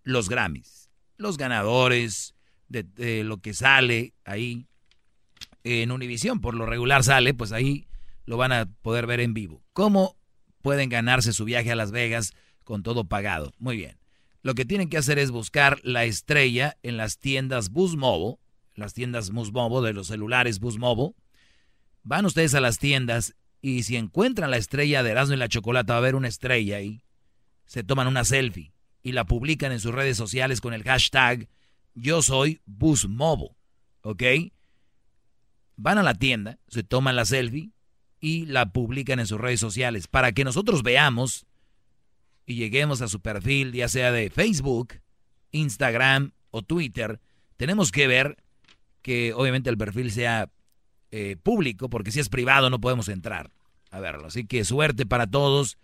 los 0.04 0.28
Grammys, 0.28 0.90
los 1.16 1.36
ganadores 1.36 2.34
de, 2.68 3.24
lo 3.24 3.38
que 3.38 3.54
sale 3.54 4.14
ahí 4.24 4.66
en 5.64 5.90
Univisión. 5.90 6.40
Por 6.40 6.54
lo 6.54 6.66
regular 6.66 7.04
sale, 7.04 7.34
pues 7.34 7.52
ahí 7.52 7.86
lo 8.24 8.36
van 8.36 8.52
a 8.52 8.66
poder 8.82 9.06
ver 9.06 9.20
en 9.20 9.34
vivo. 9.34 9.62
¿Cómo 9.72 10.16
pueden 10.62 10.88
ganarse 10.88 11.32
su 11.32 11.44
viaje 11.44 11.72
a 11.72 11.76
Las 11.76 11.90
Vegas 11.90 12.34
con 12.64 12.82
todo 12.82 13.04
pagado? 13.04 13.52
Muy 13.58 13.76
bien. 13.76 13.98
Lo 14.42 14.54
que 14.54 14.64
tienen 14.64 14.88
que 14.88 14.98
hacer 14.98 15.18
es 15.18 15.30
buscar 15.30 15.80
la 15.82 16.04
estrella 16.04 16.76
en 16.82 16.96
las 16.96 17.18
tiendas 17.18 17.70
Bus 17.70 17.96
Mobile, 17.96 18.38
las 18.74 18.94
tiendas 18.94 19.30
Bus 19.30 19.52
Mobile 19.52 19.86
de 19.86 19.94
los 19.94 20.06
celulares 20.06 20.60
Bus 20.60 20.78
Mobile. 20.78 21.14
Van 22.02 22.24
ustedes 22.24 22.54
a 22.54 22.60
las 22.60 22.78
tiendas 22.78 23.34
y 23.60 23.82
si 23.82 23.96
encuentran 23.96 24.50
la 24.50 24.56
estrella 24.56 25.02
de 25.02 25.10
Erasmo 25.10 25.34
y 25.34 25.38
la 25.38 25.48
Chocolata, 25.48 25.94
va 25.94 25.96
a 25.96 25.98
haber 25.98 26.14
una 26.14 26.28
estrella 26.28 26.76
ahí. 26.76 27.02
Se 27.66 27.82
toman 27.82 28.06
una 28.06 28.24
selfie 28.24 28.72
y 29.02 29.12
la 29.12 29.24
publican 29.24 29.72
en 29.72 29.80
sus 29.80 29.92
redes 29.92 30.16
sociales 30.16 30.60
con 30.60 30.72
el 30.72 30.84
hashtag 30.84 31.48
Yo 32.00 32.22
soy 32.22 32.60
Bus 32.66 33.08
Mobile. 33.08 33.56
¿Ok? 34.02 34.22
Van 35.76 35.98
a 35.98 36.02
la 36.02 36.14
tienda, 36.14 36.58
se 36.68 36.82
toman 36.82 37.16
la 37.16 37.24
selfie 37.24 37.70
y 38.20 38.46
la 38.46 38.72
publican 38.72 39.20
en 39.20 39.26
sus 39.26 39.40
redes 39.40 39.60
sociales 39.60 40.08
para 40.08 40.32
que 40.32 40.44
nosotros 40.44 40.82
veamos 40.82 41.46
y 42.46 42.54
lleguemos 42.56 43.02
a 43.02 43.08
su 43.08 43.20
perfil, 43.20 43.72
ya 43.72 43.88
sea 43.88 44.10
de 44.10 44.30
Facebook, 44.30 44.94
Instagram 45.52 46.32
o 46.50 46.62
Twitter. 46.62 47.20
Tenemos 47.56 47.92
que 47.92 48.06
ver 48.06 48.36
que 49.02 49.32
obviamente 49.34 49.70
el 49.70 49.78
perfil 49.78 50.10
sea 50.10 50.50
eh, 51.10 51.36
público, 51.42 51.88
porque 51.88 52.10
si 52.10 52.20
es 52.20 52.28
privado 52.28 52.70
no 52.70 52.80
podemos 52.80 53.08
entrar 53.08 53.52
a 53.90 54.00
verlo. 54.00 54.26
Así 54.26 54.46
que 54.46 54.64
suerte 54.64 55.06
para 55.06 55.26
todos. 55.26 55.78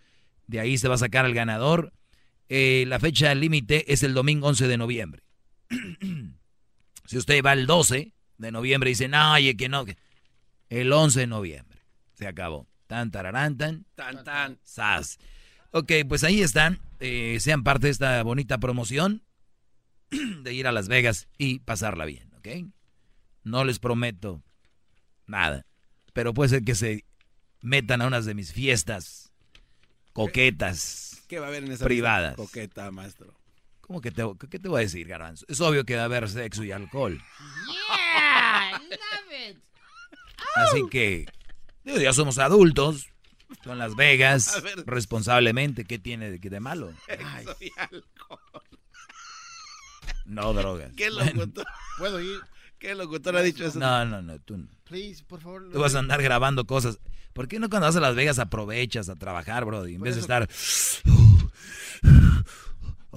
De 0.47 0.59
ahí 0.59 0.77
se 0.77 0.87
va 0.87 0.95
a 0.95 0.99
sacar 0.99 1.25
el 1.25 1.33
ganador. 1.33 1.93
Eh, 2.49 2.85
la 2.87 2.99
fecha 2.99 3.33
límite 3.33 3.91
es 3.91 4.03
el 4.03 4.13
domingo 4.13 4.47
11 4.47 4.67
de 4.67 4.77
noviembre. 4.77 5.24
si 7.05 7.17
usted 7.17 7.43
va 7.43 7.53
el 7.53 7.65
12 7.65 8.13
de 8.37 8.51
noviembre 8.51 8.89
y 8.89 8.93
dice, 8.93 9.07
no, 9.07 9.33
oye, 9.33 9.55
que 9.55 9.69
no, 9.69 9.85
que 9.85 9.97
el 10.69 10.91
11 10.91 11.21
de 11.21 11.27
noviembre. 11.27 11.79
Se 12.13 12.27
acabó. 12.27 12.67
Tan, 12.87 13.11
tararán, 13.11 13.57
tan, 13.57 13.85
tan, 13.95 14.23
tan. 14.23 14.59
Sas. 14.63 15.19
Ok, 15.71 15.91
pues 16.07 16.23
ahí 16.23 16.41
están. 16.41 16.79
Eh, 16.99 17.37
sean 17.39 17.63
parte 17.63 17.87
de 17.87 17.91
esta 17.91 18.23
bonita 18.23 18.57
promoción 18.57 19.23
de 20.09 20.53
ir 20.53 20.67
a 20.67 20.71
Las 20.71 20.87
Vegas 20.87 21.27
y 21.37 21.59
pasarla 21.59 22.05
bien, 22.05 22.31
¿ok? 22.35 22.47
No 23.43 23.65
les 23.65 23.79
prometo 23.79 24.41
nada. 25.27 25.65
Pero 26.13 26.33
puede 26.33 26.49
ser 26.49 26.63
que 26.63 26.75
se 26.75 27.05
metan 27.61 28.01
a 28.01 28.07
unas 28.07 28.25
de 28.25 28.33
mis 28.33 28.53
fiestas 28.53 29.33
coquetas. 30.13 31.23
¿Qué 31.27 31.39
va 31.39 31.47
a 31.47 31.49
haber 31.49 31.65
en 31.65 31.71
esa 31.71 31.83
privadas? 31.83 32.35
Coqueta, 32.35 32.89
maestro. 32.91 33.33
¿Cómo 33.85 34.01
que 34.01 34.09
te, 34.09 34.23
qué 34.49 34.57
te 34.57 34.67
voy 34.67 34.79
a 34.79 34.81
decir, 34.81 35.07
Garbanzo? 35.07 35.45
Es 35.47 35.61
obvio 35.61 35.85
que 35.85 35.95
va 35.95 36.01
a 36.01 36.05
haber 36.05 36.27
sexo 36.27 36.63
y 36.63 36.71
alcohol. 36.71 37.21
Yeah, 37.67 38.81
love 38.89 39.51
it. 39.51 39.57
Así 40.55 40.89
que, 40.89 41.27
digo, 41.83 41.99
ya 41.99 42.11
somos 42.11 42.39
adultos. 42.39 43.09
Son 43.63 43.77
Las 43.77 43.95
Vegas, 43.95 44.63
responsablemente. 44.87 45.85
¿Qué 45.85 45.99
tiene 45.99 46.31
de, 46.31 46.39
de 46.39 46.59
malo? 46.59 46.93
Sexo 47.05 47.55
y 47.59 47.71
alcohol. 47.77 48.63
No 50.25 50.51
drogas. 50.53 50.91
¿Qué 50.97 51.11
locutor? 51.11 51.67
¿Puedo 51.99 52.19
ir? 52.19 52.39
¿Qué 52.79 52.95
locutor 52.95 53.37
ha 53.37 53.43
dicho 53.43 53.67
eso? 53.67 53.77
No, 53.77 54.03
no, 54.03 54.23
no, 54.23 54.39
tú 54.39 54.57
no. 54.57 54.67
Please, 54.85 55.23
por 55.23 55.41
favor. 55.41 55.69
Tú 55.71 55.79
vas 55.79 55.93
a 55.93 55.99
andar 55.99 56.23
grabando 56.23 56.65
cosas. 56.65 56.97
¿Por 57.33 57.47
qué 57.47 57.59
no 57.59 57.69
cuando 57.69 57.85
vas 57.85 57.95
a 57.95 57.99
Las 57.99 58.15
Vegas 58.15 58.39
aprovechas 58.39 59.09
a 59.09 59.15
trabajar, 59.15 59.63
Brody? 59.65 59.93
En 59.93 59.99
Por 59.99 60.07
vez 60.07 60.15
de 60.15 60.21
estar... 60.21 60.49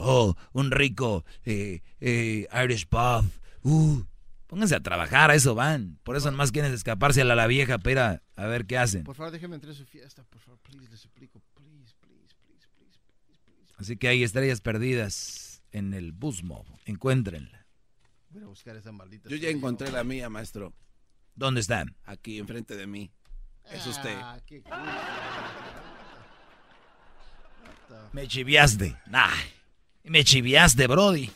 Oh, 0.00 0.36
un 0.52 0.70
rico 0.70 1.24
eh, 1.44 1.82
eh, 2.00 2.46
Irish 2.64 2.86
puff. 2.86 3.38
Uh, 3.62 4.04
pónganse 4.46 4.76
a 4.76 4.80
trabajar, 4.80 5.30
a 5.30 5.34
eso 5.34 5.54
van. 5.54 5.98
Por 6.04 6.16
eso 6.16 6.30
nomás 6.30 6.52
quieren 6.52 6.72
escaparse 6.72 7.22
a 7.22 7.24
la, 7.24 7.34
la 7.34 7.46
vieja 7.46 7.78
pera 7.78 8.22
a 8.36 8.46
ver 8.46 8.66
qué 8.66 8.78
hacen. 8.78 9.04
Por 9.04 9.16
favor, 9.16 9.32
déjeme 9.32 9.56
entrar 9.56 9.72
a 9.72 9.76
su 9.76 9.84
fiesta, 9.84 10.24
por 10.24 10.40
favor, 10.40 10.60
please, 10.60 10.88
les 10.90 11.00
suplico, 11.00 11.40
please, 11.54 11.94
please, 12.00 12.34
please, 12.46 12.66
please. 12.76 13.74
Así 13.76 13.96
que 13.96 14.08
hay 14.08 14.22
estrellas 14.22 14.60
perdidas 14.60 15.62
en 15.72 15.94
el 15.94 16.12
Busmo. 16.12 16.64
Encuéntrenla. 16.84 17.66
Voy 18.30 18.42
a 18.42 18.46
buscar 18.46 18.76
esa 18.76 18.92
maldita. 18.92 19.28
Yo 19.28 19.36
ya 19.36 19.48
encontré 19.48 19.90
la 19.90 20.04
mía, 20.04 20.28
maestro. 20.28 20.72
¿Dónde 21.34 21.60
están? 21.60 21.96
Aquí, 22.04 22.38
enfrente 22.38 22.76
de 22.76 22.86
mí. 22.86 23.10
Es 23.70 23.86
usted. 23.86 24.16
Ah, 24.16 24.38
qué 24.46 24.62
cool. 24.62 24.72
Me 28.12 28.26
chiviaste. 28.26 28.96
Nah, 29.06 29.28
me 30.10 30.24
chiviaste, 30.24 30.86
Brody. 30.86 31.30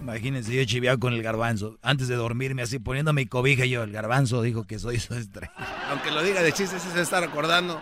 Imagínense, 0.00 0.52
yo 0.54 0.60
he 0.60 0.66
chiviado 0.66 0.98
con 0.98 1.12
el 1.14 1.22
garbanzo. 1.22 1.78
Antes 1.80 2.08
de 2.08 2.16
dormirme 2.16 2.62
así, 2.62 2.78
poniendo 2.78 3.12
mi 3.12 3.26
cobija, 3.26 3.64
yo, 3.64 3.82
el 3.84 3.92
garbanzo 3.92 4.42
dijo 4.42 4.64
que 4.66 4.78
soy 4.78 4.98
su 5.00 5.14
estrella. 5.14 5.52
Aunque 5.88 6.10
lo 6.10 6.22
diga 6.22 6.42
de 6.42 6.52
chistes, 6.52 6.82
sí 6.82 6.88
se 6.92 7.00
está 7.00 7.20
recordando. 7.20 7.80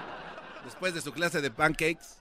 Después 0.65 0.95
de 0.95 1.01
su 1.01 1.13
clase 1.13 1.41
de 1.41 1.51
pancakes. 1.51 2.19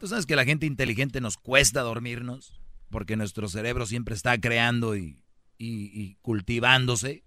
Tú 0.00 0.06
sabes 0.08 0.24
que 0.24 0.36
la 0.36 0.44
gente 0.44 0.64
inteligente 0.64 1.20
nos 1.20 1.36
cuesta 1.36 1.80
dormirnos, 1.82 2.54
porque 2.90 3.16
nuestro 3.16 3.48
cerebro 3.48 3.84
siempre 3.84 4.14
está 4.14 4.38
creando 4.38 4.96
y, 4.96 5.22
y- 5.58 5.90
y 5.92 6.16
cultivándose. 6.22 7.24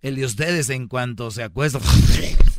El 0.00 0.16
de 0.16 0.24
ustedes, 0.24 0.70
en 0.70 0.88
cuanto 0.88 1.30
se 1.30 1.42
acuesta. 1.42 1.80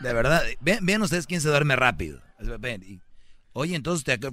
De 0.00 0.12
verdad, 0.12 0.42
vean, 0.60 0.84
vean 0.84 1.02
ustedes 1.02 1.26
quién 1.26 1.40
se 1.40 1.48
duerme 1.48 1.76
rápido. 1.76 2.20
Oye, 3.52 3.76
entonces 3.76 4.04
te 4.04 4.18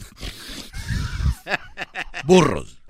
Burros. 2.25 2.81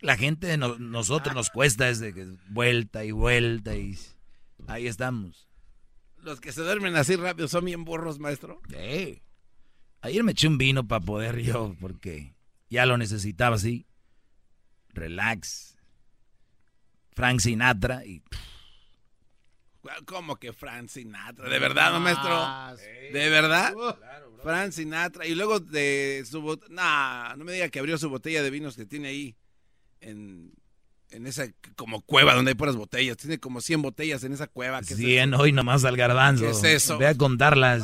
La 0.00 0.16
gente 0.16 0.56
no- 0.56 0.78
nosotros 0.78 1.34
nos 1.34 1.50
cuesta 1.50 1.86
desde 1.86 2.12
que 2.12 2.26
vuelta 2.48 3.04
y 3.04 3.12
vuelta 3.12 3.76
y 3.76 3.96
ahí 4.66 4.86
estamos. 4.88 5.48
Los 6.18 6.40
que 6.40 6.52
se 6.52 6.62
duermen 6.62 6.96
así 6.96 7.16
rápido 7.16 7.48
son 7.48 7.64
bien 7.64 7.84
burros, 7.84 8.18
maestro. 8.18 8.60
Sí. 8.68 9.22
Ayer 10.00 10.24
me 10.24 10.32
eché 10.32 10.48
un 10.48 10.58
vino 10.58 10.86
para 10.86 11.04
poder 11.04 11.40
yo, 11.40 11.76
porque 11.80 12.34
ya 12.70 12.86
lo 12.86 12.96
necesitaba 12.98 13.56
así. 13.56 13.86
Relax. 14.90 15.76
Frank 17.12 17.40
Sinatra 17.40 18.04
y 18.04 18.22
¿Cómo 20.04 20.36
que 20.36 20.52
Frank 20.52 20.88
Sinatra? 20.88 21.48
¿De 21.48 21.58
verdad, 21.58 21.92
no, 21.92 22.00
maestro? 22.00 22.30
Ah, 22.30 22.74
¿De 23.12 23.28
verdad? 23.28 23.72
Frank 24.42 24.72
Sinatra. 24.72 25.26
Y 25.26 25.34
luego 25.34 25.60
de 25.60 26.24
su 26.28 26.40
botella... 26.40 26.72
Nah, 26.74 27.36
no 27.36 27.44
me 27.44 27.52
diga 27.52 27.68
que 27.68 27.78
abrió 27.78 27.98
su 27.98 28.08
botella 28.08 28.42
de 28.42 28.50
vinos 28.50 28.76
que 28.76 28.86
tiene 28.86 29.08
ahí 29.08 29.36
en, 30.00 30.52
en 31.10 31.26
esa 31.26 31.46
como 31.76 32.02
cueva 32.02 32.34
donde 32.34 32.50
hay 32.50 32.54
puras 32.54 32.76
botellas. 32.76 33.16
Tiene 33.16 33.38
como 33.38 33.60
100 33.60 33.82
botellas 33.82 34.22
en 34.24 34.32
esa 34.32 34.46
cueva. 34.46 34.80
¿Qué 34.82 34.94
es 34.94 35.00
100 35.00 35.34
eso? 35.34 35.42
hoy 35.42 35.52
nomás 35.52 35.84
al 35.84 35.96
garbanzo. 35.96 36.44
¿Qué 36.44 36.50
es 36.50 36.64
eso? 36.64 36.98
Ve 36.98 37.08
a 37.08 37.14
contarlas. 37.16 37.82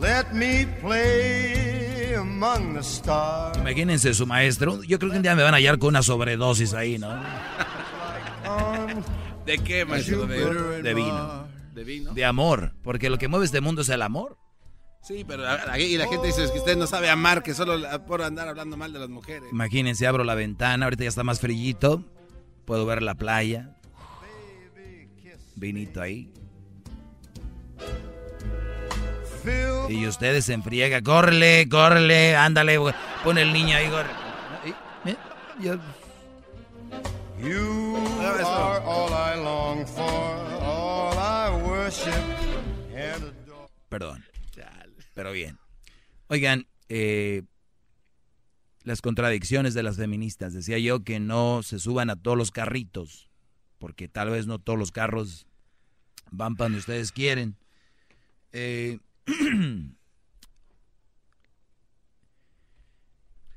Let 0.00 0.32
me 0.32 0.66
play 0.82 2.14
among 2.14 2.74
the 2.74 2.80
stars. 2.80 3.56
Imagínense 3.56 4.12
su 4.12 4.26
maestro. 4.26 4.82
Yo 4.82 4.98
creo 4.98 5.12
que 5.12 5.16
un 5.16 5.22
día 5.22 5.34
me 5.34 5.42
van 5.42 5.54
a 5.54 5.56
hallar 5.56 5.78
con 5.78 5.90
una 5.90 6.02
sobredosis 6.02 6.74
ahí, 6.74 6.98
¿no? 6.98 7.08
¿De 9.46 9.58
qué, 9.58 9.84
maestro? 9.84 10.26
De, 10.26 10.82
De 10.82 10.94
vino. 10.94 11.46
¿De 11.74 11.84
vino? 11.84 12.14
De 12.14 12.24
amor. 12.24 12.72
Porque 12.82 13.10
lo 13.10 13.18
que 13.18 13.28
mueve 13.28 13.44
este 13.46 13.60
mundo 13.60 13.82
es 13.82 13.88
el 13.88 14.02
amor. 14.02 14.38
Sí, 15.02 15.22
pero 15.26 15.46
aquí 15.46 15.98
la 15.98 16.06
gente 16.08 16.28
dice 16.28 16.50
que 16.50 16.58
usted 16.58 16.78
no 16.78 16.86
sabe 16.86 17.10
amar, 17.10 17.42
que 17.42 17.52
solo 17.52 17.76
por 18.06 18.22
andar 18.22 18.48
hablando 18.48 18.76
mal 18.78 18.92
de 18.92 18.98
las 19.00 19.10
mujeres. 19.10 19.44
Imagínense, 19.52 20.06
abro 20.06 20.24
la 20.24 20.34
ventana, 20.34 20.86
ahorita 20.86 21.02
ya 21.02 21.08
está 21.10 21.22
más 21.24 21.40
frillito. 21.40 22.02
Puedo 22.64 22.86
ver 22.86 23.02
la 23.02 23.14
playa. 23.14 23.76
Vinito 25.56 26.00
ahí. 26.00 26.32
Y 29.90 30.06
ustedes 30.06 30.46
se 30.46 30.54
enfriega, 30.54 31.02
córrele, 31.02 31.68
córrele, 31.68 32.34
ándale, 32.34 32.78
güey. 32.78 32.94
pon 33.22 33.36
el 33.36 33.52
niño 33.52 33.76
ahí, 33.76 33.88
córrele. 33.88 34.14
Y- 35.04 35.10
eh, 35.10 35.16
yo- 35.60 35.76
You 37.44 37.96
are 38.24 38.80
all 38.86 39.12
I 39.12 39.36
long 39.36 39.86
for, 39.86 40.02
all 40.62 41.18
I 41.18 41.50
worship 41.66 42.14
and 42.94 43.22
adore. 43.22 43.68
Perdón. 43.90 44.24
Pero 45.14 45.30
bien. 45.32 45.58
Oigan, 46.28 46.66
eh, 46.88 47.42
las 48.82 49.00
contradicciones 49.00 49.74
de 49.74 49.82
las 49.82 49.96
feministas. 49.96 50.52
Decía 50.52 50.78
yo 50.78 51.04
que 51.04 51.20
no 51.20 51.62
se 51.62 51.78
suban 51.78 52.10
a 52.10 52.16
todos 52.16 52.36
los 52.36 52.50
carritos, 52.50 53.30
porque 53.78 54.08
tal 54.08 54.30
vez 54.30 54.46
no 54.46 54.58
todos 54.58 54.78
los 54.78 54.90
carros 54.90 55.46
van 56.30 56.56
para 56.56 56.66
donde 56.66 56.80
ustedes 56.80 57.12
quieren. 57.12 57.56
Eh, 58.52 58.98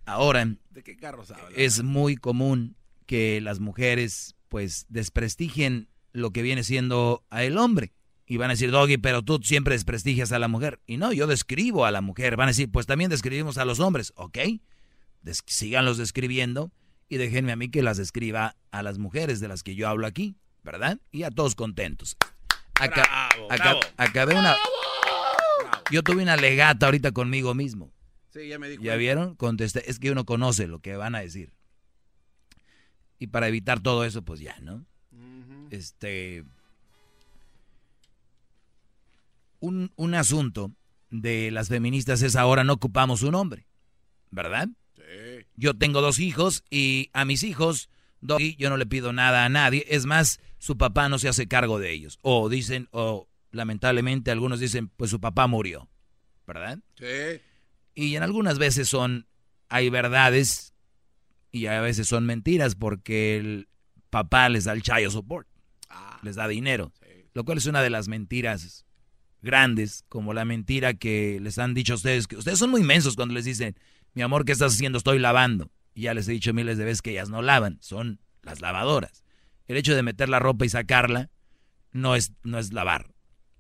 ahora, 0.06 0.56
¿De 0.72 0.84
qué 0.84 0.96
carros 0.96 1.32
habla? 1.32 1.50
es 1.56 1.82
muy 1.84 2.18
común 2.18 2.77
que 3.08 3.42
las 3.42 3.60
mujeres 3.60 4.36
pues 4.50 4.86
desprestigien 4.90 5.90
lo 6.14 6.32
que 6.32 6.42
viene 6.44 6.64
siendo 6.64 7.26
a 7.32 7.44
el 7.44 7.58
hombre. 7.58 7.94
Y 8.26 8.38
van 8.38 8.50
a 8.50 8.54
decir, 8.54 8.72
Doggy, 8.72 8.98
pero 8.98 9.22
tú 9.24 9.40
siempre 9.42 9.74
desprestigias 9.76 10.32
a 10.34 10.40
la 10.40 10.48
mujer. 10.50 10.80
Y 10.86 10.98
no, 10.98 11.14
yo 11.14 11.28
describo 11.28 11.86
a 11.86 11.92
la 11.92 12.02
mujer. 12.02 12.36
Van 12.36 12.50
a 12.50 12.52
decir, 12.52 12.70
pues 12.70 12.86
también 12.86 13.10
describimos 13.10 13.58
a 13.58 13.66
los 13.66 13.80
hombres. 13.80 14.12
¿Ok? 14.16 14.38
Des 15.22 15.42
síganlos 15.46 15.98
describiendo 15.98 16.72
y 17.10 17.18
déjenme 17.18 17.54
a 17.54 17.56
mí 17.56 17.70
que 17.70 17.82
las 17.82 17.98
describa 17.98 18.56
a 18.72 18.84
las 18.84 18.98
mujeres 18.98 19.40
de 19.40 19.48
las 19.48 19.64
que 19.64 19.76
yo 19.76 19.88
hablo 19.88 20.06
aquí, 20.08 20.36
¿verdad? 20.64 21.00
Y 21.12 21.24
a 21.24 21.32
todos 21.32 21.56
contentos. 21.56 22.18
Bravo, 22.78 22.94
aca- 22.94 23.48
bravo. 23.64 23.80
acabé 23.98 24.36
una... 24.36 24.56
Yo 25.92 26.04
tuve 26.04 26.22
una 26.22 26.36
legata 26.36 26.86
ahorita 26.88 27.12
conmigo 27.14 27.54
mismo. 27.54 27.92
Sí, 28.34 28.48
ya 28.50 28.60
me 28.60 28.68
dijo. 28.70 28.84
¿Ya 28.84 28.96
vieron? 28.98 29.36
Contesté. 29.36 29.90
Es 29.90 30.00
que 30.00 30.12
uno 30.12 30.26
conoce 30.26 30.68
lo 30.68 30.80
que 30.80 30.96
van 30.98 31.16
a 31.16 31.20
decir. 31.22 31.54
Y 33.20 33.28
para 33.28 33.48
evitar 33.48 33.80
todo 33.80 34.06
eso, 34.06 34.22
pues 34.22 34.40
ya, 34.40 34.58
¿no? 34.62 34.86
Este. 35.72 36.44
Un, 39.60 39.92
un 39.96 40.14
asunto 40.14 40.72
de 41.10 41.52
las 41.52 41.70
feministas 41.70 42.22
es 42.22 42.36
ahora 42.36 42.64
no 42.64 42.74
ocupamos 42.74 43.24
un 43.24 43.36
hombre, 43.36 43.68
¿verdad? 44.30 44.70
Yo 45.56 45.74
tengo 45.74 46.02
dos 46.02 46.20
hijos 46.20 46.64
y 46.70 47.10
a 47.14 47.26
mis 47.26 47.44
hijos, 47.44 47.90
Doggy, 48.22 48.56
yo 48.58 48.70
no 48.70 48.78
le 48.78 48.86
pido 48.86 49.14
nada 49.14 49.46
a 49.46 49.50
nadie. 49.50 49.86
Es 49.88 50.06
más, 50.06 50.40
su 50.58 50.78
papá 50.78 51.10
no 51.10 51.18
se 51.18 51.30
hace 51.30 51.48
cargo 51.48 51.80
de 51.80 51.92
ellos. 51.92 52.20
O 52.22 52.50
dicen, 52.50 52.88
o 52.92 53.28
lamentablemente 53.52 54.32
algunos 54.32 54.60
dicen, 54.60 54.90
pues 54.90 55.10
su 55.10 55.20
papá 55.20 55.48
murió, 55.48 55.90
¿verdad? 56.46 56.80
Sí. 56.96 57.42
Y 57.96 58.16
en 58.16 58.24
algunas 58.24 58.60
veces 58.60 58.90
son, 58.90 59.28
hay 59.70 59.90
verdades 59.90 60.74
y 61.52 61.68
a 61.68 61.82
veces 61.82 62.08
son 62.08 62.26
mentiras 62.26 62.76
porque 62.76 63.38
el 63.38 63.68
papá 64.10 64.50
les 64.50 64.66
da 64.66 64.74
el 64.74 64.82
child 64.82 65.12
support, 65.12 65.48
les 66.24 66.36
da 66.36 66.48
dinero, 66.48 66.92
lo 67.34 67.46
cual 67.46 67.58
es 67.58 67.66
una 67.66 67.82
de 67.82 67.90
las 67.90 68.08
mentiras 68.08 68.86
grandes, 69.42 70.04
como 70.10 70.34
la 70.34 70.46
mentira 70.46 70.94
que 70.94 71.40
les 71.42 71.58
han 71.58 71.74
dicho 71.74 71.94
a 71.94 71.96
ustedes, 71.98 72.28
que 72.28 72.38
ustedes 72.38 72.60
son 72.60 72.72
muy 72.72 72.82
inmensos 72.82 73.16
cuando 73.16 73.34
les 73.34 73.46
dicen, 73.46 73.76
mi 74.14 74.22
amor, 74.22 74.46
¿qué 74.46 74.52
estás 74.52 74.74
haciendo? 74.74 74.98
Estoy 74.98 75.20
lavando. 75.20 75.72
Y 75.94 76.02
ya 76.02 76.14
les 76.14 76.28
he 76.28 76.32
dicho 76.32 76.54
miles 76.54 76.78
de 76.78 76.86
veces 76.86 77.02
que 77.02 77.12
ellas 77.12 77.30
no 77.30 77.42
lavan, 77.42 77.78
son 77.82 78.20
las 78.42 78.62
lavadoras. 78.62 79.24
El 79.68 79.78
hecho 79.78 79.96
de 79.96 80.04
meter 80.04 80.30
la 80.30 80.40
ropa 80.40 80.66
y 80.66 80.70
sacarla 80.70 81.30
no 81.92 82.16
es, 82.16 82.34
no 82.44 82.60
es 82.60 82.74
lavar, 82.74 83.14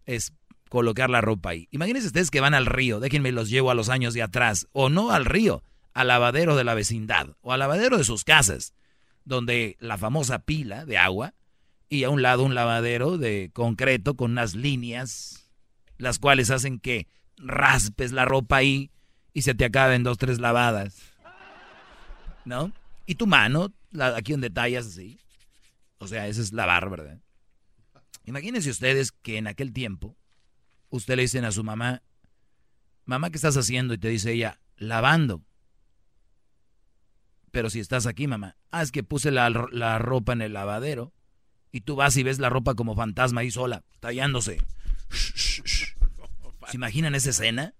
es 0.05 0.33
colocar 0.69 1.09
la 1.09 1.21
ropa 1.21 1.49
ahí. 1.49 1.67
Imagínense 1.71 2.07
ustedes 2.07 2.31
que 2.31 2.41
van 2.41 2.53
al 2.53 2.65
río, 2.65 2.99
déjenme 2.99 3.31
los 3.31 3.49
llevo 3.49 3.71
a 3.71 3.75
los 3.75 3.89
años 3.89 4.13
de 4.13 4.21
atrás, 4.21 4.67
o 4.71 4.89
no 4.89 5.11
al 5.11 5.25
río, 5.25 5.63
al 5.97 6.09
lavadero 6.09 6.55
de 6.55 6.63
la 6.63 6.75
vecindad, 6.75 7.35
o 7.41 7.53
al 7.53 7.59
lavadero 7.59 7.97
de 7.97 8.03
sus 8.03 8.23
casas, 8.23 8.71
donde 9.25 9.77
la 9.79 9.97
famosa 9.97 10.37
pila 10.37 10.85
de 10.85 10.99
agua, 10.99 11.33
y 11.89 12.03
a 12.03 12.11
un 12.11 12.21
lado 12.21 12.43
un 12.43 12.53
lavadero 12.53 13.17
de 13.17 13.49
concreto 13.51 14.15
con 14.15 14.31
unas 14.31 14.53
líneas, 14.53 15.49
las 15.97 16.19
cuales 16.19 16.51
hacen 16.51 16.79
que 16.79 17.07
raspes 17.35 18.11
la 18.11 18.25
ropa 18.25 18.57
ahí 18.57 18.91
y 19.33 19.41
se 19.41 19.55
te 19.55 19.65
acaben 19.65 20.03
dos, 20.03 20.19
tres 20.19 20.37
lavadas. 20.37 21.13
¿No? 22.45 22.71
Y 23.07 23.15
tu 23.15 23.25
mano, 23.25 23.73
aquí 24.15 24.33
donde 24.33 24.51
tallas 24.51 24.85
así. 24.85 25.19
O 25.97 26.07
sea, 26.07 26.27
eso 26.27 26.43
es 26.43 26.53
lavar, 26.53 26.91
¿verdad? 26.91 27.19
Imagínense 28.25 28.69
ustedes 28.69 29.11
que 29.11 29.39
en 29.39 29.47
aquel 29.47 29.73
tiempo 29.73 30.15
usted 30.89 31.15
le 31.15 31.23
dicen 31.23 31.43
a 31.43 31.51
su 31.51 31.63
mamá, 31.63 32.03
mamá, 33.05 33.31
¿qué 33.31 33.37
estás 33.37 33.57
haciendo? 33.57 33.95
Y 33.95 33.97
te 33.97 34.09
dice 34.09 34.33
ella, 34.33 34.59
lavando. 34.75 35.41
Pero 37.57 37.71
si 37.71 37.79
estás 37.79 38.05
aquí, 38.05 38.27
mamá, 38.27 38.55
ah, 38.69 38.83
es 38.83 38.91
que 38.91 39.01
puse 39.01 39.31
la, 39.31 39.49
la 39.49 39.97
ropa 39.97 40.31
en 40.31 40.43
el 40.43 40.53
lavadero 40.53 41.11
y 41.71 41.81
tú 41.81 41.95
vas 41.95 42.15
y 42.15 42.21
ves 42.21 42.37
la 42.37 42.49
ropa 42.49 42.75
como 42.75 42.93
fantasma 42.93 43.41
ahí 43.41 43.49
sola, 43.49 43.83
tallándose. 43.99 44.59
¿Se 45.09 46.75
imaginan 46.75 47.15
esa 47.15 47.31
escena? 47.31 47.73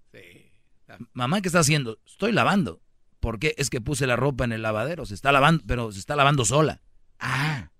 Mamá, 1.12 1.42
¿qué 1.42 1.48
está 1.48 1.60
haciendo? 1.60 2.00
Estoy 2.04 2.32
lavando. 2.32 2.80
¿Por 3.20 3.38
qué? 3.38 3.54
Es 3.56 3.70
que 3.70 3.80
puse 3.80 4.08
la 4.08 4.16
ropa 4.16 4.42
en 4.42 4.50
el 4.50 4.62
lavadero, 4.62 5.06
se 5.06 5.14
está 5.14 5.30
lavando, 5.30 5.62
pero 5.64 5.92
se 5.92 6.00
está 6.00 6.16
lavando 6.16 6.44
sola. 6.44 6.82
Ah, 7.20 7.70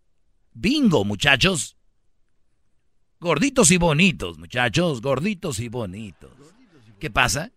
bingo, 0.53 1.05
muchachos. 1.05 1.77
Gorditos 3.19 3.73
y 3.73 3.77
bonitos, 3.77 4.39
muchachos, 4.39 5.03
gorditos 5.03 5.59
y 5.59 5.69
bonitos. 5.69 6.31
¿Qué 7.01 7.11
pasa? 7.11 7.51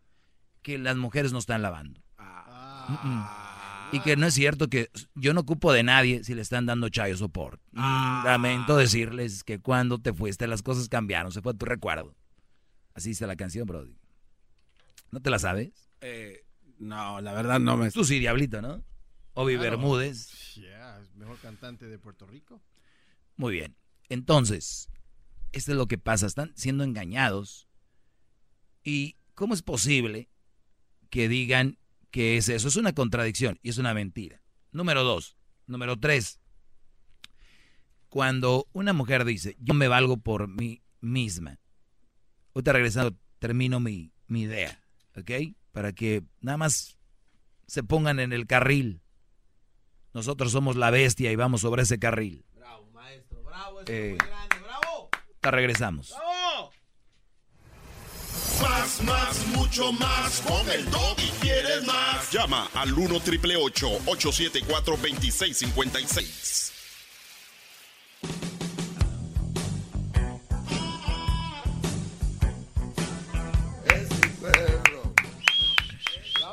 Que 0.64 0.80
las 0.80 0.98
mujeres 0.98 1.32
no 1.32 1.38
están 1.38 1.62
lavando. 1.62 2.02
Mm-mm. 2.88 3.41
Y 3.94 4.00
que 4.02 4.16
no 4.16 4.26
es 4.28 4.34
cierto 4.34 4.68
que 4.70 4.90
yo 5.16 5.34
no 5.34 5.42
ocupo 5.42 5.74
de 5.74 5.84
nadie 5.84 6.24
si 6.24 6.34
le 6.34 6.42
están 6.42 6.66
dando 6.66 6.88
chayo 6.90 7.18
support. 7.18 7.62
Mm, 7.72 8.24
Lamento 8.26 8.78
decirles 8.78 9.44
que 9.44 9.60
cuando 9.60 9.98
te 10.00 10.14
fuiste 10.14 10.48
las 10.48 10.62
cosas 10.64 10.88
cambiaron, 10.88 11.32
se 11.32 11.42
fue 11.42 11.54
tu 11.54 11.66
recuerdo. 11.66 12.16
Así 12.94 13.10
dice 13.10 13.28
la 13.28 13.36
canción, 13.36 13.66
Brody. 13.68 13.96
¿No 15.12 15.20
te 15.20 15.30
la 15.30 15.40
sabes? 15.40 15.90
Eh, 16.02 16.46
no, 16.80 17.20
la 17.22 17.34
verdad 17.34 17.60
no 17.60 17.76
me... 17.78 17.92
Tú 17.92 18.04
sí, 18.06 18.20
Diablito, 18.20 18.62
¿no? 18.62 18.84
Obi 19.34 19.56
Claro. 19.56 19.72
Bermúdez. 19.72 20.56
Yeah, 20.56 21.00
es 21.02 21.14
mejor 21.16 21.38
cantante 21.40 21.88
de 21.88 22.00
Puerto 22.00 22.26
Rico. 22.26 22.62
Muy 23.36 23.54
bien. 23.54 23.76
Entonces, 24.10 24.90
esto 25.52 25.72
es 25.72 25.78
lo 25.78 25.88
que 25.88 25.98
pasa. 25.98 26.28
Están 26.28 26.52
siendo 26.56 26.84
engañados. 26.84 27.68
¿Y 28.84 29.18
cómo 29.36 29.54
es 29.54 29.62
posible 29.62 30.30
que 31.10 31.28
digan 31.30 31.78
que 32.12 32.38
es 32.38 32.50
eso? 32.50 32.68
Es 32.68 32.76
una 32.76 32.94
contradicción 32.94 33.58
y 33.64 33.70
es 33.70 33.78
una 33.78 33.94
mentira. 33.94 34.42
Número 34.72 35.04
dos. 35.04 35.38
Número 35.68 35.98
tres. 36.00 36.40
Cuando 38.10 38.68
una 38.74 38.94
mujer 38.94 39.24
dice, 39.26 39.56
yo 39.60 39.74
me 39.74 39.88
valgo 39.88 40.18
por 40.18 40.48
mí 40.48 40.82
misma. 41.00 41.60
Ahorita 42.54 42.74
regresando, 42.74 43.18
termino 43.40 43.80
mi, 43.80 44.12
mi 44.28 44.42
idea. 44.42 44.84
¿Ok? 45.18 45.32
Para 45.72 45.94
que 45.94 46.24
nada 46.42 46.58
más 46.58 46.98
se 47.68 47.84
pongan 47.84 48.20
en 48.20 48.34
el 48.34 48.48
carril. 48.48 49.02
Nosotros 50.14 50.52
somos 50.52 50.76
la 50.76 50.92
bestia 50.92 51.32
y 51.32 51.38
vamos 51.38 51.62
sobre 51.62 51.84
ese 51.84 51.98
carril. 52.00 52.46
Bravo, 52.54 52.92
maestro, 52.92 53.42
bravo, 53.44 53.80
eso 53.82 53.92
Eh, 53.92 54.12
es 54.12 54.18
muy 54.24 54.28
grande, 54.30 54.56
bravo. 54.62 55.10
Te 55.40 55.52
regresamos. 55.52 56.10
¡Bravo! 56.10 56.31
Más, 58.62 59.02
más, 59.04 59.48
mucho 59.56 59.92
más. 59.94 60.42
Con 60.42 60.70
el 60.70 60.86
y 61.18 61.30
quieres 61.42 61.86
más. 61.86 62.32
Llama 62.32 62.70
al 62.74 62.94
1 62.94 63.20
triple 63.22 63.56
874 63.58 64.98
2656. 64.98 66.72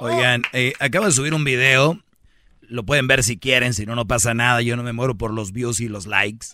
Oigan, 0.00 0.42
eh, 0.52 0.74
acabo 0.78 1.06
de 1.06 1.12
subir 1.12 1.34
un 1.34 1.44
video. 1.44 1.98
Lo 2.62 2.84
pueden 2.84 3.08
ver 3.08 3.24
si 3.24 3.38
quieren, 3.38 3.74
si 3.74 3.86
no, 3.86 3.94
no 3.94 4.06
pasa 4.06 4.34
nada. 4.34 4.62
Yo 4.62 4.76
no 4.76 4.82
me 4.82 4.92
muero 4.92 5.16
por 5.16 5.32
los 5.32 5.52
views 5.52 5.80
y 5.80 5.88
los 5.88 6.06
likes. 6.06 6.48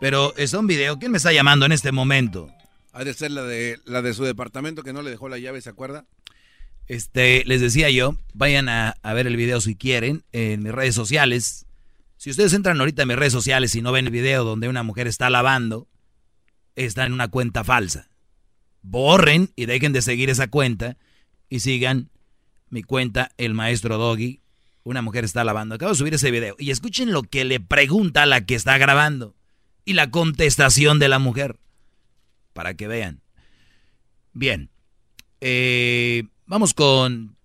Pero 0.00 0.34
es 0.36 0.52
un 0.52 0.66
video. 0.66 0.98
¿Quién 0.98 1.12
me 1.12 1.18
está 1.18 1.32
llamando 1.32 1.66
en 1.66 1.72
este 1.72 1.92
momento? 1.92 2.50
Ha 2.94 3.02
de 3.02 3.12
ser 3.12 3.32
la 3.32 3.42
de, 3.42 3.80
la 3.86 4.02
de 4.02 4.14
su 4.14 4.22
departamento 4.22 4.84
que 4.84 4.92
no 4.92 5.02
le 5.02 5.10
dejó 5.10 5.28
la 5.28 5.38
llave, 5.38 5.60
¿se 5.60 5.68
acuerda? 5.68 6.06
Este, 6.86 7.42
les 7.44 7.60
decía 7.60 7.90
yo, 7.90 8.16
vayan 8.34 8.68
a, 8.68 8.94
ver 9.02 9.26
el 9.26 9.36
video 9.36 9.60
si 9.60 9.74
quieren 9.74 10.22
en 10.30 10.62
mis 10.62 10.70
redes 10.70 10.94
sociales. 10.94 11.66
Si 12.16 12.30
ustedes 12.30 12.52
entran 12.52 12.78
ahorita 12.78 13.02
en 13.02 13.08
mis 13.08 13.16
redes 13.16 13.32
sociales 13.32 13.74
y 13.74 13.82
no 13.82 13.90
ven 13.90 14.06
el 14.06 14.12
video 14.12 14.44
donde 14.44 14.68
una 14.68 14.84
mujer 14.84 15.08
está 15.08 15.28
lavando, 15.28 15.88
está 16.76 17.04
en 17.04 17.12
una 17.12 17.26
cuenta 17.26 17.64
falsa. 17.64 18.08
Borren 18.82 19.50
y 19.56 19.66
dejen 19.66 19.92
de 19.92 20.00
seguir 20.00 20.30
esa 20.30 20.46
cuenta 20.46 20.96
y 21.48 21.60
sigan 21.60 22.10
mi 22.68 22.84
cuenta, 22.84 23.32
el 23.38 23.54
maestro 23.54 23.98
Doggy. 23.98 24.40
Una 24.84 25.02
mujer 25.02 25.24
está 25.24 25.42
lavando. 25.42 25.74
Acabo 25.74 25.90
de 25.92 25.98
subir 25.98 26.14
ese 26.14 26.30
video. 26.30 26.54
Y 26.60 26.70
escuchen 26.70 27.10
lo 27.10 27.24
que 27.24 27.44
le 27.44 27.58
pregunta 27.58 28.24
la 28.24 28.46
que 28.46 28.54
está 28.54 28.78
grabando. 28.78 29.34
Y 29.84 29.94
la 29.94 30.10
contestación 30.10 31.00
de 31.00 31.08
la 31.08 31.18
mujer. 31.18 31.56
Para 32.54 32.72
que 32.72 32.88
vean. 32.88 33.20
Bien. 34.32 34.70
Eh, 35.42 36.24
vamos 36.46 36.72
con... 36.72 37.36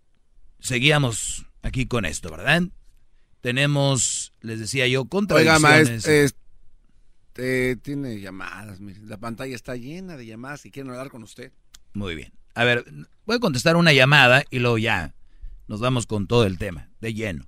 Seguíamos 0.60 1.45
aquí 1.61 1.86
con 1.86 2.06
esto, 2.06 2.31
¿verdad? 2.31 2.64
Tenemos, 3.41 4.34
les 4.40 4.60
decía 4.60 4.88
yo, 4.88 5.06
contradicciones. 5.06 5.64
Oiga, 5.64 5.69
maestro, 5.69 6.40
este, 7.40 7.77
tiene 7.77 8.19
llamadas, 8.19 8.81
la 8.81 9.18
pantalla 9.18 9.56
está 9.56 9.77
llena 9.77 10.18
de 10.18 10.26
llamadas 10.26 10.65
y 10.65 10.72
quieren 10.72 10.91
hablar 10.91 11.10
con 11.10 11.23
usted. 11.23 11.53
Muy 11.94 12.15
bien. 12.15 12.34
A 12.53 12.65
ver, 12.65 12.84
voy 13.26 13.38
a 13.38 13.40
contestar 13.40 13.77
una 13.77 13.94
llamada 13.94 14.44
y 14.49 14.60
luego 14.60 14.77
ya 14.77 15.15
nos 15.68 15.80
vamos 15.80 16.06
con 16.06 16.27
todo 16.27 16.45
el 16.45 16.57
tema, 16.57 16.90
de 16.99 17.14
lleno. 17.14 17.45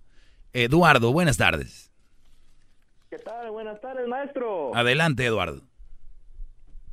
Eduardo, 0.53 1.11
buenas 1.11 1.35
tardes. 1.35 1.91
¿Qué 3.09 3.17
tal? 3.17 3.51
Buenas 3.51 3.81
tardes, 3.81 4.07
maestro. 4.07 4.73
Adelante, 4.73 5.25
Eduardo. 5.25 5.61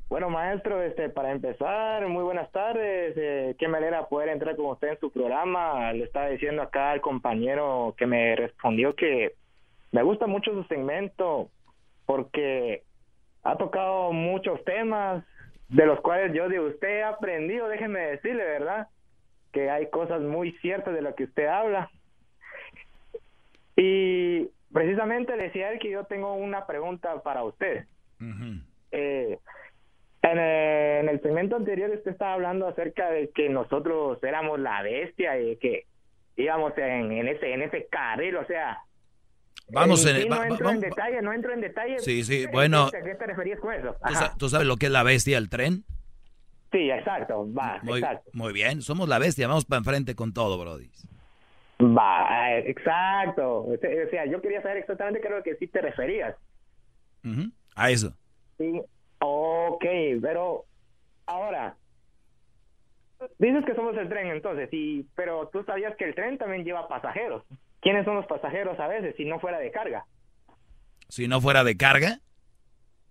Bueno, 0.09 0.31
maestro, 0.31 0.83
este, 0.83 1.11
para 1.11 1.33
empezar, 1.33 2.07
muy 2.09 2.25
buenas 2.25 2.51
tardes. 2.51 3.13
Eh, 3.17 3.55
qué 3.59 3.69
manera 3.69 4.09
poder 4.09 4.31
entrar 4.31 4.57
con 4.57 4.67
usted 4.67 4.89
en 4.89 5.01
su 5.01 5.13
programa. 5.13 5.93
Le 5.93 6.05
estaba 6.05 6.29
diciendo 6.29 6.63
acá 6.63 6.93
al 6.93 7.03
compañero 7.03 7.95
que 7.99 8.07
me 8.07 8.35
respondió 8.35 8.95
que 8.95 9.35
me 9.93 10.03
gusta 10.03 10.27
mucho 10.27 10.53
su 10.53 10.65
segmento 10.65 11.51
porque 12.07 12.85
ha 13.43 13.57
tocado 13.59 14.13
muchos 14.13 14.65
temas 14.65 15.23
de 15.69 15.85
los 15.85 16.01
cuales 16.01 16.33
yo 16.33 16.49
de 16.49 16.61
usted 16.61 16.89
he 16.89 17.05
aprendido, 17.05 17.69
déjeme 17.69 18.01
decirle, 18.01 18.45
¿verdad? 18.45 18.89
Que 19.53 19.69
hay 19.69 19.91
cosas 19.91 20.23
muy 20.23 20.53
ciertas 20.61 20.95
de 20.95 21.03
lo 21.03 21.15
que 21.15 21.25
usted 21.25 21.47
habla. 21.49 21.91
Y 23.77 24.49
precisamente 24.73 25.37
decía 25.37 25.71
él 25.71 25.79
que 25.79 25.91
yo 25.91 26.05
tengo 26.05 26.33
una 26.33 26.67
pregunta 26.67 27.23
para 27.23 27.45
usted. 27.45 27.85
eh, 28.91 29.39
en 30.33 31.09
el, 31.09 31.21
segmento 31.23 31.57
anterior 31.57 31.91
usted 31.91 32.11
estaba 32.13 32.35
hablando 32.35 32.67
acerca 32.67 33.11
de 33.11 33.31
que 33.31 33.49
nosotros 33.49 34.23
éramos 34.23 34.59
la 34.61 34.83
bestia 34.83 35.41
y 35.41 35.57
que 35.57 35.87
íbamos 36.37 36.77
en, 36.79 37.13
en 37.13 37.29
ese 37.29 37.53
en 37.53 37.63
ese 37.63 37.87
carril, 37.91 38.37
o 38.37 38.47
sea, 38.47 38.79
Vamos 39.71 40.07
en, 40.07 40.17
en, 40.17 40.29
no 40.29 40.45
entro 40.45 40.71
en 40.71 40.81
detalle, 40.81 41.23
no 41.23 41.33
entro 41.33 41.53
en 41.53 41.61
detalle. 41.61 41.99
Sí, 41.99 42.25
sí, 42.25 42.47
bueno. 42.51 42.85
¿A 42.87 42.91
qué 42.91 43.15
te 43.15 43.27
referías 43.27 43.61
con 43.61 43.75
eso? 43.75 43.97
¿Tú, 44.39 44.49
sabes 44.49 44.67
lo 44.67 44.77
que 44.77 44.87
es 44.87 44.93
la 44.93 45.03
bestia, 45.03 45.37
el 45.37 45.51
tren? 45.51 45.85
Sí, 46.73 46.91
exacto, 46.91 47.51
va, 47.53 47.79
muy, 47.83 47.99
exacto. 47.99 48.31
Muy 48.35 48.53
bien, 48.53 48.83
somos 48.83 49.09
la 49.09 49.19
bestia, 49.19 49.49
vamos 49.49 49.65
para 49.65 49.79
enfrente 49.79 50.15
con 50.15 50.33
todo, 50.35 50.59
Brody. 50.59 50.91
Va, 51.81 52.57
exacto. 52.59 53.65
O 53.65 53.77
sea, 54.11 54.27
yo 54.27 54.41
quería 54.41 54.61
saber 54.63 54.79
exactamente 54.79 55.21
qué 55.21 55.29
es 55.29 55.35
lo 55.35 55.43
que 55.43 55.57
sí 55.57 55.67
te 55.67 55.81
referías. 55.81 56.35
A 57.75 57.91
eso. 57.91 58.15
Sí, 58.59 58.81
ok, 59.79 60.21
pero 60.21 60.65
ahora, 61.27 61.77
dices 63.39 63.65
que 63.65 63.75
somos 63.75 63.97
el 63.97 64.09
tren 64.09 64.29
entonces, 64.29 64.69
y, 64.73 65.05
pero 65.15 65.49
tú 65.49 65.63
sabías 65.65 65.97
que 65.97 66.05
el 66.05 66.15
tren 66.15 66.39
también 66.39 66.65
lleva 66.65 66.89
pasajeros. 66.89 67.45
¿Quiénes 67.81 68.05
son 68.05 68.17
los 68.17 68.27
pasajeros 68.27 68.79
a 68.81 68.89
veces 68.89 69.15
si 69.17 69.25
no 69.25 69.39
fuera 69.39 69.59
de 69.59 69.71
carga? 69.71 70.05
Si 71.09 71.29
no 71.29 71.41
fuera 71.41 71.63
de 71.63 71.77
carga. 71.77 72.19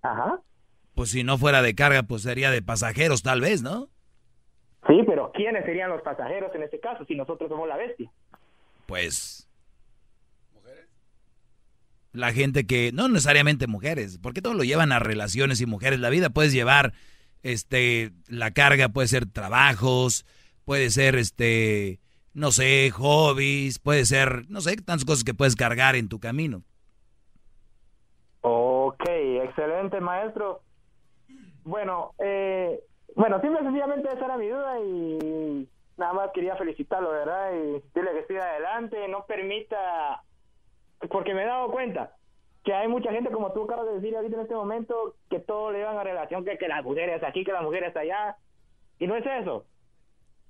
Ajá. 0.02 0.42
Pues 0.94 1.12
si 1.12 1.24
no 1.24 1.38
fuera 1.38 1.62
de 1.62 1.74
carga, 1.74 2.04
pues 2.04 2.24
sería 2.24 2.52
de 2.52 2.62
pasajeros 2.62 3.24
tal 3.24 3.40
vez, 3.40 3.62
¿no? 3.62 3.88
Sí, 4.88 5.04
pero 5.06 5.32
¿quiénes 5.32 5.64
serían 5.66 5.90
los 5.90 6.02
pasajeros 6.02 6.54
en 6.54 6.64
ese 6.64 6.80
caso 6.80 7.06
si 7.06 7.16
nosotros 7.16 7.50
somos 7.50 7.68
la 7.68 7.78
bestia? 7.78 8.12
Pues... 8.88 9.47
La 12.18 12.34
gente 12.34 12.66
que... 12.66 12.92
No 12.94 13.08
necesariamente 13.08 13.68
mujeres, 13.68 14.18
porque 14.18 14.42
todo 14.42 14.54
lo 14.54 14.64
llevan 14.64 14.92
a 14.92 15.00
relaciones 15.00 15.62
y 15.62 15.66
mujeres. 15.66 16.00
La 16.00 16.10
vida 16.10 16.30
puedes 16.30 16.54
llevar, 16.54 16.94
este, 17.44 18.12
la 18.28 18.52
carga 18.52 18.90
puede 18.90 19.08
ser 19.08 19.26
trabajos, 19.26 20.26
puede 20.66 20.90
ser, 20.90 21.16
este 21.16 22.00
no 22.38 22.52
sé, 22.52 22.92
hobbies, 22.92 23.80
puede 23.80 24.06
ser, 24.06 24.48
no 24.48 24.62
sé, 24.62 24.76
tantas 24.76 25.06
cosas 25.06 25.24
que 25.24 25.34
puedes 25.34 25.56
cargar 25.56 25.96
en 25.96 26.08
tu 26.08 26.20
camino. 26.20 26.62
Ok, 28.42 29.04
excelente 29.08 30.00
maestro. 30.00 30.62
Bueno, 31.64 32.14
eh, 32.20 32.80
bueno, 33.16 33.42
simple 33.42 33.62
sencillamente 33.64 34.08
esa 34.14 34.26
era 34.26 34.38
mi 34.38 34.50
duda 34.50 34.80
y 34.80 35.68
nada 35.98 36.14
más 36.14 36.30
quería 36.32 36.56
felicitarlo, 36.58 37.10
¿verdad? 37.10 37.54
Y 37.54 37.72
decirle 37.72 38.12
que 38.14 38.28
siga 38.28 38.46
adelante, 38.52 39.08
no 39.08 39.26
permita, 39.26 40.22
porque 41.10 41.34
me 41.34 41.44
he 41.44 41.46
dado 41.46 41.72
cuenta 41.72 42.16
que 42.64 42.74
hay 42.74 42.88
mucha 42.88 43.12
gente, 43.12 43.32
como 43.32 43.54
tú 43.54 43.64
acabas 43.64 43.88
de 43.88 43.94
decir 43.94 44.16
ahorita 44.16 44.36
en 44.36 44.42
este 44.42 44.56
momento, 44.56 45.16
que 45.30 45.40
todo 45.40 45.72
le 45.72 45.80
llevan 45.80 45.98
a 45.98 46.04
relación 46.04 46.44
que, 46.44 46.58
que 46.58 46.68
las 46.68 46.84
mujeres 46.84 47.24
aquí, 47.24 47.44
que 47.44 47.54
las 47.54 47.64
mujeres 47.64 47.96
allá, 47.96 48.36
y 49.00 49.08
no 49.08 49.16
es 49.16 49.26
eso 49.26 49.66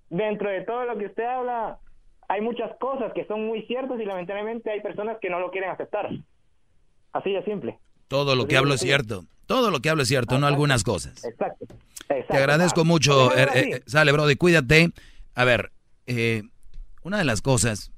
dentro 0.10 0.50
de 0.50 0.62
todo 0.62 0.86
lo 0.86 0.98
que 0.98 1.08
usted 1.08 1.24
habla, 1.24 1.80
hay 2.28 2.42
muchas 2.42 2.72
cosas 2.80 3.12
que 3.14 3.26
son 3.26 3.46
muy 3.46 3.64
ciertas 3.64 4.00
y 4.00 4.06
lamentablemente 4.06 4.72
hay 4.72 4.82
personas 4.82 5.18
que 5.22 5.30
no 5.30 5.40
lo 5.40 5.52
quieren 5.52 5.70
aceptar. 5.70 6.10
Así 7.14 7.32
de 7.32 7.44
simple. 7.44 7.80
Todo 8.08 8.36
lo 8.36 8.48
que 8.48 8.58
hablo 8.58 8.74
es 8.74 8.82
cierto. 8.82 9.26
Todo 9.46 9.72
lo 9.72 9.80
que 9.80 9.90
hablo 9.90 10.04
es 10.04 10.10
cierto, 10.10 10.38
no 10.40 10.48
algunas 10.48 10.84
cosas. 10.84 11.24
Exacto. 11.24 11.66
Te 12.08 12.38
agradezco 12.38 12.86
mucho. 12.86 13.36
Eh, 13.36 13.48
eh, 13.54 13.82
sale, 13.86 14.12
Brody, 14.12 14.36
cuídate. 14.36 14.90
A 15.36 15.46
ver, 15.46 15.72
eh, 16.06 16.44
una 17.04 17.18
de 17.18 17.26
las 17.26 17.42
cosas, 17.42 17.92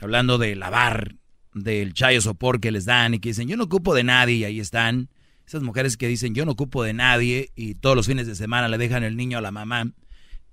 hablando 0.00 0.38
de 0.38 0.56
lavar, 0.56 1.14
del 1.54 1.94
chayo 1.94 2.20
sopor 2.20 2.60
que 2.60 2.70
les 2.70 2.84
dan 2.84 3.14
y 3.14 3.18
que 3.18 3.30
dicen, 3.30 3.48
yo 3.48 3.56
no 3.56 3.64
ocupo 3.64 3.94
de 3.94 4.04
nadie, 4.04 4.36
y 4.36 4.44
ahí 4.44 4.60
están. 4.60 5.08
Esas 5.46 5.62
mujeres 5.62 5.96
que 5.96 6.06
dicen, 6.06 6.34
yo 6.34 6.44
no 6.44 6.52
ocupo 6.52 6.82
de 6.84 6.92
nadie, 6.92 7.50
y 7.56 7.74
todos 7.74 7.96
los 7.96 8.06
fines 8.06 8.26
de 8.26 8.34
semana 8.34 8.68
le 8.68 8.78
dejan 8.78 9.02
el 9.02 9.16
niño 9.16 9.38
a 9.38 9.40
la 9.40 9.50
mamá. 9.50 9.92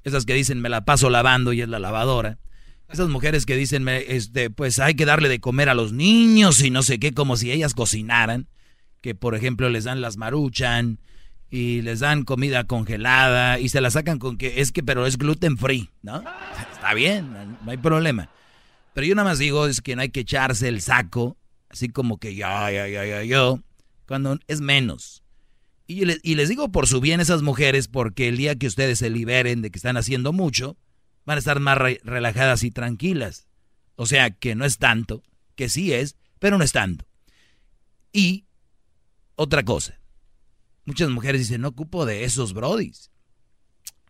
Esas 0.03 0.26
que 0.26 0.34
dicen, 0.34 0.61
me 0.61 0.69
la 0.69 0.86
paso 0.86 1.10
lavando 1.10 1.53
y 1.53 1.61
es 1.61 1.69
la 1.69 1.80
lavadora. 1.80 2.40
Esas 2.90 3.10
mujeres 3.10 3.45
que 3.45 3.57
dicen, 3.57 3.88
este, 3.90 4.49
pues 4.49 4.80
hay 4.80 4.95
que 4.95 5.06
darle 5.06 5.28
de 5.28 5.40
comer 5.40 5.68
a 5.68 5.74
los 5.74 5.91
niños 5.91 6.61
y 6.64 6.69
no 6.69 6.82
sé 6.82 6.99
qué, 6.99 7.14
como 7.14 7.36
si 7.36 7.52
ellas 7.52 7.74
cocinaran. 7.74 8.48
Que 9.02 9.14
por 9.14 9.36
ejemplo 9.36 9.69
les 9.69 9.84
dan 9.84 10.02
las 10.02 10.18
maruchan 10.18 10.99
y 11.49 11.82
les 11.82 11.99
dan 11.99 12.24
comida 12.24 12.65
congelada 12.65 13.60
y 13.60 13.69
se 13.69 13.82
la 13.82 13.91
sacan 13.91 14.19
con 14.19 14.38
que 14.38 14.61
es 14.61 14.72
que, 14.72 14.84
pero 14.84 15.06
es 15.06 15.18
gluten 15.18 15.57
free, 15.57 15.90
¿no? 16.02 16.24
Está 16.74 16.94
bien, 16.94 17.32
no 17.64 17.72
hay 17.72 17.78
problema. 17.78 18.30
Pero 18.98 19.10
yo 19.10 19.14
nada 19.14 19.30
más 19.30 19.38
digo 19.38 19.68
es 19.68 19.80
que 19.80 19.95
no 19.95 20.02
hay 20.02 20.10
que 20.10 20.22
echarse 20.22 20.68
el 20.68 20.82
saco, 20.82 21.38
así 21.69 21.88
como 21.88 22.18
que 22.18 22.34
ya, 22.34 22.72
ya, 22.72 22.88
ya, 22.88 23.06
ya, 23.06 23.24
yo, 23.24 23.61
cuando 24.07 24.40
es 24.48 24.60
menos. 24.60 25.24
Y, 25.86 26.03
les 26.06 26.49
digo 26.49 26.72
por 26.72 26.88
su 26.88 26.99
bien 26.99 27.19
esas 27.19 27.44
mujeres, 27.44 27.88
porque 27.90 28.28
el 28.28 28.38
día 28.38 28.56
que 28.56 28.65
ustedes 28.65 28.98
se 28.98 29.11
liberen 29.11 29.61
de 29.61 29.69
que 29.69 29.78
están 29.78 29.98
haciendo 29.98 30.34
mucho, 30.34 30.78
van 31.28 31.36
a 31.36 31.38
estar 31.38 31.60
más 31.60 31.78
relajadas 31.78 32.64
y 32.64 32.72
tranquilas. 32.72 33.45
O 33.98 34.07
sea, 34.07 34.32
que 34.32 34.56
no 34.56 34.65
es 34.65 34.80
tanto, 34.80 35.22
que 35.56 35.69
sí 35.69 35.94
es, 35.94 36.15
pero 36.40 36.57
no 36.57 36.64
es 36.64 36.72
tanto. 36.72 37.06
Y 38.11 38.45
otra 39.36 39.61
cosa, 39.61 39.99
muchas 40.86 41.11
mujeres 41.11 41.41
dicen, 41.41 41.61
no 41.61 41.68
ocupo 41.68 42.07
de 42.07 42.24
esos 42.24 42.56
brodis. 42.56 43.11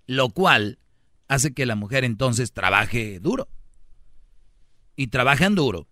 Lo 0.06 0.30
cual 0.30 0.80
hace 1.28 1.54
que 1.54 1.66
la 1.66 1.76
mujer 1.76 2.06
entonces 2.06 2.54
trabaje 2.54 3.20
duro. 3.20 3.50
Y 4.98 5.08
trabajan 5.08 5.56
duro. 5.56 5.88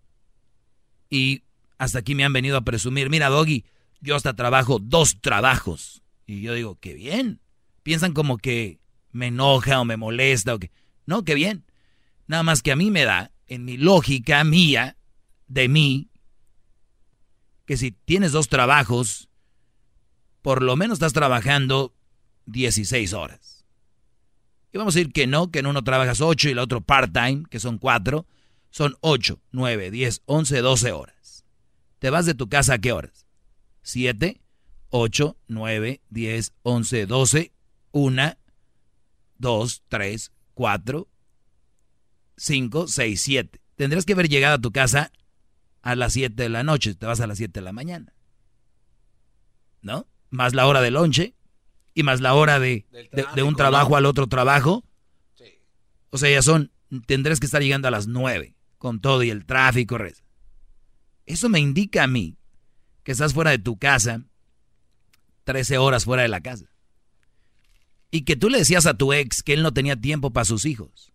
Y 1.08 1.44
hasta 1.78 2.00
aquí 2.00 2.14
me 2.14 2.24
han 2.24 2.34
venido 2.34 2.58
a 2.58 2.64
presumir, 2.64 3.08
mira, 3.08 3.30
Doggy, 3.30 3.64
yo 4.02 4.16
hasta 4.16 4.36
trabajo 4.36 4.78
dos 4.78 5.22
trabajos. 5.22 6.02
Y 6.26 6.42
yo 6.42 6.52
digo, 6.52 6.76
qué 6.78 6.92
bien. 6.92 7.40
Piensan 7.82 8.12
como 8.12 8.36
que 8.36 8.80
me 9.12 9.28
enoja 9.28 9.80
o 9.80 9.86
me 9.86 9.96
molesta 9.96 10.54
o 10.54 10.58
que... 10.58 10.70
No, 11.06 11.24
qué 11.24 11.34
bien. 11.34 11.64
Nada 12.26 12.42
más 12.42 12.60
que 12.60 12.72
a 12.72 12.76
mí 12.76 12.90
me 12.90 13.04
da, 13.04 13.30
en 13.46 13.64
mi 13.64 13.78
lógica 13.78 14.44
mía, 14.44 14.96
de 15.46 15.68
mí, 15.68 16.10
que 17.64 17.76
si 17.76 17.92
tienes 17.92 18.32
dos 18.32 18.48
trabajos, 18.48 19.28
por 20.42 20.62
lo 20.62 20.76
menos 20.76 20.96
estás 20.96 21.12
trabajando 21.12 21.94
16 22.46 23.12
horas. 23.12 23.64
Y 24.72 24.78
vamos 24.78 24.94
a 24.94 24.98
decir 24.98 25.12
que 25.12 25.26
no, 25.26 25.50
que 25.50 25.60
en 25.60 25.66
uno 25.66 25.84
trabajas 25.84 26.20
8 26.20 26.48
y 26.48 26.52
el 26.52 26.58
otro 26.58 26.80
part-time, 26.80 27.44
que 27.48 27.60
son 27.60 27.78
4, 27.78 28.26
son 28.76 28.94
8, 29.00 29.40
9, 29.52 29.90
10, 29.90 30.22
11, 30.26 30.60
12 30.60 30.92
horas. 30.92 31.46
¿Te 31.98 32.10
vas 32.10 32.26
de 32.26 32.34
tu 32.34 32.50
casa 32.50 32.74
a 32.74 32.78
qué 32.78 32.92
horas? 32.92 33.24
7, 33.80 34.38
8, 34.90 35.36
9, 35.48 36.02
10, 36.10 36.52
11, 36.62 37.06
12, 37.06 37.52
1, 37.92 38.36
2, 39.38 39.82
3, 39.88 40.32
4, 40.52 41.08
5, 42.36 42.86
6, 42.86 43.20
7. 43.22 43.60
Tendrás 43.76 44.04
que 44.04 44.12
haber 44.12 44.28
llegado 44.28 44.56
a 44.56 44.60
tu 44.60 44.70
casa 44.72 45.10
a 45.80 45.96
las 45.96 46.12
7 46.12 46.34
de 46.34 46.50
la 46.50 46.62
noche, 46.62 46.94
te 46.94 47.06
vas 47.06 47.20
a 47.20 47.26
las 47.26 47.38
7 47.38 47.58
de 47.58 47.64
la 47.64 47.72
mañana. 47.72 48.12
¿No? 49.80 50.06
Más 50.28 50.54
la 50.54 50.66
hora 50.66 50.82
de 50.82 50.90
lonche 50.90 51.34
y 51.94 52.02
más 52.02 52.20
la 52.20 52.34
hora 52.34 52.60
de, 52.60 52.84
de, 53.34 53.42
un 53.42 53.56
trabajo 53.56 53.96
al 53.96 54.04
otro 54.04 54.26
trabajo. 54.26 54.84
O 56.10 56.18
sea, 56.18 56.28
ya 56.28 56.42
son, 56.42 56.72
tendrás 57.06 57.40
que 57.40 57.46
estar 57.46 57.62
llegando 57.62 57.88
a 57.88 57.90
las 57.90 58.06
9 58.06 58.55
con 58.78 59.00
todo 59.00 59.22
y 59.22 59.30
el 59.30 59.46
tráfico. 59.46 59.98
Eso 61.24 61.48
me 61.48 61.60
indica 61.60 62.04
a 62.04 62.06
mí 62.06 62.36
que 63.02 63.12
estás 63.12 63.34
fuera 63.34 63.50
de 63.50 63.58
tu 63.58 63.78
casa 63.78 64.22
13 65.46 65.78
horas 65.78 66.04
fuera 66.04 66.22
de 66.22 66.28
la 66.28 66.40
casa. 66.40 66.66
Y 68.10 68.24
que 68.24 68.36
tú 68.36 68.50
le 68.50 68.58
decías 68.58 68.86
a 68.86 68.94
tu 68.94 69.12
ex 69.12 69.42
que 69.42 69.52
él 69.52 69.62
no 69.62 69.72
tenía 69.72 69.96
tiempo 69.96 70.32
para 70.32 70.44
sus 70.44 70.64
hijos. 70.64 71.12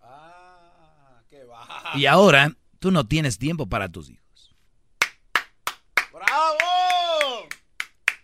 Ah, 0.00 1.22
qué 1.30 1.46
Y 1.94 2.06
ahora 2.06 2.56
tú 2.80 2.90
no 2.90 3.06
tienes 3.06 3.38
tiempo 3.38 3.68
para 3.68 3.88
tus 3.88 4.10
hijos. 4.10 4.54
¡Bravo! 6.12 7.48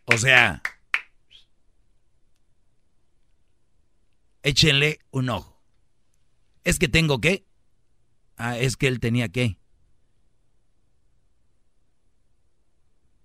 O 0.07 0.19
sea, 0.19 0.61
échenle 4.43 4.99
un 5.11 5.31
ojo. 5.31 5.63
Es 6.65 6.79
que 6.79 6.89
tengo 6.89 7.21
que. 7.21 7.47
Ah, 8.37 8.59
es 8.59 8.77
que 8.77 8.89
él 8.89 9.01
tenía 9.01 9.29
que. 9.29 9.59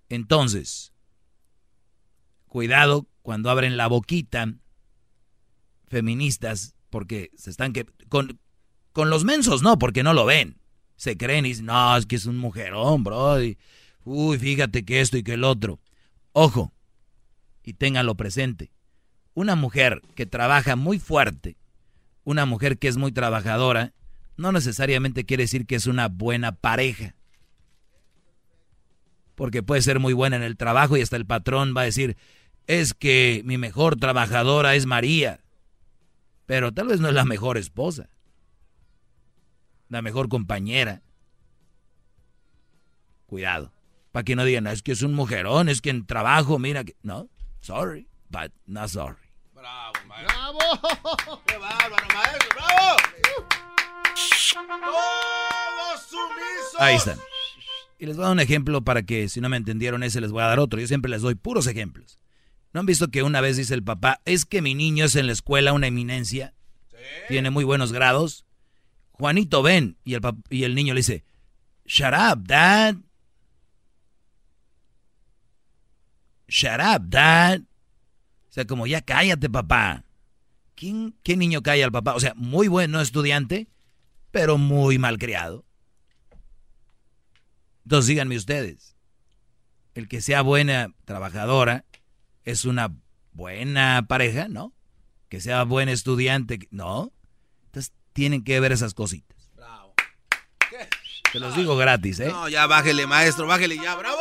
Entonces, 0.08 0.92
cuidado 2.46 3.06
cuando 3.22 3.50
abren 3.50 3.76
la 3.76 3.86
boquita 3.86 4.52
feministas 5.86 6.74
porque 6.90 7.30
se 7.36 7.50
están 7.50 7.72
que 7.72 7.86
con, 8.08 8.38
con 8.92 9.10
los 9.10 9.24
mensos 9.24 9.62
no, 9.62 9.78
porque 9.78 10.02
no 10.02 10.12
lo 10.12 10.26
ven. 10.26 10.58
Se 10.96 11.16
creen 11.16 11.46
y 11.46 11.50
dicen, 11.50 11.66
no, 11.66 11.96
es 11.96 12.06
que 12.06 12.16
es 12.16 12.26
un 12.26 12.36
mujerón, 12.36 13.02
bro. 13.02 13.36
uy, 14.04 14.38
fíjate 14.38 14.84
que 14.84 15.00
esto 15.00 15.16
y 15.16 15.22
que 15.22 15.34
el 15.34 15.44
otro. 15.44 15.80
Ojo, 16.32 16.72
y 17.64 17.74
ténganlo 17.74 18.14
presente. 18.14 18.72
Una 19.34 19.56
mujer 19.56 20.02
que 20.14 20.26
trabaja 20.26 20.76
muy 20.76 20.98
fuerte, 20.98 21.56
una 22.24 22.44
mujer 22.44 22.78
que 22.78 22.88
es 22.88 22.96
muy 22.96 23.12
trabajadora, 23.12 23.94
no 24.36 24.52
necesariamente 24.52 25.24
quiere 25.24 25.44
decir 25.44 25.66
que 25.66 25.76
es 25.76 25.86
una 25.86 26.08
buena 26.08 26.52
pareja. 26.52 27.14
Porque 29.34 29.62
puede 29.62 29.82
ser 29.82 29.98
muy 29.98 30.12
buena 30.12 30.36
en 30.36 30.42
el 30.42 30.56
trabajo 30.56 30.96
y 30.96 31.02
hasta 31.02 31.16
el 31.16 31.26
patrón 31.26 31.74
va 31.76 31.82
a 31.82 31.84
decir, 31.84 32.16
es 32.66 32.94
que 32.94 33.42
mi 33.44 33.58
mejor 33.58 33.96
trabajadora 33.96 34.74
es 34.74 34.86
María, 34.86 35.40
pero 36.46 36.72
tal 36.72 36.88
vez 36.88 37.00
no 37.00 37.08
es 37.08 37.14
la 37.14 37.24
mejor 37.24 37.56
esposa, 37.58 38.08
la 39.88 40.02
mejor 40.02 40.28
compañera. 40.28 41.02
Cuidado, 43.26 43.72
para 44.12 44.24
que 44.24 44.36
no 44.36 44.44
digan, 44.44 44.66
es 44.66 44.82
que 44.82 44.92
es 44.92 45.02
un 45.02 45.14
mujerón, 45.14 45.68
es 45.68 45.80
que 45.80 45.90
en 45.90 46.06
trabajo, 46.06 46.58
mira 46.58 46.84
que... 46.84 46.96
No, 47.02 47.28
sorry, 47.60 48.06
but 48.28 48.52
not 48.66 48.88
sorry. 48.88 49.16
Bravo, 49.54 49.92
maestro. 50.06 50.36
¡Bravo! 50.36 51.42
¡Qué 51.46 51.56
bárbaro, 51.56 52.06
maestro! 52.14 52.48
¡Bravo! 52.54 53.61
¡Todos 54.52 56.02
sumisos! 56.08 56.80
Ahí 56.80 56.96
están. 56.96 57.18
Y 57.98 58.06
les 58.06 58.16
voy 58.16 58.24
a 58.24 58.26
dar 58.28 58.32
un 58.34 58.40
ejemplo 58.40 58.82
para 58.82 59.02
que 59.02 59.28
si 59.28 59.40
no 59.40 59.48
me 59.48 59.56
entendieron 59.56 60.02
ese 60.02 60.20
les 60.20 60.32
voy 60.32 60.42
a 60.42 60.46
dar 60.46 60.58
otro. 60.58 60.80
Yo 60.80 60.86
siempre 60.86 61.10
les 61.10 61.22
doy 61.22 61.34
puros 61.34 61.66
ejemplos. 61.66 62.18
¿No 62.72 62.80
han 62.80 62.86
visto 62.86 63.08
que 63.08 63.22
una 63.22 63.40
vez 63.40 63.56
dice 63.56 63.74
el 63.74 63.84
papá, 63.84 64.20
es 64.24 64.44
que 64.44 64.62
mi 64.62 64.74
niño 64.74 65.04
es 65.04 65.14
en 65.14 65.26
la 65.26 65.32
escuela 65.32 65.72
una 65.72 65.86
eminencia? 65.86 66.54
Tiene 67.28 67.50
muy 67.50 67.64
buenos 67.64 67.92
grados. 67.92 68.46
Juanito, 69.12 69.62
ven. 69.62 69.98
Y 70.04 70.14
el, 70.14 70.20
y 70.50 70.64
el 70.64 70.74
niño 70.74 70.94
le 70.94 71.00
dice, 71.00 71.24
shut 71.84 72.14
up, 72.14 72.42
dad. 72.46 72.96
Shut 76.48 76.80
up, 76.80 77.08
dad. 77.08 77.60
O 78.48 78.52
sea, 78.52 78.66
como 78.66 78.86
ya 78.86 79.00
cállate, 79.00 79.48
papá. 79.48 80.04
¿Quién, 80.74 81.14
¿Qué 81.22 81.36
niño 81.36 81.62
calla 81.62 81.84
al 81.84 81.92
papá? 81.92 82.14
O 82.14 82.20
sea, 82.20 82.34
muy 82.34 82.68
bueno 82.68 83.00
estudiante, 83.00 83.68
pero 84.32 84.58
muy 84.58 84.98
malcriado. 84.98 85.64
Entonces 87.84 88.08
díganme 88.08 88.36
ustedes, 88.36 88.96
el 89.94 90.08
que 90.08 90.20
sea 90.20 90.42
buena 90.42 90.88
trabajadora, 91.04 91.84
es 92.44 92.64
una 92.64 92.92
buena 93.32 94.06
pareja, 94.08 94.48
¿no? 94.48 94.72
Que 95.28 95.40
sea 95.40 95.62
buen 95.64 95.88
estudiante, 95.88 96.58
¿no? 96.70 97.12
Entonces 97.66 97.92
tienen 98.12 98.42
que 98.44 98.58
ver 98.60 98.72
esas 98.72 98.94
cositas. 98.94 99.50
Bravo. 99.54 99.94
Te 101.32 101.38
los 101.38 101.56
digo 101.56 101.76
gratis, 101.76 102.20
¿eh? 102.20 102.28
No, 102.28 102.48
ya 102.48 102.66
bájele, 102.66 103.06
maestro, 103.06 103.46
bájele 103.46 103.76
ya, 103.76 103.94
bravo. 103.94 104.20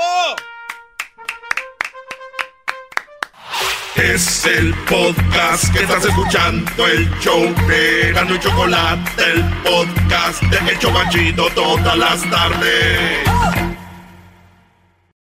Es 3.96 4.46
el 4.46 4.74
podcast 4.90 5.72
que 5.74 5.84
estás 5.84 6.06
escuchando, 6.06 6.88
el 6.88 7.10
show 7.20 7.42
de 7.68 8.12
y 8.12 8.40
Chocolate, 8.40 9.24
el 9.34 9.44
podcast 9.64 10.42
de 10.44 10.72
El 10.72 10.80
Chocachito 10.80 11.50
todas 11.54 11.98
las 11.98 12.22
tardes. 12.30 13.61